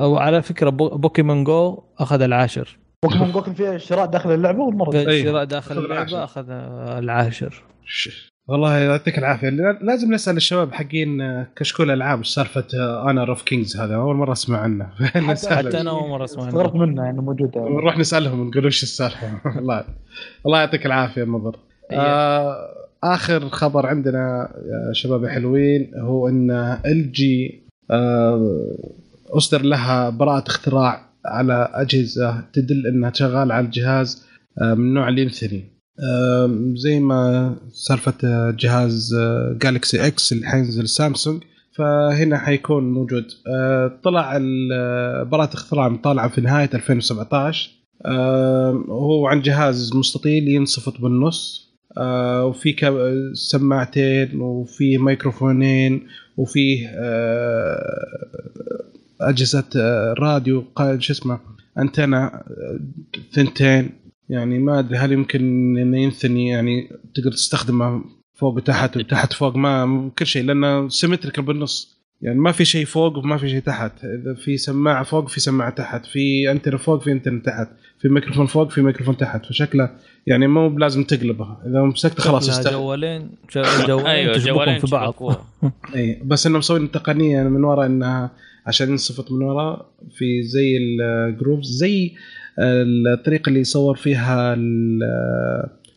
أو 0.00 0.16
على 0.16 0.42
فكرة 0.42 0.70
بو- 0.70 0.88
Pokemon 0.96 1.44
Go 1.44 1.82
أخذ 1.98 2.22
العاشر. 2.22 2.78
Pokemon 3.04 3.32
Go 3.32 3.42
كان 3.42 3.54
فيها 3.54 3.78
شراء 3.78 4.06
داخل 4.06 4.34
اللعبة 4.34 4.58
والمرة 4.62 4.90
دي. 4.90 5.02
الشراء 5.02 5.44
داخل 5.44 5.74
أخذ 5.74 5.82
اللعبة 5.84 6.00
العاشر. 6.08 6.24
أخذ 6.24 6.50
العاشر. 6.98 7.62
والله 8.48 8.76
يعطيك 8.78 9.18
العافية. 9.18 9.48
لا- 9.48 9.78
لازم 9.82 10.14
نسأل 10.14 10.36
الشباب 10.36 10.72
حقين 10.72 11.20
آه، 11.20 11.46
كشكول 11.56 11.90
ألعاب 11.90 12.18
إيش 12.18 12.28
سالفة 12.28 12.64
Honor 12.74 13.28
of 13.30 13.42
Kings 13.42 13.76
هذا؟ 13.76 13.94
أول 13.94 14.16
مرة 14.16 14.32
أسمع 14.32 14.58
عنه. 14.58 14.88
نسأله. 15.30 15.68
حتى 15.68 15.80
أنا 15.80 15.90
أول 15.90 16.08
مرة 16.10 16.24
أسمع 16.24 16.42
عنه. 16.42 16.48
استغربت 16.52 16.74
منها 16.74 17.10
انه 17.10 17.22
موجودة. 17.22 17.60
نروح 17.60 17.98
نسألهم 17.98 18.48
نقول 18.48 18.66
وش 18.66 18.82
السالفة. 18.82 19.40
الله 19.60 19.84
الله 20.46 20.58
يعطيك 20.60 20.86
العافية 20.86 21.24
مضر 21.24 21.56
آه 21.92 22.56
آخر 23.04 23.48
خبر 23.48 23.86
عندنا 23.86 24.48
يا 24.88 24.92
شباب 24.92 25.26
حلوين 25.26 25.90
هو 26.00 26.28
إن 26.28 26.50
LG 26.86 27.64
آه 27.90 28.76
أصدر 29.30 29.62
لها 29.62 30.10
براءة 30.10 30.44
اختراع 30.48 31.13
على 31.26 31.70
أجهزة 31.74 32.44
تدل 32.52 32.86
إنها 32.86 33.12
شغالة 33.14 33.54
على 33.54 33.66
الجهاز 33.66 34.24
آه 34.62 34.74
من 34.74 34.94
نوع 34.94 35.08
الانثني 35.08 35.64
آه 36.00 36.74
زي 36.76 37.00
ما 37.00 37.56
سالفة 37.72 38.14
آه، 38.24 38.50
جهاز 38.50 39.16
جالكسي 39.62 40.06
إكس 40.06 40.32
اللي 40.32 40.46
حينزل 40.46 40.88
سامسونج 40.88 41.42
فهنا 41.76 42.38
حيكون 42.38 42.92
موجود. 42.92 43.26
آه، 43.46 44.00
طلع 44.02 44.38
آه، 44.72 45.22
براءة 45.22 45.54
اختراع 45.54 45.88
مطالعة 45.88 46.28
في 46.28 46.40
نهاية 46.40 46.70
2017 46.74 47.70
آه، 48.06 48.84
هو 48.88 49.26
عن 49.26 49.40
جهاز 49.40 49.96
مستطيل 49.96 50.48
ينصفط 50.48 51.00
بالنص. 51.00 51.64
آه، 51.98 52.44
وفي 52.44 52.74
سماعتين 53.34 54.40
وفي 54.40 54.98
ميكروفونين 54.98 56.06
وفيه 56.36 56.88
آه، 59.24 59.28
أجهزة 59.28 59.64
آه، 59.76 60.14
راديو 60.18 60.64
شو 60.98 61.12
اسمه 61.12 61.38
أنتنا 61.78 62.34
آه، 62.34 62.78
ثنتين 63.32 63.90
يعني 64.28 64.58
ما 64.58 64.78
أدري 64.78 64.98
هل 64.98 65.12
يمكن 65.12 65.40
إنه 65.78 65.98
ينثني 66.00 66.48
يعني 66.48 66.88
تقدر 67.14 67.32
تستخدمه 67.32 68.04
فوق 68.34 68.54
وتحت 68.54 68.96
وتحت 68.96 69.32
فوق 69.32 69.56
ما 69.56 70.10
كل 70.18 70.26
شيء 70.26 70.44
لأنه 70.44 70.88
symmetrical 70.88 71.44
بالنص. 71.44 71.94
يعني 72.22 72.38
ما 72.38 72.52
في 72.52 72.64
شيء 72.64 72.84
فوق 72.84 73.18
وما 73.18 73.36
في 73.36 73.48
شيء 73.48 73.60
تحت. 73.60 73.92
إذا 74.04 74.34
في 74.34 74.56
سماعة 74.56 75.02
فوق 75.04 75.28
في 75.28 75.40
سماعة 75.40 75.70
تحت. 75.70 76.06
في 76.06 76.50
أنتنا 76.50 76.76
فوق 76.78 77.02
في 77.02 77.12
أنتنا 77.12 77.40
تحت. 77.40 77.68
في 78.00 78.08
ميكروفون 78.08 78.46
فوق 78.46 78.70
في 78.70 78.82
ميكروفون 78.82 79.16
تحت. 79.16 79.46
فشكله 79.46 79.90
يعني 80.26 80.46
مو 80.46 80.68
بلازم 80.68 81.04
تقلبها 81.04 81.62
إذا 81.66 81.82
مسكته 81.82 82.22
خلاص 82.22 82.42
شكلها 82.44 82.58
يستخدم. 82.58 82.76
جوالين 82.76 83.30
جو- 83.54 83.62
جوالين 83.86 84.06
أيوه 84.06 84.38
جوالين 84.38 84.78
في 84.78 84.86
بعض. 84.86 85.14
اي 85.96 86.22
بس 86.24 86.46
إنهم 86.46 86.58
مسوين 86.58 86.90
تقنية 86.90 87.42
من 87.42 87.64
وراء 87.64 87.86
إنها 87.86 88.30
عشان 88.66 88.90
ينصفط 88.90 89.32
من 89.32 89.42
وراء 89.42 89.86
في 90.18 90.42
زي 90.42 90.76
الجروبز 90.78 91.66
زي 91.68 92.12
الطريقة 92.58 93.48
اللي 93.48 93.60
يصور 93.60 93.96
فيها 93.96 94.54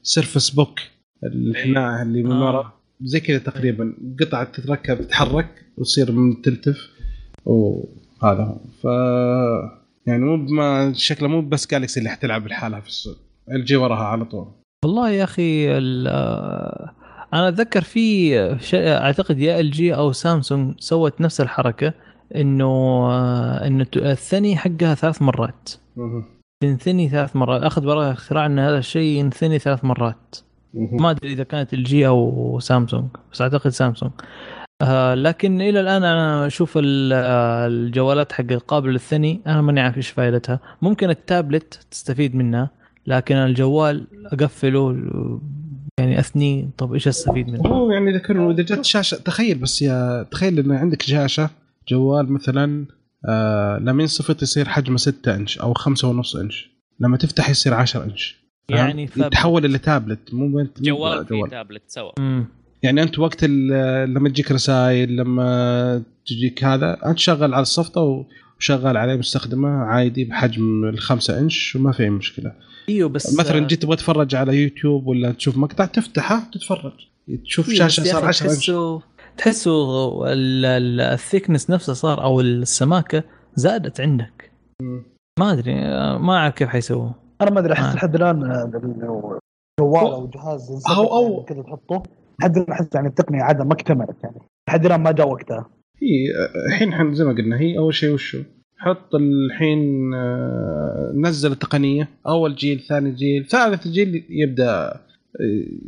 السيرفس 0.02 0.50
بوك 0.50 0.80
الحناء 1.24 2.02
اللي 2.02 2.24
من 2.24 2.32
آه. 2.32 2.46
وراء 2.46 2.74
زي 3.02 3.20
كذا 3.20 3.38
تقريبا. 3.38 3.94
قطعة 4.20 4.44
تتركب 4.44 4.98
تتحرك 5.02 5.48
وتصير 5.78 6.12
من 6.12 6.42
تلتف 6.42 6.90
وهذا 7.46 8.58
ف 8.82 8.86
يعني 10.08 10.24
مو 10.24 10.36
ما 10.38 10.94
شكله 10.96 11.28
مو 11.28 11.42
بس 11.42 11.68
جالكسي 11.72 12.00
اللي 12.00 12.10
حتلعب 12.10 12.48
لحالها 12.48 12.80
في 12.80 12.88
السوق. 12.88 13.18
الجي 13.52 13.76
وراها 13.76 14.04
على 14.04 14.26
طول. 14.26 14.48
والله 14.86 15.10
يا 15.10 15.24
أخي 15.24 15.78
ال- 15.78 16.08
آه، 16.08 16.92
أنا 17.34 17.48
أتذكر 17.48 17.82
في 17.82 18.40
أعتقد 18.74 19.40
يا 19.40 19.60
LG 19.60 19.96
أو 19.96 20.12
سامسونج 20.12 20.76
سوت 20.80 21.22
نفس 21.22 21.42
الحركة. 21.42 21.94
إنه 22.36 22.66
آه، 23.12 23.68
إنه 23.68 23.86
الثني 23.96 24.58
حقها 24.58 24.96
ثلاث 24.96 25.22
مرات. 25.22 25.70
تنثني 26.64 27.10
ثلاث 27.10 27.36
مرات 27.36 27.64
أخذ 27.64 27.86
براءه 27.86 28.12
اختراع 28.12 28.46
إن 28.46 28.60
هذا 28.60 28.78
الشيء 28.78 29.20
ينثني 29.20 29.60
ثلاث 29.60 29.86
مرات. 29.86 30.36
ما 30.74 31.12
أدري 31.12 31.34
إذا 31.34 31.44
كانت 31.44 31.74
LG 31.74 32.08
أو 32.08 32.60
سامسونج 32.60 33.10
بس 33.34 33.42
أعتقد 33.42 33.70
سامسونج 33.70 34.12
آه 34.82 35.16
لكن 35.16 35.62
إلى 35.62 35.80
الآن 35.80 36.04
أنا 36.04 36.48
أشوف 36.48 36.78
آه، 36.78 37.68
الجوالات 37.68 38.32
حق 38.32 38.44
قابل 38.44 38.90
للثني 38.90 39.42
أنا 39.48 39.62
ماني 39.62 39.82
عارف 39.82 39.98
إيش 39.98 40.10
فائدتها 40.10 40.60
ممكن 40.82 41.10
التابلت 41.10 41.80
تستفيد 41.92 42.36
منها 42.36 42.70
لكن 43.08 43.36
الجوال 43.36 44.08
أقفله 44.26 44.96
يعني 46.00 46.20
أثني 46.20 46.70
طب 46.78 46.94
إيش 46.94 47.08
أستفيد 47.08 47.50
منه؟ 47.50 47.70
هو 47.70 47.92
يعني 47.92 48.10
إذا 48.10 48.20
كان 48.20 48.52
إذا 48.52 48.64
جت 48.64 48.86
شاشة 48.86 49.16
تخيل 49.16 49.58
بس 49.58 49.82
يا 49.82 50.24
تخيل 50.32 50.60
إن 50.60 50.72
عندك 50.72 51.02
شاشه 51.02 51.50
جوال 51.90 52.32
مثلا 52.32 52.86
آه 53.30 53.78
لما 53.78 54.02
ينصفط 54.02 54.42
يصير 54.42 54.70
حجمه 54.70 54.98
6 54.98 55.36
إنش 55.36 55.58
أو 55.58 55.74
5.5 55.74 56.36
إنش. 56.42 56.70
لما 57.00 57.18
تفتح 57.18 57.50
يصير 57.50 57.74
10 57.74 58.04
إنش؟ 58.04 58.36
يعني 58.70 59.10
يتحول 59.18 59.66
إلى 59.66 59.78
تابلت. 59.78 60.34
مو 60.34 60.48
بنت- 60.58 60.78
مو 60.80 60.86
جوال 60.98 61.26
في 61.26 61.42
تابلت 61.52 61.82
سوا. 61.88 62.12
مم. 62.20 62.46
يعني 62.84 63.04
أنت 63.04 63.20
وقت 63.20 63.38
ال- 63.44 64.14
لما 64.14 64.30
تجيك 64.30 64.52
رسائل 64.52 65.16
لما 65.16 66.04
تجيك 66.28 66.64
هذا 66.64 66.98
أنت 67.06 67.18
شغال 67.20 67.54
على 67.54 67.62
الصفطه 67.62 68.26
وشغال 68.60 68.98
عليه 68.98 69.16
مستخدمه 69.16 69.70
عادي 69.70 70.24
بحجم 70.26 70.86
الخمسة 70.86 71.40
إنش 71.40 71.76
وما 71.76 71.92
في 71.92 72.04
أي 72.04 72.10
مشكلة. 72.10 72.52
إيوه 72.90 73.10
بس 73.10 73.40
مثلا 73.40 73.68
جيت 73.68 73.82
تبغى 73.82 73.96
تتفرج 73.96 74.36
على 74.36 74.64
يوتيوب 74.64 75.08
ولا 75.08 75.32
تشوف 75.32 75.58
مقطع 75.58 75.86
تفتحه 75.86 76.50
تتفرج. 76.54 76.94
تشوف 77.46 77.70
إيه، 77.70 77.76
شاشة 77.78 78.04
صار 78.04 78.20
أخي 78.20 78.28
10 78.28 78.46
إنش. 78.56 78.72
تحسه 79.38 79.88
ال 81.14 81.19
thickness 81.19 81.70
نفسه 81.70 81.94
صار 81.94 82.24
أو 82.24 82.42
السماكة 82.42 83.24
زادت 83.56 84.02
عندك. 84.02 84.52
ما 85.40 85.52
أدري 85.54 85.74
ما 86.18 86.38
أعرف 86.38 86.54
كيف 86.56 86.70
حيسووه. 86.70 87.16
أنا 87.42 87.52
ما 87.52 87.60
أدري. 87.60 87.74
احس 87.74 87.96
لحد 87.96 88.16
الآن 88.16 88.44
آه، 88.52 88.64
ال- 88.64 89.40
جوال 89.80 90.12
أو 90.14 90.28
جهاز 90.28 90.70
أو- 90.88 90.92
أو- 90.92 91.22
يعني 91.24 91.44
كذا 91.48 91.62
تحطه 91.62 92.04
لحد 92.40 92.58
الآن 92.58 92.72
أحس 92.72 92.88
يعني 92.96 93.08
التقنية 93.08 93.42
عادة 93.42 93.64
ما 93.64 93.74
اكتملت 93.74 94.24
يعني. 94.24 94.36
لحد 94.70 94.86
الآن 94.86 95.02
ما 95.02 95.12
جاء 95.12 95.30
وقتها. 95.30 95.70
هي 96.02 96.48
الحين 96.68 96.94
حن 96.94 97.14
زي 97.14 97.24
ما 97.24 97.32
قلنا 97.34 97.60
هي 97.60 97.78
أول 97.78 97.94
شيء 97.94 98.14
وشو 98.14 98.44
حط 98.78 99.16
الحين 99.16 100.14
آه، 100.14 101.12
نزل 101.16 101.52
التقنية 101.52 102.10
أول 102.28 102.56
جيل 102.56 102.80
ثاني 102.90 103.12
جيل 103.12 103.46
ثالث 103.46 103.88
جيل 103.88 104.26
يبدأ 104.30 105.02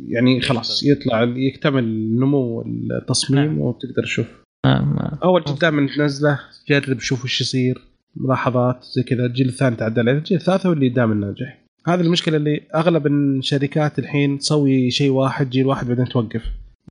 يعني 0.08 0.40
خلاص 0.40 0.82
يطلع 0.84 1.22
يكتمل 1.22 1.84
نمو 2.20 2.62
التصميم 2.62 3.44
نعم. 3.44 3.58
وتقدر 3.60 4.02
تشوف. 4.02 4.26
ما 4.66 4.80
ما 4.80 5.18
اول 5.24 5.44
جيل 5.44 5.58
دائما 5.58 5.88
تنزله 5.96 6.38
جرب 6.68 7.00
شوف 7.00 7.24
وش 7.24 7.40
يصير 7.40 7.78
ملاحظات 8.16 8.84
زي 8.84 9.02
كذا 9.02 9.26
الجيل 9.26 9.48
الثاني 9.48 9.76
تعدل 9.76 10.08
عليه. 10.08 10.18
الجيل 10.18 10.38
الثالث 10.38 10.66
هو 10.66 10.72
اللي 10.72 10.88
دائما 10.88 11.14
ناجح. 11.14 11.58
هذه 11.86 12.00
المشكلة 12.00 12.36
اللي 12.36 12.60
أغلب 12.74 13.06
الشركات 13.06 13.98
الحين 13.98 14.38
تسوي 14.38 14.90
شيء 14.90 15.10
واحد 15.10 15.50
جيل 15.50 15.66
واحد 15.66 15.86
بعدين 15.86 16.04
توقف. 16.04 16.42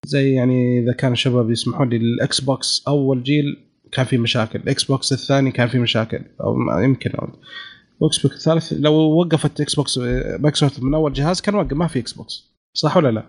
زي 0.06 0.34
يعني 0.34 0.80
إذا 0.80 0.94
كان 0.94 1.12
الشباب 1.12 1.52
يسمحون 1.52 1.90
لي 1.90 1.98
ال 1.98 2.42
Xbox 2.42 2.84
أول 2.88 3.24
جيل 3.24 3.58
كان 3.92 4.06
في 4.06 4.18
مشاكل. 4.18 4.60
ال 4.60 4.84
Xbox 4.84 5.14
الثاني 5.14 5.52
كان 5.52 5.68
في 5.68 5.80
مشاكل 5.80 6.22
أو 6.42 6.80
يمكن 6.84 7.12
أو 7.12 7.28
ال 8.02 8.18
Xbox 8.22 8.36
الثالث 8.36 8.74
لو 8.74 8.94
وقفت 8.94 9.62
Xbox 9.62 9.98
Microsoft 9.98 10.84
من 10.84 10.94
أول 10.94 11.14
جهاز 11.14 11.42
كان 11.42 11.56
وقف 11.56 11.74
ما 11.74 11.88
في 11.88 12.00
Xbox 12.00 12.56
صح 12.74 12.98
ولا 12.98 13.12
لا؟ 13.12 13.26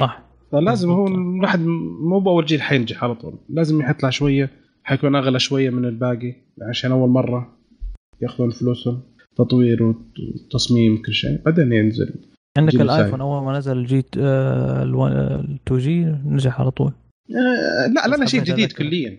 صح. 0.00 0.22
فلازم 0.52 0.90
هو 0.90 1.06
الواحد 1.06 1.60
مو 2.00 2.20
بأول 2.20 2.44
جيل 2.44 2.62
حينجح 2.62 3.04
على 3.04 3.14
طول. 3.14 3.38
لازم 3.48 3.80
يحط 3.80 4.02
له 4.02 4.10
شوية 4.10 4.50
حيكون 4.84 5.16
أغلى 5.16 5.38
شوية 5.38 5.70
من 5.70 5.84
الباقي 5.84 6.34
عشان 6.68 6.92
أول 6.92 7.08
مرة 7.08 7.56
يأخذون 8.22 8.50
فلوسهم 8.50 9.02
تطوير 9.36 9.82
وتصميم 9.82 11.02
كل 11.02 11.12
شيء. 11.12 11.42
بعدين 11.44 11.72
ينزل 11.72 12.14
عندك 12.58 12.74
ال 12.74 12.80
iPhone. 12.80 13.20
أول 13.20 13.44
ما 13.44 13.58
نزل 13.58 13.78
ال 13.78 13.91
G 13.91 14.04
ال 14.16 15.58
2 15.66 15.80
G 15.80 16.04
نجح 16.26 16.60
على 16.60 16.70
طول. 16.70 16.92
آه 17.30 18.08
لا 18.08 18.16
لا 18.16 18.26
شيء 18.26 18.42
جديد. 18.42 18.72
كليا. 18.72 19.18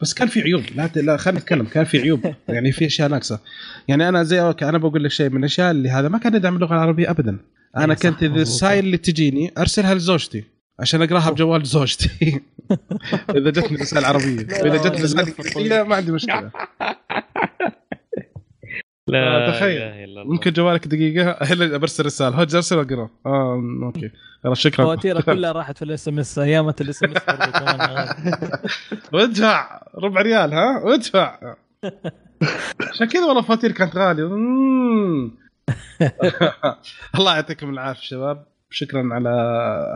بس 0.00 0.14
كان 0.14 0.28
في 0.28 0.40
عيوب. 0.40 0.62
لا 0.74 0.90
لا 0.96 1.16
خلينا 1.16 1.40
نتكلم. 1.40 1.64
كان 1.64 1.84
في 1.84 1.98
عيوب. 1.98 2.34
يعني 2.48 2.72
في 2.72 2.86
أشياء 2.86 3.08
ناقصة. 3.08 3.40
يعني 3.88 4.08
أنا 4.08 4.22
زي 4.22 4.40
okay 4.40 4.68
أنا 4.68 4.78
بقول 4.78 5.04
لك 5.04 5.10
شيء 5.10 5.30
من 5.30 5.38
الأشياء 5.38 5.70
اللي 5.70 5.88
هذا 5.88 6.08
ما 6.08 6.18
كان 6.18 6.34
يدعم 6.34 6.56
اللغة 6.56 6.74
العربية 6.74 7.10
ابدا. 7.10 7.38
أنا 7.76 7.92
إيه 7.92 7.98
كنت 7.98 8.22
إذا. 8.22 8.34
الرسائل 8.34 8.84
اللي 8.84 8.96
تجيني 8.96 9.52
أرسلها 9.58 9.94
لزوجتي 9.94 10.44
عشان 10.80 11.02
أقراها 11.02 11.30
بجوال 11.30 11.66
زوجتي. 11.66 12.40
إذا 13.36 13.50
جتني 13.50 13.76
رسالة 13.76 14.06
عربية. 14.06 14.46
واذا 14.62 14.76
جتني 14.76 15.02
رسالة 15.02 15.34
إنجليزية 15.38 15.82
ما 15.82 15.96
عندي 15.96 16.12
مشكلة. 16.12 16.50
لا 19.08 19.50
تخيل. 19.50 20.08
ممكن 20.26 20.52
جوالك 20.52 20.86
دقيقة؟ 20.88 21.30
إلا 21.52 21.76
برسل 21.76 22.06
رسالة. 22.06 22.36
هو 22.36 22.40
ارسل 22.42 22.78
اقرا 22.78 23.08
آه 23.26 23.62
okay. 23.82 24.10
خلاص 24.44 24.58
شكرا. 24.58 24.84
فواتيره 24.84 25.20
كلها 25.26 25.52
راحت 25.52 25.76
في 25.78 25.84
ال 25.84 26.08
SMS 26.08 26.38
أيام 26.38 26.68
ال 26.68 27.04
SMS 27.04 27.22
وادفع 29.12 29.82
ربع 30.04 30.20
ريال 30.22 30.54
ها؟ 30.54 30.78
وادفع 30.84 31.54
عشان 32.90 33.06
كذا 33.08 33.24
والله 33.26 33.42
فواتير 33.42 33.72
كانت 33.72 33.96
غالية. 33.96 34.24
الله 37.14 37.34
يعطيكم 37.34 37.70
العافية 37.70 38.00
شباب. 38.02 38.44
شكرا 38.70 39.08
على 39.14 39.30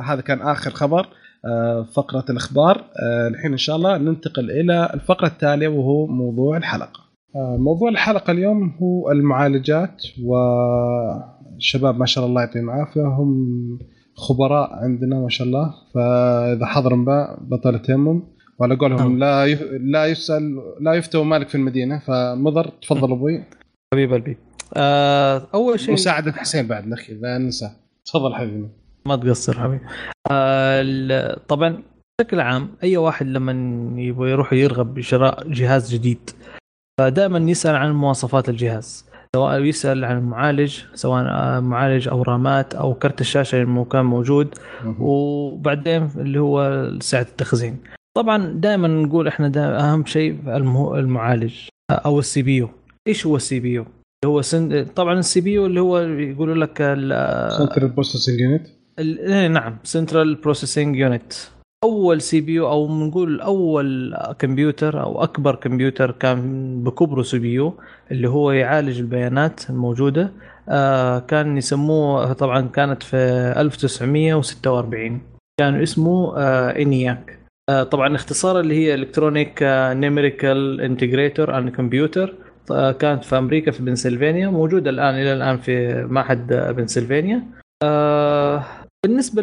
هذا 0.05 0.21
كان 0.21 0.43
آخر 0.43 0.71
خبر 0.71 1.07
آه، 1.45 1.83
فقرة 1.83 2.25
الأخبار. 2.31 2.77
آه، 3.03 3.29
الحين 3.29 3.53
إن 3.53 3.59
شاء 3.59 3.77
الله 3.77 3.99
ننتقل 3.99 4.51
إلى 4.51 4.91
الفقرة 4.95 5.27
التالية 5.27 5.69
وهو 5.69 6.07
موضوع 6.07 6.57
الحلقة. 6.57 7.01
آه، 7.01 7.02
موضوع 7.37 7.89
الحلقة 7.89 8.31
اليوم 8.31 8.73
هو 8.83 9.11
المعالجات 9.11 10.03
والشباب 10.23 11.99
ما 11.99 12.07
شاء 12.07 12.27
الله 12.27 12.41
يعطيهم 12.41 12.71
العافية 12.71 13.03
هم 13.03 13.79
خبراء 14.15 14.73
عندنا 14.73 15.21
ما 15.21 15.29
شاء 15.29 15.47
الله 15.47 15.75
فإذا 15.95 16.67
حضر 16.67 16.95
انباء 16.95 17.39
بطل 17.41 17.79
تيمم 17.79 18.23
وعلى 18.59 18.77
قولهم 18.77 19.19
لا 19.19 19.45
يف... 19.45 19.63
لا 19.81 20.07
يسأل 20.07 20.61
لا 20.81 20.95
يفتى 20.95 21.25
مالك 21.25 21.49
في 21.49 21.55
المدينة 21.55 21.99
فمضر 21.99 22.69
تفضل 22.69 23.13
أبوي. 23.13 23.45
حبيب 23.95 24.13
قلبي. 24.13 24.37
آه، 24.77 25.49
أول 25.55 25.81
شيء 25.81 25.95
مساعدة 25.95 26.33
حسين 26.33 26.67
بعد 26.67 26.87
نخي 26.87 27.15
لا 27.15 27.39
ننسى 27.39 27.71
تفضل 28.05 28.35
حبيبي. 28.35 28.69
ما 29.07 29.17
تقصر 29.17 29.61
حبيبي. 29.61 29.85
آه 30.31 31.37
طبعا 31.49 31.83
بشكل 32.21 32.41
عام 32.41 32.69
أي 32.83 32.97
واحد 32.97 33.27
لما 33.27 33.53
يبغى 34.01 34.31
يروح 34.31 34.53
يرغب 34.53 34.95
بشراء 34.95 35.49
جهاز 35.49 35.95
جديد 35.95 36.31
فدائما 37.01 37.39
يسأل 37.51 37.77
عن 37.77 37.93
مواصفات 37.93 38.49
الجهاز 38.49 39.05
سواء 39.37 39.61
يسأل 39.63 40.05
عن 40.05 40.19
المعالج 40.19 40.79
سواء 40.95 41.25
آه، 41.25 41.61
معالج 41.61 42.09
أو 42.09 42.23
رامات 42.23 42.75
أو 42.75 42.95
كرت 42.95 43.21
الشاشة 43.21 43.63
اللي 43.63 43.85
كان 43.85 44.05
موجود 44.05 44.55
وبعدين 45.01 46.09
اللي 46.17 46.39
هو 46.41 46.89
سعة 47.01 47.23
التخزين. 47.23 47.77
طبعا 48.17 48.53
دائما 48.53 48.89
نقول 48.89 49.29
إحنا 49.29 49.49
دا 49.49 49.81
أهم 49.81 50.07
شيء 50.07 50.39
المعالج 50.97 51.55
أو 51.91 52.19
ال 52.19 52.43
CPU. 52.43 52.69
إيش 53.09 53.27
هو 53.27 53.37
ال 53.37 53.61
CPU؟ 53.61 53.85
هو 54.25 54.43
سن... 54.43 54.85
طبعا 54.85 55.19
ال 55.19 55.41
CPU 55.41 55.67
اللي 55.67 55.81
هو 55.81 55.99
يقولوا 55.99 56.55
لك 56.55 56.77
ال- 56.81 57.53
center 57.53 57.87
processing 57.87 58.41
unit 58.41 58.67
نعم 59.53 59.77
central 59.85 60.35
processing 60.35 60.97
unit 60.97 61.33
أول 61.85 62.21
CPU 62.21 62.69
أو 62.69 62.89
نقول 63.07 63.41
أول 63.41 64.17
كمبيوتر 64.39 65.03
أو 65.03 65.23
أكبر 65.23 65.55
كمبيوتر 65.55 66.11
كان 66.11 66.83
بكبره 66.85 67.23
CPU 67.23 67.75
اللي 68.11 68.29
هو 68.29 68.51
يعالج 68.53 68.99
البيانات 69.01 69.71
الموجودة 69.71 70.33
آه 70.69 71.19
كان 71.19 71.57
يسموه 71.57 72.33
طبعا 72.33 72.61
كانت 72.69 73.03
في 73.03 73.17
1946 73.57 75.21
كان 75.61 75.83
اسمه 75.83 76.39
آه 76.39 76.71
ENIAC. 76.83 77.39
آه 77.71 77.83
طبعا 77.83 78.15
اختصار 78.17 78.61
اللي 78.61 78.75
هي 78.75 78.95
Electronic 78.95 79.59
Numerical 79.93 80.81
Integrator 80.81 81.59
and 81.59 81.71
Computer 81.71 82.35
كانت 82.69 83.25
في 83.25 83.39
أمريكا 83.39 83.71
في 83.71 83.83
بنسلفانيا 83.83 84.49
موجودة 84.49 84.91
الآن 84.91 85.15
إلى 85.15 85.33
الآن 85.33 85.57
في 85.57 86.05
معهد 86.05 86.75
بنسلفانيا. 86.77 87.43
بالنسبة. 89.07 89.43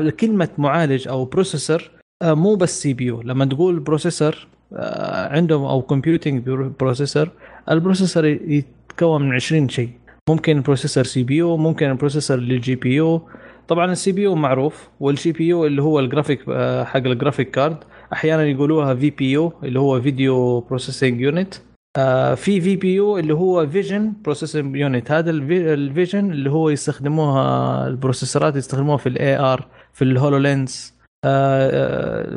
لكلمة 0.00 0.48
معالج 0.58 1.08
أو 1.08 1.24
processor 1.24 1.90
آه 2.22 2.34
مو 2.34 2.54
بس 2.54 2.82
CPU 2.82 3.22
لما 3.22 3.44
تقول 3.44 3.78
processor 3.80 4.46
آه 4.72 5.28
عندهم 5.36 5.64
أو 5.64 5.82
computing 5.82 6.50
processor 6.80 7.28
ال 7.70 7.75
processor 7.75 8.24
يتكون 8.26 9.22
من 9.28 9.34
20 9.34 9.68
شيء. 9.68 9.88
ممكن 10.28 10.62
processor 10.62 11.04
CPU 11.04 11.56
ممكن 11.56 11.94
processor 11.96 12.36
لل 12.36 12.74
GPU 12.74 13.22
طبعا 13.68 13.92
ال 13.92 14.12
CPU 14.12 14.34
معروف 14.34 14.88
وال 15.00 15.32
GPU 15.32 15.66
اللي 15.66 15.82
هو 15.82 16.00
الجرافيك 16.00 16.40
آه، 16.48 16.84
حق 16.84 16.96
ال 16.96 17.03
graphic 17.03 17.50
card 17.50 17.76
أحيانا 18.12 18.44
يقولوها 18.44 18.94
VPU 18.94 19.52
اللي 19.62 19.80
هو 19.80 20.00
video 20.00 20.60
processing 20.60 21.20
unit 21.20 21.54
آه، 21.96 22.34
في 22.34 22.60
VPU 22.60 23.18
اللي 23.18 23.34
هو 23.34 23.66
vision 23.66 24.12
processing 24.24 24.76
unit 24.76 25.10
هذا 25.10 25.30
ال 25.30 25.44
vision 25.44 26.30
اللي 26.30 26.50
هو 26.50 26.70
يستخدموها 26.70 27.86
البروسيسورات 27.86 28.56
يستخدموها 28.56 28.96
في 28.96 29.08
ال 29.08 29.38
AR 29.38 29.66
في 29.92 30.04
ال 30.04 30.36
HoloLens 30.36 30.94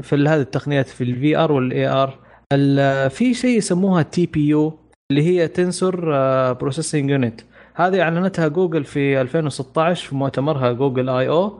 في 0.01 0.25
هذه 0.27 0.41
التقنيات 0.41 0.87
في 0.87 1.03
ال 1.03 1.37
VR 1.37 1.51
وال 1.51 1.87
AR 1.87 2.19
في 3.09 3.33
شيء 3.33 3.57
يسموها 3.57 4.01
TPU 4.01 4.79
اللي 5.11 5.23
هي 5.23 5.47
tensor 5.47 5.95
processing 6.53 7.09
unit 7.09 7.41
هذه 7.75 8.01
أعلنتها 8.01 8.47
جوجل 8.47 8.83
في 8.83 9.21
2016 9.21 10.07
في 10.07 10.15
مؤتمرها 10.15 10.71
Google 10.71 11.09
I/O. 11.09 11.59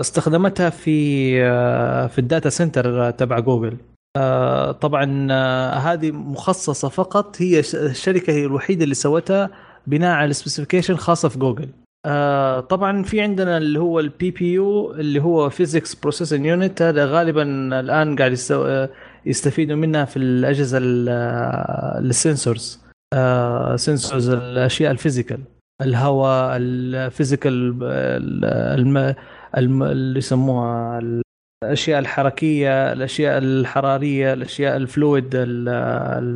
استخدمتها 0.00 0.70
في 0.70 1.30
آه، 1.42 2.06
في 2.06 2.18
ال 2.18 2.24
data 2.24 2.48
center 2.48 3.10
تبع 3.10 3.38
جوجل. 3.38 3.76
آه، 4.16 4.72
طبعا 4.72 5.28
آه، 5.30 5.70
هذه 5.74 6.10
مخصصة 6.10 6.88
فقط 6.88 7.36
هي 7.42 7.60
الشركة 7.74 8.32
هي 8.32 8.44
الوحيدة 8.44 8.84
اللي 8.84 8.94
سوتها 8.94 9.50
بناء 9.86 10.10
على 10.14 10.32
specification 10.32 10.96
خاصة 10.96 11.28
في 11.28 11.38
جوجل. 11.38 11.68
آه، 12.06 12.60
طبعا 12.60 13.02
في 13.02 13.20
عندنا 13.20 13.56
اللي 13.56 13.78
هو 13.78 14.00
ال 14.00 14.30
PPU 14.30 14.92
اللي 14.94 15.22
هو 15.22 15.50
physics 15.50 15.94
processing 15.94 16.46
unit 16.46 16.82
هذا 16.82 17.04
غالبا 17.06 17.42
الآن 17.80 18.16
قاعد 18.16 18.32
يستفيدوا 19.26 19.76
منها 19.76 20.04
في 20.04 20.16
الأجهزة 20.16 20.78
ال- 20.78 21.08
ال 22.06 22.14
sensors. 22.14 22.80
sensors 23.76 24.28
الأشياء 24.28 24.90
ال 24.92 24.97
physical. 24.97 25.40
الهواء 25.82 26.56
ال 26.56 26.68
physical. 26.68 27.78
اللي 29.54 30.18
يسموها 30.18 31.00
الأشياء 31.64 31.98
الحركية 31.98 32.92
الأشياء 32.92 33.38
الحرارية 33.38 34.32
الأشياء 34.32 34.76
ال 34.76 34.85
fluid 34.85 35.30
ال- 35.34 35.68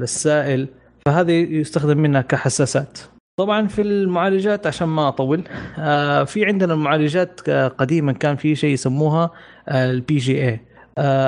السائل 0.02 0.68
فهذه 1.06 1.32
يستخدم 1.32 1.98
منها 1.98 2.20
كحساسات. 2.20 2.98
طبعا 3.40 3.66
في 3.66 3.82
المعالجات 3.82 4.66
عشان 4.66 4.88
ما 4.88 5.08
أطول 5.08 5.42
آه، 5.78 6.24
في 6.24 6.44
عندنا 6.44 6.74
المعالجات 6.74 7.50
قديما 7.50 8.12
كان 8.12 8.36
في 8.36 8.54
شيء 8.54 8.70
يسموها 8.70 9.30
ال 9.68 10.16
PGA 10.16 10.60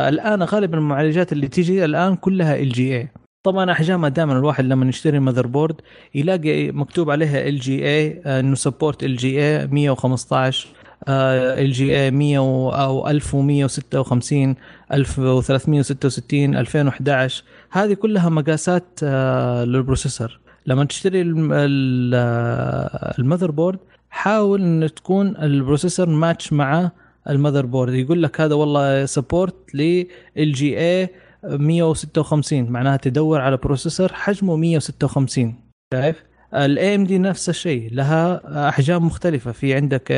الآن 0.08 0.42
غالبا 0.42 0.78
المعالجات 0.78 1.32
اللي 1.32 1.48
تيجي 1.48 1.84
الآن 1.84 2.16
كلها 2.16 2.56
LGA 2.56 3.08
طبعا 3.46 3.72
احجامها 3.72 4.08
دائما 4.08 4.32
الواحد 4.38 4.64
لما 4.64 4.88
يشتري 4.88 5.18
motherboard 5.18 5.80
يلاقي 6.14 6.70
مكتوب 6.70 7.10
عليها 7.10 7.48
LGA 7.48 8.22
إنه 8.26 8.54
سبورت 8.54 9.04
ال 9.04 9.16
جي 9.16 9.40
اي 9.42 9.66
115 9.66 10.68
ال 11.08 11.72
جي 11.72 11.96
اي 12.00 12.10
100 12.10 12.38
و- 12.38 12.70
أو 12.70 13.08
1156 13.08 14.54
1366 14.92 16.56
2011 16.56 17.44
هذه 17.70 17.92
كلها 17.94 18.28
مقاسات 18.28 18.84
آه، 19.02 19.64
لل 19.64 19.77
processor. 19.77 20.40
لما 20.66 20.84
تشتري 20.84 21.20
آه، 21.52 23.14
ال 23.18 23.50
motherboard 23.50 23.78
حاول 24.10 24.62
إن 24.62 24.88
تكون 24.96 25.36
ال 25.36 25.43
processor 25.43 26.08
match 26.08 26.52
مع 26.52 26.90
ال 27.30 27.66
motherboard 27.66 27.94
يقول 27.94 28.22
لك 28.22 28.40
هذا 28.40 28.54
والله 28.54 29.04
support 29.06 29.74
ل 29.74 30.06
LGA 30.52 31.08
156 31.44 32.62
معناها 32.70 32.96
تدور 32.96 33.40
على 33.40 33.56
processor 33.56 34.12
حجمه 34.12 34.56
156 34.56 35.54
شايف 35.94 36.22
ال 36.54 36.94
AMD 36.94 37.18
نفس 37.18 37.48
الشيء 37.48 37.88
لها 37.92 38.40
أحجام 38.68 39.06
مختلفة. 39.06 39.52
في 39.52 39.74
عندك 39.74 40.12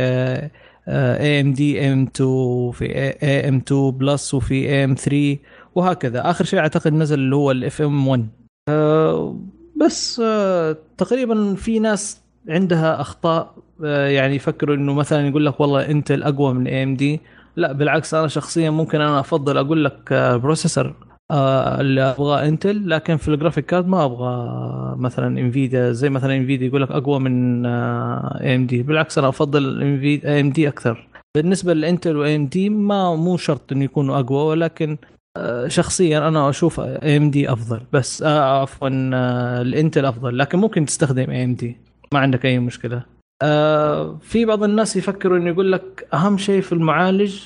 AMD 0.88 1.92
M 1.92 2.02
2 2.16 2.28
وفي 2.30 2.84
AM 3.22 3.56
2 3.56 3.90
plus 3.90 4.34
وفي 4.34 4.54
AM 4.54 4.94
3 4.94 5.38
وهكذا. 5.74 6.30
آخر 6.30 6.44
شيء 6.44 6.58
أعتقد 6.58 6.92
نزل 6.92 7.18
اللي 7.18 7.36
هو 7.36 7.50
ال 7.50 7.82
FM 7.82 8.08
1 8.08 8.28
آه، 8.68 9.36
بس 9.80 10.20
آه، 10.24 10.76
تقريبا 10.98 11.54
في 11.54 11.78
ناس 11.78 12.20
عندها 12.48 13.00
أخطاء 13.00 13.54
آه، 13.84 14.08
يعني 14.08 14.34
يفكروا 14.34 14.76
إنه 14.76 14.94
مثلا 14.94 15.28
يقول 15.28 15.46
لك 15.46 15.60
والله 15.60 15.90
Intel 15.90 16.22
أقوى 16.22 16.54
من 16.54 16.66
AMD 16.66 17.20
لا 17.56 17.72
بالعكس 17.72 18.14
أنا 18.14 18.28
شخصيا 18.28 18.70
ممكن 18.70 19.00
أنا 19.00 19.20
أفضل 19.20 19.58
أقول 19.58 19.84
لك 19.84 20.12
processor 20.12 20.86
آه، 20.86 20.94
اللي 21.32 22.02
أبغاه 22.02 22.48
Intel 22.48 22.90
لكن 22.90 23.16
في 23.16 23.28
ال 23.28 23.33
graphic 23.33 23.66
card 23.66 23.86
ما 23.88 24.04
أبغى 24.04 24.96
مثلا 24.96 25.40
Nvidia 25.40 25.92
زي 25.92 26.10
مثلا 26.10 26.36
Nvidia 26.36 26.66
يقول 26.66 26.82
لك 26.82 26.90
أقوى 26.90 27.18
من 27.20 27.66
AMD 27.66 28.82
بالعكس 28.82 29.18
أنا 29.18 29.28
أفضل 29.28 29.82
AMD 30.02 30.68
أكثر. 30.68 31.08
بالنسبة 31.36 31.74
لل 31.74 32.16
Intel 32.16 32.36
و 32.36 32.46
AMD 32.46 32.68
ما 32.68 33.16
مو 33.16 33.36
شرط 33.36 33.72
إنه 33.72 33.84
يكونوا 33.84 34.18
أقوى 34.20 34.44
ولكن 34.44 34.96
آه، 35.36 35.68
شخصيا 35.68 36.28
أنا 36.28 36.48
أشوف 36.50 36.80
AMD 36.80 37.52
أفضل. 37.52 37.80
بس 37.92 38.22
آه، 38.22 38.60
عفوا 38.60 38.88
آه، 39.14 39.62
ال 39.62 39.69
Intel 39.69 40.04
أفضل. 40.06 40.38
لكن 40.38 40.58
ممكن 40.58 40.86
تستخدم 40.86 41.30
AMD 41.30 41.76
ما 42.12 42.18
عندك 42.20 42.46
أي 42.46 42.58
مشكلة. 42.58 43.02
آه، 43.42 44.18
في 44.22 44.44
بعض 44.44 44.62
الناس 44.62 44.96
يفكروا 44.96 45.38
إنه 45.38 45.48
يقول 45.48 45.72
لك 45.72 46.08
أهم 46.14 46.38
شيء 46.38 46.60
في 46.60 46.72
المعالج 46.72 47.40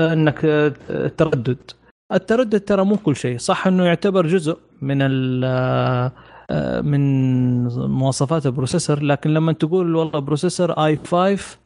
آه، 0.00 0.12
إنك 0.12 0.44
آه، 0.44 0.72
التردد. 0.90 1.58
التردد 2.12 2.60
ترى 2.60 2.84
مو 2.84 2.96
كل 2.96 3.16
شيء 3.16 3.38
صح 3.38 3.66
إنه 3.66 3.84
يعتبر 3.84 4.26
جزء 4.26 4.58
من 4.82 5.02
ال- 5.02 5.42
آه، 5.44 6.12
آه، 6.50 6.80
من 6.80 7.00
مواصفات 7.88 8.46
ال 8.46 8.52
processor 8.52 9.02
لكن 9.02 9.30
لما 9.34 9.52
تقول 9.52 9.96
والله 9.96 10.18
processor 10.18 10.72
i 10.72 10.96
5 11.06 11.58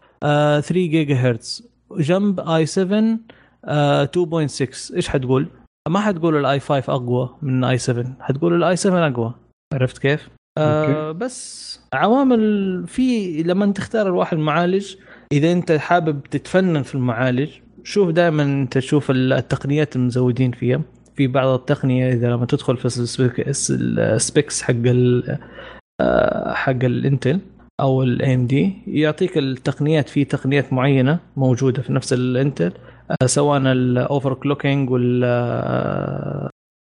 3 0.61 0.73
جيجا 0.75 1.15
هرتز 1.15 1.69
جنب 1.99 2.41
i 2.41 2.67
7 2.67 3.19
2.6 3.65 4.95
إيش 4.97 5.09
حتقول؟ 5.09 5.47
ما 5.89 6.01
حتقول 6.01 6.37
ال 6.37 6.49
i 6.49 6.61
5 6.61 6.93
أقوى 6.93 7.31
من 7.43 7.65
i 7.65 7.79
7 7.79 8.17
حتقول 8.21 8.55
ال 8.55 8.66
i 8.66 8.77
7 8.77 9.09
أقوى 9.09 9.35
عرفت 9.75 9.99
كيف؟ 9.99 10.29
آه 10.59 11.13
بس 11.13 11.81
عوامل 11.95 12.85
في 12.87 13.43
لما 13.43 13.67
تختار 13.73 14.07
الواحد 14.07 14.37
معالج 14.39 14.95
إذا 15.33 15.53
أنت 15.53 15.73
حابب 15.73 16.23
تتفنن 16.23 16.83
في 16.83 16.95
المعالج 16.95 17.51
شوف 17.87 18.11
دائما 18.11 18.43
أنت 18.43 18.79
تشوف 18.79 19.11
التقنيات 19.11 19.97
المزودين 19.97 20.53
فيها. 20.53 20.83
في 21.17 21.27
بعض 21.27 21.49
التقنية 21.49 22.13
إذا 22.13 22.31
لما 22.31 22.47
تدخل 22.47 22.77
في 22.77 22.87
ال 23.81 23.94
specs 23.94 24.63
حق 24.63 24.75
ال 24.75 25.39
آه، 26.01 26.55
حق 26.55 26.85
ال 26.85 26.94
Intel 26.94 27.41
أو 27.81 28.03
ال 28.03 28.37
AMD 28.37 28.73
يعطيك 28.87 29.39
التقنيات 29.39 30.09
في 30.09 30.25
تقنيات 30.25 30.73
معينة 30.73 31.19
موجودة 31.37 31.83
في 31.83 31.93
نفس 31.93 32.13
ال 32.13 32.23
Intel 32.23 32.73
آه، 33.23 33.27
سواء 33.27 33.59
ال 33.59 34.35
overclocking 34.35 34.91
وال 34.91 35.25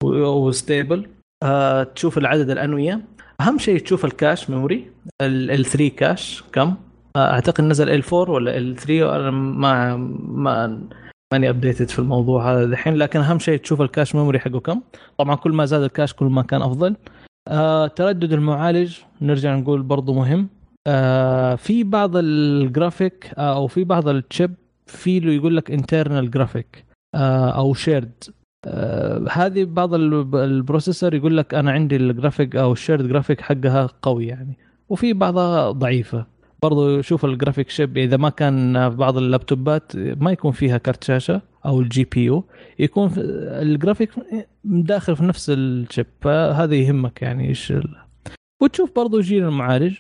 وستيبل 0.05 1.09
آه، 1.43 1.83
تشوف 1.83 2.19
العدد 2.19 2.51
الأنوية. 2.51 3.01
أهم 3.41 3.59
شيء 3.59 3.79
تشوف 3.79 4.05
ال 4.05 5.65
cache 5.65 5.89
memory 5.89 6.13
ال 6.13 6.17
L3 6.17 6.25
cache 6.25 6.45
كم؟ 6.53 6.75
أعتقد 7.17 7.65
نزل 7.65 7.89
L4 7.91 8.35
ولا 8.35 8.57
L3 8.57 9.17
أنا 9.17 9.31
ما 9.31 9.97
ما 10.27 10.81
ماني 11.33 11.49
updated 11.49 11.89
في 11.89 11.99
الموضوع 11.99 12.53
هذا 12.53 12.65
الحين 12.65 12.95
لكن 12.95 13.21
أهم 13.21 13.39
شيء 13.39 13.59
تشوف 13.59 13.81
ال 13.83 13.88
cache 13.88 14.15
memory 14.15 14.39
حقه 14.39 14.61
كم. 14.61 14.81
طبعا 15.19 15.35
كل 15.35 15.53
ما 15.53 15.65
زاد 15.65 15.83
ال 15.83 15.88
cache 15.88 16.15
كل 16.15 16.27
ما 16.27 16.43
كان 16.43 16.63
أفضل. 16.63 16.97
آه 17.49 17.87
تردد 17.87 18.33
المعالج 18.33 18.99
نرجع 19.21 19.55
نقول 19.57 19.83
برضو 19.83 20.15
مهم. 20.15 20.49
آه 20.87 21.55
في 21.55 21.85
بعض 21.85 22.17
الجرافيك 22.17 23.31
آه 23.39 23.57
أو 23.57 23.67
في 23.67 23.85
بعض 23.85 24.09
ال 24.09 24.18
chip 24.18 24.55
في 24.87 25.21
له 25.21 25.33
يقول 25.33 25.57
لك 25.57 25.71
internal 25.71 26.31
graphic 26.31 26.85
آه 27.15 27.51
أو 27.51 27.75
shared 27.75 28.25
آه 28.67 29.25
هذه 29.31 29.65
بعض 29.65 29.95
ال 30.35 30.43
processor 30.43 31.15
يقول 31.15 31.37
لك 31.37 31.55
أنا 31.55 31.71
عندي 31.73 31.97
الجرافيك 31.97 32.57
أو 32.57 32.73
ال 32.73 32.78
shared 32.78 33.09
graphic 33.09 33.41
حقها 33.41 33.89
قوي 34.03 34.27
يعني. 34.27 34.59
وفي 34.89 35.13
بعضها 35.13 35.71
ضعيفة. 35.71 36.27
برضو 36.63 37.01
شوف 37.01 37.25
ال 37.25 37.30
graphic 37.30 37.71
chip 37.71 37.99
إذا 37.99 38.17
ما 38.17 38.29
كان 38.29 38.91
في 38.91 38.97
بعض 38.97 39.17
ال 39.17 39.27
laptopات 39.27 39.97
ما 39.97 40.33
يكون 40.33 40.53
فيها 40.53 40.79
كارت 40.79 41.05
شاشة 41.05 41.43
أو 41.67 41.81
ال 41.81 42.05
GPU 42.05 42.45
يكون 42.79 43.11
الجرافيك 43.17 44.11
داخل 44.65 45.17
في 45.17 45.25
نفس 45.25 45.51
ال 45.51 45.62
chip 45.62 46.07
فهذا 46.21 46.75
يهمك 46.75 47.23
يعني 47.23 47.49
إيش 47.49 47.73
وتشوف 48.63 48.97
برضو 48.97 49.21
جيل 49.21 49.45
المعالج 49.45 49.99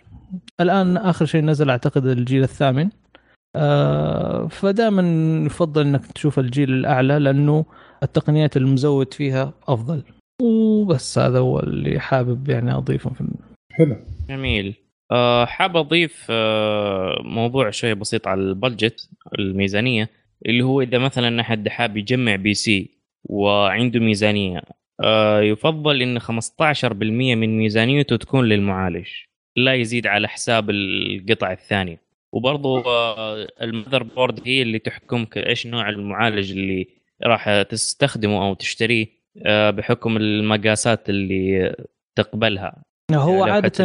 الآن 0.60 0.96
آخر 0.96 1.24
شيء 1.24 1.44
نزل 1.44 1.70
أعتقد 1.70 2.06
الجيل 2.06 2.42
الثامن. 2.42 2.88
آه 3.56 4.46
فدائما 4.46 5.02
يفضل 5.46 5.82
إنك 5.82 6.06
تشوف 6.06 6.38
الجيل 6.38 6.70
الأعلى 6.72 7.18
لأنه 7.18 7.64
التقنيات 8.02 8.56
المزود 8.56 9.14
فيها 9.14 9.52
أفضل. 9.68 10.02
وبس 10.42 11.18
هذا 11.18 11.38
هو 11.38 11.60
اللي 11.60 12.00
حابب 12.00 12.48
يعني 12.48 12.74
أضيفه 12.74 13.10
في 13.10 13.24
حلو. 13.72 13.96
جميل. 14.28 14.74
أه 15.12 15.44
حاب 15.44 15.76
أضيف 15.76 16.26
أه 16.30 17.22
موضوع 17.24 17.70
شوي 17.70 17.94
بسيط 17.94 18.28
على 18.28 18.40
ال 18.40 18.50
budget 18.50 19.08
الميزانية 19.38 20.10
اللي 20.46 20.62
هو 20.62 20.80
إذا 20.80 20.98
مثلا 20.98 21.40
أحد 21.40 21.68
حاب 21.68 21.96
يجمع 21.96 22.36
PC 22.36 22.90
وعنده 23.24 24.00
ميزانية 24.00 24.62
أه 25.00 25.40
يفضل 25.40 26.02
إن 26.02 26.20
15% 26.20 26.24
من 26.92 27.58
ميزانيته 27.58 28.16
تكون 28.16 28.44
للمعالج 28.44 29.08
لا 29.56 29.74
يزيد 29.74 30.06
على 30.06 30.28
حساب 30.28 30.70
القطع 30.70 31.52
الثانية. 31.52 32.00
وبرضه 32.32 32.86
آه، 32.86 33.48
ال 33.62 34.02
motherboard 34.02 34.40
هي 34.44 34.62
اللي 34.62 34.78
تحكمك 34.78 35.38
إيش 35.38 35.66
نوع 35.66 35.88
المعالج 35.88 36.52
اللي 36.52 36.88
راح 37.22 37.62
تستخدمه 37.62 38.46
أو 38.46 38.54
تشتريه 38.54 39.06
آه، 39.46 39.70
بحكم 39.70 40.16
المقاسات 40.16 41.10
اللي 41.10 41.74
تقبلها. 42.16 42.82
هو 43.18 43.44
عادة 43.44 43.84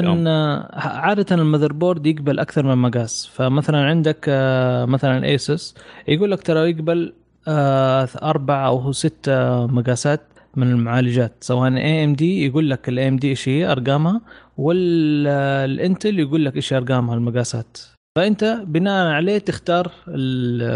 عادة 0.75 1.35
ال 1.35 1.73
motherboard 1.73 2.05
يقبل 2.05 2.39
أكثر 2.39 2.65
من 2.65 2.77
مقاس 2.77 3.29
فمثلا 3.33 3.77
عندك 3.77 4.25
آه، 4.29 4.85
مثلا 4.85 5.25
ASUS 5.25 5.75
يقول 6.07 6.31
لك 6.31 6.41
ترى 6.43 6.69
يقبل 6.69 7.13
أربع 7.47 8.67
أو 8.67 8.91
ست 8.91 9.29
مقاسات 9.69 10.21
من 10.55 10.71
المعالجات. 10.71 11.33
سواء 11.41 11.77
AMD 11.77 12.45
يقول 12.45 12.69
لك 12.69 12.89
ال 12.89 13.07
AMD 13.07 13.29
إيش 13.29 13.49
هي؟ 13.49 13.71
أرقامها. 13.71 14.21
وال 14.57 15.04
Intel 15.04 16.19
يقول 16.19 16.45
لك 16.45 16.55
إيش 16.55 16.73
أرقامها 16.73 17.15
المقاسات. 17.15 17.77
فأنت 18.17 18.43
بناء 18.67 19.07
عليه 19.07 19.37
تختار 19.37 19.91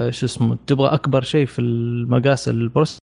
شو 0.09 0.25
اسمه 0.25 0.57
تبغى 0.67 0.87
أكبر 0.87 1.21
شيء 1.21 1.45
في 1.45 1.59
المقاس 1.59 2.49
ال 2.49 2.55
process 2.56 2.99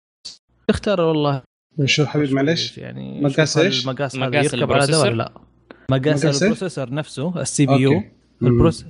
تختار 0.68 1.00
والله 1.00 1.42
شو 1.84 2.06
حبيب 2.06 2.32
معلش 2.32 2.78
يعني؟ 2.78 3.20
مقاس 3.20 3.56
إيش؟ 3.56 3.84
المقاس 3.84 4.16
مقاس 4.16 4.54
يركب 4.54 4.72
على 4.72 4.96
ولا 4.96 5.14
لا؟ 5.14 5.32
مقاس 5.90 6.42
ال 6.42 6.47
processor 6.47 6.94
نفسه 6.94 7.40
ال 7.40 7.66
CPU 7.66 7.72
ال 7.72 8.02
process 8.42 8.86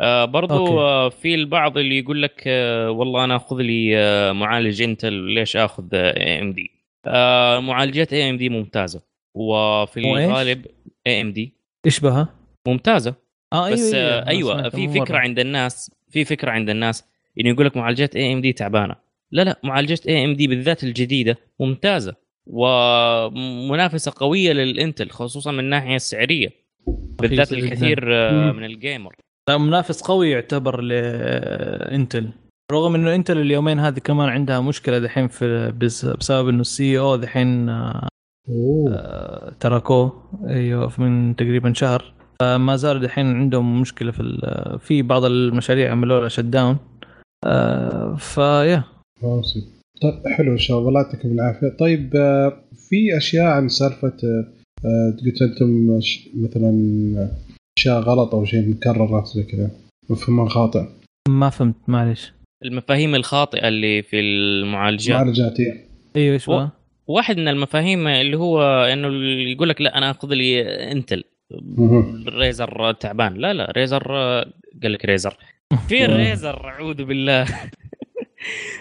آه 0.00 0.24
برضو 0.24 0.56
أوكي. 0.56 0.72
آه 0.72 1.08
في 1.08 1.34
البعض 1.34 1.78
اللي 1.78 1.98
يقول 1.98 2.22
لك 2.22 2.42
آه 2.46 2.90
والله 2.90 3.24
أنا 3.24 3.36
أخذ 3.36 3.56
لي 3.56 3.98
آه 3.98 4.32
معالج 4.32 4.82
Intel 4.82 5.12
ليش 5.12 5.56
آخذ 5.56 5.84
اي 5.94 6.40
ام 6.40 6.52
دي 6.52 6.70
معالجات 7.66 8.12
اي 8.12 8.30
ام 8.30 8.36
دي 8.36 8.48
ممتازة. 8.48 9.02
وفي 9.34 10.00
الغالب 10.00 10.66
AMD 11.06 11.54
إيش 11.86 12.00
بها؟ 12.00 12.28
ممتازة. 12.68 13.14
آه 13.52 13.70
بس 13.70 13.94
أيوه, 13.94 14.26
أيوة, 14.26 14.58
أيوة 14.58 14.68
في 14.68 14.88
فكرة. 14.88 15.18
عند 15.18 15.38
الناس 15.38 15.90
في 16.10 16.24
فكرة 16.24 16.50
عند 16.50 16.70
الناس 16.70 17.04
انه 17.40 17.48
يقول 17.48 17.66
لك 17.66 17.76
معالجات 17.76 18.16
AMD 18.16 18.52
تعبانة. 18.52 18.96
لا 19.34 19.42
لا 19.42 19.60
معالجات 19.64 20.06
AMD 20.06 20.46
بالذات 20.46 20.84
الجديدة 20.84 21.38
ممتازة 21.60 22.14
ومنافسة 22.46 24.12
قوية 24.16 24.52
لل 24.52 24.69
Intel 24.69 25.10
خصوصا 25.10 25.52
من 25.52 25.58
الناحية 25.58 25.96
السعرية 25.96 26.48
بالذات 27.20 27.52
الكثير 27.52 28.14
آه، 28.14 28.52
من 28.52 28.64
ال 28.64 28.71
gamer. 28.71 29.16
منافس 29.50 30.02
قوي 30.02 30.30
يعتبر 30.30 30.80
ل 30.80 31.05
Intel 31.05 32.30
رغم 32.72 32.94
إنه 32.94 33.14
Intel 33.14 33.38
اليومين 33.38 33.78
هذه 33.78 33.98
كمان 33.98 34.28
عندها 34.28 34.60
مشكلة 34.60 34.98
دحين 34.98 35.28
في 35.28 35.72
بسبب 36.18 36.48
إنه 36.48 36.60
ال 36.60 36.98
CEO 36.98 37.16
دحين 37.16 37.68
آه، 37.68 38.08
تركوه 39.60 40.30
أيوه 40.48 40.92
من 40.98 41.36
تقريبا 41.36 41.72
شهر. 41.72 42.14
فما 42.40 42.76
زال 42.76 43.00
دحين 43.00 43.36
عندهم 43.36 43.80
مشكلة 43.80 44.10
في 44.12 44.78
في 44.80 45.02
بعض 45.02 45.24
المشاريع 45.24 45.90
عملوا 45.90 46.20
لها 46.20 46.28
shut 46.28 46.40
down 46.44 46.76
آه 47.44 48.14
فيا 48.14 48.93
طيب 50.02 50.26
حلو 50.26 50.52
إن 50.52 50.58
شاء 50.58 50.78
الله. 50.78 50.88
الله 50.88 51.02
يعطيكم 51.02 51.32
العافية. 51.32 51.68
طيب 51.68 52.16
آه، 52.16 52.64
في 52.88 53.16
أشياء 53.16 53.46
عن 53.46 53.68
سالفة 53.68 54.12
آه، 54.84 55.16
قلت 55.24 55.42
أنتم 55.42 56.00
مثلا 56.34 56.70
أشياء 57.78 58.00
غلط 58.00 58.34
أو 58.34 58.44
شيء 58.44 58.68
مكرر 58.68 59.24
زي 59.24 59.42
كذا. 59.42 59.70
مفهوم 60.10 60.48
خاطئ 60.48 60.84
ما 61.28 61.50
فهمت 61.50 61.74
معلش 61.88 62.32
المفاهيم 62.64 63.14
الخاطئة 63.14 63.68
اللي 63.68 64.02
في 64.02 64.20
المعالجات. 64.20 65.20
المعالجات 65.20 65.60
أيوه 66.16 66.34
إيش 66.34 66.50
واحد 67.06 67.36
من 67.36 67.48
المفاهيم 67.48 68.06
اللي 68.06 68.36
هو 68.36 68.62
إنه 68.84 69.08
يقول 69.52 69.68
لك 69.68 69.80
لا 69.80 69.98
أنا 69.98 70.10
أخذ 70.10 70.28
لي 70.28 70.62
إنتل. 70.92 71.24
ريزر 72.28 72.92
تعبان. 72.92 73.34
لا 73.34 73.52
لا 73.52 73.72
ريزر 73.76 74.02
قال 74.82 74.92
لك 74.92 75.04
ريزر. 75.04 75.36
في 75.88 76.06
Ryzen 76.06 76.64
أعوذ 76.64 77.04
بالله. 77.04 77.46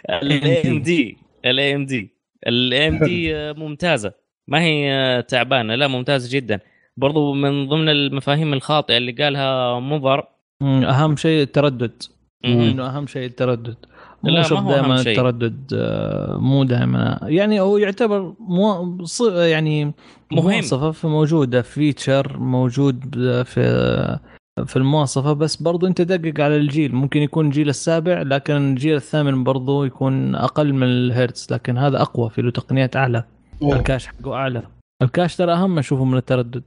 ال 0.10 0.72
AMD 0.72 1.18
ال 1.46 1.76
AMD 1.76 2.14
ال 2.48 2.88
AMD 2.88 3.34
ممتازة. 3.54 4.14
ما 4.48 4.62
هي 4.62 5.24
تعبانة. 5.28 5.76
لا 5.76 5.88
ممتازة 5.88 6.38
جدا. 6.38 6.60
برضو 6.98 7.34
من 7.34 7.68
ضمن 7.68 7.90
المفاهيم 7.90 8.54
الخاطئة 8.54 8.98
اللي 8.98 9.12
قالها 9.12 9.80
مضر. 9.80 10.24
أهم 10.62 11.16
شيء 11.16 11.42
التردد. 11.42 12.04
إنه 12.46 12.88
أهم 12.88 13.08
شيء 13.08 13.26
التردد. 13.26 13.76
لا 14.24 14.54
ما 14.54 14.60
هو 14.60 14.72
دائما 14.72 15.02
التردد 15.02 15.74
آه، 15.74 16.38
مو 16.38 16.64
دائما 16.64 17.20
يعني 17.24 17.60
هو 17.60 17.78
يعتبر 17.78 18.34
مو 18.40 18.98
يعني 19.28 19.86
مهم. 19.86 19.94
مواصفة 20.32 21.10
موجودة. 21.10 21.62
feature 21.62 22.38
موجود 22.38 23.16
في 23.44 24.20
في 24.66 24.78
المواصفة 24.78 25.34
بس 25.34 25.56
برضو 25.56 25.88
أنت 25.88 26.02
دقق 26.02 26.44
على 26.44 26.58
الجيل. 26.58 26.96
ممكن 26.96 27.22
يكون 27.22 27.46
الجيل 27.46 27.70
السابع 27.70 28.22
لكن 28.22 28.54
الجيل 28.54 28.96
الثامن 28.96 29.44
برضو 29.44 29.84
يكون 29.84 30.36
أقل 30.36 30.74
من 30.74 30.84
الهرتز 30.84 31.48
لكن 31.52 31.78
هذا 31.78 32.02
أقوى 32.02 32.30
في 32.30 32.42
له 32.42 32.52
تقنيات 32.52 32.96
أعلى. 32.96 33.24
أوه. 33.62 33.76
ال 33.76 33.81
cache 33.81 34.08
حقه 34.08 34.34
أعلى. 34.34 34.64
ال 35.02 35.07
cache 35.07 35.36
ترى 35.36 35.54
أهم 35.54 35.80
اشوفه 35.80 36.06
من 36.06 36.18
التردد. 36.18 36.64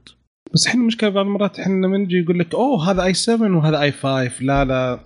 بس 0.53 0.67
إحنا 0.67 0.81
المشكلة 0.81 1.09
بعض 1.09 1.25
المرات 1.25 1.59
إحنا 1.59 1.85
لما 1.85 1.97
نجي 1.97 2.15
يقول 2.15 2.39
لك 2.39 2.55
أوه 2.55 2.91
هذا 2.91 3.03
i7 3.03 3.57
وهذا 3.57 3.81
i5 3.81 4.31
لا 4.41 4.65
لا 4.65 4.99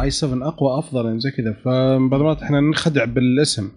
i7 0.00 0.48
أقوى 0.48 0.78
أفضل 0.78 1.06
يعني 1.06 1.20
زي 1.20 1.30
كذا. 1.30 1.52
فبعض 1.64 2.20
المرات 2.20 2.42
إحنا 2.42 2.60
نخدع 2.60 3.04
بالاسم. 3.04 3.70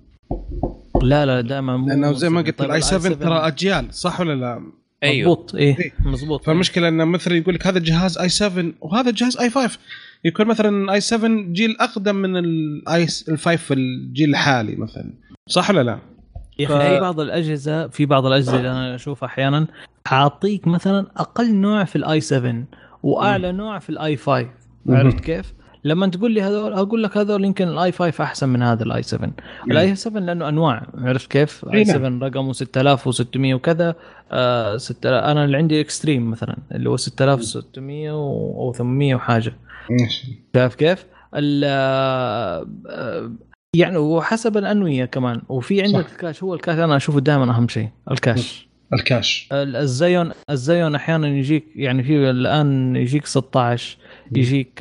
لا 1.02 1.26
لا 1.26 1.42
دائما 1.42 1.86
لأنه 1.88 2.12
زي 2.12 2.30
ما 2.30 2.42
قلت 2.42 2.62
ال 2.62 2.82
i7 2.82 3.14
ترى 3.14 3.48
أجيال 3.48 3.94
صح 3.94 4.20
ولا 4.20 4.36
لا؟ 4.36 4.79
أيوه 5.04 5.30
مضبوط 5.32 5.56
إيه 5.56 5.78
إيه. 5.80 5.92
مضبوط 6.06 6.44
فالمشكلة 6.46 6.88
انه 6.88 7.06
مثلا 7.06 7.36
يقول 7.36 7.56
لك 7.56 7.68
هذا 7.68 7.78
الجهاز 7.78 8.18
i7 8.18 8.66
وهذا 8.82 9.10
الجهاز 9.10 9.38
i5 9.38 9.80
يكون 10.26 10.46
مثلا 10.48 10.94
i7 10.94 11.30
جيل 11.52 11.76
أقدم 11.80 12.16
من 12.16 12.38
ال 12.38 12.71
i 12.71 13.04
ال 13.04 13.38
5 13.38 13.56
في 13.56 13.74
الجيل 13.74 14.30
الحالي 14.30 14.76
مثلا 14.76 15.14
صح 15.48 15.70
ولا 15.70 15.84
لا؟ 15.84 16.00
يا 16.60 16.66
أخي 16.66 16.74
ف- 16.76 16.82
في 16.94 17.00
بعض 17.00 17.20
الأجهزة 17.20 17.88
في 17.88 18.06
بعض 18.06 18.26
الأجهزة 18.26 18.58
اللي 18.58 18.72
أنا 18.72 18.96
أشوفها 18.96 19.28
أحيانا 19.28 19.68
اعطيك 20.12 20.68
مثلا 20.68 21.06
أقل 21.18 21.54
نوع 21.56 21.84
في 21.84 21.96
ال 21.96 22.22
i7 22.22 22.64
وأعلى 23.04 23.52
نوع 23.52 23.80
في 23.80 23.90
ال 23.90 24.18
i5 24.18 24.48
مهم. 24.86 24.98
عرفت 24.98 25.20
كيف؟ 25.20 25.54
لما 25.84 26.08
تقول 26.08 26.32
لي 26.32 26.42
هذول 26.42 26.74
أقول 26.74 27.04
لك 27.04 27.18
هذول 27.18 27.46
يمكن 27.46 27.68
ال 27.68 27.92
i5 27.92 28.24
أحسن 28.24 28.50
من 28.50 28.64
هذا 28.64 28.84
ال 28.84 29.04
i7 29.04 29.32
ال 29.72 29.96
i7 29.96 30.20
لأنه 30.22 30.50
أنواع. 30.50 30.88
عرفت 30.98 31.32
كيف؟ 31.32 31.66
اي 31.74 31.84
نعم. 31.84 31.96
7 32.18 32.28
رقمه 32.28 32.54
6600 32.54 33.54
وكذا. 33.54 33.96
آه 34.32 34.78
6000 34.78 35.24
أنا 35.24 35.46
اللي 35.46 35.58
عندي 35.58 35.82
Extreme 35.82 36.32
مثلا 36.32 36.58
اللي 36.72 36.90
هو 36.90 36.98
6600 36.98 38.12
و- 38.12 38.62
أو 38.62 38.74
800 38.74 39.16
وحاجة. 39.16 39.54
شايف 40.56 40.76
كيف؟ 40.76 41.06
ال- 41.36 41.64
آه، 41.66 43.32
يعني 43.76 43.98
وحسب 43.98 44.58
الأنوية 44.58 45.06
كمان. 45.06 45.42
وفي 45.50 45.82
عندك 45.82 46.08
صح. 46.08 46.12
ال 46.12 46.16
cache. 46.16 46.44
هو 46.44 46.54
ال 46.54 46.58
cache 46.58 46.80
أنا 46.80 46.96
أشوفه 46.96 47.20
دائما 47.20 47.52
أهم 47.52 47.68
شيء 47.68 47.88
ال 48.12 48.20
cache. 48.20 48.70
ال 48.94 49.02
cache. 49.02 49.50
ال- 49.52 49.76
ال 49.76 49.87
Xeon 49.87 50.32
ال 50.50 50.59
Xeon 50.59 50.96
أحيانا 50.96 51.28
يجيك 51.28 51.66
يعني 51.76 52.04
في 52.04 52.30
الآن 52.30 52.96
يجيك 52.96 53.26
16 53.26 53.98
يجيك 54.38 54.80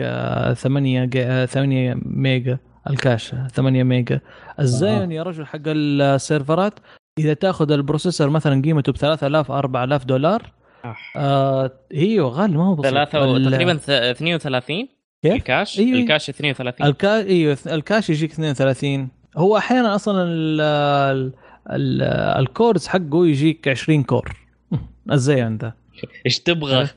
8 0.57 1.47
8 1.47 1.95
ميجا 2.03 2.59
ال 2.91 2.98
cache 2.98 3.35
8 3.55 3.83
ميجا. 3.83 4.21
ال 4.61 4.71
Xeon 4.71 5.13
يا 5.13 5.23
رجل 5.23 5.47
حق 5.47 5.61
ال 5.67 5.79
serverات. 5.79 6.75
إذا 7.19 7.35
تأخذ 7.35 7.73
ال 7.73 7.79
processor 7.79 8.31
مثلا 8.31 8.63
قيمته 8.63 8.93
ب 8.93 8.97
3000 8.97 9.51
4000 9.51 10.05
دولار 10.05 10.53
آه 11.17 11.73
هي 11.93 12.21
غالي 12.21 12.57
ما 12.57 12.65
هو 12.67 12.75
بسيط. 12.75 12.91
ثلاثة 12.93 13.21
و- 13.21 13.37
ال- 13.37 13.51
تقريبا 13.51 13.77
ث- 13.77 13.91
32 13.91 14.89
كيف؟ 15.23 15.33
ال 15.35 15.41
cache؟ 15.41 15.79
أيوة. 15.79 15.99
ال 15.99 16.04
cache 16.04 16.29
32 16.31 16.87
ال 16.89 16.95
cache 16.95 17.27
إيوه 17.27 17.59
ال 17.67 17.74
cache 17.74 18.11
يجيك 18.11 18.33
32 18.33 19.09
هو 19.37 19.57
أحيانا 19.57 19.95
أصلا 19.95 20.23
ال 20.25 20.61
ال 20.61 21.33
ال 21.71 22.03
ال 22.43 22.50
cores 22.50 22.87
حقه 22.87 23.27
يجيك 23.27 23.69
20 23.69 24.03
core. 24.03 24.37
ال 25.13 25.22
Xeon 25.22 25.57
ذا 25.57 25.73
إيش 26.27 26.39
تبغى؟ 26.41 26.89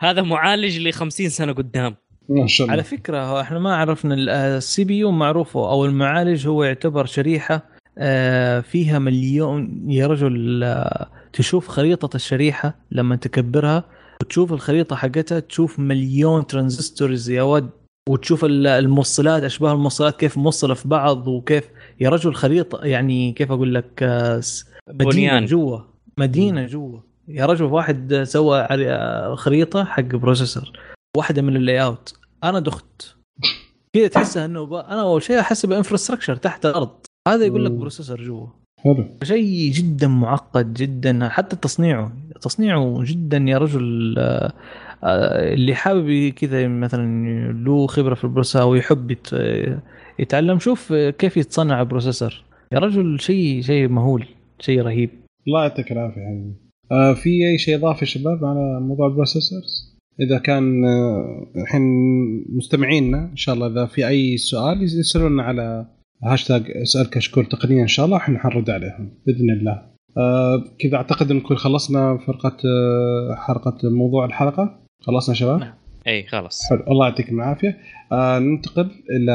هذا 0.00 0.22
معالج 0.22 0.78
ل 0.78 0.92
50 0.92 1.28
سنة 1.28 1.52
قدام. 1.52 1.94
ما 2.28 2.46
شاء 2.46 2.64
الله. 2.64 2.72
على 2.72 2.82
فكرة 2.82 3.40
إحنا 3.40 3.58
ما 3.58 3.76
عرفنا 3.76 4.14
ال 4.56 4.84
CPU 4.84 5.10
معروفه 5.10 5.70
أو 5.70 5.84
المعالج 5.84 6.46
هو 6.48 6.64
يعتبر 6.64 7.06
شريحة 7.06 7.62
آه، 7.98 8.60
فيها 8.60 8.98
مليون 8.98 9.84
يا 9.90 10.06
رجل 10.06 10.64
آه، 10.64 11.10
تشوف 11.32 11.68
خريطة 11.68 12.16
الشريحة 12.16 12.74
لما 12.90 13.16
تكبرها 13.16 13.84
وتشوف 14.22 14.52
الخريطة 14.52 14.96
حقتها 14.96 15.40
تشوف 15.40 15.78
مليون 15.78 16.46
transistors 16.46 17.30
يا 17.30 17.42
ود 17.42 17.70
وتشوف 18.08 18.44
ال- 18.44 18.66
الموصلات 18.66 19.42
أشباه 19.42 19.72
الموصلات 19.72 20.20
كيف 20.20 20.38
موصلة 20.38 20.74
في 20.74 20.88
بعض 20.88 21.28
وكيف 21.28 21.64
يا 22.00 22.08
رجل 22.08 22.34
خريطة 22.34 22.84
يعني 22.84 23.32
كيف 23.32 23.52
أقول 23.52 23.74
لك 23.74 24.02
آه، 24.02 24.40
س- 24.40 24.64
مدينة 24.88 25.10
بنيان. 25.10 25.44
جوا. 25.44 25.78
مدينة 26.18 26.66
جوا. 26.66 26.98
يا 27.34 27.46
رجل 27.46 27.64
واحد 27.64 28.14
سوى 28.22 28.66
خريطة 29.36 29.84
حق 29.84 30.02
processor 30.02 30.72
واحدة 31.16 31.42
من 31.42 31.56
ال 31.56 31.82
layout 31.82 32.14
أنا 32.44 32.60
دخت. 32.60 33.16
كذا 33.92 34.08
تحسها 34.08 34.44
إنه 34.44 34.66
ب... 34.66 34.74
أنا 34.74 35.00
أول 35.02 35.22
شيء 35.22 35.40
أحس 35.40 35.66
ب 35.66 35.71
infrastructure 35.71 36.36
تحت 36.36 36.66
الأرض. 36.66 36.90
هذا 37.28 37.44
يقول 37.44 37.64
لك. 37.64 37.70
processor 37.72 38.22
جوا. 38.22 38.46
حلو. 38.84 39.04
شيء 39.22 39.72
جدا 39.72 40.08
معقد 40.08 40.74
جدا 40.74 41.28
حتى 41.28 41.56
تصنيعه. 41.56 42.12
تصنيعه 42.40 43.00
جدا 43.04 43.36
يا 43.36 43.58
رجل 43.58 44.14
آه، 44.18 44.52
اللي 45.54 45.74
حابب 45.74 46.28
كذا 46.36 46.68
مثلا 46.68 47.52
له 47.52 47.86
خبرة 47.86 48.14
في 48.14 48.24
ال 48.24 48.28
processor 48.28 48.62
ويحب 48.68 49.10
يت- 49.10 49.80
يتعلم 50.18 50.58
شوف 50.58 50.92
كيف 50.92 51.36
يتصنع 51.36 51.82
processor 51.82 52.42
يا 52.72 52.78
رجل 52.78 53.20
شيء 53.20 53.62
شيء 53.62 53.88
مهول 53.88 54.26
شيء 54.60 54.82
رهيب. 54.82 55.10
الله 55.48 55.62
يعطيك 55.62 55.92
العافية 55.92 56.20
في 57.14 57.48
أي 57.48 57.58
شيء 57.58 57.76
إضافي 57.76 58.06
شباب 58.06 58.44
على 58.44 58.80
موضوع 58.80 59.06
ال 59.06 59.13
processors؟ 59.13 59.90
إذا 60.20 60.38
كان 60.38 60.84
آه، 60.84 61.46
الحين 61.56 61.82
مستمعينا 62.48 63.18
إن 63.18 63.36
شاء 63.36 63.54
الله 63.54 63.66
إذا 63.66 63.86
في 63.86 64.08
أي 64.08 64.36
سؤال 64.36 64.82
يسألونا 64.82 65.42
على 65.42 65.86
هاشتاج 66.24 66.62
أسأل 66.70 67.10
كشكول 67.10 67.46
تقني 67.46 67.82
إن 67.82 67.88
شاء 67.88 68.06
الله 68.06 68.16
إحنا 68.16 68.38
حنرد 68.38 68.70
عليهم 68.70 69.10
بإذن 69.26 69.50
الله. 69.50 69.82
آه 70.18 70.64
كذا 70.78 70.96
أعتقد 70.96 71.32
نكون 71.32 71.56
خلصنا 71.56 72.18
فرقة 72.26 72.56
آه 72.64 73.34
حلقه 73.34 73.78
موضوع 73.84 74.24
الحلقة؟ 74.24 74.80
خلصنا 75.00 75.34
شباب؟ 75.34 75.60
نعم. 75.60 75.74
إي 76.06 76.26
خلاص. 76.26 76.60
حلو. 76.70 76.84
الله 76.88 77.08
يعطيكم 77.08 77.36
العافية. 77.36 77.78
آه 78.12 78.38
ننتقل 78.38 78.90
إلى 79.10 79.32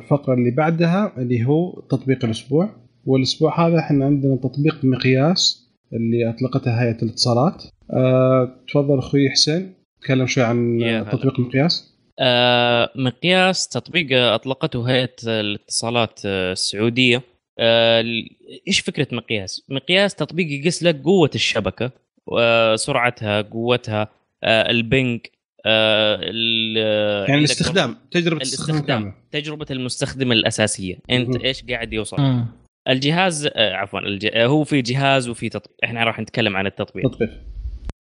الفقرة 0.00 0.34
اللي 0.34 0.50
بعدها 0.50 1.12
اللي 1.18 1.44
هو 1.46 1.80
تطبيق 1.90 2.24
الأسبوع. 2.24 2.70
والأسبوع 3.06 3.66
هذا 3.66 3.78
إحنا 3.78 4.04
عندنا 4.04 4.36
تطبيق 4.36 4.84
مقياس 4.84 5.67
اللي 5.92 6.30
اطلقتها 6.30 6.82
هيئة 6.82 7.02
الاتصالات 7.02 7.64
آه 7.92 8.56
تفضل 8.68 8.98
أخوي 8.98 9.30
حسين 9.30 9.74
تكلم 10.02 10.26
شوي 10.26 10.44
عن. 10.44 10.78
تطبيق 11.12 11.40
المقياس 11.40 11.94
آه 12.20 12.90
مقياس 12.96 13.68
تطبيق 13.68 14.06
أطلقته 14.12 14.90
هيئة 14.90 15.14
الاتصالات 15.26 16.20
آه، 16.26 16.52
السعودية 16.52 17.22
ال- 17.60 18.28
إيش 18.68 18.80
فكرة 18.80 19.06
مقياس؟ 19.12 19.62
مقياس 19.68 20.14
تطبيق 20.14 20.46
يقيس 20.60 20.82
لك 20.82 21.02
قوة 21.02 21.30
الشبكة 21.34 21.90
آه 22.38 22.76
سرعتها 22.76 23.40
قوتها 23.42 24.08
آه 24.44 24.70
البنج 24.70 25.20
ال- 25.66 26.76
يعني 27.28 27.38
الاستخدام 27.40 27.96
تجربة 28.10 28.36
الاستخدام 28.36 29.12
تجربة 29.32 29.66
المستخدم 29.70 30.32
الأساسية 30.32 30.98
أنت. 31.10 31.36
إيش 31.36 31.64
قاعد 31.64 31.92
يوصل 31.92 32.20
مم. 32.20 32.46
الجهاز 32.88 33.46
آه 33.54 33.74
عفوا 33.74 34.00
الج... 34.00 34.26
آه، 34.32 34.46
هو 34.46 34.64
في 34.64 34.82
جهاز 34.82 35.28
وفي 35.28 35.48
تطبيق. 35.48 35.76
إحنا 35.84 36.04
راح 36.04 36.20
نتكلم 36.20 36.56
عن 36.56 36.66
التطبيق. 36.66 37.10
تطبيق. 37.10 37.30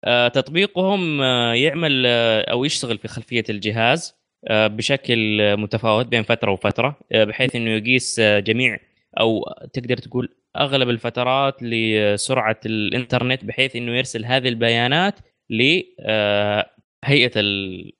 آه، 0.04 0.28
تطبيقهم 0.28 1.20
آه، 1.20 1.54
يعمل 1.54 2.04
آه، 2.06 2.50
أو 2.50 2.64
يشتغل 2.64 2.98
في 2.98 3.08
خلفية 3.08 3.44
الجهاز 3.50 4.14
آه، 4.48 4.66
بشكل 4.66 5.40
آه، 5.40 5.54
متفاوت 5.54 6.06
بين 6.06 6.22
فترة 6.22 6.50
وفترة 6.52 6.98
آه، 7.12 7.24
بحيث 7.24 7.56
إنه 7.56 7.70
يقيس 7.70 8.18
آه، 8.20 8.38
جميع 8.38 8.78
أو 9.20 9.44
تقدر 9.72 9.96
تقول 9.96 10.28
أغلب 10.56 10.88
الفترات 10.90 11.62
لسرعة 11.62 12.60
الإنترنت 12.66 13.44
بحيث 13.44 13.76
إنه 13.76 13.92
يرسل 13.96 14.24
هذه 14.24 14.48
البيانات 14.48 15.14
لهيئه 15.50 17.32
ال... 17.36 17.92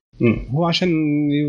هو 0.51 0.65
عشان 0.67 0.89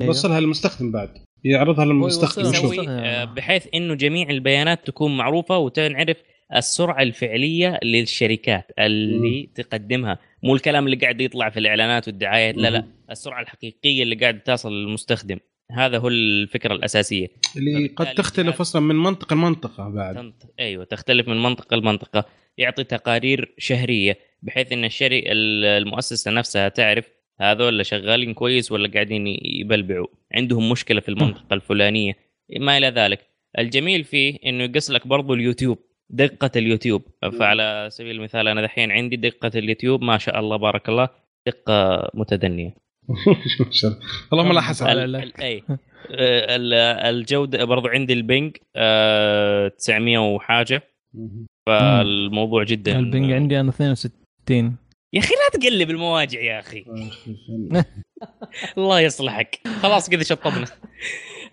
يوصلها 0.04 0.40
للمستخدم 0.40 0.92
بعد. 0.92 1.10
يعرضها 1.44 1.86
للمستخدم 1.86 2.90
آه، 2.90 3.24
بحيث 3.24 3.68
إنه 3.74 3.96
جميع 3.96 4.30
البيانات 4.30 4.88
تكون 4.88 5.18
معروفة 5.18 5.58
وتنعرف 5.58 6.18
السرعة 6.56 7.02
الفعلية 7.02 7.80
للشركات 7.84 8.72
اللي 8.80 9.50
تقدمها. 9.56 10.20
مو 10.44 10.56
الكلام 10.56 10.86
اللي 10.86 10.98
قاعد 10.98 11.22
يطلع 11.22 11.50
في 11.50 11.60
الإعلانات 11.60 12.08
والدعايات 12.08 12.58
لا 12.58 12.70
لا. 12.70 12.86
السرعة 13.12 13.42
الحقيقية 13.42 14.04
اللي 14.04 14.16
قاعد 14.16 14.40
تصل 14.40 14.72
للمستخدم. 14.72 15.38
هذا 15.72 15.98
هو 15.98 16.08
الفكرة 16.08 16.74
الأساسية. 16.74 17.28
اللي 17.58 17.88
قد 17.88 18.14
تختلف 18.14 18.62
أصلا 18.62 18.82
من 18.82 18.96
منطقة 18.96 19.34
لمنطقة 19.34 19.90
بعد. 19.90 20.16
تنط... 20.16 20.54
أيوه 20.60 20.84
تختلف 20.84 21.28
من 21.28 21.44
منطقة 21.44 21.78
لمنطقة 21.78 22.26
يعطي 22.58 22.84
تقارير 22.84 23.54
شهرية 23.58 24.18
بحيث 24.42 24.72
إن 24.72 24.86
الشري 24.86 25.24
المؤسسة 25.28 26.32
نفسها 26.32 26.70
تعرف 26.70 27.10
هذول 27.52 27.86
شغالين 27.86 28.34
كويس 28.34 28.72
ولا 28.72 28.92
قاعدين 28.94 29.28
يبلبعوا. 29.44 30.08
عندهم 30.34 30.70
مشكلة 30.70 31.00
في 31.02 31.10
المنطقة 31.10 31.54
الفلانية. 31.54 32.14
ما 32.60 32.78
إلى 32.78 32.88
ذلك. 32.88 33.20
الجميل 33.60 34.04
فيه 34.04 34.38
إنه 34.46 34.64
يقص 34.64 34.92
لك 34.92 35.08
برضو 35.08 35.34
اليوتيوب. 35.34 35.78
دقة 36.10 36.52
اليوتيوب. 36.56 37.02
فعلى 37.40 37.88
سبيل 37.92 38.16
المثال 38.16 38.48
أنا 38.48 38.62
دحين 38.62 38.92
عندي 38.92 39.16
دقة 39.16 39.52
اليوتيوب. 39.56 40.02
ما 40.04 40.18
شاء 40.18 40.40
الله 40.40 40.58
بارك 40.58 40.90
الله. 40.90 41.10
دقة 41.48 42.10
متدنية. 42.14 42.76
اللهم 44.34 44.54
لا 44.54 44.62
حسن 44.62 44.88
أي. 44.88 45.64
ال- 46.10 46.74
الجودة 47.16 47.66
برضو 47.66 47.88
عندي 47.88 48.14
البنج 48.14 48.58
آه، 48.76 49.68
900 49.68 50.18
وحاجة. 50.18 50.84
مم. 51.14 51.46
فالموضوع 51.68 52.64
جدا. 52.64 53.00
ال 53.00 53.06
ping 53.06 53.32
عندي 53.32 53.60
أنا 53.60 53.70
62 53.70 54.76
يا 55.14 55.20
أخي 55.20 55.34
لا 55.34 55.60
تقلب 55.60 55.90
المواجع 55.90 56.42
يا 56.42 56.60
أخي. 56.60 56.86
الله 58.78 59.00
يصلحك. 59.00 59.60
خلاص 59.82 60.10
كذا 60.10 60.24
شطبنا. 60.24 60.66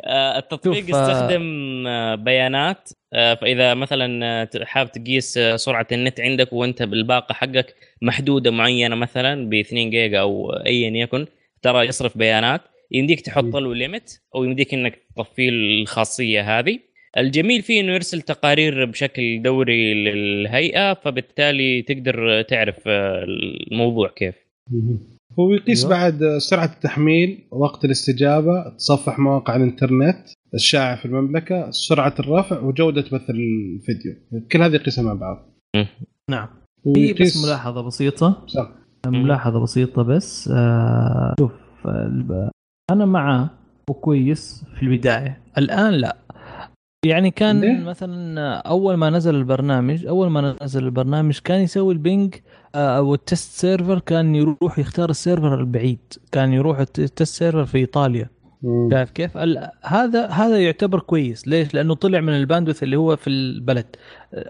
آه، 0.05 0.39
التطبيق 0.39 0.97
آه، 0.97 1.01
يستخدم 1.01 1.43
آه، 1.87 2.15
بيانات. 2.15 2.91
فإذا 3.12 3.74
مثلا 3.74 4.49
حاب 4.65 4.93
تقيس 4.93 5.39
سرعة 5.39 5.87
النت 5.93 6.20
عندك 6.20 6.53
وأنت 6.53 6.82
بالباقة 6.82 7.32
حقك 7.32 7.74
محدودة 8.03 8.51
معينة 8.51 8.97
مثلا 8.97 9.49
ب 9.49 9.55
2 9.55 9.91
جيجا 9.91 10.20
أو 10.20 10.53
ايا 10.53 10.91
يكن 10.91 11.27
ترى 11.62 11.87
يصرف 11.87 12.19
بيانات. 12.19 12.61
يمديك 12.91 13.20
تحط 13.20 13.57
له 13.57 13.74
limit 13.74 14.20
أو 14.35 14.45
يمديك 14.45 14.74
إنك 14.74 14.99
تطفي 15.16 15.49
الخاصية 15.49 16.59
هذه. 16.59 16.78
الجميل 17.19 17.62
فيه 17.62 17.81
إنه 17.81 17.93
يرسل 17.93 18.20
تقارير 18.23 18.85
بشكل 18.85 19.43
دوري 19.43 19.95
للهيئة 20.05 20.95
فبالتالي 20.95 21.82
تقدر 21.82 22.43
تعرف 22.43 22.77
آه، 22.87 23.24
الموضوع 23.73 24.09
كيف. 24.09 24.35
هو 25.39 25.53
يقيس 25.53 25.85
أيوة. 25.85 25.97
بعد 25.97 26.39
سرعة 26.39 26.65
التحميل 26.77 27.39
وقت 27.51 27.85
الاستجابة 27.85 28.69
تصفح 28.69 29.19
مواقع 29.19 29.57
الإنترنت 29.57 30.16
الشائعه 30.55 30.97
في 30.97 31.05
المملكة 31.05 31.70
سرعة 31.70 32.15
الرفع 32.20 32.61
وجودة 32.61 33.01
بث 33.03 33.31
الفيديو. 33.31 34.12
كل 34.53 34.62
هذه 34.62 34.74
يقيسها 34.74 35.05
مع 35.05 35.15
بعض. 35.15 35.51
نعم. 36.31 36.49
في 36.95 37.12
بس 37.12 37.45
ملاحظة 37.45 37.82
بسيطة. 37.82 38.45
صح. 38.47 38.70
ملاحظة 39.07 39.61
بسيطة 39.62 40.03
بس 40.03 40.49
آه 40.49 41.35
شوف 41.41 41.53
الب- 41.87 42.51
أنا 42.91 43.05
معه 43.05 43.51
وكويس 43.91 44.65
في 44.77 44.82
البداية. 44.82 45.41
الآن 45.59 45.93
لا. 45.95 46.16
يعني 47.06 47.31
كان؟ 47.31 47.85
مثلا 47.85 48.40
أول 48.56 48.94
ما 48.94 49.10
نزل 49.10 49.35
البرنامج 49.35 50.06
أول 50.06 50.31
ما 50.31 50.56
نزل 50.62 50.85
البرنامج 50.85 51.39
كان 51.44 51.60
يسوي 51.60 51.93
ال 51.93 52.01
ping 52.01 52.35
آه، 52.74 52.97
أو 52.97 53.14
ال 53.14 53.24
test 53.24 53.60
server 53.60 53.98
كان 53.98 54.35
يروح 54.35 54.78
يختار 54.78 55.10
ال 55.10 55.17
server 55.17 55.55
البعيد 55.60 55.98
كان 56.32 56.52
يروح 56.52 56.78
الت- 56.78 56.98
ال 56.98 57.06
test 57.06 57.35
server 57.39 57.64
في 57.64 57.78
إيطاليا. 57.78 58.28
شايف 58.93 59.10
كيف؟ 59.10 59.36
هذا 59.82 60.27
هذا 60.27 60.59
يعتبر 60.59 61.01
كويس، 61.01 61.48
ليش؟ 61.48 61.74
لأنه 61.74 61.94
طلع 61.94 62.20
من 62.20 62.32
ال 62.36 62.41
bandwidth 62.41 62.82
اللي 62.82 62.97
هو 62.97 63.16
في 63.16 63.31
البلد. 63.31 63.86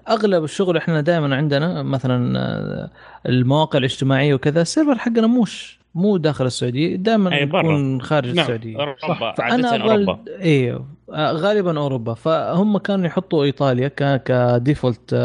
أغلب 0.08 0.44
الشغل 0.44 0.76
إحنا 0.76 1.00
دائما 1.00 1.36
عندنا 1.36 1.82
مثلا 1.82 2.38
آه، 2.38 2.90
المواقع 3.26 3.78
الاجتماعية 3.78 4.34
وكذا 4.34 4.62
ال 4.62 4.67
server 4.67 4.98
حقنا 4.98 5.26
موش 5.26 5.79
مو 5.94 6.16
داخل 6.16 6.46
السعودية، 6.46 6.96
دائما 6.96 7.32
أي 7.32 7.50
خارج 8.00 8.34
نعم. 8.34 8.38
السعودية. 8.38 8.76
أوروبا 8.76 9.32
فأنا 9.32 9.76
أوروبا. 9.76 10.18
أيوه 10.28 10.86
آه، 11.12 11.32
غالبا 11.32 11.78
أوروبا. 11.78 12.14
فهم 12.14 12.78
كانوا 12.78 13.06
يحطوا 13.06 13.44
إيطاليا 13.44 13.88
ك 13.88 14.22
ك 14.22 14.34
default 14.34 15.16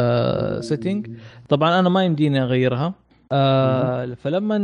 setting 0.60 1.08
طبعا 1.50 1.80
أنا 1.80 1.90
ما 1.90 2.04
يمديني 2.04 2.44
أغيرها. 2.44 2.94
آه 3.32 4.14
فلما 4.14 4.56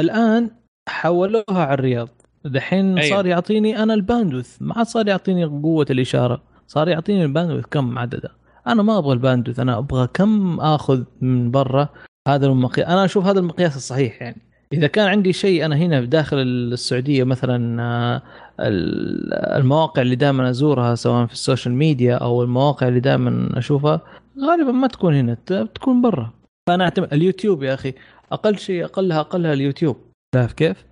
الآن 0.00 0.50
حولوها 0.88 1.44
على 1.50 1.74
الرياض 1.74 2.08
دحين 2.44 2.98
أيوة. 2.98 3.16
صار 3.16 3.26
يعطيني 3.26 3.82
أنا 3.82 3.94
ال 3.94 4.00
bandwidth. 4.00 4.56
ما 4.60 4.74
عاد 4.76 4.86
صار 4.86 5.08
يعطيني 5.08 5.44
قوة 5.44 5.86
الإشارة 5.90 6.42
صار 6.66 6.88
يعطيني 6.88 7.24
ال 7.24 7.28
bandwidth 7.28 7.64
كم 7.70 7.98
عدده. 7.98 8.30
أنا 8.66 8.82
ما 8.82 8.98
أبغى 8.98 9.12
ال 9.12 9.17
bandwidth 9.17 9.60
أنا 9.60 9.78
أبغى 9.78 10.08
كم 10.14 10.60
آخذ 10.60 11.02
من 11.20 11.50
برا 11.50 11.88
هذا 12.28 12.46
المقياس. 12.46 12.88
أنا 12.88 13.04
أشوف 13.04 13.26
هذا 13.26 13.40
المقياس 13.40 13.76
الصحيح 13.76 14.22
يعني. 14.22 14.49
إذا 14.72 14.86
كان 14.86 15.08
عندي 15.08 15.32
شيء 15.32 15.64
أنا 15.64 15.76
هنا 15.76 16.00
داخل 16.00 16.36
السعودية 16.38 17.24
مثلا 17.24 17.82
آه، 17.82 18.22
ال- 18.60 19.34
المواقع 19.34 20.02
اللي 20.02 20.16
دائما 20.16 20.50
أزورها 20.50 20.94
سواء 20.94 21.26
في 21.26 21.32
ال 21.32 21.38
social 21.38 21.74
media 21.74 22.14
أو 22.14 22.42
المواقع 22.42 22.88
اللي 22.88 23.00
دائما 23.00 23.58
أشوفها 23.58 24.00
غالبا 24.40 24.72
ما 24.72 24.86
تكون 24.86 25.14
هنا 25.14 25.34
تكون 25.74 26.02
برا. 26.02 26.32
فأنا 26.68 26.84
اعتمد 26.84 27.14
اليوتيوب 27.14 27.62
يا 27.62 27.74
أخي 27.74 27.94
أقل 28.32 28.58
شيء 28.58 28.84
أقلها 28.84 29.20
أقلها 29.20 29.52
اليوتيوب. 29.52 29.96
شايف 30.34 30.52
كيف؟ 30.52 30.84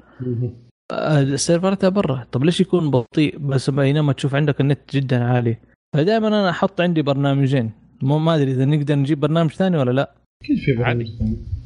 آه، 0.92 1.20
السيرفراتها 1.22 1.88
برا. 1.88 2.26
طب 2.32 2.44
ليش 2.44 2.60
يكون 2.60 2.90
بطيء؟ 2.90 3.38
بس 3.38 3.70
بينما 3.70 4.12
تشوف 4.12 4.34
عندك 4.34 4.60
النت 4.60 4.96
جدا 4.96 5.24
عالي. 5.24 5.56
فدائما 5.96 6.28
أنا 6.28 6.50
أحط 6.50 6.80
عندي 6.80 7.02
برنامجين. 7.02 7.70
مو 8.02 8.18
ما 8.18 8.34
أدري 8.34 8.52
إذا 8.52 8.64
نقدر 8.64 8.94
نجيب 8.94 9.20
برنامج 9.20 9.50
ثاني 9.50 9.78
ولا 9.78 9.90
لا. 9.90 10.17
أكيد 10.44 10.58
في 10.58 10.82
عادي. 10.84 11.18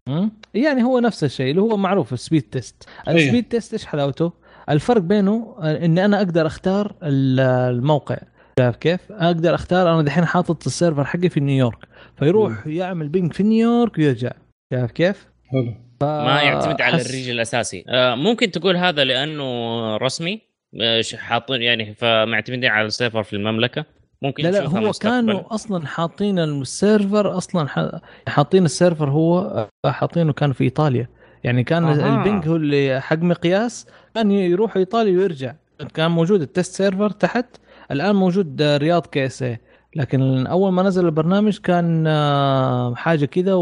مم؟ 0.09 0.31
يعني 0.55 0.83
هو 0.83 0.99
نفس 0.99 1.25
الشيء 1.25 1.51
اللي 1.51 1.61
هو 1.63 1.77
معروف 1.77 2.13
ال 2.13 2.43
Speedtest 2.43 2.89
أيه. 3.09 3.15
ال 3.15 3.45
Speedtest 3.45 3.73
إيش 3.73 3.87
حلاوته؟ 3.87 4.33
الفرق 4.69 5.01
بينه 5.03 5.57
اني 5.63 6.05
أنا 6.05 6.17
أقدر 6.17 6.47
أختار 6.47 6.95
ال- 7.03 7.41
الموقع. 7.77 8.17
شايف 8.59 8.77
كيف؟ 8.77 9.01
أقدر 9.13 9.55
أختار 9.55 9.95
أنا 9.95 10.03
دحين 10.03 10.25
حاطط 10.25 10.67
ال 10.67 10.72
server 10.72 11.05
حقي 11.05 11.29
في 11.29 11.41
نيويورك. 11.41 11.79
فيروح 12.19 12.67
يعمل 12.67 13.09
ping 13.09 13.33
في 13.33 13.43
نيويورك 13.43 13.99
ويرجع. 13.99 14.31
شايف 14.75 14.91
كيف؟ 14.91 15.27
ما 15.53 15.61
حلو 15.61 15.73
آه، 16.09 16.41
يعتمد 16.43 16.81
على 16.81 16.97
حس- 16.97 17.07
الريج 17.07 17.29
الأساسي. 17.29 17.85
آه، 17.89 18.15
ممكن 18.15 18.51
تقول 18.51 18.77
هذا 18.77 19.05
لأنه 19.05 19.97
رسمي. 19.97 20.41
آه، 20.83 21.01
ش- 21.01 21.15
حاطين 21.15 21.63
يعني 21.63 21.95
فمعتمدين 21.95 22.71
على 22.71 22.87
ال 22.87 22.92
server 22.92 23.23
في 23.23 23.37
المملكة. 23.37 23.85
ممكن 24.23 24.43
لا 24.43 24.49
لا 24.51 24.67
هو. 24.69 24.93
كانوا 25.01 25.55
أصلا 25.55 25.87
حاطين 25.87 26.39
ال 26.39 26.53
server 26.53 27.37
أصلا 27.37 27.69
ح- 27.69 28.01
حاطين 28.29 28.65
ال 28.65 28.71
server 28.71 29.11
هو 29.11 29.39
آه، 29.87 29.91
حاطينه 29.91 30.33
كان 30.33 30.53
في 30.53 30.65
إيطاليا 30.65 31.09
يعني 31.45 31.65
كان 31.65 31.85
أها. 31.85 32.25
ال 32.25 32.29
ping 32.29 32.47
هو 32.47 32.57
اللي 32.57 33.01
حق 33.01 33.19
مقياس 33.19 33.87
كان 34.15 34.31
يروح 34.31 34.77
إيطاليا 34.77 35.19
ويرجع 35.19 35.55
كان 35.95 36.11
موجود 36.11 36.43
ال 36.43 36.49
test 36.49 36.75
server 36.75 37.11
تحت 37.11 37.47
الآن 37.91 38.17
موجود 38.17 38.63
آه، 38.63 38.77
رياض 38.77 39.07
KSA 39.07 39.61
لكن 39.97 40.47
أول 40.47 40.73
ما 40.73 40.83
نزل 40.83 41.07
البرنامج 41.07 41.59
كان 41.59 42.07
آه، 42.07 42.95
حاجة 42.95 43.25
كذا 43.25 43.55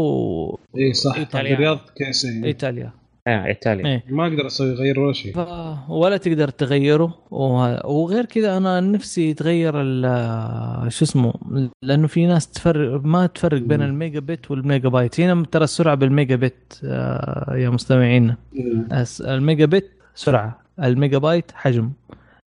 اي 0.77 0.93
صح 0.93 1.17
إيطاليا. 1.17 1.55
رياض 1.55 1.79
KSA. 1.95 2.41
وايطاليا 2.43 2.91
آه 3.27 3.45
إيطاليا 3.45 3.85
إيه. 3.85 4.03
ما 4.09 4.27
أقدر 4.27 4.47
أسوي 4.47 4.73
غير 4.73 4.99
ولا 4.99 5.13
شيء 5.13 5.33
ف... 5.33 5.39
ولا 5.89 6.17
تقدر 6.17 6.47
تغيره 6.49 7.13
وغير 7.85 8.25
كذا 8.25 8.57
أنا 8.57 8.79
نفسي 8.79 9.29
يتغير 9.29 9.73
ال- 9.81 10.91
شو 10.93 11.05
اسمه 11.05 11.33
لأنه 11.83 12.07
في 12.07 12.25
ناس 12.25 12.47
تفرق 12.51 13.01
ما 13.05 13.25
تفرق 13.27 13.61
بين. 13.61 13.81
الميجا 13.81 14.19
بت 14.19 14.51
والميجا 14.51 14.89
بايت 14.89 15.19
هنا 15.19 15.45
ترى 15.51 15.63
السرعة 15.63 15.95
بالميجا 15.95 16.35
بت 16.35 16.81
آه، 16.85 17.55
يا 17.55 17.69
مستمعين. 17.69 18.35
أس- 18.91 19.25
الميجا 19.27 19.65
بت 19.65 19.89
سرعة 20.15 20.59
الميجا 20.83 21.17
بايت 21.17 21.51
حجم 21.53 21.91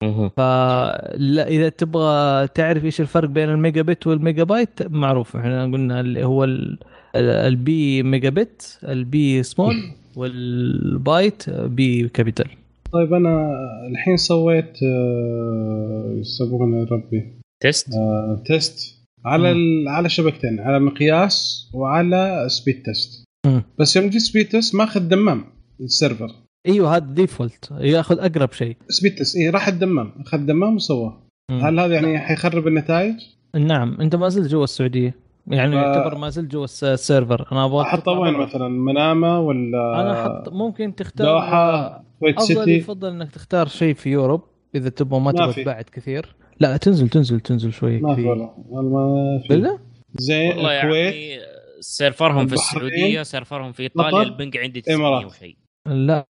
مهم. 0.02 0.30
فلا 0.36 1.48
إذا 1.48 1.68
تبغى 1.68 2.48
تعرف 2.48 2.84
إيش 2.84 3.00
الفرق 3.00 3.28
بين 3.28 3.48
الميجا 3.48 3.82
بت 3.82 4.06
والميجا 4.06 4.44
بايت 4.44 4.82
معروف 4.90 5.36
إحنا 5.36 5.64
قلنا 5.64 6.00
اللي 6.00 6.24
هو 6.24 6.44
ال- 6.44 6.78
ال- 7.16 7.30
ال 7.52 8.02
b 8.02 8.30
megabit 8.30 8.78
ال 8.84 9.13
b 9.13 9.42
small 9.42 9.74
وال 10.16 10.61
byte 10.61 11.50
B 11.50 12.08
capital. 12.08 12.46
طيب 12.92 13.14
أنا 13.14 13.50
الحين 13.90 14.16
سويت 14.16 14.78
آه، 14.82 16.16
يسمونه 16.20 16.84
ربي. 16.84 17.32
test؟ 17.62 17.94
آه، 17.94 18.42
تيست. 18.46 19.00
على 19.24 19.50
ال... 19.52 19.88
على 19.88 20.08
شبكتين 20.08 20.60
على 20.60 20.80
مقياس 20.80 21.68
وعلى 21.74 22.46
Speedtest 22.48 23.24
مم. 23.46 23.62
بس 23.78 23.96
يوم 23.96 24.08
جيت 24.08 24.22
Speedtest 24.22 24.74
ما 24.74 24.84
أخذ 24.84 25.08
دمام 25.08 25.44
ال 25.80 25.87
server. 25.87 26.30
أيوه 26.66 26.96
هذا 26.96 27.04
default 27.14 27.70
ياخذ 27.80 28.18
أقرب 28.18 28.52
شيء. 28.52 28.76
Speedtest 28.88 29.36
اي 29.36 29.50
راح 29.50 29.68
الدمام. 29.68 30.12
أخذ 30.20 30.38
دمام 30.46 30.76
وسواه. 30.76 31.22
هل 31.50 31.80
هذا 31.80 31.94
يعني 31.94 32.18
حيخرب 32.18 32.66
النتائج؟ 32.66 33.14
نعم 33.56 34.00
أنت 34.00 34.16
ما 34.16 34.28
زلت 34.28 34.50
جوا 34.50 34.64
السعودية. 34.64 35.14
يعني 35.50 35.72
ف- 35.72 35.74
يعتبر 35.74 36.18
ما 36.18 36.28
زلت 36.28 36.50
جوا 36.52 36.64
الس- 36.64 36.84
ال 36.84 36.92
server. 36.92 37.48
أنا 37.52 37.64
أبغى 37.64 37.82
احطه 37.82 38.12
وين 38.12 38.34
مثلا؟ 38.34 38.68
منامة 38.68 39.40
ولا 39.40 40.00
أنا 40.00 40.22
أحط 40.22 40.48
ممكن 40.52 40.94
تختار 40.94 41.26
دوحة 41.26 42.04
Kuwait 42.20 42.40
City 42.40 42.70
يفضل 42.70 43.08
إنك 43.08 43.30
تختار 43.30 43.68
شيء 43.68 43.94
في 43.94 44.10
Europe 44.10 44.42
إذا 44.74 44.88
تبغى 44.88 45.20
ما 45.20 45.32
تبغى. 45.32 45.62
تبعد 45.64 45.84
كثير. 45.84 46.34
لا 46.60 46.76
تنزل 46.76 47.08
تنزل 47.08 47.40
تنزل 47.40 47.72
شوي 47.72 47.98
ما 48.00 48.14
في 48.14 48.24
والله 48.24 48.54
ما 48.68 49.42
في؟ 49.48 49.78
زين 50.14 50.48
والله 50.56 50.82
الكويت؟ 50.82 51.14
يعني 51.14 51.40
سيرفرهم 51.80 52.46
في 52.46 52.54
السعودية 52.54 53.22
سيرفرهم 53.22 53.72
في 53.72 53.82
إيطاليا 53.82 54.22
البنك 54.22 54.56
عندي 54.56 54.80
90 54.80 55.00
إمارات. 55.00 55.24
وشيء. 55.26 55.56
لا 55.86 56.26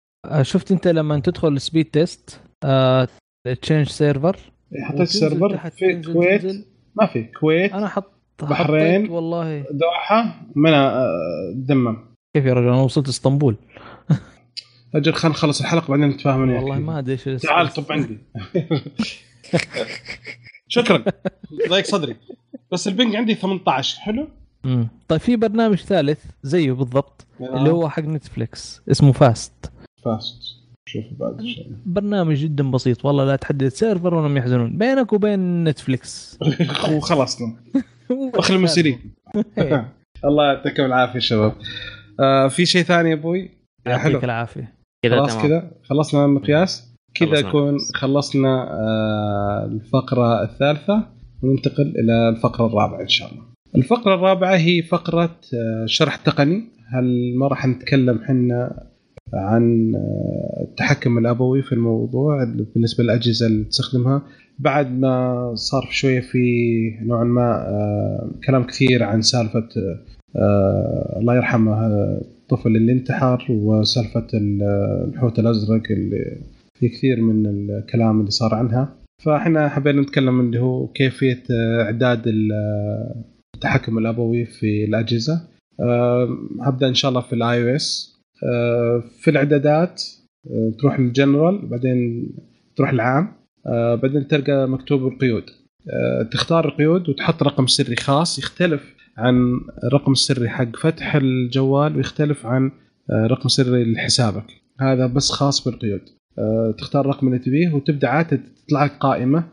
شفت 0.42 0.72
أنت 0.72 0.88
لما 0.88 1.20
تدخل 1.20 1.48
السبيد 1.48 1.86
تيست 1.86 2.42
تشينج 3.62 3.88
سيرفر 3.88 4.38
حطيت 4.84 5.02
السيرفر 5.02 5.58
في 5.70 5.92
الكويت 5.92 6.68
ما 6.96 7.06
في. 7.06 7.24
كويت؟ 7.24 7.74
أنا 7.74 7.88
حط 7.88 8.12
بحرين. 8.42 9.10
والله. 9.10 9.66
دوحه 9.72 10.42
منى 10.56 10.76
آه، 10.76 11.52
دمم 11.56 11.98
كيف 12.36 12.46
يا 12.46 12.54
رجل؟ 12.54 12.68
أنا 12.68 12.82
وصلت 12.82 13.08
إسطنبول. 13.08 13.56
أجل 14.96 15.14
خلينا 15.14 15.36
نخلص 15.36 15.62
الحلقة 15.62 15.88
بعدين 15.88 16.06
نتفاهم 16.10 16.52
والله. 16.54 16.80
ما 16.80 17.00
أدري 17.00 17.14
إيش 17.28 17.42
تعال 17.42 17.70
طب 17.70 17.84
عندي. 17.90 18.18
شكرا. 20.68 21.04
ضيق 21.70 21.86
صدري. 21.86 22.16
بس 22.72 22.88
البنج 22.88 23.16
عندي 23.16 23.36
18 23.36 24.00
حلو؟ 24.00 24.28
مم. 24.64 24.88
طيب 25.08 25.20
في 25.20 25.36
برنامج 25.36 25.78
ثالث 25.78 26.20
زيه 26.44 26.72
بالضبط 26.72 27.26
اللي 27.42 27.70
هو 27.70 27.90
حق 27.90 28.04
نتفليكس. 28.04 28.82
اسمه 28.92 29.12
فاست. 29.12 29.72
فاست. 30.06 30.42
شوف 30.88 31.04
بعد 31.20 31.42
شيء. 31.42 31.72
برنامج 31.86 32.36
جدا 32.38 32.72
بسيط. 32.72 33.06
والله 33.06 33.26
لا 33.26 33.36
تحدد 33.36 33.68
سيرفر 33.68 34.16
ولا 34.16 34.40
يحزنون. 34.40 34.78
بينك 34.78 35.14
وبين 35.14 35.64
نتفليكس. 35.64 36.40
وخلصنا 36.92 37.56
اخر 38.12 38.56
المسيرين 38.56 39.00
الله 40.26 40.46
يعطيكم 40.46 40.86
العافية 40.86 41.20
شباب. 41.20 41.54
آه 42.20 42.48
في 42.48 42.66
شيء 42.66 42.84
ثاني 42.84 43.10
يا 43.10 43.16
أبوي؟ 43.16 43.52
يعطيك 43.86 44.24
العافية. 44.24 44.74
كذا 45.06 45.16
خلاص 45.16 45.42
كذا؟ 45.42 45.72
خلصنا 45.84 46.26
المقياس 46.26 46.94
كذا. 47.14 47.40
يكون 47.40 47.78
خلصنا 47.96 48.68
آه 48.72 49.66
الفقرة 49.66 50.44
الثالثة. 50.44 51.08
وننتقل 51.44 51.94
إلى 52.00 52.30
الفقرة 52.30 52.66
الرابعة 52.66 53.02
إن 53.02 53.08
شاء 53.08 53.32
الله. 53.32 53.44
الفقرة 53.76 54.16
الرابعة 54.16 54.56
هي 54.56 54.82
فقرة 54.82 55.40
آه 55.54 55.86
شرح 55.86 56.16
تقني. 56.16 56.64
هل 56.94 57.36
ما 57.38 57.48
راح 57.48 57.66
نتكلم 57.66 58.24
حنا 58.24 58.88
عن 59.34 59.92
التحكم 60.62 61.18
الأبوي 61.18 61.62
في 61.62 61.72
الموضوع 61.72 62.44
بالنسبة 62.76 63.04
للأجهزة 63.04 63.48
اللي 63.48 63.64
تستخدمها. 63.64 64.22
بعد 64.60 64.92
ما 65.00 65.52
صار 65.56 65.88
شوية 65.92 66.20
في 66.20 66.40
نوعا 67.02 67.24
ما 67.24 68.32
كلام 68.48 68.64
كثير 68.64 69.04
عن 69.04 69.22
سالفة 69.22 69.68
الله 71.18 71.36
يرحمه 71.36 71.88
الطفل 71.88 72.76
اللي 72.76 72.92
انتحر 72.92 73.46
وسالفة 73.50 74.28
الحوت 74.34 75.40
الأزرق 75.40 75.84
اللي 75.92 76.38
في 76.80 76.90
كثير 76.90 77.22
من 77.22 77.46
الكلام 77.46 78.20
اللي 78.20 78.32
صار 78.32 78.56
عنها. 78.56 78.96
فإحنا 79.24 79.70
حبينا 79.70 80.02
نتكلم 80.02 80.40
اللي 80.40 80.60
هو 80.60 80.88
كيفية 80.88 81.44
إعداد 81.82 82.24
التحكم 83.56 83.98
الأبوي 83.98 84.46
في 84.46 84.84
الأجهزة. 84.86 85.42
هبدأ 86.62 86.88
إن 86.88 86.94
شاء 86.94 87.10
الله 87.10 87.22
في 87.22 87.34
ال 87.34 87.64
iOS 87.72 88.15
في 89.20 89.28
الإعدادات 89.28 90.04
تروح 90.80 91.00
للجنرال 91.00 91.68
بعدين 91.68 92.30
تروح 92.76 92.90
العام 92.90 93.34
بعدين 94.02 94.28
تلقى 94.28 94.70
مكتوب 94.70 95.08
القيود. 95.08 95.44
تختار 96.32 96.68
القيود 96.68 97.10
وتحط 97.10 97.44
رقم 97.44 97.68
سري 97.68 97.96
خاص 97.96 98.40
يختلف 98.40 98.96
عن 99.18 99.60
الرقم 99.84 100.12
السري 100.12 100.50
حق 100.50 100.76
فتح 100.76 101.16
الجوال 101.16 101.96
ويختلف 101.98 102.46
عن 102.46 102.72
رقم 103.12 103.50
سري 103.50 103.94
لحسابك. 103.94 104.46
هذا 104.82 105.08
بس 105.08 105.32
خاص 105.32 105.68
بالقيود. 105.68 106.02
تختار 106.78 107.02
الرقم 107.02 107.28
اللي 107.28 107.40
تبيه 107.40 107.74
وتبدأ 107.74 108.08
عاد 108.08 108.44
تطلع 108.66 108.86
لك 108.86 108.92
قائمة. 109.00 109.44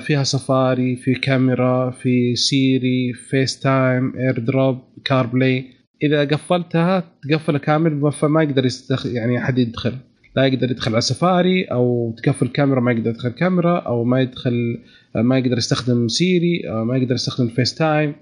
فيها 0.00 0.22
سفاري 0.22 0.96
في 0.96 1.14
كاميرا 1.14 1.90
في 1.90 2.36
Siri 2.36 3.12
FaceTime 3.12 4.16
AirDrop 4.16 4.78
CarPlay 5.04 5.64
إذا 6.02 6.24
قفلتها 6.24 7.04
تقفل 7.22 7.58
كامل 7.58 8.12
فما 8.12 8.42
يقدر 8.42 8.66
يستخ... 8.66 9.06
يعني 9.06 9.38
أحد 9.38 9.58
يدخل. 9.58 9.92
لا 10.36 10.46
يقدر 10.46 10.70
يدخل 10.70 10.92
على 10.92 11.00
سفاري 11.00 11.64
أو 11.64 12.14
تقفل 12.16 12.48
كاميرا 12.48 12.80
ما 12.80 12.92
يقدر 12.92 13.10
يدخل 13.10 13.28
كاميرا 13.28 13.78
أو 13.78 14.04
ما 14.04 14.20
يدخل 14.20 14.78
ما 15.14 15.38
يقدر 15.38 15.58
يستخدم 15.58 16.08
Siri 16.08 16.70
أو 16.70 16.84
ما 16.84 16.96
يقدر 16.96 17.14
يستخدم 17.14 17.48
FaceTime. 17.48 18.14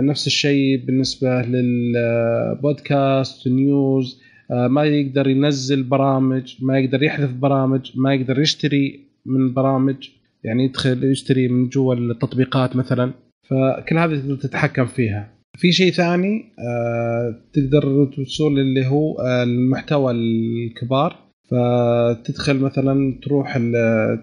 نفس 0.00 0.26
الشيء 0.26 0.84
بالنسبة 0.86 1.42
للبودكاست 1.42 3.48
News 3.48 4.20
ما 4.50 4.84
يقدر 4.84 5.28
ينزل 5.28 5.82
برامج 5.82 6.56
ما 6.62 6.78
يقدر 6.78 7.02
يحذف 7.02 7.32
برامج 7.32 7.92
ما 7.96 8.14
يقدر 8.14 8.40
يشتري 8.40 9.00
من 9.26 9.54
برامج. 9.54 10.08
يعني 10.44 10.64
يدخل 10.64 11.04
يشتري 11.04 11.48
من 11.48 11.68
جوا 11.68 11.94
التطبيقات 11.94 12.76
مثلا. 12.76 13.12
فكل 13.42 13.98
هذه 13.98 14.38
تتحكم 14.42 14.86
فيها. 14.86 15.34
في 15.58 15.72
شيء 15.72 15.92
ثاني 15.92 16.44
آه 16.58 17.34
تقدر 17.52 18.10
توصل 18.16 18.58
اللي 18.58 18.86
هو 18.86 19.16
المحتوى 19.42 20.12
الكبار. 20.12 21.24
فتدخل 21.50 22.58
مثلا 22.58 23.18
تروح 23.22 23.56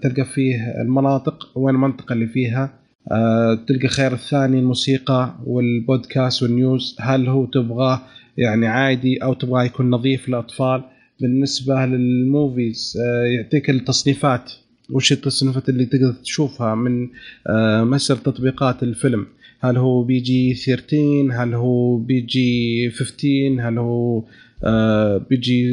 تلقى 0.01 0.25
فيه 0.25 0.81
المناطق 0.81 1.51
وين 1.55 1.75
المنطقة 1.75 2.13
اللي 2.13 2.27
فيها. 2.27 2.73
آه 3.11 3.53
تلقى 3.67 3.87
خيار 3.87 4.13
الثاني 4.13 4.59
الموسيقى 4.59 5.35
والبودكاست 5.45 6.43
وال 6.43 6.61
News 6.61 6.95
هل 6.99 7.27
هو 7.27 7.45
تبغاه 7.45 8.01
يعني 8.37 8.67
عادي 8.67 9.23
أو 9.23 9.33
تبغاه 9.33 9.63
يكون 9.63 9.89
نظيف 9.89 10.29
للأطفال؟ 10.29 10.83
بالنسبة 11.21 11.85
لل 11.85 12.13
movies 12.13 12.97
آه 13.05 13.23
يعطيك 13.25 13.69
التصنيفات. 13.69 14.51
وش 14.93 15.11
التصنيفات 15.11 15.69
اللي 15.69 15.85
تقدر 15.85 16.11
تشوفها 16.11 16.75
من 16.75 17.09
آه 17.47 17.83
مسر 17.83 18.15
تطبيقات 18.15 18.83
الفيلم؟ 18.83 19.25
هل 19.63 19.77
هو 19.77 20.03
PG 20.03 20.53
13 20.53 21.43
هل 21.43 21.53
هو 21.53 21.97
PG 21.97 22.89
15 22.89 23.69
هل 23.69 23.77
هو 23.77 24.23
آه 24.63 25.17
PG 25.17 25.63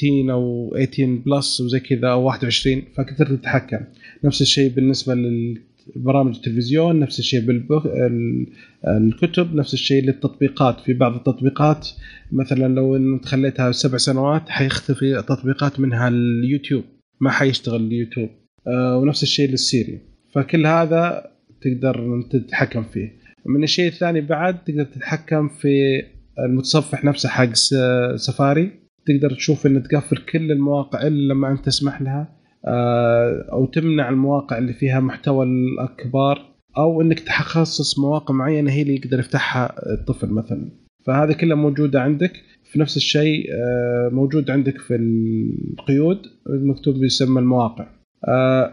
18 0.00 0.32
أو 0.32 0.74
18 0.76 1.22
plus 1.26 1.60
وزي 1.60 1.80
كذا 1.80 2.08
أو 2.08 2.22
21 2.22 2.82
فتقدر 2.96 3.36
تتحكم. 3.36 3.80
نفس 4.24 4.42
الشيء 4.42 4.70
بالنسبة 4.70 5.14
للبرامج 5.14 6.36
التلفزيون 6.36 7.00
نفس 7.00 7.18
الشيء 7.18 7.40
بالكتب 7.40 9.54
نفس 9.54 9.74
الشيء 9.74 10.04
للتطبيقات. 10.04 10.80
في 10.80 10.92
بعض 10.92 11.14
التطبيقات 11.14 11.88
مثلا 12.32 12.74
لو 12.74 12.96
انت 12.96 13.24
خليتها 13.24 13.72
سبع 13.72 13.98
سنوات 13.98 14.48
حيختفي 14.48 15.22
تطبيقات 15.28 15.80
منها 15.80 16.08
اليوتيوب. 16.08 16.84
ما 17.20 17.30
حيشتغل 17.30 17.80
اليوتيوب. 17.80 18.28
آه 18.66 18.98
ونفس 18.98 19.22
الشيء 19.22 19.50
لل 19.50 19.64
Siri. 19.64 19.98
فكل 20.34 20.66
هذا 20.66 21.31
تقدر 21.64 22.22
تتحكم 22.30 22.82
فيه. 22.82 23.12
من 23.46 23.62
الشيء 23.62 23.88
الثاني 23.88 24.20
بعد 24.20 24.64
تقدر 24.64 24.84
تتحكم 24.84 25.48
في 25.48 26.02
المتصفح 26.38 27.04
نفسه 27.04 27.28
حق 27.28 27.52
سفاري. 28.16 28.70
تقدر 29.06 29.34
تشوف 29.34 29.66
ان 29.66 29.82
تقفل 29.82 30.16
كل 30.16 30.52
المواقع 30.52 31.06
إلا 31.06 31.32
لما 31.32 31.50
أنت 31.50 31.66
تسمح 31.66 32.02
لها 32.02 32.36
أو 33.52 33.66
تمنع 33.66 34.08
المواقع 34.08 34.58
اللي 34.58 34.72
فيها 34.72 35.00
محتوى 35.00 35.46
الاكبار 35.46 36.38
أو 36.78 37.02
إنك 37.02 37.20
تخصص 37.20 37.98
مواقع 37.98 38.34
معينة 38.34 38.70
هي 38.70 38.82
اللي 38.82 38.94
يقدر 38.94 39.18
يفتحها 39.18 39.74
الطفل 39.92 40.30
مثلا. 40.30 40.70
فهذه 41.06 41.32
كلها 41.32 41.56
موجوده 41.56 42.02
عندك. 42.02 42.32
في 42.64 42.80
نفس 42.80 42.96
الشيء 42.96 43.46
موجود 44.10 44.50
عندك 44.50 44.78
في 44.78 44.94
القيود 44.94 46.18
مكتوب 46.48 47.04
يسمى 47.04 47.40
المواقع. 47.40 47.86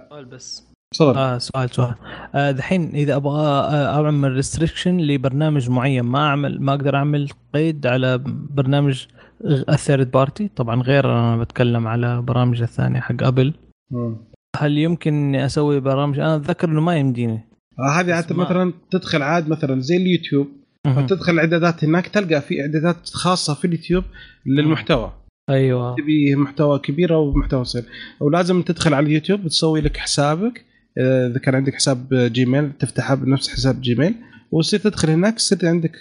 سؤال 0.10 0.26
بس. 0.26 0.69
تفضل. 0.94 1.18
آه 1.18 1.38
سؤال 1.38 1.70
سؤال. 1.70 1.96
آه 2.36 2.52
دحين 2.52 2.90
إذا 2.96 3.16
أبغى 3.16 3.48
أعمل 3.86 4.32
restriction 4.32 4.98
لبرنامج 4.98 5.70
معين 5.70 6.04
ما 6.04 6.20
أعمل 6.20 6.62
ما 6.62 6.74
أقدر 6.74 6.96
أعمل 6.96 7.30
قيد 7.54 7.88
على 7.88 8.18
برنامج 8.56 9.06
ال 9.46 9.57
third 9.57 10.12
party 10.12 10.50
طبعا 10.56 10.82
غير 10.82 11.06
أنا 11.06 11.38
بتكلم 11.38 11.88
على 11.88 12.22
برامج 12.22 12.62
الثانية 12.62 13.00
حق 13.00 13.24
Apple 13.24 13.54
م. 13.92 14.16
هل 14.56 14.78
يمكن 14.78 15.14
إني 15.14 15.46
أسوي 15.46 15.80
برامج؟ 15.80 16.20
أنا 16.20 16.36
أتذكر 16.36 16.70
إنه 16.70 16.82
ما 16.82 16.96
يمديني. 16.98 17.40
آه 17.80 18.00
هذه 18.00 18.20
أنت 18.20 18.34
مثلا 18.34 18.74
تدخل 18.92 19.22
عاد 19.22 19.50
مثلا 19.50 19.82
زي 19.82 19.98
اليوتيوب 19.98 20.48
فتدخل 20.96 21.34
الاعدادات 21.34 21.84
هناك 21.84 22.08
تلقى 22.08 22.42
في 22.42 22.62
إعدادات 22.62 23.10
خاصة 23.10 23.54
في 23.54 23.66
اليوتيوب 23.66 24.04
للمحتوى. 24.46 25.14
أيوه. 25.50 25.96
تبي 25.96 26.36
محتوى 26.36 26.80
كبير 26.80 27.16
أو 27.16 27.34
محتوى 27.34 27.64
صغير. 27.66 27.86
ولازم 28.20 28.62
تدخل 28.62 28.94
على 28.94 29.06
اليوتيوب 29.06 29.48
تسوي 29.48 29.82
لك 29.82 29.98
حسابك. 29.98 30.69
إذا 30.98 31.40
كان 31.40 31.56
عندك 31.56 31.76
حساب 31.76 32.14
جيميل 32.14 32.72
تفتحه 32.80 33.16
بنفس 33.16 33.50
حساب 33.50 33.82
جيميل 33.82 34.16
وتصير 34.52 34.80
تدخل 34.80 35.10
هناك 35.10 35.36
تصير 35.36 35.60
عندك 35.64 35.96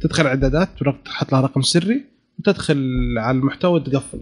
تدخل 0.00 0.26
اعدادات 0.26 0.68
تحط 1.04 1.32
لها 1.32 1.40
رقم 1.40 1.62
سري 1.62 2.04
وتدخل 2.38 2.78
على 3.18 3.38
المحتوى 3.38 3.72
وتقفل 3.72 4.20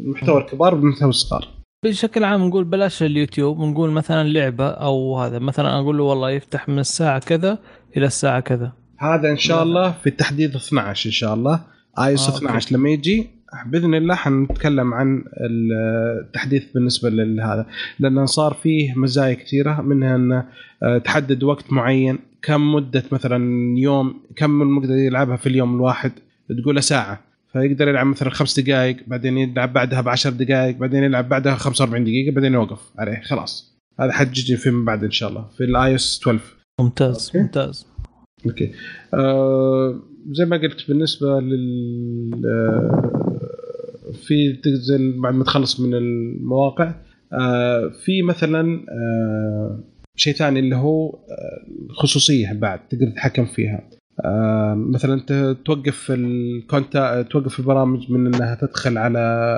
المحتوى 0.00 0.40
الكبار 0.40 0.74
والمحتوى 0.74 1.08
الصغار. 1.08 1.48
بشكل 1.84 2.24
عام 2.24 2.44
نقول 2.44 2.64
بلاش 2.64 3.02
اليوتيوب 3.02 3.58
ونقول 3.58 3.90
مثلا 3.90 4.28
لعبة 4.28 4.68
أو 4.68 5.18
هذا. 5.18 5.38
مثلا 5.38 5.78
أقول 5.78 5.98
له 5.98 6.04
والله 6.04 6.30
يفتح 6.30 6.68
من 6.68 6.78
الساعة 6.78 7.18
كذا 7.18 7.58
إلى 7.96 8.06
الساعة 8.06 8.40
كذا. 8.40 8.72
هذا 8.98 9.30
إن 9.30 9.36
شاء 9.36 9.62
الله 9.62 9.92
في 9.92 10.08
التحديث 10.08 10.56
12 10.56 11.06
إن 11.06 11.12
شاء 11.12 11.34
الله. 11.34 11.60
iOS 11.98 12.28
12 12.28 12.74
لما 12.74 12.90
يجي 12.90 13.30
بإذن 13.66 13.94
الله 13.94 14.14
حنتكلم 14.14 14.94
عن 14.94 15.24
التحديث 15.40 16.72
بالنسبة 16.72 17.10
لهذا 17.10 17.66
لأن 17.98 18.26
صار 18.26 18.54
فيه 18.54 18.94
مزايا 18.94 19.34
كثيرة 19.34 19.80
منها 19.80 20.16
أن 20.16 20.44
تحدد 21.02 21.42
وقت 21.42 21.72
معين 21.72 22.18
كم 22.42 22.74
مدة 22.74 23.02
مثلا 23.12 23.38
يوم 23.78 24.20
كم 24.36 24.62
المقدر 24.62 24.94
يلعبها 24.94 25.36
في 25.36 25.48
اليوم 25.48 25.76
الواحد 25.76 26.12
تقول 26.62 26.82
ساعة. 26.82 27.20
فيقدر 27.52 27.88
يلعب 27.88 28.06
مثلا 28.06 28.30
خمس 28.30 28.60
دقائق 28.60 28.96
بعدين 29.06 29.38
يلعب 29.38 29.72
بعدها 29.72 30.00
بعشر 30.00 30.30
دقائق 30.30 30.76
بعدين 30.76 31.04
يلعب 31.04 31.28
بعدها 31.28 31.54
45 31.54 32.04
دقيقة 32.04 32.34
بعدين 32.34 32.54
يوقف. 32.54 32.80
عليه 32.98 33.20
خلاص. 33.24 33.78
هذا 34.00 34.12
حتجي 34.12 34.56
فيما 34.56 34.84
بعد 34.84 35.04
إن 35.04 35.10
شاء 35.10 35.28
الله 35.28 35.44
في 35.56 35.64
ال 35.64 35.94
iOS 35.94 36.20
12 36.22 36.40
ممتاز 36.80 37.26
okay. 37.26 37.38
ممتاز. 37.38 37.86
Okay. 38.46 38.72
آه 39.14 40.00
زي 40.30 40.44
ما 40.44 40.56
قلت 40.56 40.88
بالنسبة 40.88 41.40
لل 41.40 42.30
في 44.12 44.52
تنزل 44.64 45.20
بعد 45.20 45.34
ما 45.34 45.44
تخلص 45.44 45.80
من 45.80 45.94
المواقع 45.94 46.94
آه 47.32 47.88
في 48.04 48.22
مثلا 48.22 48.84
آه 48.90 49.84
شيء 50.16 50.34
ثاني 50.34 50.60
اللي 50.60 50.76
هو 50.76 51.18
الخصوصيه 51.90 52.52
بعد 52.52 52.88
تقدر 52.88 53.10
تتحكم 53.10 53.44
فيها. 53.44 53.88
آه 54.24 54.74
مثلا 54.74 55.20
توقف 55.64 56.10
الكونتا 56.10 57.22
توقف 57.22 57.60
البرامج 57.60 58.10
من 58.10 58.34
إنها 58.34 58.54
تدخل 58.54 58.98
على 58.98 59.48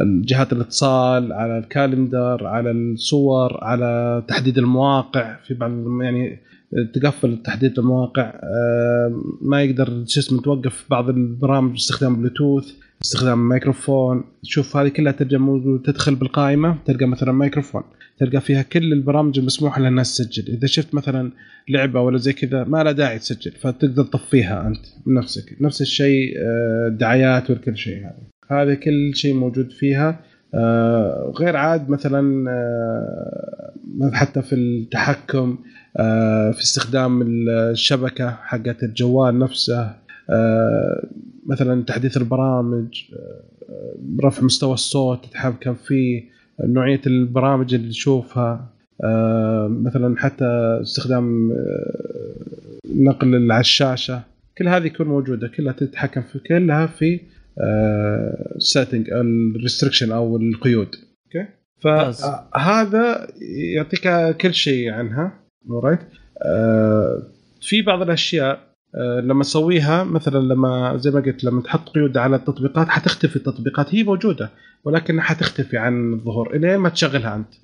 جهات 0.00 0.52
الاتصال 0.52 1.32
على 1.32 1.58
ال 1.58 1.68
Calendar 1.68 2.46
على 2.46 2.70
الصور 2.70 3.58
على 3.64 4.22
تحديد 4.28 4.58
المواقع. 4.58 5.36
في 5.42 5.54
بعض 5.54 5.70
يعني 6.02 6.40
تقفل 6.94 7.42
تحديد 7.42 7.78
المواقع. 7.78 8.40
ما 9.42 9.62
يقدر 9.62 10.04
شو 10.06 10.20
اسمه 10.20 10.42
توقف 10.42 10.86
بعض 10.90 11.08
البرامج 11.08 11.70
باستخدام 11.70 12.16
بلوتوث 12.16 12.83
استخدام 13.02 13.48
ميكروفون. 13.48 14.24
تشوف 14.42 14.76
هذه 14.76 14.88
كلها 14.88 15.12
ترجع 15.12 15.38
تدخل 15.84 16.14
بالقائمة 16.14 16.78
تلقى 16.86 17.06
مثلا 17.06 17.32
ميكروفون. 17.32 17.82
تلقى 18.18 18.40
فيها 18.40 18.62
كل 18.62 18.92
البرامج 18.92 19.38
المسموح 19.38 19.78
لها 19.78 19.88
الناس 19.88 20.16
تسجل. 20.16 20.52
إذا 20.52 20.66
شفت 20.66 20.94
مثلا 20.94 21.30
لعبة 21.68 22.00
ولا 22.00 22.18
زي 22.18 22.32
كذا 22.32 22.64
ما 22.64 22.82
لها 22.82 22.92
داعي 22.92 23.18
تسجل 23.18 23.50
فتقدر 23.50 24.04
تطفيها 24.04 24.66
أنت 24.66 24.86
بنفسك. 25.06 25.56
نفس 25.60 25.82
الشيء 25.82 26.34
الدعايات 26.86 27.50
وكل 27.50 27.76
شيء 27.76 27.98
هذا. 27.98 28.22
هذا 28.50 28.74
كل 28.74 29.14
شيء 29.14 29.34
موجود 29.34 29.70
فيها. 29.72 30.20
آه، 30.54 31.32
غير 31.38 31.56
عاد 31.56 31.88
مثلا 31.88 32.50
آه، 32.50 34.10
حتى 34.12 34.42
في 34.42 34.54
التحكم 34.54 35.58
آه، 35.96 36.50
في 36.50 36.62
استخدام 36.62 37.22
الشبكة 37.48 38.30
حقت 38.30 38.82
الجوال 38.82 39.38
نفسه. 39.38 40.03
مثلا 41.46 41.82
تحديث 41.82 42.16
البرامج 42.16 43.04
رفع 44.24 44.42
مستوى 44.42 44.74
الصوت 44.74 45.24
تتحكم 45.24 45.74
فيه 45.74 46.22
نوعية 46.64 47.00
البرامج 47.06 47.74
اللي 47.74 47.88
تشوفها 47.88 48.70
مثلا 49.68 50.16
حتى 50.18 50.78
استخدام 50.82 51.52
نقل 52.96 53.52
على 53.52 53.60
الشاشه 53.60 54.22
كل 54.58 54.68
هذه 54.68 54.86
يكون 54.86 55.06
موجودة 55.06 55.48
كلها 55.48 55.72
تتحكم 55.72 56.22
في 56.22 56.38
كلها 56.38 56.86
في 56.86 57.20
setting 58.58 59.10
ال 59.10 59.19
restriction 59.19 60.12
أو 60.12 60.36
القيود. 60.36 60.88
okay. 61.26 61.48
فهذا 61.80 63.28
يعطيك 63.74 64.36
كل 64.36 64.54
شيء 64.54 64.90
عنها. 64.90 65.32
right 65.70 66.00
آه 66.46 67.22
في 67.60 67.82
بعض 67.82 68.02
الأشياء 68.02 68.54
آه 68.54 68.73
لما 68.98 69.42
تسويها 69.42 70.04
مثلا 70.04 70.38
لما 70.38 70.96
زي 70.96 71.10
ما 71.10 71.20
قلت 71.20 71.44
لما 71.44 71.62
تحط 71.62 71.88
قيود 71.88 72.16
على 72.16 72.36
التطبيقات 72.36 72.88
حتختفي 72.88 73.36
التطبيقات. 73.36 73.94
هي 73.94 74.02
موجودة 74.02 74.50
ولكن 74.84 75.20
حتختفي 75.20 75.76
عن 75.78 76.12
الظهور 76.12 76.56
الين 76.56 76.76
ما 76.76 76.88
تشغلها 76.88 77.36
أنت. 77.36 77.54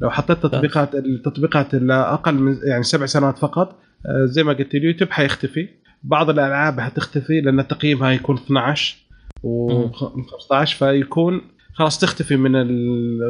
لو 0.00 0.10
حطيت 0.10 0.38
تطبيقات 0.38 0.94
التطبيقات 0.94 1.74
اللي 1.74 1.94
أقل 1.94 2.34
من 2.34 2.56
يعني 2.64 2.82
سبع 2.82 3.06
سنوات 3.06 3.38
فقط 3.38 3.78
آه 4.06 4.24
زي 4.24 4.42
ما 4.42 4.52
قلت 4.52 4.74
اليوتيوب 4.74 5.10
حيختفي. 5.10 5.68
بعض 6.02 6.30
الألعاب 6.30 6.80
حتختفي 6.80 7.40
لأن 7.40 7.68
تقييمها 7.68 8.10
يكون 8.10 8.36
12 8.36 8.96
و15 9.44 10.64
فيكون 10.64 11.40
خلاص 11.74 11.98
تختفي 11.98 12.36
من 12.36 12.52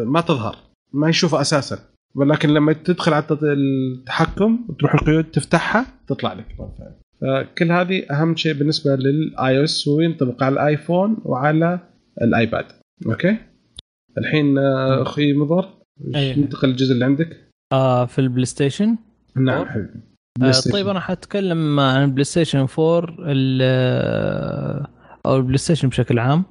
ما 0.04 0.20
تظهر 0.20 0.56
ما 0.92 1.08
يشوفها 1.08 1.40
أساسا. 1.40 1.78
ولكن 2.14 2.48
لما 2.48 2.72
تدخل 2.72 3.12
على 3.12 3.24
التحكم 3.42 4.58
وتروح 4.68 4.94
القيود 4.94 5.24
تفتحها 5.24 5.86
تطلع 6.06 6.32
لك. 6.32 6.46
فكل 7.22 7.72
هذه 7.72 8.06
أهم 8.10 8.36
شيء 8.36 8.52
بالنسبة 8.52 8.96
لل 8.96 9.58
iOS 9.58 9.88
وينطبق 9.88 10.42
على 10.42 10.52
الآيفون 10.52 11.16
وعلى 11.24 11.78
الآيباد. 12.22 12.64
Okay؟ 13.06 13.36
الحين 14.18 14.58
آه، 14.58 15.02
أخوي 15.02 15.32
مضر 15.32 15.68
أيه. 16.14 16.38
ننتقل 16.38 16.68
للجزء 16.68 16.92
اللي 16.92 17.04
عندك. 17.04 17.50
آه 17.72 18.04
في 18.04 18.18
ال 18.18 18.44
PlayStation؟ 18.44 18.96
نعم 19.36 19.66
حبيبي. 19.66 20.00
آه 20.42 20.52
طيب 20.72 20.88
أنا 20.88 21.00
حأتكلم 21.00 21.80
عن 21.80 22.04
ال 22.04 22.24
PlayStation 22.24 22.66
4 22.78 23.16
أو 25.26 25.36
ال 25.36 25.58
PlayStation 25.58 25.88
بشكل 25.88 26.18
عام. 26.18 26.44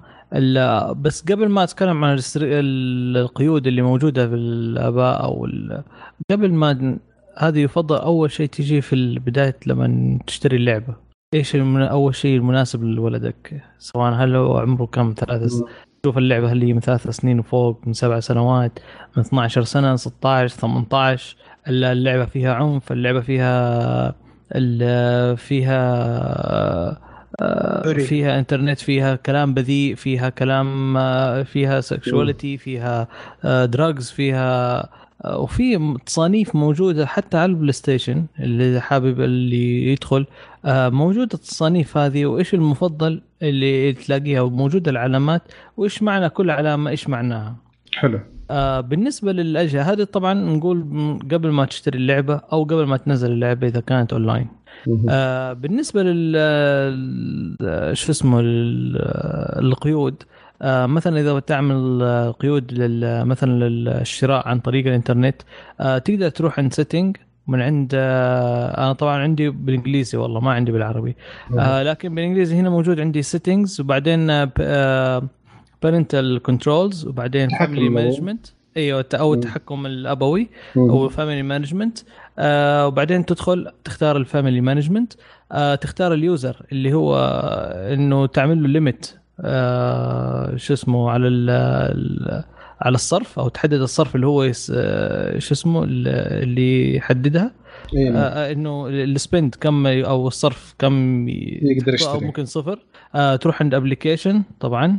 بس 1.02 1.22
قبل 1.32 1.50
ما 1.50 1.64
أتكلم 1.64 2.04
عن 2.04 2.20
القيود 2.36 3.68
اللي 3.68 3.82
موجودة 3.82 4.28
في 4.28 4.36
الآباء 4.36 5.24
أو 5.24 5.48
قبل 6.32 6.54
ما 6.54 7.00
هذه 7.42 7.60
يفضل 7.60 7.96
أول 7.96 8.32
شيء 8.32 8.48
تجي 8.50 8.82
في 8.82 9.20
بدايه 9.20 9.58
لما 9.68 10.20
تشتري 10.28 10.58
اللعبة. 10.58 10.96
إيش 11.34 11.56
أول 11.56 12.16
شيء 12.16 12.38
المناسب 12.38 12.84
لولدك؟ 12.84 13.64
سواء 13.80 14.14
هل 14.14 14.36
هو 14.36 14.58
عمره 14.58 14.86
كم؟ 14.86 15.14
ثلاث 15.18 15.54
شوف 16.06 16.18
اللعبة 16.18 16.52
هل 16.52 16.62
هي 16.64 16.74
من 16.74 16.80
ثلاث 16.80 17.10
سنين 17.10 17.40
وفوق 17.40 17.82
من 17.86 17.94
سبع 17.94 18.20
سنوات 18.20 18.80
من 19.18 19.24
12 19.24 19.64
سنة 19.64 19.96
16 19.96 20.58
18 20.58 21.36
اللعبة 21.68 22.26
فيها 22.26 22.54
عنف 22.54 22.92
اللعبة 22.92 23.20
فيها 23.20 24.16
فيها 25.36 27.02
فيها 28.08 28.40
إنترنت 28.40 28.80
فيها 28.80 29.16
كلام 29.16 29.54
بذيء 29.54 29.96
فيها 29.96 30.30
كلام 30.30 30.98
آه، 30.98 31.44
فيها 31.44 31.82
sexuality 31.82 32.58
فيها 32.58 33.08
drugs 33.44 34.12
آه، 34.12 34.16
فيها 34.16 34.80
آه، 34.84 34.90
وفي 35.26 35.96
تصانيف 36.06 36.56
موجودة 36.56 37.06
حتى 37.06 37.38
على 37.38 37.50
ال 37.50 37.72
PlayStation 37.72 38.26
اللي 38.40 38.82
حابب 38.82 39.22
اللي 39.22 39.92
يدخل. 39.92 40.26
موجودة 40.68 41.30
التصانيف 41.34 41.98
هذه 41.98 42.26
وإيش 42.26 42.54
المفضل 42.54 43.22
اللي 43.42 43.94
تلاقيها؟ 43.94 44.42
وموجودة 44.42 44.92
العلامات 44.92 45.42
وإيش 45.78 46.04
معنى 46.04 46.30
كل 46.30 46.50
علامة؟ 46.50 46.90
إيش 46.90 47.10
معناها؟ 47.10 47.56
حلو. 47.94 48.20
بالنسبة 48.82 49.32
للأجهزة 49.32 49.82
هذه 49.82 50.04
طبعا 50.04 50.34
نقول 50.34 50.86
قبل 51.32 51.50
ما 51.50 51.66
تشتري 51.66 51.98
اللعبة 51.98 52.42
أو 52.54 52.64
قبل 52.64 52.84
ما 52.86 52.98
تنزل 52.98 53.32
اللعبة 53.32 53.68
إذا 53.68 53.80
كانت 53.80 54.14
أونلاين. 54.14 54.48
آه 55.10 55.54
بالنسبة 55.54 56.04
لل 56.04 57.98
شو 57.98 58.12
اسمه 58.12 58.40
القيود 59.60 60.14
آه 60.14 60.26
مثلا 60.66 61.20
إذا 61.20 61.40
تعمل 61.40 62.04
قيود 62.40 62.74
لل 62.74 63.26
مثلا 63.26 63.70
للشراء 63.70 64.48
عن 64.48 64.60
طريق 64.60 64.88
الإنترنت 64.88 65.42
آه 65.80 65.98
تقدر 65.98 66.30
تروح 66.30 66.60
عند 66.60 66.74
setting 66.74 67.18
من 67.48 67.62
عند 67.62 67.92
آه 67.96 68.78
أنا 68.78 68.94
طبعا 68.94 69.18
عندي 69.18 69.50
بالإنجليزي 69.50 70.18
والله 70.18 70.40
ما 70.40 70.52
عندي 70.52 70.72
بالعربي. 70.72 71.16
آه 71.60 71.84
لكن 71.84 72.16
بالإنجليزي 72.16 72.56
هنا 72.56 72.70
موجود 72.70 73.00
عندي 73.00 73.22
settings 73.22 73.82
وبعدين 73.82 74.30
آه 74.60 75.24
parental 75.84 76.42
controls 76.44 77.08
وبعدين 77.08 77.50
family 77.50 77.90
management 77.90 78.48
أيوه 78.78 79.06
أو 79.14 79.34
التحكم 79.34 79.86
الأبوي 79.86 80.50
أو 80.78 81.06
ال 81.06 81.11
family 81.11 81.44
management 81.44 81.98
آه 82.40 82.88
وبعدين 82.88 83.26
تدخل 83.26 83.72
تختار 83.84 84.18
ال 84.18 84.24
family 84.24 84.62
management 84.62 85.14
آه 85.52 85.76
تختار 85.76 86.14
ال 86.14 86.24
user 86.24 86.66
اللي 86.72 86.94
هو 86.94 87.20
إنه 87.94 88.26
تعمل 88.26 88.64
له 88.64 88.70
limit 88.70 89.14
آه 89.16 89.21
شو 90.58 90.74
اسمه 90.74 91.10
على 91.12 91.28
ال 91.28 92.44
على 92.82 92.96
الصرف 92.96 93.40
أو 93.40 93.48
تحدد 93.48 93.82
الصرف 93.82 94.16
اللي 94.16 94.28
هو 94.28 94.52
آه، 94.74 95.40
شو 95.40 95.54
اسمه 95.54 95.84
اللي 95.84 96.96
يحددها. 96.96 97.52
إيه. 97.96 98.12
آه, 98.12 98.18
آه، 98.18 98.52
إنه 98.52 98.88
ال 98.88 98.99
spend 98.99 99.56
كم 99.62 99.88
أو 99.88 100.28
الصرف 100.28 100.76
كم 100.80 101.28
يقدر 101.30 101.94
يشتري. 101.94 102.12
أو 102.12 102.20
ممكن 102.20 102.46
صفر. 102.46 102.80
آه 103.16 103.36
تروح 103.36 103.62
عند 103.62 103.74
application 103.74 104.44
طبعا 104.60 104.98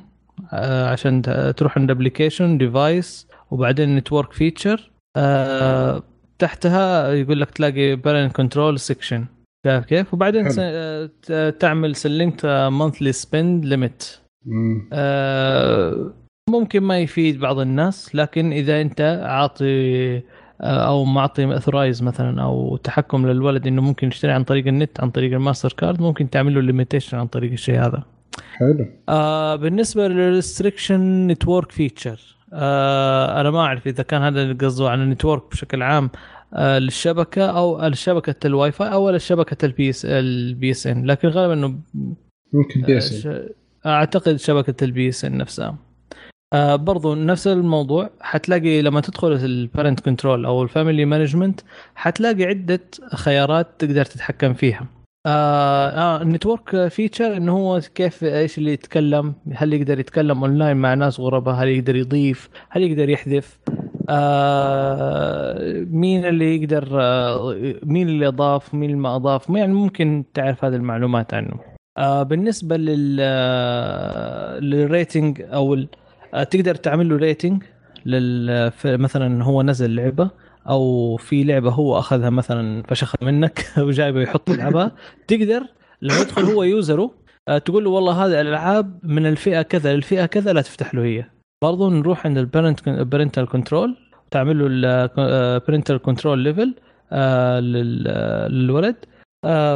آه 0.53 0.89
عشان 0.89 1.23
تروح 1.57 1.79
عند 1.79 1.91
application 1.91 2.59
devices 2.59 3.29
وبعدين 3.51 3.97
network 3.97 4.33
feature 4.33 4.91
آه 5.17 6.03
تحتها 6.39 7.13
يقول 7.13 7.41
لك 7.41 7.51
تلاقي 7.51 7.97
parental 7.97 8.29
control 8.29 8.81
section 8.81 9.27
شايف 9.67 9.85
كيف؟ 9.85 10.15
وبعدين 10.15 10.49
آه 10.59 11.51
تعمل 11.51 11.97
set 11.97 12.13
limit 12.13 12.41
monthly 12.47 13.13
spend 13.13 13.65
limit 13.65 14.22
ممكن 16.51 16.83
ما 16.83 16.99
يفيد 16.99 17.41
بعض 17.41 17.59
الناس 17.59 18.15
لكن 18.15 18.53
إذا 18.53 18.81
أنت 18.81 19.21
عاطي 19.25 20.17
آه، 20.61 20.87
أو 20.87 21.05
معطي 21.05 21.57
authorize 21.57 22.03
مثلا 22.03 22.43
أو 22.43 22.77
تحكم 22.77 23.27
للولد 23.27 23.67
إنه 23.67 23.83
ممكن 23.83 24.09
يشتري 24.09 24.33
عن 24.33 24.45
طريق 24.45 24.67
النت 24.67 25.01
عن 25.01 25.11
طريق 25.11 25.33
الماستر 25.33 25.73
كارد 25.73 26.01
ممكن 26.01 26.31
تعمل 26.31 26.55
له 26.55 26.61
limitation 26.61 27.19
عن 27.19 27.27
طريق 27.27 27.53
الشيء 27.53 27.81
هذا. 27.81 28.03
حلو. 28.53 28.87
آه 29.09 29.57
بالنسبة 29.57 30.09
لل 30.09 30.27
restriction 30.27 31.27
network 31.27 31.73
feature 31.73 32.21
آه 32.53 33.41
أنا 33.41 33.51
ما 33.51 33.61
أعرف 33.61 33.87
إذا 33.87 34.03
كان 34.03 34.23
هذا 34.23 34.53
قصده 34.53 34.91
عن 34.91 35.03
ال 35.03 35.09
network 35.09 35.51
بشكل 35.51 35.83
عام 35.83 36.11
آه 36.55 36.79
للشبكة 36.79 37.45
أو 37.45 37.87
الشبكه 37.87 38.47
الواي 38.47 38.73
فاي 38.73 38.93
أو 38.93 39.19
شبكه 39.19 39.67
ال 39.67 39.75
PS 39.75 39.91
ال 39.91 40.05
PSN 40.05 41.07
لكن 41.07 41.29
غالبا 41.29 41.53
إنه 41.55 41.69
ممكن 42.53 42.83
PSN 42.83 43.49
أعتقد 43.87 44.37
شبكة 44.37 44.85
ال 44.85 45.09
PSN 45.09 45.37
نفسها. 45.39 45.77
آه 46.53 46.77
برضو 46.77 47.15
نفس 47.15 47.47
الموضوع 47.47 48.11
حتلاقي 48.21 48.83
لما 48.83 49.01
تدخل 49.01 49.33
ال 49.33 49.42
parent 49.42 50.01
control 50.01 50.47
أو 50.47 50.63
ال 50.63 50.69
family 50.69 51.05
management 51.05 51.61
حتلاقي 51.95 52.45
عدة 52.45 52.81
خيارات 53.15 53.67
تقدر 53.79 54.05
تتحكم 54.05 54.55
فيها. 54.55 54.87
آه, 55.27 55.89
آه 55.89 56.23
ال 56.23 56.31
network 56.31 56.89
feature 56.89 57.37
إنه 57.37 57.53
هو 57.53 57.81
كيف 57.95 58.25
إيش 58.25 58.59
اللي 58.59 58.73
يتكلم 58.73 59.35
هل 59.55 59.73
يقدر 59.75 60.01
يتكلم 60.01 60.45
اونلاين 60.45 60.77
مع 60.77 60.95
ناس 60.95 61.21
غرباء 61.21 61.55
هل 61.55 61.69
يقدر 61.69 61.97
يضيف 61.97 62.51
هل 62.71 62.83
يقدر 62.83 63.09
يحذف 63.09 63.59
آه 64.09 65.85
مين 65.91 66.25
اللي 66.25 66.57
يقدر 66.57 66.89
آه 67.01 67.75
مين 67.83 68.09
اللي 68.09 68.29
أضاف 68.29 68.75
مين 68.75 68.91
اللي 68.91 69.01
ما 69.03 69.17
أضاف 69.17 69.51
يعني 69.51 69.73
ممكن 69.73 70.25
تعرف 70.35 70.65
هذه 70.65 70.75
المعلومات 70.77 71.35
عنه. 71.35 71.72
آه 71.99 72.23
بالنسبة 72.23 72.77
لل 72.77 73.19
آه، 73.21 74.59
لل 74.59 74.80
rating 74.80 75.43
أو 75.43 75.79
آه 76.35 76.43
تقدر 76.43 76.75
تعمل 76.75 77.09
له 77.09 77.17
rating 77.17 77.63
لل 78.07 78.73
مثلا 78.85 79.45
هو 79.45 79.63
نزل 79.63 79.95
لعبة 79.95 80.31
أو 80.69 81.17
في 81.17 81.45
لعبة 81.45 81.71
هو 81.71 81.99
أخذها 81.99 82.31
مثلا 82.31 82.83
فشخ 82.89 83.15
منك 83.23 83.67
وجايبه 83.79 84.21
يحط 84.21 84.49
يلعبها 84.49 84.93
تقدر 85.29 85.63
لما 86.03 86.21
يدخل 86.21 86.43
هو 86.43 86.63
user 86.63 87.11
ه 87.11 87.23
آه، 87.49 87.59
تقول 87.59 87.85
له 87.85 87.91
والله 87.91 88.27
هذه 88.27 88.41
الألعاب 88.41 88.99
من 89.03 89.27
الفئة 89.27 89.63
كذا 89.63 89.95
للفئة 89.95 90.27
كذا 90.27 90.53
لا 90.53 90.63
تفتح 90.63 90.95
له 90.95 91.03
هي. 91.03 91.25
برضو 91.63 91.91
نروح 91.91 92.27
عند 92.27 92.39
ال 92.39 92.46
parent 92.46 92.89
parental 92.89 93.49
control 93.49 93.97
تعمل 94.31 94.59
له 94.83 95.11
ال 95.19 95.27
parental 95.27 95.99
control 95.99 96.39
level 96.39 96.75
للولد. 98.51 98.97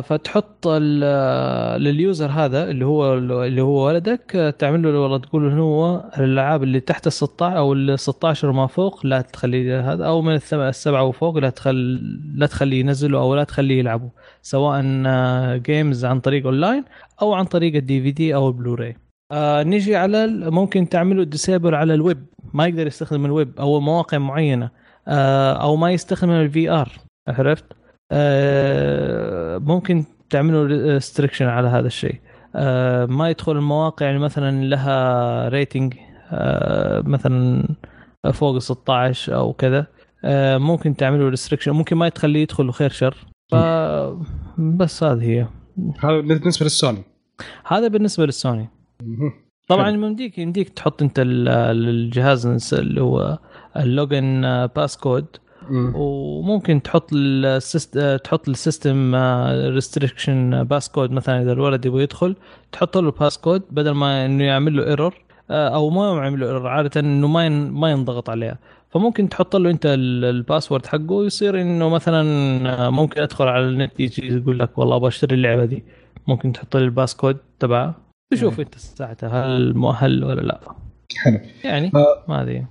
فتحط 0.01 0.67
ال- 0.67 1.01
آه، 1.05 1.77
لل 1.77 1.94
user 1.94 2.27
هذا 2.31 2.71
اللي 2.71 2.85
هو 2.87 3.15
اللي 3.15 3.63
هو 3.63 3.87
ولدك 3.87 4.37
آه، 4.37 4.51
تعمل 4.51 4.83
له 4.83 5.01
والله 5.01 5.19
تقول 5.19 5.51
له 5.51 5.57
هو 5.63 6.11
الألعاب 6.19 6.63
اللي 6.63 6.81
تحت 6.81 7.07
ال 7.07 7.13
16 7.13 7.59
أو 7.59 7.73
ال 7.73 7.99
16 7.99 8.49
وما 8.49 8.67
فوق 8.67 9.07
لا 9.07 9.21
تخليه 9.21 9.93
هذا 9.93 10.05
أو 10.07 10.23
من 10.23 10.35
السبعة 10.53 11.05
وفوق 11.05 11.39
لا 11.39 11.51
تخل 11.51 11.75
لا 12.35 12.47
تخليه 12.47 12.81
ينزله 12.81 13.19
أو 13.19 13.35
لا 13.35 13.45
تخليه 13.45 13.79
يلعبه 13.79 14.11
سواء 14.43 14.83
games 15.57 16.05
عن 16.05 16.21
طريق 16.21 16.47
اونلاين 16.47 16.85
أو 17.23 17.35
عن 17.35 17.45
طريق 17.45 17.75
ال 17.77 18.03
DVD 18.03 18.35
أو 18.35 18.49
البلوراي 18.49 18.97
آه 19.33 19.63
نيجي 19.63 19.97
على 19.97 20.27
ممكن 20.51 20.89
تعمله 20.89 21.25
disable 21.25 21.75
على 21.75 21.95
الويب 21.95 22.27
ما 22.55 22.67
يقدر 22.67 22.87
يستخدم 22.87 23.25
الويب 23.25 23.61
أو 23.61 23.81
مواقع 23.81 24.19
معينة 24.19 24.71
آه 25.09 25.53
أو 25.53 25.77
ما 25.77 25.91
يستخدم 25.93 26.31
ال 26.31 26.71
VR 26.71 26.89
عرفت؟ 27.29 27.65
آه 27.73 27.76
ممكن 29.59 30.05
تعملوا 30.31 30.67
restriction 30.67 31.47
على 31.47 31.69
هذا 31.69 31.87
الشيء 31.87 32.21
آه 32.55 33.07
ما 33.07 33.31
يدخل 33.31 33.53
المواقع 33.53 34.09
اللي 34.11 34.19
مثلا 34.21 34.65
لها 34.65 35.49
rating 35.49 35.95
آه 36.31 37.01
مثلا 37.01 37.69
فوق 38.33 38.55
ال 38.55 38.63
16 38.63 39.35
أو 39.37 39.53
كذا 39.53 39.87
آه 40.25 40.59
ممكن 40.59 40.97
تعملوا 40.97 41.31
restriction 41.31 41.73
ممكن 41.73 41.97
ما 41.97 42.09
تخليه 42.09 42.43
يدخل 42.43 42.73
خير 42.73 42.91
شر 42.91 43.17
ف 43.53 43.55
بس 44.59 45.03
هذه 45.05 45.23
هي 45.23 45.47
هذا 46.05 46.21
بالنسبة 46.21 46.65
للسوني 46.65 47.03
هذا 47.67 47.89
بالنسبة 47.89 48.27
للسوني. 48.27 48.69
طبعا. 49.69 49.89
يمديك 49.91 50.39
يمديك 50.39 50.69
تحط 50.69 51.03
أنت 51.03 51.19
ال- 51.19 51.49
الجهاز 51.49 52.75
اللي 52.75 53.01
هو 53.01 53.39
ال 53.77 53.88
login 53.88 54.41
passcode 54.77 55.25
مم. 55.25 55.46
وممكن 55.71 56.83
تحط 56.83 57.11
ال 57.13 57.24
syst... 57.24 57.99
تحط 58.25 58.49
ال 58.49 58.58
system 58.58 59.15
restriction 59.75 60.65
passcode 60.65 61.11
مثلا 61.11 61.43
إذا 61.43 61.53
الولد 61.53 61.87
يبغى 61.87 62.03
يدخل 62.03 62.37
تحط 62.73 62.99
له 62.99 63.11
passcode 63.11 63.63
بدل 63.71 63.91
ما 63.91 64.27
إنه 64.27 64.45
يعمل 64.45 64.77
له 64.77 64.87
error 64.87 65.15
أو 65.51 65.91
ما 65.91 66.23
يعمل 66.23 66.41
له 66.41 66.47
error 66.47 66.69
عادة 66.69 67.01
إنه 67.01 67.29
ما 67.29 67.47
ين... 67.47 67.71
ما 67.71 67.91
ينضغط 67.91 68.31
عليها. 68.31 68.59
فممكن 68.91 69.29
تحط 69.29 69.57
له 69.57 69.71
أنت 69.71 69.87
ال- 69.87 70.25
password 70.25 70.87
حقه 70.87 71.25
يصير 71.25 71.61
إنه 71.61 71.89
مثلا 71.89 72.23
آه، 72.87 72.91
ممكن 72.91 73.21
أدخل 73.23 73.45
على 73.49 73.69
النت 73.69 74.01
يجي 74.01 74.37
يقول 74.37 74.59
لك 74.59 74.79
والله 74.79 74.97
أبغى 74.97 75.09
أشتري 75.09 75.35
اللعبة 75.35 75.65
دي. 75.65 75.85
ممكن 76.29 76.53
تحط 76.53 76.77
لي 76.77 76.85
passcode 76.85 77.37
تبعه 77.61 77.95
تشوف 78.33 78.61
أنت 78.61 78.75
ساعتها 78.79 79.45
هل 79.57 79.75
مؤهل 79.77 80.25
ولا 80.25 80.41
لا. 80.41 80.61
حلو. 81.17 81.39
يعني 81.65 81.91
آه. 81.95 82.25
ما 82.29 82.43
أدري. 82.43 82.67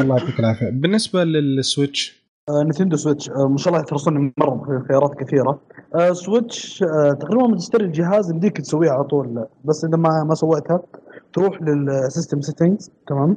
الله 0.00 0.18
يعطيك 0.18 0.40
العافية. 0.40 0.70
بالنسبة 0.70 1.24
لل 1.24 1.45
switch 1.45 2.10
آه، 2.10 2.23
نتندو 2.50 2.96
سويتش. 2.96 3.30
آه، 3.30 3.48
ما 3.48 3.56
شاء 3.56 3.68
الله 3.68 3.82
يترصون 3.82 4.32
مره 4.38 4.64
في 4.66 4.88
خيارات 4.88 5.14
كثيرة. 5.14 5.60
آه، 5.94 6.12
سويتش 6.12 6.82
آه، 6.82 7.12
تقريبا 7.12 7.42
لما 7.42 7.56
تشتري 7.56 7.84
الجهاز 7.84 8.30
يمديك 8.30 8.60
تسويها 8.60 8.92
على 8.92 9.04
طول. 9.04 9.46
بس 9.64 9.84
إذا 9.84 9.96
ما 9.96 10.24
ما 10.24 10.34
سويتها 10.34 10.82
تروح 11.32 11.62
لل 11.62 11.82
system 11.82 12.40
settings 12.40 12.90
تمام. 13.06 13.36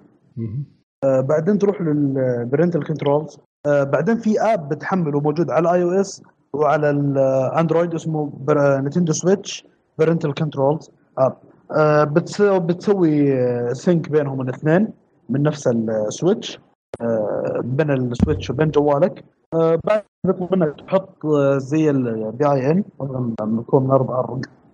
آه، 1.04 1.22
بعدين 1.22 1.58
تروح 1.58 1.82
لل 1.82 2.03
parental 2.03 2.88
controls 2.88 3.38
بعدين 3.66 4.18
في 4.18 4.42
app 4.42 4.70
بتحمله 4.70 5.20
موجود 5.20 5.52
على 5.52 5.70
ال 5.70 5.84
iOS 5.84 6.24
وعلى 6.54 6.90
الاندرويد 6.90 7.94
اسمه 7.94 8.32
نتندو 8.58 9.14
سويتش 9.14 9.66
parental 10.00 10.34
controls 10.34 10.92
app 11.18 11.34
آه، 11.72 12.04
بتسوي 12.58 13.36
sync 13.74 14.10
بينهم 14.10 14.42
الاثنين 14.42 14.88
من 15.30 15.42
نفس 15.42 15.68
السويتش 15.68 16.58
آه، 16.58 16.62
بين 17.62 17.92
السويتش 17.92 18.50
وبين 18.50 18.70
جوالك. 18.72 19.24
آه، 19.54 19.80
بعد 19.86 20.04
بيطلب 20.26 20.56
منك 20.56 20.76
تحط 20.88 21.26
آه، 21.26 21.58
زي 21.58 21.90
ال 21.90 22.52
PIN 22.52 22.84
مكون 23.42 23.84
من 23.84 23.92
أربع 23.92 24.26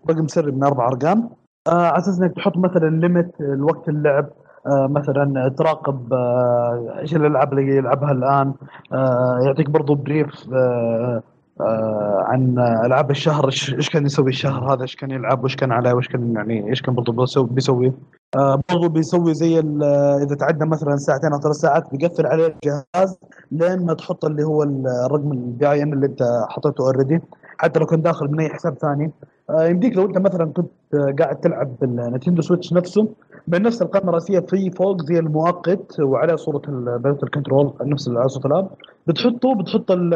رقم 0.10 0.28
سري 0.28 0.52
من 0.52 0.64
أربع 0.64 0.88
أرقام. 0.88 1.30
آه، 1.68 1.72
على 1.88 1.98
أساس 1.98 2.20
إنك 2.22 2.36
تحط 2.36 2.58
مثلا 2.58 2.90
limit 2.90 3.42
الوقت 3.42 3.90
اللعب 3.90 4.30
آه، 4.68 4.88
مثلا 4.88 5.50
تراقب 5.58 6.14
آه، 6.14 6.96
إيش 7.00 7.16
الألعاب 7.16 7.54
اللي 7.54 7.78
يلعبها 7.78 8.12
الآن. 8.12 8.54
آه، 8.94 9.40
يعطيك 9.46 9.70
برضو 9.70 9.96
brief 9.96 10.54
آه، 10.54 11.24
آه، 11.62 12.24
عن 12.28 12.60
ألعاب 12.86 13.12
الشهر 13.12 13.46
إيش 13.46 13.90
كان 13.90 14.06
يسوي 14.06 14.30
الشهر 14.30 14.74
هذا 14.74 14.82
إيش 14.82 14.96
كان 14.96 15.12
يلعب 15.12 15.40
وإيش 15.44 15.56
كان 15.56 15.72
عليه 15.72 15.94
وإيش 15.94 16.08
كان 16.08 16.34
يعني 16.36 16.70
إيش 16.70 16.82
كان 16.82 16.96
برضو 16.96 17.12
بيسوي- 17.44 17.94
آه، 18.36 18.60
برضو 18.72 18.90
بيسوي 18.90 19.34
زي 19.34 19.60
ال- 19.60 19.84
إذا 20.24 20.36
تعدى 20.36 20.66
مثلا 20.66 20.96
ساعتين 20.98 21.34
أو 21.34 21.40
ثلاث 21.40 21.56
ساعات 21.56 21.92
بيقفل 21.96 22.26
عليه 22.28 22.48
الجهاز 22.48 23.18
لين 23.52 23.86
ما 23.86 23.94
تحط 23.94 24.26
اللي 24.26 24.44
هو 24.44 24.64
الرقم 24.64 25.32
ال 25.32 25.72
PIN 25.72 25.94
اللي 25.94 26.06
أنت 26.06 26.24
حطيته 26.50 26.82
already 26.82 27.22
حتى 27.58 27.80
لو 27.80 27.86
كنت 27.86 28.04
داخل 28.06 28.28
من 28.32 28.40
أي 28.40 28.50
حساب 28.50 28.74
ثاني. 28.78 29.12
آه، 29.50 29.64
يمديك 29.68 29.96
لو 29.98 30.06
أنت 30.06 30.18
مثلا 30.18 30.46
كنت 30.46 30.72
آه، 30.94 31.16
قاعد 31.20 31.36
تلعب 31.36 31.72
بالنتندو 31.82 32.42
سويتش 32.42 32.74
نفسه 32.74 33.08
من 33.48 33.62
نفس 33.62 33.82
القائمه 33.82 34.10
الرئيسية 34.10 34.40
في 34.40 34.72
فوق 34.72 35.02
زي 35.02 35.20
المؤقت 35.20 36.00
وعليه 36.00 36.36
صورة 36.36 36.62
ال 36.68 36.74
parental 36.74 37.30
control 37.32 37.74
نفس 37.82 38.10
صوت 38.28 38.46
ال 38.46 38.50
app. 38.50 38.70
بتحطه 39.08 39.56
بتحط 39.56 39.92
ال- 39.92 40.14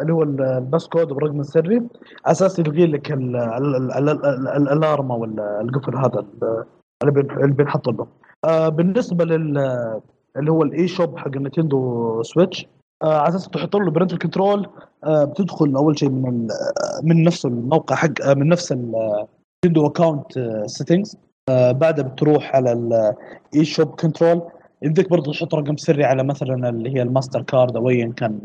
اللي 0.00 0.12
هو 0.12 0.22
ال- 0.22 0.42
passcode 0.42 1.12
والرقم 1.12 1.40
السري. 1.40 1.76
على 1.76 1.86
أساس 2.26 2.58
يلغي 2.58 2.86
لك 2.86 3.12
ال- 3.12 3.36
ال- 3.36 3.76
ال- 3.76 3.92
ال- 3.92 4.26
ال- 4.26 4.48
alarm 4.48 5.12
أو 5.12 5.24
ال- 5.24 5.40
القفل 5.40 5.96
هذا 5.96 6.24
اللي 7.08 7.54
بينحط 7.54 7.88
له. 7.88 8.06
آه، 8.44 8.68
بالنسبة 8.68 9.24
لل 9.24 9.58
اللي 10.36 10.50
هو 10.50 10.62
ال 10.62 10.88
eShop 10.88 11.18
حق 11.18 11.36
النتندو 11.36 12.22
سويتش 12.22 12.66
آه، 13.02 13.18
على 13.18 13.28
أساس 13.28 13.48
تحط 13.48 13.76
له 13.76 13.90
parental 13.90 14.18
control 14.18 14.68
آه، 15.04 15.24
بتدخل 15.24 15.76
أول 15.76 15.98
شيء 15.98 16.08
من 16.08 16.48
من 17.02 17.24
نفس 17.24 17.46
الموقع 17.46 17.96
حق 17.96 18.28
من 18.28 18.48
نفس 18.48 18.72
النتندو 18.72 19.86
account 19.86 20.62
settings 20.66 21.16
بعدها 21.50 22.04
بتروح 22.04 22.56
على 22.56 22.72
ال 22.72 23.64
eShop 23.64 23.88
control 23.88 24.42
يمديك 24.82 25.10
برضه 25.10 25.32
تحط 25.32 25.54
رقم 25.54 25.76
سري 25.76 26.04
على 26.04 26.22
مثلا 26.22 26.68
اللي 26.68 26.96
هي 26.96 27.02
الماستر 27.02 27.42
كارد 27.42 27.76
أو 27.76 27.90
ايا 27.90 28.12
كان 28.16 28.38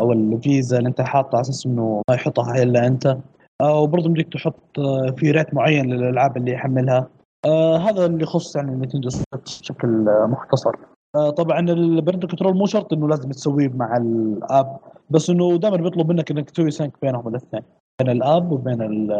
أو 0.00 0.12
الفيزا 0.12 0.78
اللي 0.78 0.88
أنت 0.88 1.00
حاطه 1.00 1.36
على 1.36 1.40
أساس 1.40 1.66
إنه 1.66 2.02
ما 2.08 2.14
يحطها 2.14 2.62
إلا 2.62 2.86
أنت. 2.86 3.18
وبرضه 3.62 4.06
يمديك 4.06 4.32
تحط 4.32 4.80
في 5.16 5.30
rate 5.30 5.54
معين 5.54 5.86
للألعاب 5.86 6.36
اللي 6.36 6.52
يحملها. 6.52 7.06
آه، 7.46 7.76
هذا 7.76 8.06
اللي 8.06 8.22
يخص 8.22 8.56
يعني 8.56 8.70
نتندو 8.76 9.08
سويتش 9.08 9.60
بشكل 9.60 10.08
آه، 10.08 10.26
مختصر. 10.26 10.72
آه، 11.16 11.30
طبعا 11.30 11.60
ال 11.60 11.68
parental 11.68 12.28
control 12.30 12.56
مو 12.56 12.66
شرط 12.66 12.92
إنه 12.92 13.08
لازم 13.08 13.30
تسويه 13.30 13.68
مع 13.68 13.96
ال 13.96 14.17
app 14.17 14.78
بس 15.10 15.30
إنه 15.30 15.56
دائما 15.58 15.76
بيطلب 15.76 16.08
منك 16.12 16.30
إنك 16.30 16.50
تسوي 16.50 16.70
sync 16.70 16.92
بينهم 17.02 17.28
الاثنين 17.28 17.62
بين 18.02 18.10
ال 18.10 18.21
app 18.21 18.52
وبين 18.52 18.82
ال- 18.82 19.12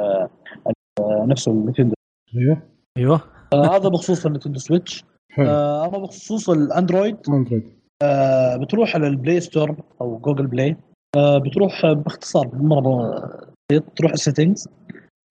آه، 1.00 1.24
نفسه 1.26 1.52
النتندو. 1.52 1.94
أيوه. 2.36 2.62
أيوه. 2.98 3.20
آه، 3.52 3.76
هذا 3.76 3.88
بخصوص 3.88 4.26
النتندو 4.26 4.58
سويتش. 4.58 5.04
حلو. 5.32 5.46
آه، 5.48 5.86
اما 5.86 5.98
بخصوص 5.98 6.50
الأندرويد. 6.50 7.16
أندرويد. 7.28 7.72
آه، 8.02 8.56
بتروح 8.56 8.94
على 8.96 9.06
البلاي 9.06 9.40
ستور 9.40 9.76
أو 10.00 10.18
جوجل 10.18 10.46
بلاي. 10.46 10.76
آه، 11.16 11.38
بتروح 11.38 11.86
باختصار 11.86 12.50
مرة 12.54 13.22
بسيط 13.70 13.84
تروح 13.96 14.12
ال 14.12 14.18
settings 14.18 14.68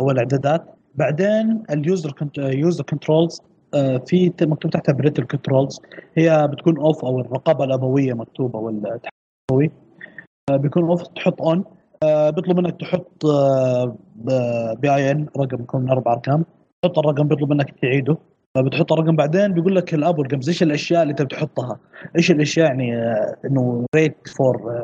أو 0.01 0.11
الاعدادات 0.11 0.65
بعدين 0.97 1.63
ال 1.69 1.78
user 1.78 2.13
user 2.37 2.83
controls 2.83 3.41
في 4.05 4.33
مكتوب 4.41 4.71
تحتها 4.71 4.93
parental 4.93 5.23
controls 5.23 5.81
هي 6.17 6.47
بتكون 6.51 6.77
off 6.77 7.05
أو 7.05 7.19
الرقابة 7.19 7.63
الأبوية 7.63 8.13
مكتوبة 8.13 8.59
أو 8.59 8.69
الأبوي. 8.69 9.71
آه، 10.49 10.55
بيكون 10.57 10.83
off 10.83 11.01
تحط 11.07 11.41
on 11.41 11.63
بيطلب 12.03 12.59
منك 12.59 12.81
تحط 12.81 13.25
PIN 14.79 15.27
رقم 15.37 15.63
يكون 15.63 15.81
من 15.81 15.89
أربع 15.89 16.13
أرقام. 16.13 16.45
تحط 16.81 16.99
الرقم 16.99 17.27
بيطلب 17.27 17.49
منك 17.49 17.79
تعيده. 17.81 18.17
فبتحط 18.55 18.93
الرقم 18.93 19.15
بعدين 19.15 19.53
بيقول 19.53 19.75
لك 19.75 19.93
ال 19.93 20.00
app 20.00 20.19
وال 20.19 20.28
games 20.28 20.49
إيش 20.49 20.63
الأشياء 20.63 21.01
اللي 21.01 21.11
انت 21.11 21.21
بتحطها 21.21 21.79
إيش 22.17 22.31
الأشياء 22.31 22.67
يعني 22.67 22.97
آه، 22.97 23.35
إنه 23.45 23.85
rate 23.95 24.27
for 24.27 24.83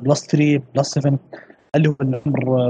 plus 0.00 0.26
3 0.26 0.62
plus 0.74 0.88
7 0.88 1.18
اللي 1.76 1.88
هو 1.88 1.94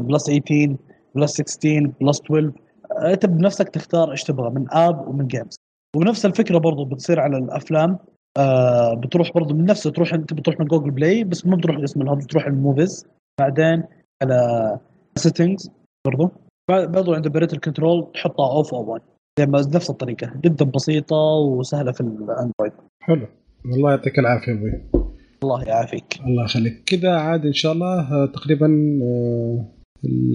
plus 0.00 0.26
18 0.26 0.76
plus 1.14 1.30
16 1.32 1.86
plus 2.00 2.20
12 2.20 2.52
آه، 2.92 3.12
أنت 3.12 3.26
بنفسك 3.26 3.68
تختار 3.68 4.10
إيش 4.10 4.24
تبغى 4.24 4.50
من 4.50 4.66
app 4.72 5.08
ومن 5.08 5.26
games 5.26 5.56
ونفس 5.96 6.26
الفكرة 6.26 6.58
برضو 6.58 6.84
بتصير 6.84 7.20
على 7.20 7.38
الأفلام. 7.38 7.98
آه 8.38 8.94
بتروح 8.94 9.32
برضو 9.34 9.54
من 9.54 9.64
نفسه 9.64 9.90
تروح 9.90 10.14
أنت 10.14 10.34
بتروح 10.34 10.60
من 10.60 10.66
جوجل 10.66 10.90
بلاي 10.90 11.24
بس 11.24 11.46
ما 11.46 11.56
بتروح 11.56 11.76
لاسم 11.76 12.02
ال 12.02 12.06
app 12.06 12.18
بتروح 12.18 12.46
ال 12.46 12.54
movies. 12.54 13.06
بعدين 13.40 13.82
على 14.22 14.78
settings 15.16 15.70
برضو. 16.06 16.30
برضو 16.70 17.14
عند 17.14 17.28
parental 17.28 17.52
control 17.52 18.12
تحطها 18.14 18.52
off 18.52 18.74
أو 18.74 18.92
on 18.92 19.00
زي 19.38 19.46
ما 19.46 19.60
نفس 19.74 19.90
الطريقة 19.90 20.32
جدا 20.44 20.64
بسيطة 20.64 21.16
وسهلة 21.16 21.92
في 21.92 22.00
الأندرويد. 22.00 22.72
حلو. 23.02 23.26
الله 23.64 23.90
يعطيك 23.90 24.18
العافية 24.18 24.52
أبوي. 24.52 24.72
الله 25.42 25.62
يعافيك. 25.64 26.20
الله 26.26 26.44
يخليك. 26.44 26.82
كذا 26.86 27.10
عاد 27.16 27.46
إن 27.46 27.52
شاء 27.52 27.72
الله 27.72 28.00
آه، 28.12 28.26
تقريبا 28.26 28.66
آه، 29.02 29.64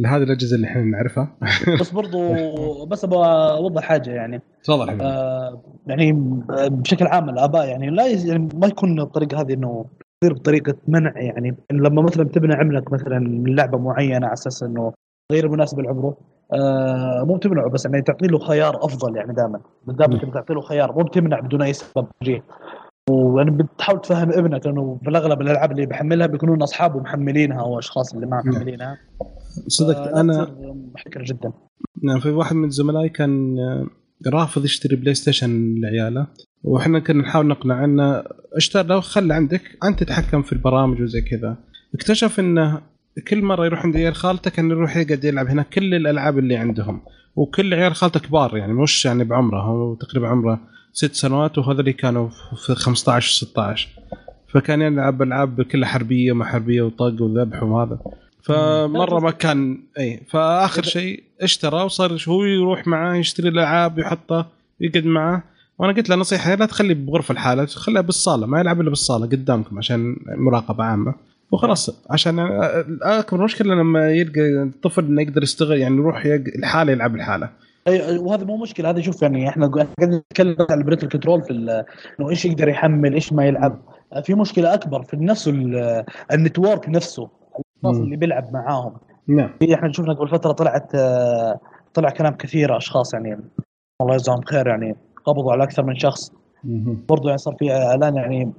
هذه 0.06 0.24
الأجهزة 0.24 0.56
اللي 0.56 0.68
إحنا 0.68 0.82
نعرفها. 0.82 1.36
بس 1.82 1.92
برضو 1.92 2.20
بس 2.86 3.04
أبغى 3.04 3.28
أوضح 3.52 3.84
حاجة 3.84 4.10
يعني. 4.12 4.42
تفضل 4.64 4.88
حبيبي. 4.90 5.04
آه 5.04 5.62
يعني 5.88 6.12
بشكل 6.70 7.08
عام 7.08 7.30
الآباء 7.30 7.68
يعني 7.68 7.90
لا 7.90 8.06
يز- 8.08 8.26
يعني 8.26 8.50
ما 8.56 8.68
يكون 8.68 9.00
الطريقة 9.02 9.42
هذه 9.42 9.54
إنه 9.54 9.86
تصير 10.22 10.34
بطريقة 10.34 10.76
منع 10.88 11.14
يعني. 11.22 11.56
لما 11.72 12.02
مثلا 12.02 12.24
تمنع 12.24 12.62
ابنك 12.62 12.92
مثلا 12.94 13.20
من 13.20 13.56
لعبة 13.56 13.78
معينة 13.78 14.26
على 14.26 14.34
أساس 14.34 14.64
إنه 14.64 14.94
غير 15.32 15.50
مناسب 15.50 15.80
لعمره 15.80 16.18
آه 16.54 17.24
مو 17.28 17.38
تمنعه 17.38 17.70
بس 17.70 17.86
يعني 17.86 18.02
تعطي 18.02 18.28
له 18.28 18.40
خيار 18.40 18.86
أفضل 18.86 19.16
يعني 19.16 19.34
دائما. 19.34 19.60
بالذات 19.88 20.12
انت 20.14 20.26
بتعطي 20.26 20.54
له 20.54 20.62
خيار 20.62 20.92
مو 20.92 21.04
بتمنع 21.04 21.40
بدون 21.40 21.62
أي 21.62 21.74
سبب. 21.74 22.08
وجيه 22.22 22.44
ويعني 23.10 23.52
بتحاول 23.52 24.02
تفهم 24.02 24.30
ابنك 24.32 24.68
إنه 24.68 24.98
في 25.04 25.10
الاغلب 25.10 25.42
الألعاب 25.42 25.72
اللي 25.72 25.86
بحملها 25.86 26.28
بيكونون 26.28 26.62
أصحابه 26.62 27.00
محملينها 27.00 27.62
أو 27.62 27.80
أشخاص 27.80 28.14
اللي 28.14 28.26
ما 28.26 28.38
محملينها. 28.46 28.98
صدق 29.68 29.96
فلا 29.96 30.20
أنا 30.20 30.56
محكر 30.96 31.24
جدا. 31.24 31.54
نعم 32.04 32.20
في 32.20 32.30
واحد 32.30 32.56
من 32.56 32.70
زملائي 32.70 33.10
كان 33.10 33.60
آه، 33.60 33.88
رافض 34.28 34.66
يشتري 34.66 34.96
بلاي 34.96 35.14
ستيشن 35.14 35.76
لعياله 35.82 36.28
وإحنا 36.64 37.00
كنا 37.00 37.22
نحاول 37.24 37.48
نقنع 37.48 37.86
إنه 37.86 38.24
اشتري 38.54 38.88
لو 38.88 39.02
خلي 39.02 39.34
عندك 39.34 39.62
أنت 39.84 40.04
تتحكم 40.04 40.42
في 40.42 40.54
البرامج 40.54 41.02
وزي 41.02 41.22
كذا. 41.22 41.58
اكتشف 41.96 42.40
إنه 42.40 42.82
كل 43.28 43.42
مرة 43.42 43.66
يروح 43.66 43.86
عند 43.86 43.98
عيال 43.98 44.16
خالته 44.16 44.50
كان 44.50 44.72
يروح 44.72 44.98
يقعد 44.98 45.24
يلعب 45.24 45.48
هناك 45.48 45.70
كل 45.70 45.94
الألعاب 45.94 46.40
اللي 46.40 46.56
عندهم. 46.56 47.02
وكل 47.36 47.74
عيال 47.74 47.96
خالته 47.96 48.20
كبار 48.20 48.58
يعني 48.58 48.74
مش 48.74 49.06
يعني 49.06 49.24
بعمره 49.24 49.62
هو 49.62 49.96
تقريبا 49.96 50.28
عمره 50.28 50.60
ست 50.94 51.14
سنوات 51.14 51.58
وهذول 51.58 51.92
كانوا 51.92 52.30
في 52.66 52.76
15 52.76 53.46
16 53.46 53.90
فكان 54.54 54.82
يلعب 54.82 55.22
ألعاب 55.22 55.62
كلها 55.62 55.90
حربية 55.90 56.34
ما 56.34 56.46
حربيه 56.46 56.82
وطق 56.82 57.22
وذبح 57.22 57.64
وهذا. 57.64 58.00
فمرة 58.48 59.20
ما 59.20 59.32
كان 59.32 59.78
اي 60.00 60.20
فآخر 60.30 60.84
شيء 60.84 61.24
اشترى 61.42 61.84
وصار 61.84 62.24
هو 62.28 62.44
يروح 62.44 62.88
معاه 62.88 63.16
يشتري 63.16 63.50
الالعاب 63.50 64.00
يحطه 64.00 64.46
يقعد 64.82 65.06
معاه 65.06 65.44
وأنا 65.80 65.94
قلت 65.94 66.10
له 66.10 66.16
نصيحة 66.16 66.56
لا 66.56 66.66
تخليه 66.66 66.94
بغرفة 66.96 67.32
الحاله 67.32 67.66
خليها 67.66 68.02
بالصالة 68.02 68.48
ما 68.48 68.60
يلعب 68.60 68.82
إلا 68.82 68.90
بالصالة 68.90 69.26
قدامكم 69.26 69.78
عشان 69.78 70.16
مراقبة 70.28 70.84
عامة. 70.84 71.14
وخلاص 71.52 72.06
عشان 72.10 72.40
اكبر 73.02 73.44
مشكلة 73.44 73.76
لما 73.76 74.12
يلقى 74.12 74.42
الطفل 74.64 75.06
إنه 75.06 75.22
يقدر 75.22 75.44
يستغل 75.44 75.78
يعني 75.78 75.96
يروح 75.96 76.24
الحاله 76.56 76.92
يلعب 76.92 77.16
الحاله 77.16 77.50
أي 77.88 78.18
وهذا 78.18 78.44
مو 78.46 78.58
مشكلة 78.58 78.90
هذا 78.90 79.02
شوف 79.02 79.22
يعني 79.22 79.50
إحنا 79.50 79.68
قاعدين 79.68 79.94
نتكلم 80.18 80.56
عن 80.70 80.78
ال 80.80 80.83
parental 80.83 81.08
control 81.10 81.42
في 81.44 81.54
إنه 82.20 82.30
إيش 82.30 82.46
يقدر 82.46 82.68
يحمل 82.68 83.14
إيش 83.14 83.34
ما 83.34 83.46
يلعب. 83.46 83.82
في 84.24 84.34
مشكلة 84.34 84.74
أكبر 84.74 85.04
في 85.04 85.18
نفسه 85.18 85.52
ال- 85.52 86.06
network 86.34 86.90
نفسه. 86.90 87.30
الأشخاص. 87.84 88.04
اللي 88.04 88.16
بيلعب 88.16 88.54
معاهم. 88.54 88.94
نعم. 89.28 89.50
إحنا 89.74 89.92
شفنا 89.92 90.14
قبل 90.14 90.28
فترة 90.28 90.52
طلعت 90.52 90.96
آه، 90.96 91.60
طلع 91.94 92.10
كلام 92.10 92.34
كثير 92.34 92.78
أشخاص 92.78 93.14
يعني 93.14 93.40
الله 94.02 94.14
يجزاهم 94.14 94.42
خير 94.42 94.68
يعني 94.68 94.96
قبضوا 95.26 95.52
على 95.52 95.64
أكثر 95.64 95.84
من 95.84 95.96
شخص. 95.96 96.32
برضو 97.10 97.28
يعني 97.28 97.38
صار 97.38 97.56
في 97.60 97.72
اعلان 97.72 98.16
يعني 98.16 98.52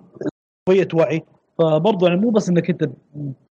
شوية 0.69 0.89
وعي 0.95 1.23
فبرضو 1.59 2.07
يعني 2.07 2.21
مو 2.21 2.31
بس 2.31 2.49
إنك 2.49 2.71
أنت 2.71 2.91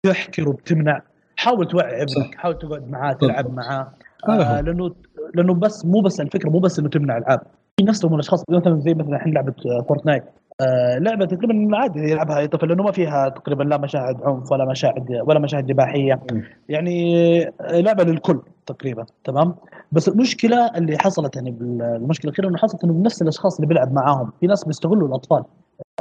بتحكر 0.04 0.50
وبتمنع 0.50 1.02
حاول 1.38 1.68
توعي 1.68 2.02
ابنك 2.02 2.36
حاول 2.36 2.58
تقعد 2.58 2.90
معاه 2.90 3.14
تلعب 3.14 3.54
معاه. 3.54 3.94
آه 4.30 4.44
هو. 4.44 4.60
لأنه 4.60 4.96
لأنه 5.36 5.54
بس 5.54 5.86
مو 5.86 6.00
بس 6.02 6.22
الفكرة 6.22 6.50
مو 6.50 6.60
بس 6.60 6.80
إنه 6.80 6.90
تمنع 6.90 7.18
ألعاب. 7.18 7.42
في 7.80 7.86
نفسهم 7.86 8.12
من 8.12 8.16
الاشخاص 8.16 8.44
مثلا 8.50 8.80
زي 8.80 8.94
مثلا 8.94 9.16
الحين 9.16 9.34
لعبة 9.34 9.54
آه، 9.66 9.82
فورتنايت 9.88 10.24
آه 10.62 10.98
لعبة 10.98 11.26
تقريبا 11.26 11.78
عادي 11.78 12.00
يلعبها 12.00 12.40
اي 12.40 12.48
طفل 12.48 12.68
لأنه 12.68 12.84
ما 12.84 12.92
فيها 12.92 13.30
تقريبا 13.30 13.64
لا 13.64 13.78
مشاهد 13.78 14.24
عنف 14.24 14.52
ولا 14.52 14.66
مشاهد 14.66 15.22
ولا 15.28 15.40
مشاهد 15.40 15.72
اباحيه 15.72 16.22
مم. 16.32 16.44
يعني 16.70 17.44
آه، 17.48 17.52
لعبة 17.82 18.04
للكل 18.04 18.42
تقريبا 18.66 19.06
تمام؟ 19.24 19.56
بس 19.92 20.10
المشكلة 20.10 20.72
اللي 20.78 20.98
حصلت 20.98 21.36
يعني 21.36 21.50
المشكلة 21.82 22.30
الأخيرة 22.30 22.50
إنه 22.50 22.58
حصلت 22.58 22.84
إنه 22.84 23.02
نفس 23.02 23.22
الأشخاص 23.22 23.56
اللي 23.56 23.68
بيلعب 23.68 23.94
معاهم. 23.94 24.32
في 24.40 24.48
ناس 24.48 24.64
بيستغلوا 24.66 25.08
الأطفال. 25.08 25.44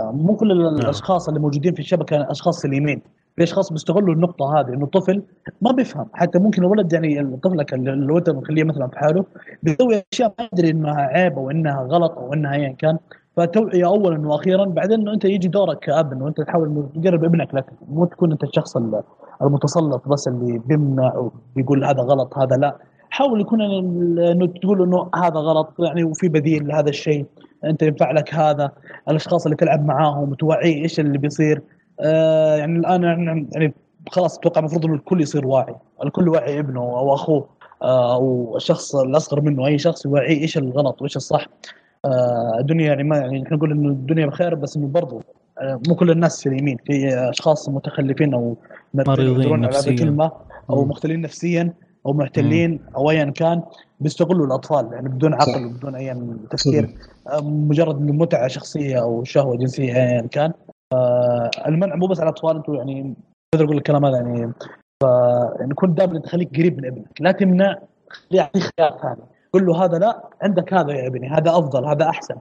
آه، 0.00 0.10
مو 0.12 0.36
كل 0.36 0.52
الأشخاص 0.52 1.28
اللي 1.28 1.40
موجودين 1.40 1.74
في 1.74 1.80
الشبكة 1.80 2.30
أشخاص 2.30 2.60
سليمين. 2.60 3.02
في 3.36 3.42
أشخاص 3.42 3.72
بيستغلوا 3.72 4.14
النقطة 4.14 4.60
هذه 4.60 4.68
إنه 4.68 4.84
الطفل 4.84 5.22
ما 5.62 5.72
بيفهم. 5.72 6.06
حتى 6.12 6.38
ممكن 6.38 6.62
الولد 6.64 6.92
يعني 6.92 7.36
طفلك 7.36 7.74
اللي 7.74 7.92
اللي 7.92 8.18
أنت 8.18 8.30
مخليه 8.30 8.64
مثلا 8.64 8.88
في 8.88 8.98
حاله 8.98 9.24
بيسوي 9.62 10.02
أشياء 10.12 10.34
ما 10.38 10.48
يدري 10.52 10.70
إنها 10.70 10.94
عيب 10.96 11.38
أو 11.38 11.50
إنها 11.50 11.82
غلط 11.82 12.12
أو 12.18 12.34
إنها 12.34 12.54
ايا 12.54 12.68
كان. 12.78 12.98
فتوعيه 13.36 13.86
اولا 13.86 14.28
وأخيرا 14.28 14.64
بعدين 14.64 15.00
انه 15.00 15.12
أنت 15.12 15.24
يجي 15.24 15.48
دورك 15.48 15.78
كاب 15.78 16.12
انه 16.12 16.28
انت 16.28 16.40
تحاول 16.40 16.86
تقرب 17.02 17.24
ابنك 17.24 17.54
لك. 17.54 17.64
مو 17.88 18.04
تكون 18.04 18.32
أنت 18.32 18.44
الشخص 18.44 18.76
ال- 18.76 19.02
المتسلط 19.42 20.08
بس 20.08 20.28
اللي 20.28 20.58
بيمنع 20.58 21.16
وبيقول 21.16 21.84
هذا 21.84 22.02
غلط 22.02 22.38
هذا 22.38 22.56
لا. 22.56 22.76
حاول 23.10 23.40
يكون 23.40 23.60
إنه 23.60 24.46
تقول 24.46 24.82
إنه 24.82 25.10
هذا 25.14 25.40
غلط 25.40 25.68
يعني 25.78 26.04
وفي 26.04 26.28
بديل 26.28 26.68
لهذا 26.68 26.88
الشيء. 26.88 27.26
أنت 27.64 27.82
ينفع 27.82 28.10
لك 28.12 28.34
هذا. 28.34 28.70
الأشخاص 29.08 29.44
اللي 29.46 29.56
تلعب 29.56 29.84
معاهم 29.86 30.34
توعيه 30.34 30.82
إيش 30.82 31.00
اللي 31.00 31.18
بيصير. 31.18 31.62
آه 32.00 32.56
يعني 32.56 32.78
الآن 32.78 33.02
يعني 33.02 33.48
يعني 33.52 33.74
خلاص 34.10 34.38
أتوقع 34.38 34.58
المفروض 34.60 34.84
إنه 34.84 34.94
الكل 34.94 35.20
يصير 35.20 35.46
واعي. 35.46 35.74
الكل 36.04 36.28
واعي 36.28 36.58
ابنه 36.58 36.80
أو 36.80 37.14
أخوه. 37.14 37.46
آه، 37.82 38.14
أو 38.14 38.56
الشخص 38.56 38.96
الأصغر 38.96 39.40
منه 39.40 39.66
أي 39.66 39.78
شخص 39.78 40.06
يوعيه 40.06 40.40
إيش 40.42 40.58
الغلط 40.58 41.02
وإيش 41.02 41.16
الصح. 41.16 41.46
الدنيا 42.60 42.86
يعني 42.86 43.02
ما 43.04 43.16
يعني 43.16 43.42
إحنا 43.42 43.56
نقول 43.56 43.72
إنه 43.72 43.88
الدنيا 43.88 44.26
بخير 44.26 44.54
بس 44.54 44.76
إنه 44.76 44.86
برضو 44.86 45.22
آه، 45.58 45.80
مو 45.88 45.94
كل 45.94 46.10
الناس 46.10 46.32
سليمين 46.32 46.76
في 46.86 47.14
أشخاص 47.14 47.68
متخلفين 47.68 48.34
أو 48.34 48.56
مريضين 48.94 49.60
نفسياً. 49.60 49.92
الكلمة 49.92 50.32
أو 50.70 50.84
مم. 50.84 50.90
مختلين 50.90 51.20
نفسيا 51.20 51.72
أو 52.06 52.12
معتلين 52.12 52.80
أو 52.96 53.10
ايا 53.10 53.24
كان 53.24 53.62
بيستغلوا 54.00 54.46
الأطفال 54.46 54.92
يعني 54.92 55.08
بدون 55.08 55.40
صح. 55.40 55.48
عقل 55.48 55.66
وبدون 55.66 55.94
اي 55.94 56.14
تفكير 56.50 56.90
آه، 57.28 57.40
مجرد 57.40 58.00
من 58.00 58.18
متعة 58.18 58.48
شخصية 58.48 59.02
أو 59.02 59.24
شهوة 59.24 59.56
جنسية 59.56 59.94
ايا 59.94 60.20
كان 60.20 60.52
آه، 60.92 61.50
المنع 61.66 61.94
مو 61.94 62.06
بس 62.06 62.20
على 62.20 62.28
الأطفال 62.28 62.56
أنتم 62.56 62.74
يعني 62.74 63.14
أقدر 63.54 63.64
أقول 63.64 63.76
الكلام 63.76 64.04
هذا 64.04 64.16
يعني 64.16 64.52
ف 65.02 65.06
يعني 65.60 65.74
دائما 65.82 66.18
تخليك 66.18 66.56
قريب 66.56 66.78
من 66.78 66.86
ابنك 66.86 67.20
لا 67.20 67.32
تمنع 67.32 67.78
خليه 68.08 68.40
يعطيك 68.40 68.62
خيار 68.62 68.98
ثاني 69.02 69.35
قل 69.56 69.66
له 69.66 69.84
هذا 69.84 69.98
لا 69.98 70.28
عندك 70.42 70.74
هذا 70.74 70.92
يا 70.92 71.06
ابني 71.06 71.28
هذا 71.28 71.50
أفضل 71.50 71.84
هذا 71.84 72.08
أحسن. 72.08 72.34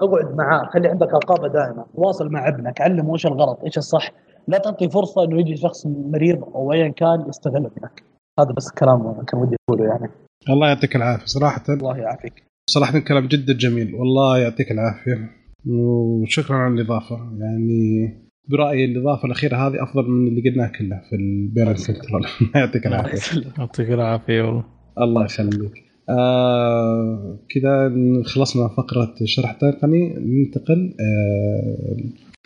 اقعد 0.00 0.34
معاه 0.36 0.66
خلي 0.66 0.88
عندك 0.88 1.08
رقابه 1.14 1.48
دائمه 1.48 1.84
تواصل 1.96 2.28
مع 2.28 2.48
ابنك 2.48 2.80
علمه 2.80 3.12
إيش 3.12 3.26
الغلط 3.26 3.64
إيش 3.64 3.78
الصح. 3.78 4.10
لا 4.48 4.58
تعطي 4.58 4.88
فرصة 4.88 5.24
إنه 5.24 5.40
يجي 5.40 5.56
شخص 5.56 5.86
مريض 5.86 6.44
أو 6.44 6.72
ايا 6.72 6.88
كان 6.88 7.24
يستغل 7.28 7.56
ابنك. 7.66 8.02
هذا 8.40 8.52
بس 8.56 8.70
كلام 8.72 9.24
كان 9.24 9.40
ودي 9.40 9.56
أقوله 9.68 9.84
يعني. 9.84 10.08
الله 10.50 10.68
يعطيك 10.68 10.96
العافية 10.96 11.26
صراحة. 11.26 11.62
الله 11.68 11.98
يعافيك. 11.98 12.44
صراحة 12.70 12.98
كلام 12.98 13.26
جدا 13.26 13.52
جميل 13.52 13.94
والله 13.94 14.38
يعطيك 14.38 14.70
العافية. 14.70 15.30
وشكرا 15.66 16.56
على 16.56 16.74
الإضافة. 16.74 17.16
يعني 17.16 18.26
برأيي 18.50 18.84
الإضافة 18.84 19.26
الأخيرة 19.26 19.56
هذه 19.56 19.82
أفضل 19.82 20.10
من 20.10 20.28
اللي 20.28 20.50
قلناه 20.50 20.72
كله 20.78 21.02
في 21.10 21.16
ال 21.16 21.26
parent 21.26 21.86
control 21.86 22.26
يعطيك 22.54 22.86
الله 22.86 23.00
العافية. 23.00 23.16
يسلمك 23.16 23.58
يعطيك 23.58 23.90
العافية 23.90 24.42
والله. 24.42 24.64
الله 24.98 25.24
يخليك. 25.24 25.85
آه 26.08 27.38
كذا 27.48 27.92
خلصنا 28.24 28.68
فقرة 28.68 29.14
شرح 29.24 29.52
تقني 29.52 30.14
ننتقل 30.18 30.94
آه 31.00 31.96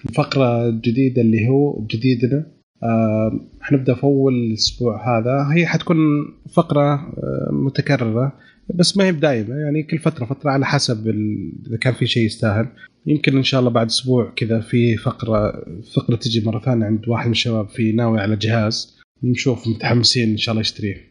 الفقرة 0.09 0.69
الجديدة 0.69 1.23
اللي 1.23 1.49
هو 1.49 1.87
جديدنا. 1.87 2.47
آه 2.83 3.41
حنبدأ 3.61 3.95
في 3.95 4.05
أول 4.05 4.53
أسبوع 4.53 5.19
هذا. 5.19 5.49
هي 5.55 5.67
حتكون 5.67 5.97
فقرة 6.53 6.95
آه 6.95 7.49
متكررة 7.53 8.33
بس 8.75 8.97
ما 8.97 9.05
هي 9.05 9.13
بدايمة. 9.13 9.55
يعني 9.55 9.83
كل 9.83 9.99
فترة 9.99 10.25
فترة 10.25 10.51
على 10.51 10.67
حسب 10.67 11.09
إذا 11.67 11.77
كان 11.81 11.93
في 11.93 12.07
شيء 12.07 12.27
يستاهل. 12.27 12.69
يمكن 13.07 13.37
إن 13.37 13.43
شاء 13.43 13.61
الله 13.61 13.71
بعد 13.71 13.87
أسبوع 13.87 14.33
كذا 14.37 14.61
في 14.61 14.97
فقرة 14.97 15.65
فقرة 15.97 16.17
تجي 16.17 16.47
مرة 16.47 16.61
ثانية 16.61 16.87
عند 16.87 17.09
واحد 17.09 17.27
من 17.27 17.33
الشباب 17.33 17.69
في 17.69 17.93
ناوي 17.93 18.21
على 18.21 18.37
جهاز. 18.37 19.01
نشوف 19.25 19.69
متحمسين 19.69 20.31
إن 20.31 20.37
شاء 20.37 20.53
الله 20.53 20.61
يشتريه 20.61 21.10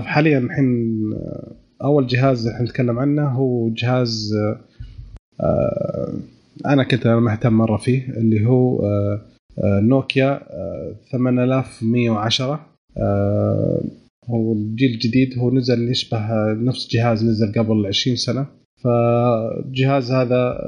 حاليا 0.00 0.38
الحين 0.38 1.00
آه، 1.14 1.56
أول 1.84 2.06
جهاز 2.06 2.46
اللي 2.46 2.64
نتكلم 2.64 2.98
عنه 2.98 3.28
هو 3.28 3.68
جهاز 3.68 4.34
آه، 4.34 4.60
آه، 5.40 6.12
أنا 6.66 6.84
كنت 6.84 7.06
مهتم 7.06 7.52
مرة 7.52 7.76
فيه 7.76 8.08
اللي 8.08 8.46
هو 8.46 8.80
نوكيا 9.64 10.40
آه، 10.50 10.94
8110 11.12 12.66
آه، 12.96 13.80
هو 14.30 14.52
الجيل 14.52 14.90
الجديد 14.90 15.38
هو 15.38 15.50
نزل 15.50 15.90
يشبه 15.90 16.52
نفس 16.52 16.88
جهاز 16.90 17.24
نزل 17.24 17.52
قبل 17.52 17.86
20 17.86 18.16
سنة. 18.16 18.46
فالجهاز 18.84 20.12
هذا 20.12 20.58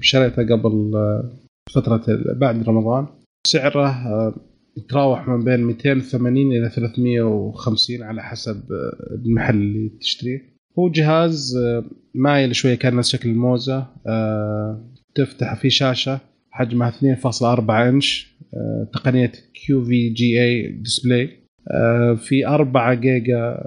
شريته 0.00 0.42
قبل 0.42 0.92
فترة 1.74 2.02
بعد 2.36 2.68
رمضان. 2.68 3.06
سعره 3.46 4.34
يتراوح 4.76 5.28
من 5.28 5.44
بين 5.44 5.60
280 5.60 6.52
إلى 6.52 6.70
350 6.70 8.02
على 8.02 8.22
حسب 8.22 8.72
آه، 8.72 9.14
المحل 9.14 9.54
اللي 9.54 9.90
تشتريه. 10.00 10.54
هو 10.78 10.88
جهاز 10.88 11.56
آه، 11.56 11.84
مايل 12.14 12.56
شوية 12.56 12.74
كان 12.74 12.96
نفس 12.96 13.08
شكل 13.08 13.28
الموزة 13.30 13.86
آه، 14.06 14.90
تفتح 15.14 15.54
فيه 15.54 15.68
شاشة 15.68 16.20
حجمها 16.50 16.90
2.4 16.90 17.70
إنش 17.70 18.34
تقنية 18.92 19.32
QVGA 19.54 20.42
display 20.42 21.30
في 22.16 22.46
4 22.46 22.94
جيجا 22.94 23.64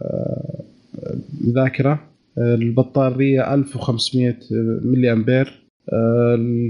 ذاكرة 1.56 2.00
البطارية 2.38 3.54
1500 3.54 4.36
ملي 4.84 5.12
أمبير 5.12 5.68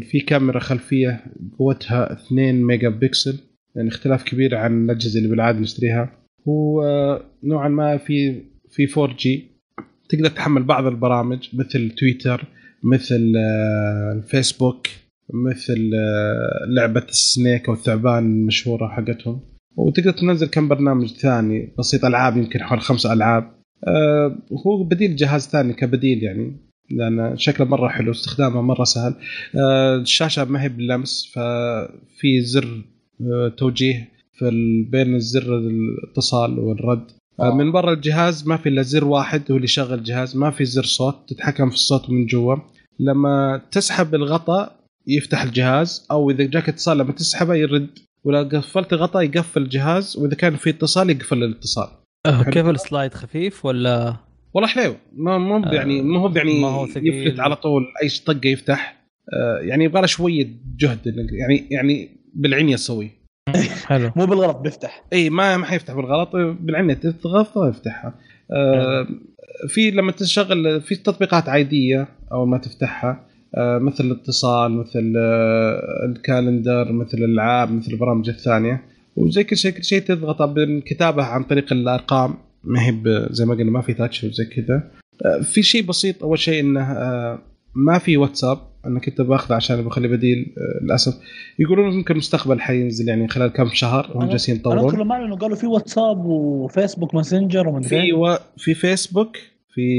في 0.02 0.20
كاميرا 0.28 0.60
خلفية 0.60 1.24
قوتها 1.60 2.14
2 2.14 2.62
ميجا 2.62 2.90
بكسل 2.90 3.40
يعني 3.78 3.90
اختلاف 3.90 4.24
كبير 4.24 4.56
عن 4.56 4.86
الأجهزة 4.86 5.18
اللي 5.18 5.30
بالعادة 5.30 5.60
نشتريها. 5.60 6.12
ونوعا 6.46 7.68
ما 7.68 7.98
في 7.98 8.44
في 8.70 8.88
4 8.98 9.16
جي 9.18 9.46
تقدر 10.10 10.30
تحمل 10.30 10.64
بعض 10.64 10.86
البرامج 10.86 11.50
مثل 11.54 11.90
تويتر 11.90 12.46
مثل 12.84 13.34
آه، 13.38 14.12
الفيسبوك 14.12 14.88
مثل 15.34 15.92
آه، 15.96 16.66
لعبة 16.76 17.06
السنيك 17.10 17.68
أو 17.68 17.74
الثعبان 17.74 18.24
المشهورة 18.24 18.88
حقتهم. 18.88 19.40
وتقدر 19.78 20.12
تنزل 20.12 20.48
كم 20.48 20.68
برنامج 20.68 21.08
ثاني 21.08 21.74
بسيط 21.80 22.06
ألعاب 22.06 22.38
يمكن 22.38 22.64
حوالي 22.64 22.82
خمس 22.82 23.06
ألعاب. 23.06 23.52
آه، 23.88 24.38
هو 24.68 24.84
بديل 24.84 25.16
جهاز 25.16 25.48
ثاني 25.48 25.74
كبديل 25.74 26.24
يعني 26.24 26.58
لأن 26.92 27.38
شكله 27.38 27.68
مرة 27.68 27.88
حلو 27.88 28.12
استخدامه 28.12 28.62
مرة 28.62 28.84
سهل. 28.84 29.16
الشاشة 30.02 30.46
ما 30.46 30.64
هي 30.64 30.70
باللمس 30.70 31.32
ففي 31.36 32.42
زر 32.42 32.84
توجيه 33.58 34.10
في 34.34 34.52
بين 34.92 35.16
الزر 35.16 35.58
الاتصال 35.58 36.60
والرد. 36.60 37.12
آه. 37.40 37.56
من 37.56 37.72
برا 37.72 37.94
الجهاز 37.94 38.48
ما 38.48 38.58
في 38.58 38.70
إلا 38.70 38.82
زر 38.82 39.06
واحد 39.06 39.52
هو 39.52 39.56
اللي 39.56 39.66
يشغل 39.66 39.94
الجهاز 39.94 40.38
ما 40.38 40.52
في 40.52 40.66
زر 40.66 40.84
صوت 40.84 41.16
تتحكم 41.28 41.70
في 41.70 41.76
الصوت 41.76 42.10
من 42.10 42.26
جوا. 42.26 42.56
لما 43.00 43.62
تسحب 43.72 44.16
الغطاء 44.16 44.80
يفتح 45.08 45.44
الجهاز 45.44 46.08
أو 46.12 46.30
إذا 46.30 46.44
جاك 46.44 46.70
اتصال 46.70 46.98
لما 46.98 47.12
تسحبه 47.12 47.56
يرد. 47.56 47.90
ولا 48.24 48.44
قفلت 48.44 48.94
الغطاء 48.94 49.24
يقفل 49.24 49.62
الجهاز 49.62 50.18
وإذا 50.18 50.36
كان 50.36 50.56
في 50.56 50.70
اتصال 50.70 51.10
يقفل 51.10 51.44
الاتصال. 51.44 51.88
أه 52.26 52.44
كيف 52.44 52.66
السلايد 52.66 53.14
خفيف 53.14 53.66
ولا؟ 53.66 54.16
والله 54.54 54.70
حليو 54.70 54.96
ما 55.14 55.38
مو 55.38 55.58
آه 55.58 55.74
يعني 55.74 56.02
ما 56.02 56.20
هو 56.20 56.32
يعني 56.36 56.62
ما 56.62 56.68
هو 56.68 56.86
يفلت 56.86 57.40
على 57.40 57.56
طول 57.56 57.86
أي 58.04 58.10
طقة 58.26 58.48
يفتح. 58.48 59.08
آه 59.34 59.60
يعني 59.60 59.84
يبغى 59.84 60.02
له 60.02 60.08
شوية 60.08 60.48
جهد 60.78 61.00
يعني 61.32 61.68
يعني 61.72 62.17
بالعنيه 62.38 62.76
تسويه 62.76 63.18
حلو. 63.88 64.12
مو 64.16 64.26
بالغلط 64.26 64.58
بيفتح. 64.58 65.04
إي 65.14 65.30
ما 65.30 65.58
ما 65.58 65.66
حيفتح 65.66 65.94
بالغلط. 65.94 66.30
بالعنيه 66.36 66.94
تضغط 66.94 67.58
يفتحها 67.58 68.14
آه 68.52 69.08
في 69.68 69.92
لما 69.92 70.12
تشغل 70.12 70.82
في 70.82 70.96
تطبيقات 70.96 71.50
عادية 71.50 72.08
اول 72.32 72.48
ما 72.48 72.58
تفتحها. 72.58 73.28
آه 73.56 73.78
مثل 73.78 74.04
الاتصال 74.04 74.72
مثل 74.72 75.14
آه 75.18 76.06
الكالندر 76.06 76.92
مثل 76.92 77.18
الألعاب 77.18 77.72
مثل 77.72 77.92
البرامج 77.92 78.30
الثانية. 78.30 78.84
وزي 79.16 79.44
كل 79.44 79.58
شيء 79.58 79.72
كل 79.72 79.84
شيء 79.84 80.02
تضغط 80.02 80.42
بالكتابه 80.42 81.24
عن 81.24 81.44
طريق 81.44 81.74
الأرقام. 81.74 82.34
ما 82.64 82.82
هي 82.82 83.28
زي 83.32 83.46
ما 83.46 83.54
قلنا 83.56 83.72
ما 83.72 83.82
في 83.82 83.94
تاتش 83.94 84.24
وزي 84.24 84.46
كذا. 84.46 84.92
آه 85.26 85.42
في 85.42 85.64
شيء 85.64 85.84
بسيط 85.86 86.24
أول 86.24 86.40
شيء 86.40 86.60
إنه 86.60 86.82
آه 86.92 87.40
ما 87.76 87.98
في 87.98 88.18
واتساب. 88.18 88.58
أنا 88.88 89.00
كنت 89.00 89.22
باخذه 89.22 89.56
عشان 89.56 89.82
بخلي 89.82 90.08
بديل 90.08 90.56
آه، 90.58 90.84
للأسف. 90.84 91.18
يقولون 91.60 91.98
ممكن 91.98 92.14
المستقبل 92.14 92.60
حينزل 92.60 93.10
يعني 93.10 93.28
خلال 93.28 93.48
كم 93.48 93.70
شهر 93.74 94.12
هم 94.16 94.30
جالسين 94.30 94.56
يطورون 94.56 94.80
أنا 94.80 95.04
كل 95.04 95.12
إنه 95.26 95.36
قالوا 95.36 95.56
في 95.56 95.68
واتساب 95.68 96.26
وفيسبوك 96.26 97.16
ماسنجر 97.16 97.68
ومن 97.68 97.82
في 97.82 98.14
و... 98.14 98.38
في 98.58 98.74
فيسبوك 98.74 99.38
في 99.74 99.90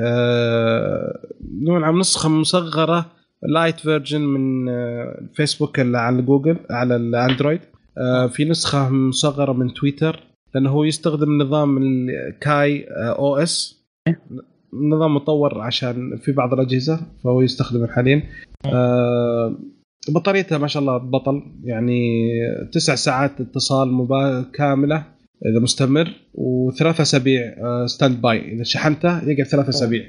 آه... 0.00 1.18
نوع 1.62 1.90
نسخة 1.90 2.28
مصغرة 2.28 3.06
lite 3.42 3.80
version 3.80 4.20
من 4.20 4.68
آه... 4.68 5.20
فيسبوك 5.34 5.80
اللي 5.80 5.98
على 5.98 6.22
جوجل 6.22 6.56
على 6.70 6.96
الأندرويد. 6.96 7.60
آه... 7.98 8.26
في 8.26 8.44
نسخة 8.44 8.88
مصغرة 8.88 9.52
من 9.52 9.74
تويتر 9.74 10.20
لأنه 10.54 10.70
هو 10.70 10.84
يستخدم 10.84 11.42
نظام 11.42 11.78
ال 11.78 12.86
KaiOS. 12.90 13.84
نظام 14.72 15.14
مطور 15.14 15.60
عشان 15.60 16.16
في 16.16 16.32
بعض 16.32 16.52
الأجهزة 16.52 17.00
فهو 17.24 17.40
يستخدمه 17.40 17.86
حاليا 17.86 18.22
آه 18.66 19.58
بطاريتها 20.08 20.58
ما 20.58 20.66
شاء 20.66 20.80
الله 20.80 20.96
بطل. 20.96 21.42
يعني 21.64 22.28
تسع 22.72 22.94
ساعات 22.94 23.40
اتصال 23.40 23.92
مبا... 23.92 24.44
كاملة 24.54 25.04
إذا 25.46 25.60
مستمر 25.60 26.12
وثلاث 26.34 27.00
أسابيع 27.00 27.42
آه 27.42 27.86
standby 27.86 28.54
إذا 28.54 28.62
شحنته 28.62 29.28
يقعد 29.28 29.46
ثلاث 29.46 29.68
أسابيع. 29.68 30.04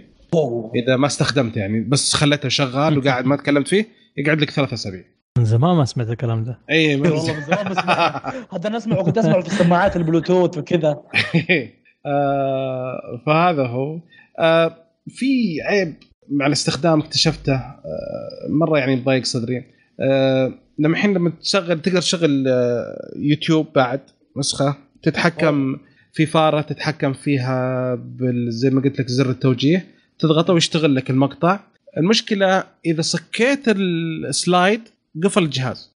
إذا 0.75 0.97
ما 0.97 1.07
استخدمته 1.07 1.59
يعني 1.59 1.81
بس 1.81 2.13
خليته 2.13 2.49
شغال 2.49 2.97
وقاعد 2.97 3.25
ما 3.25 3.35
تكلمت 3.35 3.67
فيه 3.67 3.85
يقعد 4.17 4.41
لك 4.41 4.49
ثلاث 4.49 4.73
أسابيع. 4.73 5.03
من 5.37 5.45
زمان 5.45 5.75
ما 5.75 5.85
سمعت 5.85 6.09
الكلام 6.09 6.43
ده. 6.43 6.59
اي 6.69 6.95
والله 6.95 7.33
من 7.33 7.41
زمان. 7.41 7.65
ما 7.65 7.73
سمعت. 7.73 8.35
هذا 8.53 8.67
أنا 8.67 8.77
أسمعه 8.77 9.03
كنت 9.03 9.17
أسمعه 9.17 9.41
في 9.41 9.47
السماعات 9.47 9.95
البلوتوث 9.95 10.57
وكذا. 10.57 10.97
آه 12.05 13.21
فهذا 13.25 13.63
هو. 13.67 13.95
آه 13.95 14.01
في 15.07 15.61
عيب 15.61 15.93
مع 16.29 16.47
الاستخدام 16.47 16.99
اكتشفته 16.99 17.53
آه 17.53 18.47
مرة 18.49 18.79
يعني 18.79 18.95
ضايق 18.95 19.23
صدري. 19.23 19.63
آه 19.99 20.53
لما 20.79 20.93
الحين 20.93 21.13
لما 21.13 21.29
تشغل 21.29 21.81
تقدر 21.81 22.01
تشغل 22.01 22.47
آه 22.47 23.11
يوتيوب 23.15 23.67
بعد 23.75 24.01
نسخة 24.37 24.75
تتحكم 25.03 25.77
في 26.13 26.25
فارة 26.25 26.61
تتحكم 26.61 27.13
فيها 27.13 27.95
زي 28.47 28.69
ما 28.69 28.81
قلت 28.81 28.99
لك 28.99 29.07
زر 29.07 29.29
التوجيه. 29.29 29.85
تضغطه 30.19 30.53
ويشتغل 30.53 30.95
لك 30.95 31.09
المقطع. 31.09 31.59
المشكلة 31.97 32.63
إذا 32.85 33.01
سكرت 33.01 33.63
ال 33.67 33.86
slide 33.86 34.81
قفل 35.23 35.43
الجهاز. 35.43 35.91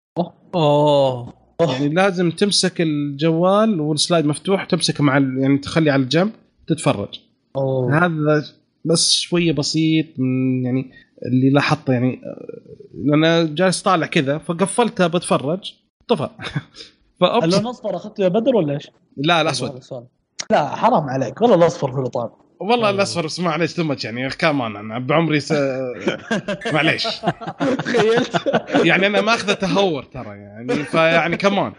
أوه. 0.55 1.33
يعني 1.61 1.89
لازم 1.89 2.31
تمسك 2.31 2.81
الجوال 2.81 3.79
والسلايد 3.79 4.25
مفتوح 4.25 4.65
تمسكه 4.65 5.03
مع 5.03 5.13
يعني 5.13 5.57
تخلي 5.57 5.89
على 5.89 6.03
الجنب 6.03 6.31
تتفرج. 6.67 7.19
أوه. 7.55 8.05
هذا 8.05 8.45
بس 8.85 9.11
شوية 9.11 9.51
بسيط 9.51 10.05
من 10.17 10.65
يعني 10.65 10.91
اللي 11.25 11.49
لاحظته 11.49 11.93
يعني 11.93 12.21
أنا 13.13 13.43
جالس 13.43 13.81
طالع 13.81 14.07
كذا 14.07 14.37
فقفلتها 14.37 15.07
بتفرج 15.07 15.73
طفى. 16.07 16.29
اللون 17.23 17.61
الأصفر 17.61 17.95
أخذته 17.95 18.23
يا 18.23 18.27
بدر 18.27 18.55
ولا 18.55 18.73
إيش؟ 18.73 18.91
لا 19.17 19.41
الاسود 19.41 19.81
لا 20.51 20.75
حرام 20.75 21.09
عليك. 21.09 21.41
والله 21.41 21.55
الأصفر 21.55 21.91
في 21.91 21.97
الوطن 21.97 22.29
والله 22.59 22.89
الأصفر 22.89 23.25
اسمع 23.25 23.49
معليش 23.51 23.73
تمت 23.73 24.03
يعني. 24.03 24.29
كمان 24.29 24.75
أنا 24.75 24.99
بعمري 24.99 25.39
س... 25.39 25.53
معليش. 26.73 27.07
تخيلت. 27.77 28.41
يعني 28.85 29.07
أنا 29.07 29.21
ماخذه 29.21 29.53
تهور 29.53 30.03
ترى 30.03 30.37
يعني 30.37 30.73
فيعني 30.83 31.37
كمان 31.37 31.73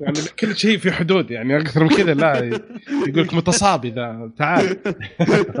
يعني 0.00 0.18
كل 0.40 0.56
شيء 0.56 0.78
في 0.78 0.92
حدود 0.92 1.30
يعني 1.30 1.56
أكثر 1.56 1.82
من 1.84 1.88
كذا 1.88 2.14
لا 2.14 2.38
يقول 3.06 3.22
لك 3.22 3.34
متصابي 3.34 3.90
ذا 3.90 4.30
تعال. 4.38 4.76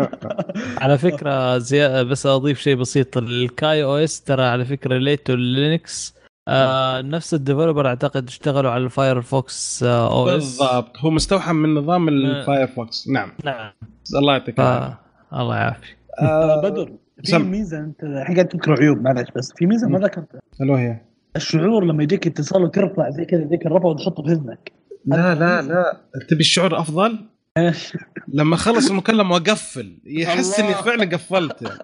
على 0.82 0.98
فكرة 0.98 1.58
زي 1.58 2.04
بس 2.04 2.26
أضيف 2.26 2.60
شيء 2.60 2.74
بسيط. 2.74 3.16
ال 3.16 3.84
KaiOS 3.84 4.22
ترى 4.22 4.42
على 4.42 4.64
فكرة 4.64 4.98
related 4.98 5.26
to 5.26 5.34
Linux 5.34 6.14
آه 6.48 7.00
نفس 7.02 7.34
ال 7.34 7.39
developer 7.39 7.86
أعتقد 7.86 8.28
اشتغلوا 8.28 8.70
على 8.70 8.84
ال 8.84 8.96
Firefox 8.96 9.82
آه 9.82 10.12
OS 10.12 10.34
بالضبط. 10.58 10.98
هو 10.98 11.10
مستوحى 11.10 11.52
من 11.52 11.74
نظام 11.74 12.08
ال 12.08 12.20
Firefox 12.20 13.08
نعم. 13.08 13.32
نعم. 13.44 13.72
الله 14.16 14.32
يعطيك 14.32 14.60
آه 14.60 14.98
الله 15.32 15.56
يعافيك. 15.56 15.96
آه 16.20 16.60
بدر 16.62 16.92
في 17.24 17.38
ميزة 17.38 17.78
أنت 17.78 18.02
الحين 18.02 18.34
قاعد 18.34 18.48
تذكر 18.48 18.72
عيوب 18.82 18.98
معلش 19.02 19.28
بس. 19.36 19.52
في 19.56 19.66
ميزة 19.66 19.88
ما 19.88 19.98
ذكرتها. 19.98 20.40
ألو 20.60 20.74
هي؟ 20.74 21.00
الشعور 21.36 21.84
لما 21.84 22.02
يجيك 22.02 22.26
اتصال 22.26 22.62
وترفع 22.62 23.10
زي 23.10 23.24
كذا 23.24 23.44
ذيك 23.44 23.66
الرفعه 23.66 23.86
وتحطه 23.88 24.22
في 24.22 24.32
اذنك 24.32 24.72
لا 25.06 25.34
لا 25.34 25.62
لا. 25.62 26.00
تبي 26.28 26.40
الشعور 26.40 26.80
أفضل؟ 26.80 27.18
إيش؟ 27.56 27.96
لما 28.28 28.54
أخلص 28.54 28.90
المكالمة 28.90 29.34
وأقفل 29.34 29.98
يحس 30.04 30.60
اني 30.60 30.74
فعلا 30.74 31.04
قفلت 31.04 31.78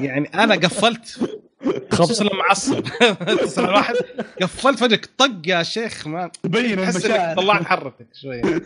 يعني 0.00 0.28
أنا 0.28 0.54
قفلت. 0.54 1.30
خصوصا 1.90 2.24
لما 2.24 2.42
عصب؟ 2.50 2.84
اتصل 3.02 3.64
الواحد 3.64 3.94
قفلت 4.42 4.78
فجأة 4.78 5.00
طق 5.18 5.30
يا 5.46 5.62
شيخ 5.62 6.06
ما 6.06 6.30
تبين 6.42 6.78
المشاعر. 6.78 7.36
طلعت 7.36 7.62
حرتك 7.62 8.06
شوية. 8.22 8.42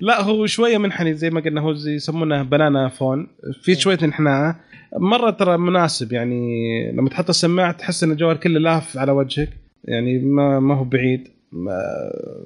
لا 0.00 0.22
هو 0.22 0.46
شوية 0.46 0.78
منحني 0.78 1.14
زي 1.14 1.30
ما 1.30 1.40
قلنا 1.40 1.60
هو 1.60 1.72
زي 1.72 1.94
يسمونه 1.94 2.42
banana 2.42 2.88
phone. 2.88 3.26
في 3.62 3.74
شوية 3.74 3.98
انحناء 4.02 4.56
مرة 4.98 5.30
ترى 5.30 5.56
مناسب 5.56 6.12
يعني 6.12 6.92
لما 6.92 7.08
تحط 7.08 7.28
السماعة 7.28 7.72
تحس 7.72 8.04
إن 8.04 8.10
الجوال 8.10 8.40
كله 8.40 8.60
لاف 8.60 8.98
على 8.98 9.12
وجهك. 9.12 9.48
يعني 9.84 10.18
ما 10.18 10.60
ما 10.60 10.74
هو 10.74 10.84
بعيد. 10.84 11.28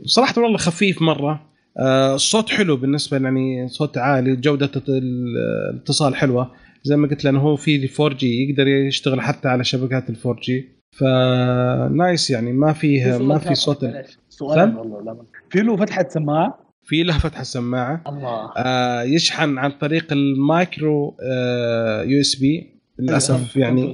صراحة 0.05 0.43
والله 0.43 0.59
خفيف 0.59 1.03
مرة. 1.03 1.47
آه، 1.79 2.15
الصوت 2.15 2.51
حلو 2.51 2.77
بالنسبة 2.77 3.19
يعني 3.19 3.69
صوت 3.69 3.99
عالي 3.99 4.37
جودة 4.37 4.71
الاتصال 4.89 6.17
حلوة. 6.17 6.51
زي 6.87 6.97
ما 6.97 7.09
قلت 7.09 7.25
لأنه 7.25 7.41
هو 7.41 7.57
في 7.57 7.91
4G 8.01 8.45
يقدر 8.45 8.69
يشتغل 8.69 9.21
حتى 9.21 9.49
على 9.49 9.65
شبكات 9.65 10.11
ال 10.11 10.17
4G 10.27 10.41
ف 10.43 10.69
nice 10.91 12.31
يعني 12.31 12.53
ما 12.53 12.73
فيه 12.73 13.19
ما 13.19 13.39
في 13.39 13.55
صوت. 13.55 13.87
سؤال 14.29 14.77
والله 14.77 15.27
في 15.51 15.61
له 15.61 15.77
فتحة 15.77 16.09
سماعة؟ 16.09 16.73
في 16.85 17.03
له 17.03 17.19
فتحة 17.19 17.43
سماعة. 17.43 18.05
الله. 18.07 18.53
آه 18.57 19.03
يشحن 19.03 19.59
عن 19.59 19.71
طريق 19.71 20.13
المايكرو 20.13 21.17
آه 21.23 22.03
USB 22.03 22.81
للأسف 22.99 23.57
يعني. 23.57 23.93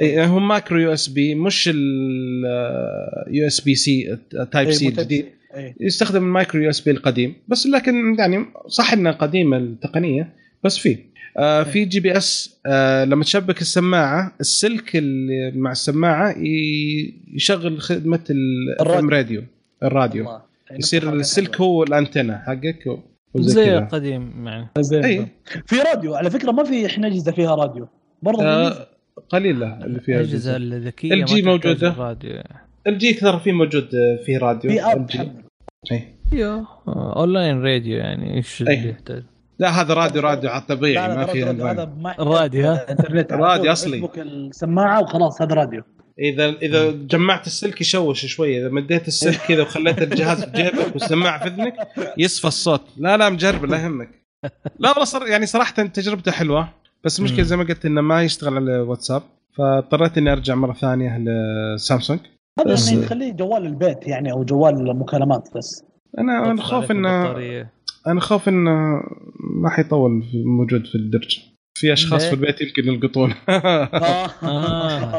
اي 0.00 0.26
هو 0.26 0.38
micro 0.38 0.78
USB 0.78 1.34
مش 1.34 1.70
ال 1.74 3.46
USB 3.46 3.74
C 3.74 4.18
Type-C 4.52 4.88
الجديد. 4.88 5.26
يستخدم 5.80 6.24
ال 6.24 6.30
micro 6.30 6.62
USB 6.62 6.90
القديم. 6.90 7.34
بس 7.48 7.66
لكن 7.66 8.16
يعني 8.18 8.44
صح 8.66 8.92
انه 8.92 9.10
قديم 9.10 9.54
التقنية 9.54 10.34
بس 10.64 10.78
فيه. 10.78 11.13
آه 11.38 11.62
في 11.62 11.84
GPS 11.84 12.60
آه 12.66 13.04
لما 13.04 13.24
تشبك 13.24 13.60
السماعة 13.60 14.32
السلك 14.40 14.96
اللي 14.96 15.52
مع 15.56 15.70
السماعة 15.70 16.34
يشغل 17.34 17.80
خدمة 17.80 18.20
الراديو. 18.80 19.08
راديو. 19.08 19.42
الراديو. 19.82 20.24
الله. 20.24 20.42
يصير 20.72 21.12
السلك 21.12 21.60
هو 21.60 21.82
الأنتنة 21.82 22.38
حقك 22.38 22.98
زي 23.36 23.78
القديم 23.78 24.46
يعني. 24.46 24.68
في 25.66 25.76
راديو 25.76 26.14
على 26.14 26.30
فكرة 26.30 26.52
ما 26.52 26.64
في 26.64 26.86
إحنا 26.86 27.06
أجهزة 27.06 27.32
فيها 27.32 27.54
راديو. 27.54 27.88
برضه 28.22 28.44
آه 28.44 28.86
قليلة 29.28 29.84
اللي 29.84 30.00
فيها 30.00 30.20
الأجهزة. 30.20 30.56
الذكيه 30.56 31.12
ال 31.14 31.18
ما 31.20 31.24
جي 31.24 31.34
تحتاج 31.42 31.44
موجودة. 31.48 31.90
راديو. 31.98 32.42
الجي 32.86 33.12
ترى 33.12 33.40
في 33.40 33.52
موجود 33.52 33.94
آه، 33.94 34.24
فيه 34.26 34.38
راديو. 34.38 34.70
في 34.70 34.82
أب. 34.82 35.00
الجي. 35.10 35.30
أيوه. 36.32 36.66
آه، 36.88 37.14
اونلاين 37.16 37.60
راديو 37.62 37.96
يعني 37.98 38.36
إيش. 38.36 38.60
اللي 38.62 38.88
يحتاج؟ 38.90 39.22
لا 39.58 39.70
هذا 39.80 39.94
راديو 39.94 40.22
راديو 40.22 40.50
على 40.50 40.60
الطبيعي 40.62 41.08
لا 41.08 41.16
ما 41.16 41.26
في 41.26 41.44
راديو- 41.44 41.66
هذا. 41.66 41.84
ما 41.84 42.14
راديو، 42.18 42.66
ها؟ 42.66 42.90
إنترنت 42.90 43.32
راديو 43.46 43.72
أصلي. 43.72 43.90
فيسبوك 43.92 44.18
السماعة 44.18 45.02
وخلاص 45.02 45.42
هذا 45.42 45.54
راديو 45.54 45.82
إذا 46.18 46.48
إذا 46.48 46.90
جمعت 46.90 47.46
السلك 47.46 47.80
يشوش 47.80 48.26
شوية 48.26 48.60
إذا 48.60 48.68
مديت 48.74 49.08
السلك 49.08 49.36
كذا 49.48 49.62
وخليت 49.62 50.02
الجهاز 50.02 50.44
في 50.44 50.50
جيبك 50.62 50.92
والسماعة 50.94 51.38
في 51.38 51.46
إذنك 51.48 51.74
يصفى 52.18 52.44
الصوت 52.48 52.80
لا 52.96 53.16
لا 53.16 53.30
مجرب 53.30 53.64
لا 53.64 53.76
يهمك 53.82 54.10
لا 54.78 54.88
والله 54.90 55.04
صر 55.04 55.26
يعني 55.26 55.46
صراحة 55.46 55.72
تجربته 55.72 56.32
حلوة 56.32 56.68
بس 57.04 57.18
المشكلة. 57.18 57.42
زي 57.42 57.56
ما 57.56 57.64
قلت 57.64 57.86
إنه 57.86 58.00
ما 58.00 58.22
يشتغل 58.22 58.54
على 58.56 58.76
الواتساب 58.76 59.22
فاضطريت 59.58 60.18
إني 60.18 60.32
أرجع 60.32 60.54
مرة 60.54 60.72
ثانية 60.72 61.18
لسامسونج 61.76 62.20
هذا 62.60 62.72
بس- 62.72 62.92
يعني 62.92 63.04
تخليه 63.04 63.32
جوال 63.32 63.66
البيت 63.66 64.06
يعني 64.06 64.32
أو 64.32 64.44
جوال 64.44 64.74
المكالمات 64.90 65.48
بس 65.56 65.84
أنا 66.18 66.38
أنا 66.46 66.54
تطفى 66.54 66.66
خوف 66.66 66.74
عليك 66.90 66.90
انه. 66.90 67.66
أنا 68.06 68.20
خوف 68.20 68.48
انه 68.48 69.00
ما 69.62 69.70
حيطول 69.70 70.22
في- 70.22 70.44
موجود 70.44 70.86
في 70.86 70.94
الدرج. 70.94 71.38
في 71.78 71.92
أشخاص؟ 71.92 72.24
في 72.26 72.32
البيت 72.32 72.60
يمكن 72.60 72.92
يلقطون. 72.92 73.34
آه. 73.48 75.18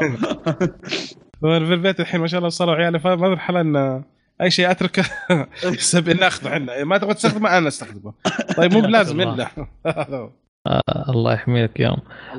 في 1.40 1.56
البيت 1.56 2.00
الحين 2.00 2.20
ما 2.20 2.26
شاء 2.26 2.38
الله 2.38 2.48
صاروا 2.48 2.74
عيالي 2.74 2.98
فما 2.98 3.16
مرحله 3.28 3.60
أن 3.60 4.02
أي 4.42 4.50
شيء 4.50 4.70
أتركه. 4.70 5.04
سبي 5.78 6.14
ناخذه 6.14 6.48
عنا 6.50 6.84
ما 6.84 6.98
تبغى 6.98 7.14
تستخدمه 7.14 7.58
أنا 7.58 7.68
أستخدمه. 7.68 8.12
طيب 8.56 8.72
مو 8.74 8.80
بلازم 8.80 9.20
إلا. 9.20 9.48
آه، 9.86 11.10
الله 11.10 11.32
يحميك 11.32 11.80
يوم 11.80 11.96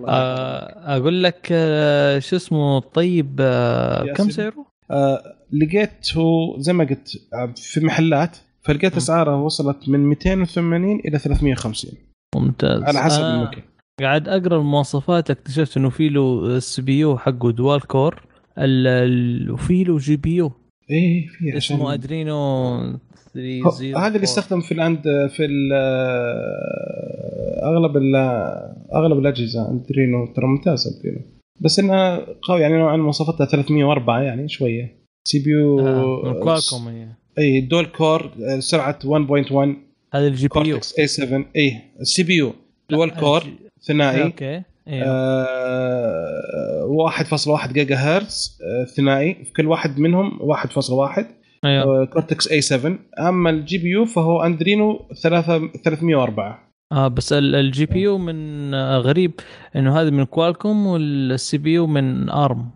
آه، 0.07 0.97
أقول 0.97 1.23
لك 1.23 1.47
آه، 1.51 2.19
شو 2.19 2.35
اسمه 2.35 2.79
طيب 2.79 3.35
آه،. 3.39 4.13
كم 4.13 4.29
سعره؟ 4.29 4.65
آه، 4.91 5.21
لقيته 5.53 6.55
زي 6.59 6.73
ما 6.73 6.83
قلت 6.83 7.09
آه، 7.33 7.53
في 7.55 7.79
محلات. 7.85 8.37
فلقيت 8.67 8.93
م. 8.93 8.97
أسعاره 8.97 9.41
وصلت 9.41 9.89
من 9.89 9.99
280 10.09 10.99
إلى 10.99 11.19
350 11.19 11.91
ممتاز. 12.35 12.83
على 12.83 12.99
حسب 12.99 13.21
أنا 13.23 13.41
المكان. 13.43 13.63
قاعد 14.01 14.27
أقرأ 14.29 14.57
المواصفات 14.57 15.31
اكتشفت 15.31 15.77
إنه 15.77 15.89
في 15.89 16.09
له 16.09 16.45
ال 16.57 16.81
CPU 16.81 17.17
حقه 17.17 17.51
dual 17.51 17.81
core. 17.81 18.23
وفي 19.51 19.83
له 19.83 19.97
GPU. 19.97 20.51
إيه 20.91 21.27
في 21.27 21.51
عشان 21.55 21.75
اسمه 21.75 21.93
Adreno 21.93 22.33
هو- 22.35 22.99
30 23.33 23.95
هذا 23.95 24.07
اللي 24.07 24.23
يستخدم 24.23 24.61
في 24.61 24.73
الأند 24.73 25.01
في 25.35 25.45
ال- 25.45 25.73
أغلب 27.63 27.97
ال- 27.97 28.15
أغلب 28.95 29.19
الأجهزة. 29.19 29.69
Adreno 29.71 30.25
ترى 30.33 30.45
ممتاز 30.47 30.87
Adreno. 30.97 31.21
بس 31.61 31.79
انها 31.79 32.25
قوي 32.41 32.61
يعني 32.61 32.77
نوعا 32.77 32.97
مواصفاتها 32.97 33.45
304 33.45 34.21
يعني 34.21 34.49
شوية. 34.49 34.97
CPU 35.27 35.79
آه، 35.79 36.21
من 36.25 36.33
Qualcomm 36.33 36.87
هي 36.87 37.07
اي 37.37 37.61
dual 37.61 37.85
core 37.85 38.31
آه، 38.43 38.59
سرعة 38.59 38.99
1.1 39.05 39.75
هذا 40.13 40.27
ال 40.27 40.47
GPU. 40.47 40.77
Cortex 40.77 40.99
A7 40.99 41.45
اي 41.55 41.81
ال 42.01 42.23
CPU 42.23 42.35
dual 42.35 43.09
core 43.09 43.43
ثنائي. 43.87 44.23
أوكي. 44.23 44.63
أيوه 44.87 45.07
آه 45.07 46.85
1.1 47.65 47.73
جيجا 47.73 47.95
هرتز 47.95 48.59
آه 48.61 48.85
ثنائي. 48.85 49.33
في 49.33 49.53
كل 49.53 49.67
واحد 49.67 49.99
منهم 49.99 50.39
1.1 50.39 51.25
أيوه. 51.65 52.01
آه 52.01 52.05
Cortex 52.05 52.47
A7 52.51 52.99
أما 53.19 53.49
ال 53.49 53.77
GPU 53.77 54.05
فهو 54.05 54.41
Adreno 54.43 55.07
3 55.23 55.71
304 55.83 56.67
آه 56.93 57.07
بس 57.07 57.33
ال 57.33 57.85
GPU 57.85 58.17
من 58.17 58.73
آه، 58.73 58.97
غريب 58.97 59.31
إنه 59.75 60.01
هذا 60.01 60.09
من 60.09 60.23
Qualcomm 60.23 60.87
وال 60.87 61.57
CPU 61.57 61.87
من 61.87 62.29
ARM 62.29 62.69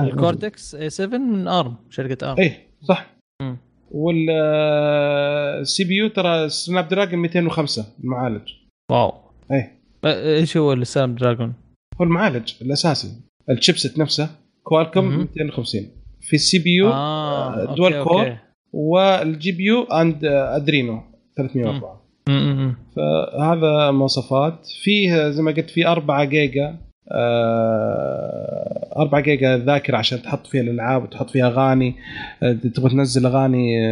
ال 0.00 0.74
Cortex 0.74 0.90
A7 0.90 1.18
من 1.18 1.48
ARM 1.48 1.74
شركة 1.90 2.32
ARM 2.32 2.40
اي 2.40 2.52
صح. 2.82 3.06
مم. 3.42 3.56
والسي 3.90 5.84
بي 5.84 5.94
يو 5.94 6.08
ترى 6.08 6.48
Snapdragon 6.48 7.18
205 7.18 7.84
المعالج 8.04 8.48
واو 8.90 9.12
اي 9.52 9.70
آه، 10.04 10.36
إيش 10.38 10.56
هو 10.56 10.72
ال 10.72 11.14
Snapdragon؟ 11.14 11.52
هو 12.00 12.04
المعالج 12.04 12.52
الأساسي 12.62 13.08
ال 13.50 13.56
chipset 13.56 13.98
نفسه 13.98 14.30
Qualcomm 14.62 15.04
مهم. 15.04 15.18
250 15.20 15.80
في 16.20 16.36
ال 16.36 16.58
CPU 16.58 16.70
dual 16.74 17.94
أوكي، 17.94 18.08
core. 18.08 18.20
أوكي. 18.20 18.36
وال 18.72 19.52
GPU 19.52 19.64
Adreno 19.64 21.02
304 21.36 22.00
م- 22.28 22.32
م- 22.32 22.66
م. 22.68 22.74
فهذا 22.96 23.90
مواصفات 23.90 24.66
فيه 24.82 25.28
زي 25.30 25.42
ما 25.42 25.50
قلت 25.50 25.70
في 25.70 25.86
4 25.86 26.24
جيجا 26.24 26.76
4 27.12 29.20
جيجا 29.20 29.58
ذاكرة 29.58 29.96
عشان 29.96 30.22
تحط 30.22 30.46
فيها 30.46 30.60
الألعاب 30.60 31.02
وتحط 31.02 31.30
فيها 31.30 31.46
أغاني. 31.46 31.94
آه، 32.42 32.52
تبغى 32.52 32.90
تنزل 32.90 33.26
أغاني 33.26 33.86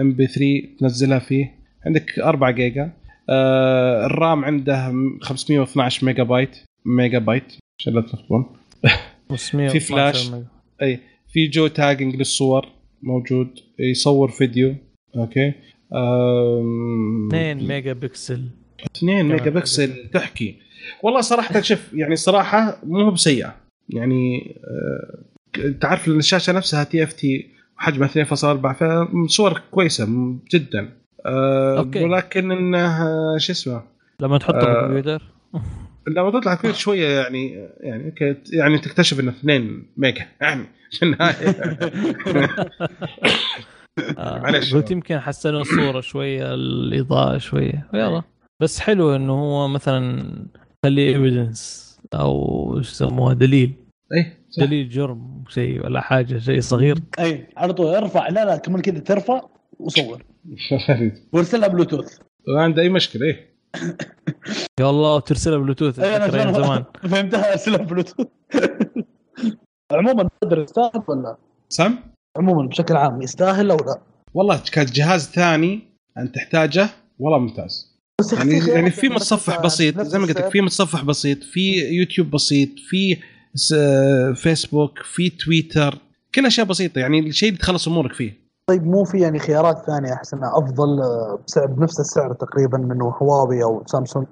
MP3 0.00 0.62
تنزلها 0.80 1.18
فيه. 1.18 1.52
عندك 1.86 2.18
4 2.18 2.50
جيجا. 2.50 2.92
آه، 3.30 4.06
الرام 4.06 4.44
عنده 4.44 4.92
512 5.20 6.02
ميجا 6.06 6.22
بايت 6.22 6.56
ميجا 6.84 7.18
بايت 7.18 7.52
عشان 7.78 7.94
لا 7.94 8.00
تلخبطون 8.00 8.46
512 9.30 9.68
في 9.68 9.80
فلاش. 9.80 10.30
أي 10.82 11.00
في 11.32 11.46
geo 11.46 11.66
tagging 11.66 12.16
للصور 12.16 12.68
موجود. 13.02 13.48
يصور 13.78 14.28
فيديو. 14.28 14.74
أوكي. 15.16 15.52
أم... 15.94 17.28
2 17.28 17.68
ميجا 17.68 17.92
بكسل 17.92 18.42
2 18.96 19.22
كمان 19.22 19.36
ميجا 19.36 19.50
بكسل 19.50 20.10
تحكي. 20.12 20.65
والله 21.02 21.20
صراحة 21.20 21.60
شوف 21.60 21.94
يعني 21.94 22.16
صراحة 22.16 22.78
مو 22.84 23.10
بسيئة 23.10 23.54
يعني 23.88 24.54
آه، 24.64 25.74
تعرف 25.80 26.08
إن 26.08 26.18
الشاشة 26.18 26.52
نفسها 26.52 26.84
TFT 26.84 27.50
وحجمها 27.78 28.08
2.4 28.08 29.26
فصور 29.28 29.62
كويسة 29.70 30.08
جدا 30.54 30.88
آه، 31.26 31.78
أوكي. 31.78 32.04
ولكن 32.04 32.52
انه 32.52 32.98
شو 33.38 33.52
اسمه 33.52 33.82
لما 34.20 34.38
تحطه 34.38 34.60
آه. 34.60 34.74
بالكمبيوتر 34.74 35.22
لما 36.08 36.30
تطلع 36.30 36.54
كبير 36.54 36.72
شوية 36.72 37.20
يعني 37.20 37.68
يعني 37.80 38.14
يعني 38.52 38.78
تكتشف 38.78 39.20
إنه 39.20 39.30
2 39.30 39.82
ميجا 39.96 40.26
يعني 40.40 40.66
في 40.90 41.04
النهاية 41.04 41.56
آه، 44.18 44.38
معلش. 44.38 44.74
قلت 44.74 44.90
يمكن 44.90 45.20
حسنوا 45.20 45.60
الصورة 45.60 46.00
شوية 46.00 46.54
الإضاءة 46.54 47.38
شوية 47.38 47.88
يلا 47.94 48.22
بس 48.60 48.80
حلو 48.80 49.16
إنه 49.16 49.32
هو 49.32 49.68
مثلا 49.68 50.32
خليه 50.86 51.08
evidence 51.08 51.60
أو 52.14 52.78
إيش 52.78 52.90
يسموها 52.90 53.34
دليل. 53.34 53.74
اي 54.12 54.32
صح. 54.50 54.64
دليل 54.64 54.88
جرم 54.88 55.44
شيء 55.48 55.84
ولا 55.84 56.00
حاجة 56.00 56.38
شيء 56.38 56.60
صغير. 56.60 56.98
اي 57.18 57.46
على 57.56 57.72
طول 57.72 57.94
ارفع. 57.94 58.28
لا 58.28 58.44
لا 58.44 58.56
كمان 58.56 58.82
كذا 58.82 58.98
ترفع 58.98 59.42
وصور. 59.78 60.24
وارسلها 61.32 61.68
بلوتوث. 61.68 62.18
ما 62.48 62.62
عنده 62.62 62.82
أي 62.82 62.88
مشكلة 62.88 63.22
إيه. 63.26 63.56
يا 64.80 64.90
الله 64.90 65.20
ترسلها 65.20 65.58
بلوتوث. 65.58 66.00
اي 66.00 66.16
أنا 66.16 66.52
زمان. 66.52 66.84
فهمتها 67.10 67.52
أرسلها 67.52 67.84
بلوتوث. 67.84 68.26
عموما 69.92 70.28
تقدر 70.40 70.58
يستاهل 70.58 71.02
ولا؟ 71.08 71.36
سم 71.68 71.98
عموما 72.38 72.68
بشكل 72.68 72.96
عام 72.96 73.22
يستاهل 73.22 73.70
أو 73.70 73.76
لا؟ 73.76 74.00
والله 74.34 74.60
كجهاز 74.72 75.30
ثاني 75.30 75.80
أنت 76.18 76.34
تحتاجه؟ 76.34 76.88
والله 77.18 77.38
ممتاز. 77.38 77.85
يعني 78.32 78.58
يعني 78.68 78.90
في 78.90 79.08
متصفح 79.08 79.60
بسيط 79.62 80.00
زي 80.00 80.18
ما 80.18 80.26
قلت 80.26 80.36
لك. 80.38 80.48
في 80.48 80.60
متصفح 80.60 81.04
بسيط 81.04 81.42
في 81.44 81.78
يوتيوب 81.88 82.30
بسيط 82.30 82.68
في 82.88 83.16
س- 83.54 83.74
فيسبوك 84.42 84.98
في 85.02 85.30
تويتر 85.30 85.98
كل 86.34 86.46
أشياء 86.46 86.66
بسيطة 86.66 86.98
يعني 86.98 87.18
الشيء 87.20 87.48
اللي 87.48 87.58
تخلص 87.60 87.88
أمورك 87.88 88.12
فيه. 88.12 88.32
طيب 88.66 88.84
مو 88.86 89.04
في 89.04 89.18
يعني 89.20 89.38
خيارات 89.38 89.76
ثانية 89.86 90.12
احسن 90.12 90.36
أفضل 90.44 91.00
آه، 91.02 91.44
بسعر 91.46 91.66
بنفس 91.66 92.00
السعر 92.00 92.32
تقريبا 92.32 92.78
من 92.78 93.02
هواوي 93.02 93.62
أو 93.64 93.82
سامسونج؟ 93.86 94.26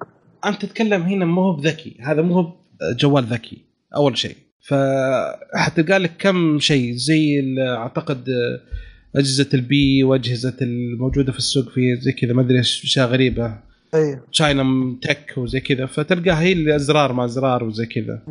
أنت 0.47 0.63
تتكلم 0.67 1.03
هنا 1.03 1.25
مو 1.25 1.43
هو 1.43 1.57
بذكي 1.57 1.97
هذا 2.01 2.23
مو 2.23 2.35
هو 2.35 2.53
جوال 2.99 3.25
ذكي 3.25 3.65
أول 3.97 4.19
شيء. 4.19 4.37
فحتلقى 4.69 5.99
لك 5.99 6.13
كم 6.19 6.59
شيء 6.59 6.95
زي 6.95 7.43
أعتقد 7.77 8.25
أجهزة 9.17 9.49
البي 9.55 10.05
وأجهزة 10.05 10.57
الموجودة 10.63 11.33
في 11.33 11.39
السوق 11.39 11.69
في 11.69 11.97
زي 12.01 12.13
كذا 12.13 12.33
ما 12.33 12.43
أدري 12.43 12.59
إيش 12.59 12.85
أشياء 12.85 13.07
غريبة. 13.09 13.74
اي 13.95 14.21
China 14.33 14.97
tech 15.03 15.35
وزي 15.37 15.61
كذا 15.61 15.87
فتلقاها 15.87 16.41
هي 16.41 16.53
اللي 16.53 16.77
أزرار 16.77 17.13
ما 17.13 17.25
أزرار 17.25 17.65
وزي 17.65 17.87
كذا. 17.87 18.23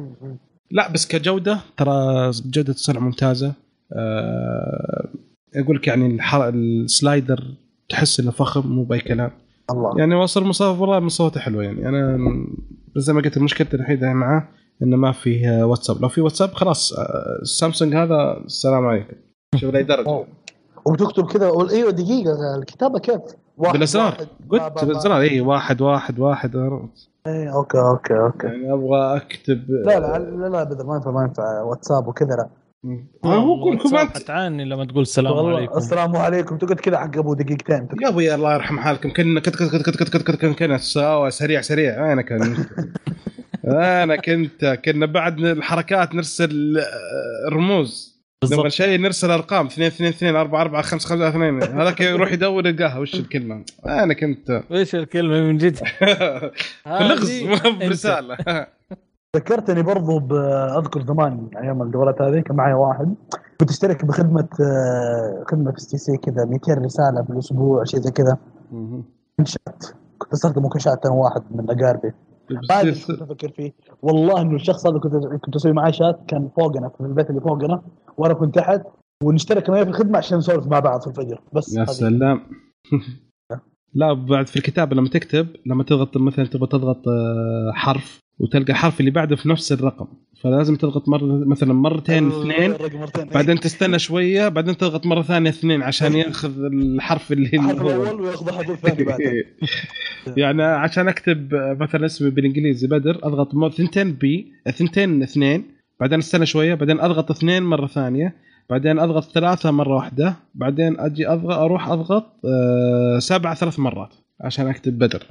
لا 0.71 0.91
بس 0.91 1.07
كجودة 1.07 1.59
ترى 1.77 2.31
جودة 2.45 2.73
الصنع 2.73 2.99
ممتازة. 2.99 3.53
أه 3.93 5.09
أقول 5.55 5.75
لك 5.75 5.87
يعني 5.87 6.17
ال 6.33 6.49
slider 6.49 7.43
تحس 7.89 8.19
إنه 8.19 8.31
فخم 8.31 8.67
مو 8.67 8.83
بأي 8.83 8.99
كلام. 8.99 9.31
الله. 9.71 9.99
يعني 9.99 10.15
وصل 10.15 10.43
مصاب 10.43 10.79
والله 10.79 10.99
مصوته 10.99 11.39
حلوة 11.39 11.63
يعني. 11.63 11.89
أنا 11.89 12.17
زي 12.95 13.13
ما 13.13 13.21
قلت 13.21 13.37
مشكلتي 13.37 13.75
الوحيدة 13.75 14.13
معاه 14.13 14.47
إنه 14.83 14.97
ما 14.97 15.11
فيه 15.11 15.63
واتساب. 15.63 16.01
لو 16.01 16.09
في 16.09 16.21
واتساب 16.21 16.53
خلاص 16.53 16.93
آه، 16.93 17.43
سامسونج 17.43 17.95
هذا 17.95 18.41
السلام 18.45 18.85
عليكم. 18.85 19.13
شوف 19.55 19.73
لاي 19.73 19.83
درجه. 19.83 20.25
وبتكتب 20.85 21.25
كذا 21.25 21.45
إيوه 21.71 21.91
دقيقة 21.91 22.55
الكتابة 22.57 22.99
كيف؟ 22.99 23.21
واحد 23.57 23.73
بالاسرار 23.73 24.05
واحد، 24.05 24.27
با- 24.39 24.57
با- 24.57 24.63
قلت 24.67 24.73
با- 24.81 24.85
بالاسرار 24.85 25.21
اي 25.21 25.41
واحد 25.41 25.81
واحد 25.81 26.19
واحد 26.19 26.55
إيه 27.27 27.53
أوكي 27.53 27.77
أوكي 27.79 28.13
أوكي. 28.19 28.47
يعني 28.47 28.73
أبغى 28.73 29.15
أكتب 29.17 29.63
لا 29.69 29.99
لا 29.99 30.19
لا 30.19 30.49
لا 30.49 30.83
ما 30.83 30.95
ينفع 30.95 31.11
ما 31.11 31.21
ينفع. 31.21 31.61
واتساب 31.61 32.07
وكذا 32.07 32.27
لا. 32.35 32.49
آه، 33.25 33.27
هو 33.35 33.63
كل 33.63 33.89
كمان 33.89 34.07
حتعاني 34.07 34.65
لما 34.65 34.85
تقول 34.85 35.01
السلام 35.01 35.33
عليكم. 35.55 35.77
السلام 35.77 36.15
عليكم. 36.15 36.57
تقعد 36.57 36.79
كذا 36.79 36.97
حق 36.97 37.17
أبو 37.17 37.33
دقيقتين. 37.33 37.87
يا 38.03 38.07
أبوي 38.09 38.35
الله 38.35 38.53
يرحم 38.53 38.79
حالكم. 38.79 39.13
كنا 39.13 39.39
كت 39.39 39.49
كت 39.55 39.63
كت 39.75 39.89
كت 39.89 40.13
كت 40.13 40.17
كت 40.31 40.35
كت 40.45 40.59
كنا 40.59 40.77
سريع 41.29 41.61
سريع. 41.61 42.13
أنا 42.13 42.21
كان 42.21 42.55
أنا 44.03 44.15
كنت 44.15 44.79
كنا 44.85 45.05
بعد 45.05 45.39
الحركات 45.39 46.15
نرسل 46.15 46.77
آه، 46.77 47.49
رموز. 47.49 48.12
نبغى 48.51 48.69
شيء 48.69 48.99
نرسل 48.99 49.31
أرقام. 49.31 49.65
2 49.65 49.87
2 49.87 50.09
2 50.09 50.35
4 50.35 50.61
4 50.61 50.81
5 50.81 51.09
5 51.09 51.29
2 51.29 51.63
هذاك 51.63 52.01
يروح 52.01 52.31
يدور 52.31 52.67
يلقاها. 52.67 52.99
وش 52.99 53.15
الكلمة؟ 53.15 53.63
أنا 53.85 54.13
كنت 54.13 54.63
إيش 54.71 54.95
الكلمة 54.95 55.41
من 55.41 55.57
جد؟ 55.57 55.75
في 56.97 57.03
لغز. 57.03 57.43
برسالة. 57.81 58.37
ذكرتني 59.35 59.81
برضو 59.81 60.19
باذكر 60.19 61.01
زمان 61.01 61.49
أيام 61.63 61.81
الجوالات 61.81 62.21
هذه 62.21 62.39
كان 62.39 62.55
معي 62.55 62.73
واحد. 62.73 63.15
كنت 63.59 63.69
أشترك 63.69 64.05
بخدمة 64.05 64.47
آه، 64.61 65.43
خدمة 65.47 65.73
STC 65.77 66.17
كذا 66.17 66.45
200 66.45 66.73
رسالة 66.73 67.21
بالأسبوع 67.21 67.83
شيء 67.83 67.99
زي 67.99 68.11
كذا. 68.11 68.37
شات. 69.43 69.85
كنت 70.17 70.33
أستخدمه 70.33 70.69
كشات 70.69 71.05
أنا 71.05 71.15
واحد 71.15 71.41
من 71.51 71.69
أقاربي. 71.69 72.13
بعد 72.69 72.89
كنت 72.89 73.21
أفكر 73.21 73.49
فيه؟ 73.49 73.73
والله 74.01 74.41
إنه 74.41 74.55
الشخص 74.55 74.87
هذا 74.87 74.97
كنت 74.97 75.13
كنت 75.45 75.55
أسوي 75.55 75.73
معاه 75.73 75.91
شات 75.91 76.19
كان 76.27 76.49
فوقنا 76.55 76.89
في 76.89 77.01
البيت 77.01 77.29
اللي 77.29 77.41
فوقنا 77.41 77.81
وأنا 78.17 78.33
كنت 78.33 78.55
تحت 78.55 78.81
ونشترك 79.23 79.69
وياه 79.69 79.83
في 79.83 79.89
الخدمة 79.89 80.17
عشان 80.17 80.37
نسولف 80.37 80.67
مع 80.67 80.79
بعض 80.79 81.01
في 81.01 81.07
الفجر. 81.07 81.41
بس 81.53 81.75
يا. 81.75 81.85
سلام. 81.85 82.41
لا 83.95 84.13
بعد 84.13 84.47
في 84.47 84.55
الكتابه 84.55 84.95
لما 84.95 85.09
تكتب 85.09 85.47
لما 85.65 85.83
تضغط 85.83 86.17
مثلا 86.17 86.45
تبغى 86.45 86.67
تضغط 86.67 87.07
آه، 87.07 87.71
حرف 87.73 88.19
وتلقى 88.39 88.73
الحرف 88.73 88.99
اللي 88.99 89.11
بعده 89.11 89.35
في 89.35 89.49
نفس 89.49 89.71
الرقم. 89.71 90.07
فلازم 90.43 90.75
تضغط 90.75 91.09
مرة 91.09 91.25
مثلا 91.45 91.73
مرتين 91.73 92.27
اثنين 92.27 92.75
بعدين 93.33 93.59
تستنى 93.59 93.99
شوية 93.99 94.47
بعدين 94.47 94.77
تضغط 94.77 95.05
مرة 95.05 95.21
ثانية 95.21 95.49
اثنين 95.49 95.81
عشان 95.81 96.15
ياخذ 96.15 96.63
الحرف 96.63 97.31
اللي 97.31 97.49
الحرف 97.53 97.81
هو 97.81 97.89
الأول 97.89 98.21
وياخذ 98.21 98.47
الحرف 98.47 98.69
الثاني 98.69 99.03
بعدين. 99.03 99.43
يعني 100.43 100.63
عشان 100.63 101.07
أكتب 101.07 101.49
مثلا 101.53 102.05
اسمي 102.05 102.29
بالإنجليزي 102.29 102.87
بدر 102.87 103.19
أضغط 103.23 103.73
ثنتين 103.73 104.13
بي 104.13 104.53
ثنتين 104.75 105.23
اثنين 105.23 105.65
بعدين 105.99 106.19
أستنى 106.19 106.45
شوية 106.45 106.73
بعدين 106.75 106.99
أضغط 106.99 107.31
اثنين 107.31 107.63
مرة 107.63 107.87
ثانية 107.87 108.35
بعدين 108.69 108.99
أضغط 108.99 109.23
ثلاثة 109.23 109.71
مرة 109.71 109.95
واحدة 109.95 110.35
بعدين 110.55 110.99
أجي 110.99 111.27
اضغط 111.27 111.57
أروح 111.57 111.89
أضغط 111.89 112.25
آه 112.45 113.19
سبعه 113.19 113.55
ثلاث 113.55 113.79
مرات 113.79 114.13
عشان 114.41 114.67
أكتب 114.67 114.97
بدر. 114.99 115.23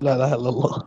لا 0.00 0.16
إله 0.16 0.34
إلا 0.34 0.48
الله. 0.48 0.82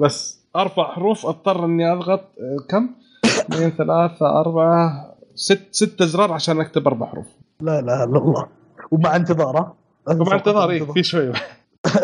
بس. 0.00 0.35
أرفع 0.62 0.94
حروف 0.94 1.26
أضطر 1.26 1.64
إني 1.64 1.92
أضغط 1.92 2.20
آه 2.20 2.66
كم؟ 2.68 2.88
اثنين 3.24 3.70
ثلاثة 3.70 4.40
أربعة 4.40 5.14
ست 5.34 5.66
ست 5.70 6.00
أزرار 6.00 6.32
عشان 6.32 6.60
أكتب 6.60 6.86
أربع 6.86 7.06
حروف. 7.06 7.26
لا 7.60 7.78
إله 7.78 8.04
إلا 8.04 8.18
الله. 8.18 8.46
ومع 8.90 9.16
انتظاره. 9.16 9.76
طبعا 10.06 10.34
انتظار. 10.34 10.70
إيه، 10.70 10.84
في 10.84 11.02
شوي. 11.02 11.32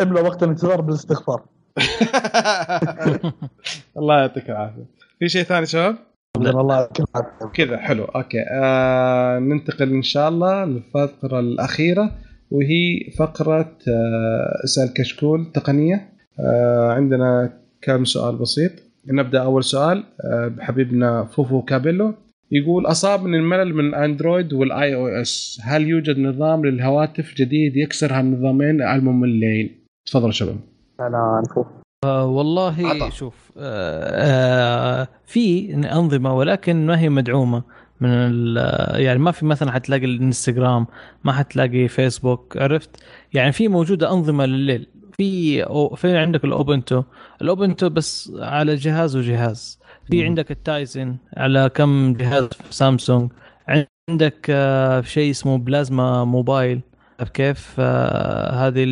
املا 0.01 0.21
وقت 0.21 0.43
الانتظار 0.43 0.81
بالاستغفار. 0.81 1.41
الله 3.97 4.19
يعطيك 4.19 4.49
العافية. 4.49 4.85
في 5.19 5.29
شيء 5.29 5.43
ثاني 5.43 5.65
شباب؟ 5.65 5.95
الله 6.37 6.75
يعطيك 6.75 7.05
العافية. 7.15 7.45
كذا 7.53 7.77
حلو 7.77 8.03
أوكي. 8.03 8.37
آه 8.51 9.39
ننتقل 9.39 9.93
إن 9.93 10.01
شاء 10.01 10.29
الله 10.29 10.65
للفقرة 10.65 11.39
الأخيرة 11.39 12.11
وهي 12.51 13.11
فقرة 13.19 13.77
آه 13.87 14.63
أسأل 14.63 14.93
كشكول 14.93 15.51
تقنية. 15.53 16.13
آه 16.39 16.91
عندنا 16.91 17.53
كم 17.85 18.05
سؤال 18.05 18.35
بسيط. 18.35 18.71
نبدأ 19.07 19.41
أول 19.43 19.63
سؤال 19.63 20.03
آه 20.33 20.47
بحبيبنا 20.47 21.25
فوفو 21.25 21.61
كابيلو. 21.61 22.13
يقول 22.51 22.85
اصابني 22.85 23.37
الملل 23.37 23.73
من 23.73 23.93
اندرويد 23.95 24.53
وال 24.53 24.95
iOS. 24.95 25.59
هل 25.63 25.87
يوجد 25.87 26.19
نظام 26.19 26.65
للهواتف 26.65 27.33
جديد 27.35 27.77
يكسر 27.77 28.13
هالنظامين 28.13 28.81
المملين؟ 28.81 29.75
تفضل 30.05 30.33
شباب. 30.33 30.59
نشوف 31.01 31.67
آه 32.05 32.25
والله 32.25 32.87
عطا. 32.87 33.09
شوف 33.09 33.51
آه 33.57 35.01
آه 35.01 35.07
في 35.25 35.73
أنظمة 35.73 36.35
ولكن 36.37 36.85
ما 36.85 36.99
هي 36.99 37.09
مدعومة 37.09 37.63
من 38.01 38.09
ال- 38.09 39.01
يعني 39.01 39.19
ما 39.19 39.31
في 39.31 39.45
مثلا 39.45 39.71
حتلاقي 39.71 40.05
الإنستغرام 40.05 40.87
ما 41.23 41.31
حتلاقي 41.31 41.87
فيسبوك 41.87 42.57
عرفت؟ 42.57 42.89
يعني 43.33 43.51
في 43.51 43.67
موجودة 43.67 44.11
أنظمة 44.13 44.45
لليل. 44.45 44.87
في 45.23 45.63
أو 45.63 45.95
في 45.95 46.17
عندك 46.17 46.43
الأوبنتو. 46.45 47.03
الأوبنتو 47.41 47.89
بس 47.89 48.31
على 48.39 48.75
جهاز 48.75 49.15
وجهاز. 49.15 49.79
في. 50.11 50.25
عندك 50.25 50.51
التايزن 50.51 51.15
على 51.37 51.69
كم 51.75 52.13
جهاز؟ 52.13 52.43
في 52.43 52.73
سامسونج. 52.75 53.31
عندك 54.09 54.45
آه 54.49 55.01
شيء 55.01 55.31
اسمه 55.31 55.57
بلازما 55.57 56.23
موبايل. 56.23 56.81
كيف؟ 57.33 57.75
آه 57.79 58.67
هذه 58.67 58.85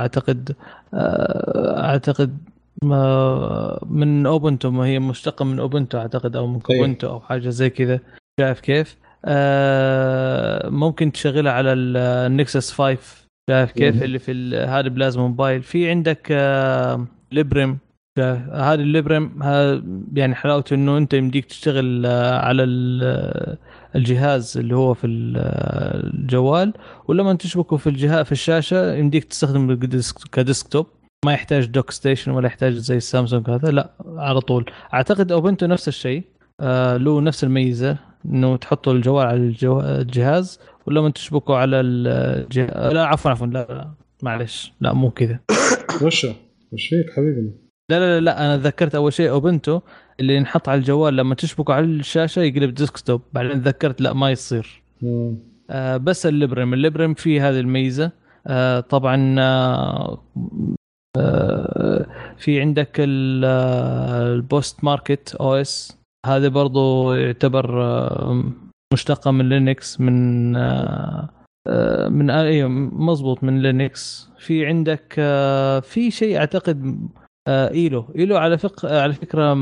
أعتقد 0.00 0.56
آه، 0.94 1.84
أعتقد 1.84 2.38
ما 2.82 3.78
من 3.86 4.26
أوبنتو. 4.26 4.70
ما 4.70 4.86
هي 4.86 4.98
مشتقة 4.98 5.44
من 5.44 5.58
أوبنتو 5.58 5.98
أعتقد 5.98 6.36
أو 6.36 6.46
من 6.46 6.52
أيوة. 6.52 6.62
Kubuntu 6.62 7.08
أو 7.08 7.20
حاجة 7.20 7.48
زي 7.48 7.70
كذا. 7.70 8.00
شايف 8.40 8.60
كيف؟ 8.60 8.96
ممكن 10.70 11.12
تشغلها 11.12 11.52
على 11.52 11.72
ال- 11.72 11.96
النكسس 11.96 12.72
5 12.72 13.23
شايف 13.50 13.72
كيف 13.72 13.96
مم. 13.96 14.02
اللي 14.02 14.18
في 14.18 14.56
هذا 14.56 14.88
بلازما 14.88 15.22
موبايل 15.28 15.62
في 15.62 15.90
عندك 15.90 16.28
آه 16.30 17.06
ليبريم 17.32 17.78
شايف؟ 18.18 18.38
هذا 18.50 18.74
الليبريم 18.82 19.42
ها- 19.42 19.82
يعني 20.14 20.34
حلاوته 20.34 20.74
إنه 20.74 20.98
أنت 20.98 21.14
يمديك 21.14 21.44
تشتغل 21.44 22.06
آه، 22.06 22.38
على 22.38 22.62
ال- 22.64 23.56
الجهاز 23.96 24.58
اللي 24.58 24.76
هو 24.76 24.94
في 24.94 25.06
ال- 25.06 25.36
الجوال 26.14 26.72
ولما 27.08 27.34
تشبكه 27.34 27.76
في 27.76 27.86
الجهاز 27.86 28.24
في 28.26 28.32
الشاشة 28.32 28.94
يمديك 28.94 29.24
تستخدمه 29.24 29.74
ك 29.76 29.85
desk- 29.85 30.28
ك 30.32 30.39
desktop 30.39 30.86
ما 31.26 31.32
يحتاج 31.32 31.66
dock 31.66 31.90
station 31.90 32.30
ولا 32.30 32.46
يحتاج 32.46 32.72
زي 32.72 32.96
السامسونج 32.96 33.50
هذا 33.50 33.70
لا 33.70 33.90
على 34.16 34.40
طول 34.40 34.70
أعتقد 34.94 35.32
أوبنتو 35.32 35.66
نفس 35.66 35.88
الشيء 35.88 36.22
آه 36.60 36.96
له 36.96 37.20
نفس 37.20 37.44
الميزة 37.44 37.96
إنه 38.26 38.56
تحطوا 38.56 38.92
الجوال 38.92 39.26
على 39.26 39.36
الجو... 39.36 39.80
الجهاز 40.88 40.98
ولما 40.98 41.10
تشبكه 41.10 41.56
على 41.56 41.80
الجهاز 41.80 42.92
لا 42.92 43.04
عفوا 43.06 43.30
عفوا 43.30 43.46
لا, 43.46 43.66
لا 43.68 43.90
معلش 44.22 44.72
لا 44.80 44.92
مو 44.92 45.10
كذا. 45.10 45.38
وش 46.02 46.26
وش 46.72 46.88
فيك 46.88 47.16
حبيبي؟ 47.16 47.52
لا 47.90 47.98
لا 47.98 48.20
لا, 48.20 48.44
أنا 48.46 48.56
ذكرت 48.62 48.94
أول 48.94 49.12
شيء 49.12 49.30
أوبنتو 49.30 49.80
اللي 50.20 50.36
ينحط 50.36 50.68
على 50.68 50.78
الجوال 50.78 51.16
لما 51.16 51.34
تشبكه 51.34 51.74
على 51.74 51.84
الشاشة 51.84 52.40
يقلب 52.42 52.74
desktop 52.74 53.22
بعدين 53.32 53.62
تذكرت 53.62 54.00
لا 54.00 54.12
ما 54.12 54.30
يصير. 54.30 54.82
مم. 55.02 55.38
آه، 55.70 55.96
بس 55.96 56.26
الليبريم. 56.26 56.74
الليبريم 56.74 57.14
فيه 57.14 57.48
هذه 57.48 57.60
الميزة. 57.60 58.10
آه، 58.46 58.80
طبعا 58.80 59.36
آه، 59.38 60.22
آه، 61.16 62.06
في 62.38 62.60
عندك 62.60 63.00
آه، 63.00 64.32
ال 64.34 64.84
postmarketOS. 64.84 65.98
هذا 66.26 66.48
برضو 66.48 67.12
يعتبر 67.14 67.82
آه، 67.82 68.44
مشتقة 68.94 69.30
من 69.30 69.48
لينكس 69.48 70.00
من 70.00 70.56
آه، 70.56 71.28
آه، 71.68 72.08
من 72.08 72.30
أيوه 72.30 72.68
مضبوط 72.68 73.44
من 73.44 73.62
لينكس 73.62 74.30
في 74.38 74.66
عندك 74.66 75.12
في 75.82 76.10
شيء 76.10 76.36
أعتقد 76.36 77.08
إيلو 77.48 78.04
إيلو 78.16 78.36
على 78.36 78.58
فق 78.58 78.86
على 78.86 79.12
فكرة 79.12 79.54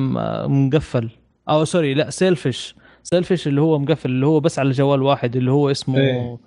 مقفل 0.49 1.11
أو 1.49 1.65
sorry 1.65 1.95
لا 1.95 2.11
Sailfish 2.11 2.75
Sailfish 3.03 3.49
اللي 3.49 3.61
هو 3.61 3.79
مقفل 3.79 4.11
اللي 4.11 4.27
هو 4.27 4.41
بس 4.41 4.59
على 4.59 4.71
جوال 4.71 5.03
واحد 5.03 5.37
اللي 5.37 5.51
هو 5.51 5.71
اسمه 5.71 5.99
إيه. 5.99 6.39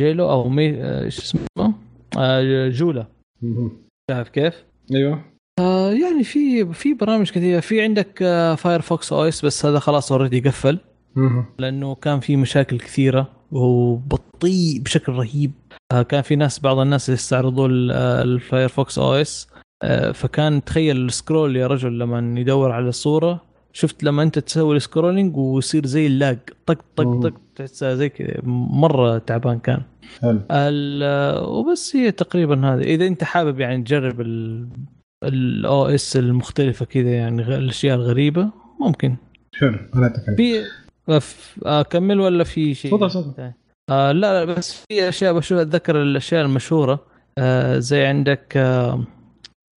جيلو 0.00 0.30
أو 0.30 0.48
مي 0.48 1.00
إيش 1.04 1.18
اسمه 1.18 1.74
جولا. 2.70 3.06
شايف 4.10 4.28
كيف؟ 4.28 4.64
أيوه 4.94 5.24
آه 5.60 5.90
يعني 5.90 6.24
في 6.24 6.72
في 6.72 6.94
برامج 6.94 7.30
كثيرة 7.30 7.60
في 7.60 7.82
عندك 7.82 8.22
آه 8.22 8.54
Firefox 8.54 9.12
OS 9.12 9.44
بس 9.44 9.66
هذا 9.66 9.78
خلاص 9.78 10.12
already 10.12 10.40
قفل. 10.40 10.78
لأنه 11.58 11.94
كان 11.94 12.20
في 12.20 12.36
مشاكل 12.36 12.78
كثيرة 12.78 13.30
وهو 13.52 13.96
بطيء 13.96 14.80
بشكل 14.80 15.12
رهيب. 15.12 15.52
آه 15.92 16.02
كان 16.02 16.22
في 16.22 16.36
ناس 16.36 16.60
بعض 16.60 16.78
الناس 16.78 17.08
يستعرضوا 17.08 17.68
آه، 17.92 18.22
ال 18.22 18.98
Firefox 18.98 19.12
OS. 19.14 19.48
آه 19.82 20.12
فكان 20.12 20.64
تخيل 20.64 20.96
ال 20.96 21.05
scroll 21.05 21.56
يا 21.56 21.66
رجل 21.66 21.98
لما 21.98 22.40
يدور 22.40 22.72
على 22.72 22.88
الصورة 22.88 23.40
شفت 23.72 24.04
لما 24.04 24.22
انت 24.22 24.38
تسوي 24.38 24.76
ال 24.76 24.82
scrolling 24.82 25.36
ويصير 25.36 25.86
زي 25.86 26.06
ال 26.06 26.12
lag. 26.12 26.38
طق 26.66 26.78
طق. 26.96 27.20
طق 27.20 27.32
تحسها 27.56 27.94
زي 27.94 28.08
كذا. 28.08 28.40
مرة 28.44 29.18
تعبان 29.18 29.58
كان. 29.58 29.82
حلو. 30.20 30.40
وبس 31.48 31.96
هي 31.96 32.10
تقريبا 32.10 32.74
هذا 32.74 32.82
إذا 32.82 33.06
أنت 33.06 33.24
حابب 33.24 33.60
يعني 33.60 33.82
تجرب 33.82 34.20
الاو 35.24 35.86
اس 35.86 36.16
المختلفة 36.16 36.84
كذا 36.84 37.10
يعني 37.10 37.42
الأشياء 37.42 37.96
الغريبة 37.96 38.50
ممكن. 38.80 39.16
حلو 39.54 39.78
أنا 39.94 40.06
أتكلم. 40.06 40.36
في 40.36 40.62
أكمل 41.62 42.20
ولا 42.20 42.44
في 42.44 42.74
شيء؟ 42.74 42.90
تفضل، 42.90 43.10
تفضل. 43.10 43.52
آه 43.90 44.12
لا 44.12 44.44
لا 44.44 44.54
بس 44.54 44.84
في 44.88 45.08
أشياء 45.08 45.32
بشوف 45.32 45.58
أتذكر 45.58 46.02
الأشياء 46.02 46.44
المشهورة 46.44 47.06
آه 47.38 47.78
زي 47.78 48.04
عندك 48.04 48.56
آه 48.56 49.04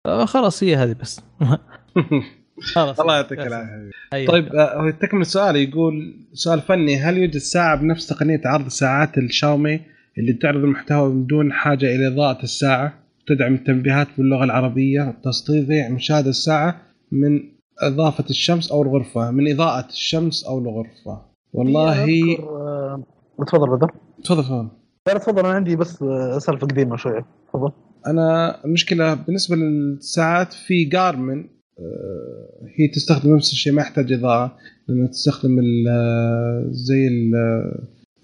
آه 0.05 0.25
خلاص 0.25 0.63
هي 0.63 0.75
هذه 0.75 0.95
بس. 1.01 1.21
خلاص. 2.75 2.99
الله 2.99 3.15
يعطيك 3.15 3.39
العافية. 3.39 3.91
أيوة. 4.13 4.31
طيب 4.31 4.55
آه، 4.55 4.81
هو 4.81 4.89
تكمل 4.89 5.21
السؤال 5.21 5.55
يقول 5.55 6.15
سؤال 6.33 6.61
فني 6.61 6.97
هل 6.97 7.17
يوجد 7.17 7.37
ساعة 7.37 7.75
بنفس 7.81 8.07
تقنية 8.07 8.41
عرض 8.45 8.67
ساعات 8.67 9.17
الشاومي 9.17 9.79
اللي 10.17 10.33
تعرض 10.33 10.63
المحتوى 10.63 11.09
بدون 11.13 11.53
حاجة 11.53 11.85
إلى 11.95 12.07
إضاءة 12.07 12.43
الساعة 12.43 12.93
تدعم 13.27 13.53
التنبيهات 13.53 14.07
باللغة 14.17 14.43
العربية 14.43 15.17
تستطيع 15.23 15.89
مشاهدة 15.89 16.29
الساعة 16.29 16.81
من 17.11 17.39
إضافة 17.81 18.23
الشمس 18.29 18.71
أو 18.71 18.81
الغرفة 18.83 19.31
من 19.31 19.51
إضاءة 19.51 19.87
الشمس 19.87 20.43
أو 20.45 20.59
الغرفة. 20.59 21.21
والله 21.53 22.03
أذكر، 22.03 22.43
آه، 22.43 23.03
تفضل 23.47 23.77
بدر. 23.77 23.91
تفضل 24.23 24.43
تفضل. 24.43 24.67
لا 25.07 25.13
تفضل 25.17 25.39
أنا 25.39 25.53
عندي 25.53 25.75
بس 25.75 26.03
آه، 26.03 26.37
سالفه 26.39 26.67
قديمه 26.67 26.95
شوية. 26.97 27.25
تفضل. 27.49 27.71
أنا 28.07 28.55
المشكلة 28.65 29.13
بالنسبة 29.13 29.55
للساعات 29.55 30.53
في 30.53 30.85
جارمن 30.85 31.39
آه، 31.79 32.67
هي 32.79 32.87
تستخدم 32.87 33.35
نفس 33.35 33.51
الشيء 33.51 33.73
ما 33.73 33.81
يحتاج 33.81 34.13
إضاءة 34.13 34.55
لأنها 34.87 35.07
تستخدم 35.07 35.59
ال- 35.59 35.87
آه، 35.89 36.65
زي 36.71 37.07
ال- 37.07 37.35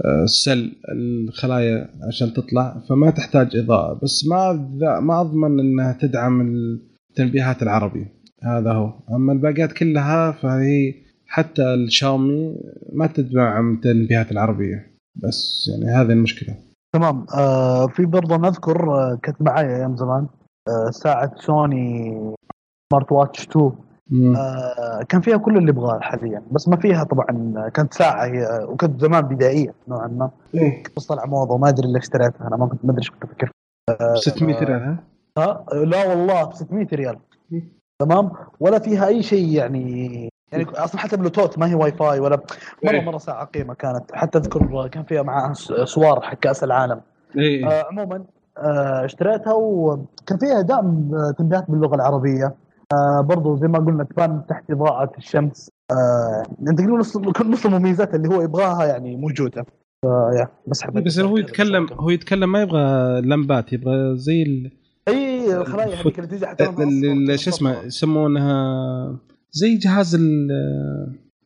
آه، 0.06 0.23
السل 0.23 0.72
الخلايا 0.95 1.90
عشان 2.07 2.33
تطلع 2.33 2.83
فما 2.90 3.09
تحتاج 3.11 3.56
إضاءة. 3.57 3.99
بس 4.03 4.27
ما 4.27 4.53
ما 4.99 5.22
أضمن 5.22 5.59
إنها 5.59 5.98
تدعم 6.01 6.41
التنبيهات 7.11 7.64
العربية. 7.64 8.22
هذا 8.43 8.72
هو 8.72 8.93
أما 9.11 9.33
الباقيات 9.33 9.72
كلها 9.72 10.31
فهي 10.31 10.93
حتى 11.27 11.73
الشاومي 11.73 12.55
ما 12.93 13.07
تدعم 13.07 13.73
التنبيهات 13.73 14.31
العربية 14.31 14.93
بس 15.15 15.69
يعني 15.72 15.95
هذه 15.95 16.11
المشكلة 16.11 16.55
تمام 16.95 17.25
آه 17.38 17.88
في 17.88 18.05
برضه 18.05 18.38
نذكر 18.38 18.93
آه 18.93 19.19
كانت 19.23 19.41
معايا 19.41 19.77
أيام 19.77 19.97
زمان 19.97 20.27
آه 20.67 20.89
ساعة 20.91 21.35
Sony 21.35 22.11
SmartWatch 22.91 23.47
2 23.47 23.72
مم. 24.09 24.35
آه 24.35 25.03
كان 25.09 25.22
فيها 25.22 25.38
كل 25.38 25.57
اللي 25.57 25.69
يبغاه 25.69 25.99
حاليا 25.99 26.43
بس 26.51 26.67
ما 26.67 26.77
فيها 26.77 27.03
طبعا 27.03 27.53
آه، 27.57 27.69
كانت 27.69 27.93
ساعة 27.93 28.25
هي 28.25 28.65
وكانت 28.69 29.01
زمان 29.01 29.22
بدائية 29.22 29.73
نوعا 29.88 30.07
ما 30.07 30.31
إيه. 30.55 30.83
بس 30.97 31.05
طلع 31.05 31.25
موضة 31.25 31.57
ما 31.57 31.69
أدري 31.69 31.88
ليش 31.93 32.03
اشتريتها 32.03 32.47
أنا 32.47 32.57
ما 32.57 32.67
كنت 32.67 32.85
ما 32.85 32.91
أدري 32.91 33.01
إيش 33.01 33.09
كنت 33.11 33.23
أفكر 33.23 33.51
600 34.15 34.63
ريال 34.63 34.81
ها؟ 34.81 35.03
ها 35.38 35.65
لا 35.73 36.07
والله 36.09 36.43
ب 36.43 36.53
600 36.53 36.88
ريال 36.93 37.17
مم. 37.51 37.82
تمام؟ 37.99 38.31
ولا 38.59 38.80
فيها 38.80 39.07
أي 39.07 39.23
شيء 39.23 39.47
يعني 39.47 40.30
يعني 40.51 40.65
أصلا 40.69 41.01
حتى 41.01 41.17
بلوتوث 41.17 41.59
ما 41.59 41.69
هي 41.69 41.75
واي 41.75 41.91
فاي 41.91 42.19
ولا 42.19 42.41
مرة 42.83 42.91
إيه. 42.91 43.01
مرة 43.01 43.17
ساعه 43.17 43.45
قيمة 43.45 43.73
كانت. 43.73 44.03
حتى 44.13 44.38
أذكر 44.38 44.88
كان 44.88 45.03
فيها 45.03 45.22
معها 45.22 45.53
سوار 45.85 46.22
حق 46.22 46.33
كأس 46.33 46.63
العالم. 46.63 47.01
إيه 47.38 47.67
آه 47.67 47.85
عموما 47.91 48.23
آه 48.57 49.05
اشتريتها 49.05 49.53
وكان 49.53 50.38
فيها 50.39 50.61
دعم 50.61 51.11
آه، 51.15 51.31
تنبيهات 51.38 51.72
باللغة 51.72 51.95
العربية. 51.95 52.55
آه 52.93 53.22
برضو 53.22 53.55
زي 53.55 53.67
ما 53.67 53.80
قلنا 53.80 54.03
تبان 54.03 54.41
تحت 54.49 54.72
إضاءة 54.72 55.11
الشمس. 55.17 55.69
آه 55.91 56.43
يعني 56.61 56.77
تقريبا 56.77 56.97
نص 56.97 57.17
نص 57.17 57.65
المميزات 57.65 58.15
اللي 58.15 58.35
هو 58.35 58.41
يبغاها 58.41 58.85
يعني 58.85 59.15
موجودة. 59.15 59.65
فيا 60.01 60.47
بس 60.67 60.83
بس 60.85 61.19
هو 61.19 61.38
يتكلم 61.38 61.88
هو 61.93 62.09
يتكلم 62.09 62.51
ما 62.51 62.61
يبغى 62.61 63.22
لمبات 63.22 63.73
يبغى 63.73 64.17
زي 64.17 64.72
اي 65.43 65.57
الخلايا 65.57 65.95
هذيك 65.95 66.19
اللي 66.19 66.30
تجي 66.30 66.47
حتى 66.47 66.65
شو 67.38 67.49
اسمه 67.49 67.83
يسمونها 67.83 69.19
زي 69.51 69.75
جهاز 69.75 70.15
ال 70.15 70.47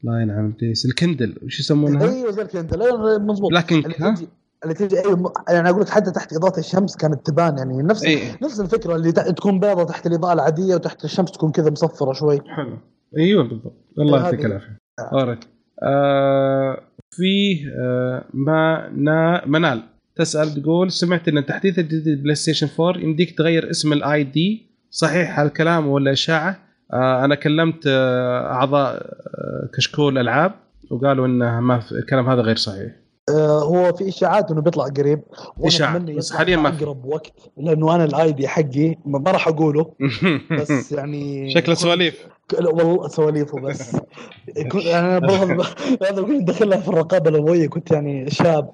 الله 0.04 0.22
ينعم 0.22 0.52
بليس 0.52 0.86
ال 0.86 0.92
Kindle. 0.92 1.36
وش 1.44 1.60
يسمونها؟ 1.60 2.10
أيوه 2.10 2.32
زي 2.32 2.42
ال 2.42 2.47
Kindle. 2.47 2.82
أيوة، 2.82 3.18
مضبوط 3.18 3.52
black 3.52 3.72
ال 3.72 3.86
e-ink 3.86 4.02
ها؟ 4.02 4.16
تجي 4.16 4.28
اللي 4.64 4.74
تجي 4.74 5.00
أيوه 5.00 5.34
يعني 5.50 5.70
أقول 5.70 5.82
لك 5.82 5.90
حتى 5.90 6.12
تحت 6.12 6.34
إضاءة 6.34 6.60
الشمس 6.60 6.96
كانت 6.96 7.26
تبان 7.26 7.58
يعني 7.58 7.84
نفس 7.84 8.06
أي. 8.06 8.20
نفس 8.42 8.60
الفكرة 8.60 8.96
اللي 8.96 9.12
تكون 9.12 9.60
بيضة 9.60 9.84
تحت 9.84 10.08
الإضاءة 10.08 10.34
العادية 10.34 10.76
وتحت 10.76 11.06
الشمس 11.06 11.32
تكون 11.32 11.52
كذا 11.52 11.70
مصفرة 11.70 12.14
شوي. 12.14 12.40
حلو. 12.48 12.78
أيوه 13.18 13.44
بالضبط. 13.44 13.74
الله 14.00 14.24
يعطيك 14.24 14.46
العافية. 14.46 14.78
آه. 15.00 15.20
all 15.20 15.30
right 15.30 15.46
آه 15.84 16.80
فيه 17.12 17.70
آه 17.80 18.26
ما 18.34 18.90
نا 18.90 19.46
منال. 19.46 19.84
تسأل 20.18 20.62
تقول 20.64 20.92
سمعت 20.92 21.28
إن 21.28 21.38
التحديث 21.38 21.80
الجديد 21.80 22.24
بلاي 22.24 22.36
ستيشن 22.36 22.68
4 22.80 23.02
يمديك 23.02 23.38
تغير 23.38 23.70
اسم 23.70 23.94
ال 23.94 24.24
ID 24.24 24.68
صحيح 24.92 25.40
هالكلام 25.40 25.88
ولا 25.88 26.12
إشاعة؟ 26.12 26.60
آه 26.94 27.26
أنا 27.26 27.36
كلمت 27.36 27.84
آه 27.88 28.52
أعضاء 28.52 28.94
آه 28.96 29.70
كشكول 29.78 30.18
ألعاب 30.18 30.52
وقالوا 30.90 31.28
إنه 31.28 31.60
ما 31.60 31.82
الكلام 31.92 32.30
هذا 32.30 32.42
غير 32.42 32.56
صحيح 32.56 32.92
آه، 33.30 33.64
هو 33.64 33.94
في 33.94 34.10
إشاعات 34.10 34.52
إنه 34.52 34.62
بيطلع 34.62 34.86
قريب 34.86 35.22
أتمنى 35.64 36.14
بس 36.14 36.28
يطلع 36.28 36.38
حاليا 36.40 36.58
ما. 36.58 36.70
أقرب 36.70 37.06
وقت 37.06 37.34
لأنه 37.58 37.96
أنا 37.96 38.04
الاي 38.04 38.32
دي 38.32 38.48
حقي 38.48 38.96
ما 39.06 39.32
راح 39.32 39.48
أقوله 39.48 39.94
بس 40.60 40.92
يعني 40.92 41.52
شكله 41.52 41.76
سواليف 41.76 42.28
والله 42.54 43.08
سواليفه 43.08 43.60
بس 43.60 43.96
كنت 44.72 44.86
يعني 44.86 45.08
أنا 45.08 45.20
برضه 45.28 45.66
هذا 46.02 46.22
كنت 46.22 46.44
داخلها 46.44 46.78
في 46.78 46.88
الرقابة 46.88 47.30
الأبوية 47.30 47.68
كنت 47.68 47.92
يعني 47.92 48.30
شاب 48.30 48.72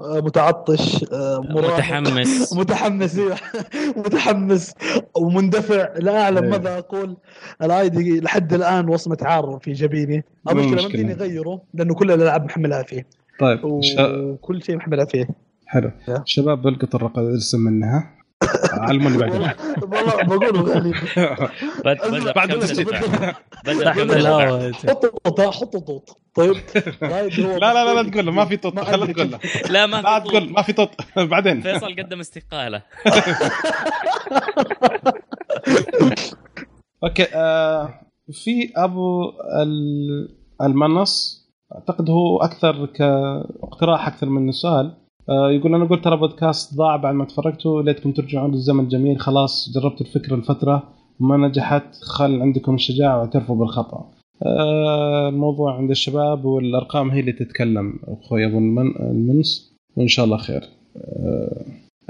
آه، 0.00 0.20
متعطش 0.20 1.04
آه، 1.12 1.40
متحمس 1.50 2.52
متحمس 2.52 3.18
إيوه. 3.18 3.36
متحمس 3.96 4.74
ومندفع 5.16 5.88
لا 5.96 6.22
أعلم 6.22 6.44
إيه. 6.44 6.50
ماذا 6.50 6.78
أقول 6.78 7.16
الاي 7.62 7.88
دي 7.88 8.20
لحد 8.20 8.54
الآن 8.54 8.88
وصمة 8.88 9.18
عار 9.22 9.58
في 9.62 9.72
جبيني 9.72 10.24
المشكلة 10.50 10.82
ما. 10.82 10.88
فيني 10.88 11.12
اغيره 11.12 11.62
لأنه 11.74 11.94
كل 11.94 12.10
الألعاب 12.10 12.44
محملها 12.44 12.82
فيه 12.82 13.19
طيب. 13.40 13.60
وكل 13.64 14.62
شيء 14.62 14.76
محملها 14.76 15.04
فيه. 15.04 15.28
حلو. 15.66 15.90
شباب 16.24 16.62
بلقط 16.62 16.94
الرقم 16.94 17.20
الاسم 17.22 17.60
منها. 17.60 18.16
علموني 18.72 19.18
بعدين. 19.18 19.50
والله 19.82 20.22
بقوله 20.22 20.62
غالي. 20.62 20.94
بعد 21.84 21.98
حطوا 24.88 25.30
طوط 25.30 25.40
حطوا 25.54 25.80
طوط 25.80 26.20
طيب. 26.34 26.52
لا 27.02 27.58
لا 27.58 27.84
لا 27.94 28.02
لا 28.02 28.10
تقول 28.10 28.26
له 28.26 28.32
ما 28.32 28.44
في 28.44 28.56
طط 28.56 28.74
ما 28.74 28.84
خليك 28.84 29.00
أدري 29.00 29.12
تقول 29.14 29.30
له. 29.30 29.38
لا 29.74 29.86
ما 29.86 29.96
لا 29.96 30.18
تقول. 30.18 30.50
ما 30.52 30.62
في 30.62 30.72
طط 30.72 30.90
بعدين. 31.16 31.60
فيصل 31.60 31.96
قدم 31.96 32.20
استقالة. 32.20 32.82
أوكي 37.04 37.26
آه 37.34 38.00
في 38.32 38.72
أبو 38.76 39.30
ال- 39.62 40.36
المنص. 40.62 41.39
أعتقد 41.74 42.10
هو 42.10 42.38
أكثر 42.38 42.86
كاقتراح 42.86 44.08
أكثر 44.08 44.28
من 44.28 44.52
سؤال. 44.52 44.92
آه 45.28 45.50
يقول 45.50 45.74
أنا 45.74 45.84
قلت 45.84 46.04
ترى 46.04 46.16
بودكاست 46.16 46.74
ضاع 46.74 46.96
بعد 46.96 47.14
ما 47.14 47.24
تفرجتوا 47.24 47.82
ليتكم 47.82 48.12
ترجعون 48.12 48.50
للزمن 48.50 48.84
الجميل. 48.84 49.20
خلاص 49.20 49.72
جربتوا 49.74 50.06
الفكرة 50.06 50.36
لفترة 50.36 50.82
وما 51.20 51.48
نجحت. 51.48 51.94
خل 52.02 52.42
عندكم 52.42 52.74
الشجاعة 52.74 53.18
واعترفوا 53.18 53.56
بالخطأ. 53.56 54.10
آه 54.46 55.28
الموضوع 55.28 55.76
عند 55.76 55.90
الشباب 55.90 56.44
والأرقام 56.44 57.10
هي 57.10 57.20
اللي 57.20 57.32
تتكلم. 57.32 57.94
أخوي 58.08 58.46
أبو 58.46 58.58
المن- 58.58 58.96
المنص 59.00 59.76
وإن 59.96 60.08
شاء 60.08 60.24
الله 60.24 60.36
خير. 60.36 60.62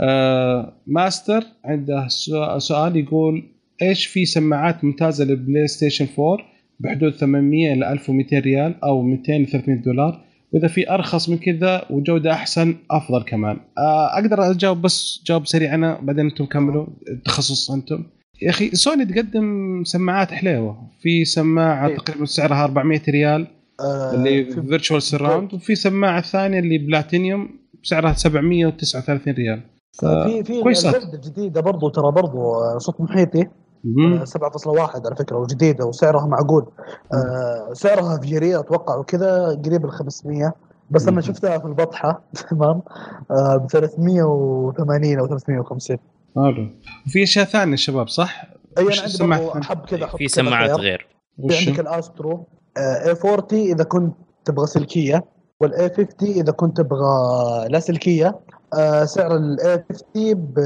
آه 0.01 0.73
ماستر 0.87 1.43
عنده 1.65 2.09
سؤ- 2.09 2.59
سؤال 2.59 2.97
يقول 2.97 3.43
إيش 3.83 4.07
في 4.07 4.25
سماعات 4.25 4.85
ممتازة 4.85 5.25
للبلاي 5.25 5.67
ستيشن 5.67 6.07
4 6.19 6.39
بحدود 6.81 7.13
800 7.15 7.73
إلى 7.73 7.93
1200 7.93 8.39
ريال 8.39 8.75
أو 8.85 9.03
200 9.03 9.33
ل 9.39 9.47
300 9.47 9.83
دولار. 9.83 10.21
وإذا 10.53 10.69
في 10.69 10.91
أرخص 10.91 11.29
من 11.29 11.39
كذا 11.39 11.83
وجودة 11.91 12.33
أحسن 12.33 12.75
أفضل 12.91 13.23
كمان. 13.23 13.57
آه، 13.79 14.15
أقدر 14.19 14.51
أجاوب 14.51 14.83
بس 14.83 15.23
جواب 15.27 15.47
سريع 15.47 15.75
أنا 15.75 15.99
بعدين 16.03 16.25
أنتم 16.27 16.45
كملوا 16.45 16.87
التخصص 17.11 17.71
أنتم. 17.71 18.05
يا 18.43 18.51
أخي 18.51 18.71
سوني 18.71 19.05
تقدم 19.05 19.45
سماعات 19.85 20.31
حليوة. 20.33 20.77
في 21.01 21.25
سماعة 21.25 21.89
إيه. 21.89 21.97
تقريبا 21.97 22.25
سعرها 22.25 22.65
400 22.65 23.01
ريال 23.09 23.47
آه، 23.81 24.15
اللي 24.15 24.45
في- 24.45 24.63
virtual 24.63 25.03
surround 25.03 25.55
وفي 25.55 25.75
سماعة 25.75 26.21
ثانية 26.23 26.59
اللي 26.59 26.79
بلاتينيوم 26.79 27.49
سعرها 27.83 28.13
739 28.13 29.35
ريال. 29.35 29.61
ف- 29.93 30.05
في 30.05 30.45
في 30.45 31.15
الجديده 31.15 31.61
برضو 31.61 31.89
ترى 31.89 32.13
برضو 32.13 32.39
آه، 32.55 32.79
صوت 32.79 33.01
محيطي. 33.01 33.41
آه، 33.41 33.51
7.1 33.85 35.07
على 35.07 35.17
فكرة 35.17 35.37
وجديدة 35.37 35.87
وسعرها 35.87 36.27
معقول. 36.27 36.67
آه، 37.13 37.73
سعرها 37.73 38.19
في 38.19 38.27
جيري 38.27 38.59
أتوقع 38.59 38.97
وكذا 38.97 39.61
قريب 39.65 39.85
ال 39.85 39.93
500 39.93 40.55
بس. 40.91 41.09
أنا 41.09 41.21
شفتها 41.21 41.59
في 41.59 41.65
البطحة 41.65 42.23
تمام؟ 42.51 42.83
ب 43.31 43.67
380 43.71 45.19
أو 45.19 45.27
350 45.27 45.99
حلو. 46.37 46.69
وفي 47.07 47.23
أشياء 47.23 47.45
ثانية 47.45 47.77
شباب 47.77 48.09
صح؟ 48.09 48.45
أي 48.79 48.87
أنا 49.21 49.37
عندي؟ 49.37 49.67
حب 49.67 49.85
كذا 49.87 50.07
في 50.07 50.29
سماعات. 50.29 50.71
غير. 50.71 51.09
في 51.37 51.43
وش؟ 51.43 51.69
عندك 51.69 51.81
الأسترو 51.81 52.47
اي 52.79 53.11
40 53.25 53.45
إذا 53.53 53.85
كنت 53.85 54.15
تبغى 54.45 54.67
سلكية 54.67 55.25
وال 55.61 55.80
A 55.80 55.89
50 55.89 56.07
إذا 56.23 56.53
كنت 56.53 56.77
تبغى 56.77 57.69
لا 57.69 57.81
سلكية. 57.81 58.39
آه، 58.75 59.05
سعر 59.05 59.37
ال 59.37 59.61
A 59.61 59.85
50 60.15 60.35
ب 60.35 60.59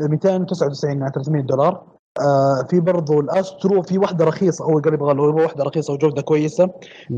299 0.00 0.98
يعني 1.00 1.12
300 1.14 1.42
دولار. 1.42 1.82
آه، 2.20 2.66
في 2.70 2.80
برضو 2.80 3.20
الأسترو 3.20 3.82
في 3.82 3.98
واحدة 3.98 4.24
رخيصة 4.24 4.64
هو 4.64 4.78
قال 4.78 4.94
يبغى 4.94 5.14
له 5.14 5.22
واحدة 5.22 5.64
رخيصة 5.64 5.92
وجودة 5.92 6.22
كويسة. 6.22 6.66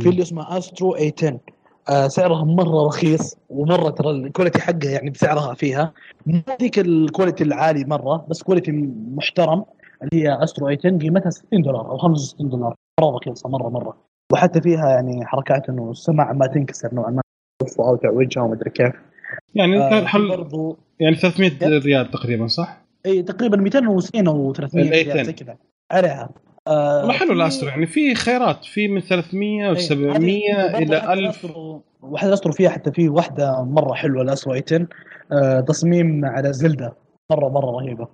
في 0.00 0.08
اللي 0.08 0.22
اسمها 0.22 0.58
أسترو 0.58 0.96
A 0.96 1.12
10 1.18 1.40
آه، 1.88 2.08
سعرها 2.08 2.44
مرة 2.44 2.86
رخيص 2.86 3.36
ومرة 3.50 3.90
ترى 3.90 4.10
ال 4.10 4.17
quality 4.17 4.60
حقها 4.60 4.90
يعني 4.90 5.10
بسعرها 5.10 5.54
فيها. 5.54 5.92
مو 6.26 6.40
ذيك 6.62 6.78
ال 6.78 6.87
quality 6.87 7.44
العالي 7.44 7.84
مرة 7.84 8.26
بس 8.30 8.42
quality 8.42 8.72
محترم 9.14 9.64
اللي 10.02 10.24
هي 10.24 10.44
أسترو 10.44 10.68
A 10.68 10.78
10 10.84 10.98
قيمتها 10.98 11.30
60 11.30 11.62
دولار 11.62 11.90
أو 11.90 11.98
65 11.98 12.48
دولار. 12.48 12.74
مرة 13.00 13.16
رخيصة 13.16 13.48
مرة 13.48 13.68
مرة. 13.68 13.96
وحتى 14.32 14.60
فيها 14.60 14.88
يعني 14.88 15.26
حركات 15.26 15.68
إنه 15.68 15.90
السماعة 15.90 16.32
ما 16.32 16.46
تنكسر 16.46 16.94
نوعا 16.94 17.10
ما. 17.10 17.22
أو 17.80 17.96
تعوجها 17.96 18.42
وما 18.42 18.54
أدري 18.54 18.70
كيف. 18.70 18.92
يعني 19.54 19.78
آه، 19.78 20.04
حل 20.04 20.28
برضو 20.28 20.78
يعني 21.00 21.16
300 21.16 21.78
ريال 21.78 22.10
تقريبا 22.10 22.46
صح؟ 22.46 22.82
اي 23.06 23.22
تقريبا 23.22 23.56
260 23.56 24.28
أو 24.28 24.52
300 24.52 24.84
ال 24.84 24.90
ريال 25.14 25.26
زي 25.26 25.32
كذا. 25.32 25.56
عليها 25.90 26.30
آه 26.68 26.98
والله 26.98 27.12
حلو 27.12 27.32
الاسترو 27.32 27.68
يعني 27.68 27.86
في 27.86 28.14
خيارات 28.14 28.64
في 28.64 28.88
من 28.88 29.00
300 29.00 29.66
و 29.68 29.72
إيه، 29.72 29.74
700 29.78 30.54
هذه 30.54 30.72
برضو 30.72 30.82
إلى 30.92 31.00
حتى 31.00 31.12
1000 31.12 31.46
الأسترو- 31.46 31.80
واحدة 32.02 32.28
الاسترو 32.28 32.52
فيها 32.52 32.70
حتى 32.70 32.92
في 32.92 33.08
واحدة 33.08 33.62
مرة 33.64 33.94
حلوة 33.94 34.22
الاسترو 34.22 34.58
8 34.60 34.88
آه 35.32 35.60
تصميم 35.60 36.24
على 36.24 36.52
زيلدا 36.52 36.96
مرة 37.32 37.48
مرة 37.48 37.70
رهيبة. 37.70 38.08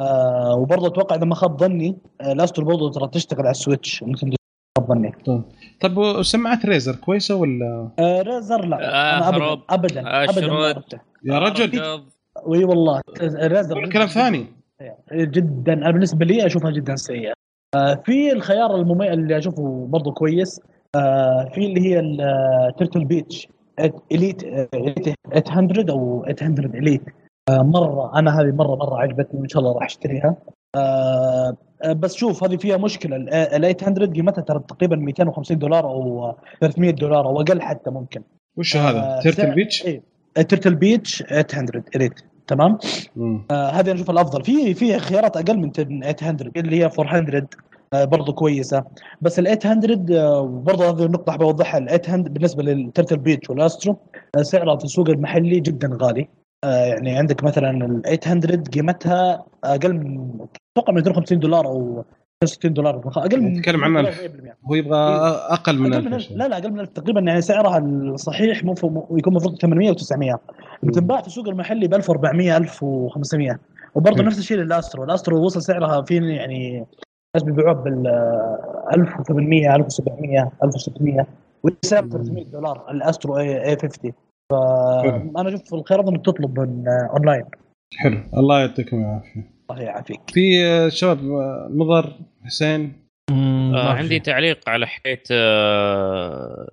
آه 0.00 0.54
وبرضه 0.58 0.86
أتوقع 0.86 1.16
إذا 1.16 1.24
ما 1.24 1.34
خاب 1.34 1.60
ظني 1.60 1.98
آه 2.20 2.32
الاسترو 2.32 2.64
برضه 2.66 2.90
ترى 2.90 3.08
تشتغل 3.08 3.40
على 3.40 3.50
السويتش 3.50 4.04
خاب 4.78 4.88
ظني. 4.88 5.12
طب 5.80 5.96
وسماعات 5.96 6.66
ريزر 6.66 6.96
كويسة 6.96 7.34
ولا؟ 7.34 7.90
آه 7.98 8.22
ريزر 8.22 8.64
لا 8.64 8.76
أنا 9.18 9.28
ابدا. 9.28 9.62
ابدا 9.70 10.00
ابدا 10.30 10.46
ما 10.46 10.70
أشرد. 10.70 10.76
عرفته. 10.76 11.00
يا 11.24 11.38
رجل. 11.38 12.00
إي 12.46 12.64
والله. 12.64 13.00
ريزر 13.22 13.90
كلام 13.90 14.06
ثاني. 14.06 14.46
جدا. 15.12 15.72
أنا 15.72 15.90
بالنسبة 15.90 16.24
لي 16.26 16.46
أشوفها 16.46 16.70
جدا 16.70 16.96
سيئة. 16.96 17.32
آه، 17.74 17.94
في 17.94 18.32
الخيار 18.32 18.74
المميز 18.76 19.10
اللي 19.12 19.38
أشوفه 19.38 19.86
برضه 19.90 20.12
كويس. 20.12 20.60
آه، 20.94 21.50
في 21.54 21.66
اللي 21.66 21.80
هي 21.80 22.00
التيرتل 22.00 23.04
بيتش 23.04 23.48
elite 24.12 24.42
elite 24.74 25.14
800 25.46 25.90
أو 25.90 26.26
800 26.38 26.78
elite 26.78 27.02
آه، 27.50 27.62
مرة 27.62 28.18
أنا 28.18 28.40
هذه 28.40 28.52
مرة 28.52 28.76
مرة 28.76 29.00
عجبتني 29.00 29.40
وإن 29.40 29.48
شاء 29.48 29.62
الله 29.62 29.72
راح 29.74 29.84
أشتريها. 29.84 30.36
بس 31.96 32.14
شوف 32.14 32.44
هذه 32.44 32.56
فيها 32.56 32.76
مشكلة. 32.76 33.16
ال 33.16 33.76
800 33.76 34.10
قيمتها 34.12 34.42
ترى 34.42 34.60
تقريبا 34.68 34.96
250 34.96 35.58
دولار 35.58 35.84
أو 35.84 36.34
300 36.60 36.90
دولار 36.90 37.26
أو 37.26 37.40
أقل 37.40 37.62
حتى 37.62 37.90
ممكن. 37.90 38.22
وش 38.56 38.76
هذا؟ 38.76 39.20
تيرتل 39.22 39.54
بيتش؟ 39.54 39.86
إيه. 39.86 40.02
تيرتل 40.42 40.74
بيتش 40.74 41.22
800 41.22 41.84
elite 41.96 42.20
تمام. 42.46 42.78
آه 43.50 43.70
هذه 43.70 43.86
أنا 43.86 43.94
اشوفها 43.94 44.12
الأفضل. 44.12 44.44
في 44.44 44.74
في 44.74 44.98
خيارات 44.98 45.36
أقل 45.36 45.58
من 45.58 45.72
800 45.72 46.16
اللي 46.56 46.76
هي 46.80 46.90
400 46.98 47.46
آه 47.94 48.04
برضو 48.04 48.32
كويسة. 48.32 48.84
بس 49.20 49.38
ال 49.38 49.58
800 49.58 50.20
آه 50.20 50.46
برضو 50.46 50.82
هذه 50.82 51.04
النقطة 51.04 51.32
حابب 51.32 51.42
اوضحها 51.42 51.78
ال 51.78 52.00
800 52.02 52.28
بالنسبة 52.30 52.62
للترتل 52.62 53.16
بيتش 53.18 53.50
والأسترو 53.50 53.96
آه 54.38 54.42
سعرها 54.42 54.76
في 54.76 54.84
السوق 54.84 55.08
المحلي 55.08 55.60
جدا 55.60 55.98
غالي. 56.02 56.28
آه 56.64 56.84
يعني 56.86 57.18
عندك 57.18 57.44
مثلا 57.44 57.70
ال 58.12 58.20
800 58.20 58.62
قيمتها 58.62 59.44
أقل 59.64 59.94
من 59.94 60.30
أتوقع 60.76 60.92
250 60.92 61.38
دولار 61.38 61.66
أو 61.66 62.04
60 62.44 62.72
دولار 62.72 63.02
أقل 63.16 63.40
من 63.40 63.52
نتكلم 63.52 63.84
عن 63.84 63.96
1000 63.96 64.20
ألف. 64.20 64.34
هو 64.70 64.74
يبغى 64.74 64.98
أقل 65.48 65.78
من 65.78 65.92
أقل 65.92 66.04
من 66.04 66.14
1000 66.14 66.30
ألف. 66.30 66.38
لا 66.38 66.48
لا 66.48 66.58
أقل 66.58 66.72
من 66.72 66.80
1000 66.80 66.88
تقريبا 66.88 67.20
يعني 67.20 67.40
سعرها 67.40 67.78
الصحيح 67.78 68.64
مو 68.64 68.74
يكون 69.10 69.32
المفروض 69.32 69.56
800 69.60 69.92
و900 69.92 70.36
بتنباع 70.82 71.20
في 71.20 71.26
السوق 71.26 71.48
المحلي 71.48 71.88
ب 71.88 71.94
1400 71.94 72.56
1500 72.56 73.58
وبرضه. 73.94 74.22
نفس 74.22 74.38
الشيء 74.38 74.56
للأسترو. 74.56 75.04
الأسترو 75.04 75.44
وصل 75.44 75.62
سعرها 75.62 76.02
في 76.02 76.16
يعني 76.16 76.86
ناس 77.34 77.42
بيبيعوها 77.42 77.72
بال 77.72 78.06
1800 78.92 79.74
1700 79.76 80.50
1600 80.64 81.26
والسعر 81.62 82.02
مم. 82.04 82.10
300 82.10 82.44
دولار 82.44 82.90
الأسترو 82.90 83.38
A 83.38 83.76
50 83.76 84.12
فانا 84.50 85.48
أشوف 85.48 85.74
الخيار 85.74 86.08
انك 86.08 86.26
تطلب 86.26 86.60
من 86.60 86.88
آه، 86.88 87.10
أونلاين. 87.12 87.44
حلو. 87.96 88.18
الله 88.36 88.60
يعطيكم 88.60 88.96
العافية. 88.96 89.57
الله 89.70 89.82
يعافيك 89.82 90.20
في 90.30 90.64
آه، 90.64 90.88
شباب 90.88 91.18
آه، 91.18 91.68
مضر 91.70 92.12
حسين. 92.44 93.08
آه. 93.74 93.92
عندي 93.92 94.18
تعليق 94.20 94.68
على 94.68 94.86
حكايه 94.86 95.22
آه 95.30 96.68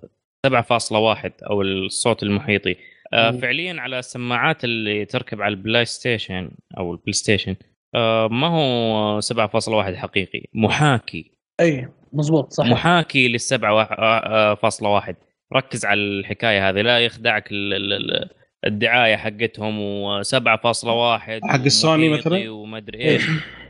7.1 0.46 1.30
أو 1.50 1.62
الصوت 1.62 2.22
المحيطي. 2.22 2.76
آه. 3.12 3.30
فعليا 3.30 3.80
على 3.80 3.98
السماعات 3.98 4.64
اللي 4.64 5.04
تركب 5.04 5.42
على 5.42 5.54
البلاي 5.54 5.84
ستيشن 5.84 6.50
أو 6.78 6.92
البلاي 6.92 7.12
ستيشن 7.12 7.56
آه 7.94 8.28
ما 8.28 8.46
هو 8.46 9.20
7.1 9.20 9.94
حقيقي؟ 9.96 10.42
محاكي. 10.54 11.30
أي 11.60 11.88
مزبوط 12.12 12.52
صح 12.52 12.66
محاكي 12.66 13.28
للسبعة 13.28 13.82
آه، 13.82 14.54
فاصلة 14.54 14.88
واحد. 14.88 15.16
ركز 15.54 15.84
على 15.84 16.00
الحكاية 16.00 16.68
هذه 16.68 16.80
لا 16.80 16.98
يخدعك 17.00 17.52
ال- 17.52 17.74
ال- 17.74 17.92
ال- 17.92 18.30
الدعاية 18.64 19.16
حقتهم 19.16 19.78
و7.1 20.22 21.40
حق 21.48 21.64
السوني 21.64 22.08
مثلاً؟ 22.08 22.50
وما 22.50 22.78
ادري 22.78 23.00
إيش. 23.04 23.26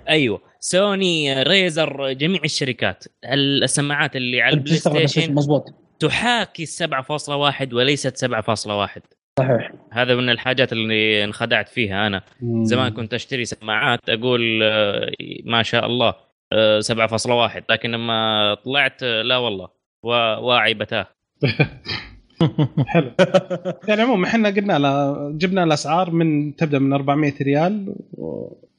أيوه. 0.09 0.41
سوني 0.61 1.43
ريزر 1.43 2.13
جميع 2.13 2.41
الشركات. 2.45 3.05
السماعات 3.25 4.17
اللي 4.17 4.43
على 4.43 4.55
البلاي 4.55 4.77
ستيشن 4.77 5.35
مزبوط 5.35 5.65
تحاكي 6.01 6.63
السبعة 6.63 7.03
فاصلة 7.03 7.37
واحد 7.37 7.73
وليست 7.75 8.17
سبعة 8.17 8.43
فاصلة 8.43 8.77
واحد. 8.79 9.03
صحيح. 9.39 9.73
هذا 9.93 10.15
من 10.15 10.31
الحاجات 10.31 10.73
اللي 10.73 11.25
انخدعت 11.25 11.69
فيها 11.69 12.07
أنا. 12.07 12.23
مم. 12.41 12.65
زمان 12.65 12.93
كنت 12.93 13.15
أشتري 13.15 13.45
سماعات 13.45 14.01
أقول 14.09 14.61
آه، 14.63 15.11
ما 15.45 15.63
شاء 15.63 15.87
الله 15.87 16.15
آه، 16.53 16.81
7.1 16.81 17.63
لكن 17.71 17.91
لما 17.91 18.55
طلعت 18.65 19.03
آه، 19.03 19.23
لا 19.23 19.37
والله 19.37 19.69
وا- 20.05 20.37
واعي 20.37 20.75
بتاه. 20.75 21.07
حلو. 22.93 23.11
يعني 23.89 24.03
عموما 24.03 24.27
إحنا 24.27 24.49
قلنا 24.49 24.79
له 24.79 25.31
جبنا 25.31 25.65
الأسعار 25.65 26.11
من 26.11 26.57
تبدأ 26.57 26.79
من 26.79 26.93
400 26.93 27.33
ريال 27.43 27.95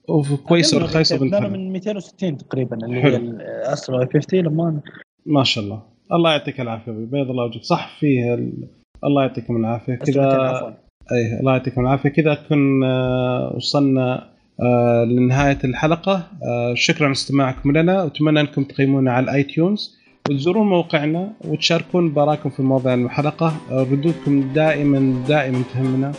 وكويسه 0.07 0.77
ورخيصه 0.77 1.19
بالفعل 1.19 1.51
من 1.51 1.71
260 1.71 2.37
تقريبا 2.37 2.77
اللي. 2.77 3.03
هي 3.03 3.15
الاسترو 3.15 4.05
50 4.13 4.39
لما 4.39 4.81
ما 5.25 5.43
شاء 5.43 5.63
الله. 5.63 5.81
الله 6.13 6.31
يعطيك 6.31 6.61
العافية. 6.61 6.91
بيض. 6.91 7.29
الله 7.29 7.43
وجهك 7.45 7.63
صح 7.63 7.97
فيه 7.99 8.33
ال... 8.33 8.67
الله 9.03 9.21
يعطيكم 9.21 9.57
العافية. 9.57 9.95
كذا 9.95 10.77
أي 11.11 11.39
الله 11.39 11.51
يعطيكم 11.51 11.81
العافية. 11.81 12.09
كذا 12.09 12.37
كنا 12.49 13.51
وصلنا 13.55 14.29
آه 14.61 15.03
لنهاية 15.03 15.57
الحلقة. 15.63 16.27
آه 16.43 16.73
شكرا 16.73 17.07
لاستماعكم 17.07 17.77
لنا. 17.77 18.03
واتمنى 18.03 18.39
أنكم 18.39 18.63
تقيمونا 18.63 19.11
على 19.11 19.23
الاي 19.23 19.43
تيونز 19.43 19.97
وتزورون 20.29 20.67
موقعنا 20.67 21.31
وتشاركون 21.45 22.13
بآرائكم 22.13 22.49
في 22.49 22.61
مواضيع 22.61 22.93
الحلقة 22.93 23.53
آه 23.71 23.83
ردودكم 23.83 24.53
دائما 24.53 25.23
دائما 25.27 25.61
تهمنا 25.73 26.11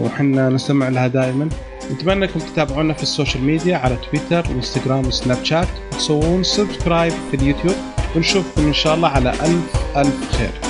وحنا 0.00 0.48
نستمع 0.48 0.88
لها 0.88 1.06
دائما. 1.06 1.48
نتمنى 1.92 2.24
أنكم 2.24 2.40
تتابعونا 2.40 2.92
في 2.92 3.02
السوشيال 3.02 3.44
ميديا 3.44 3.76
على 3.76 3.96
تويتر 3.96 4.50
وانستغرام 4.50 5.06
وسناب 5.06 5.44
شات. 5.44 5.68
وتسوون 5.92 6.42
subscribe 6.42 7.12
في 7.30 7.36
اليوتيوب. 7.36 7.76
ونشوفكم 8.16 8.66
إن 8.66 8.72
شاء 8.72 8.94
الله 8.94 9.08
على 9.08 9.30
ألف 9.30 9.96
ألف 9.96 10.32
خير. 10.32 10.69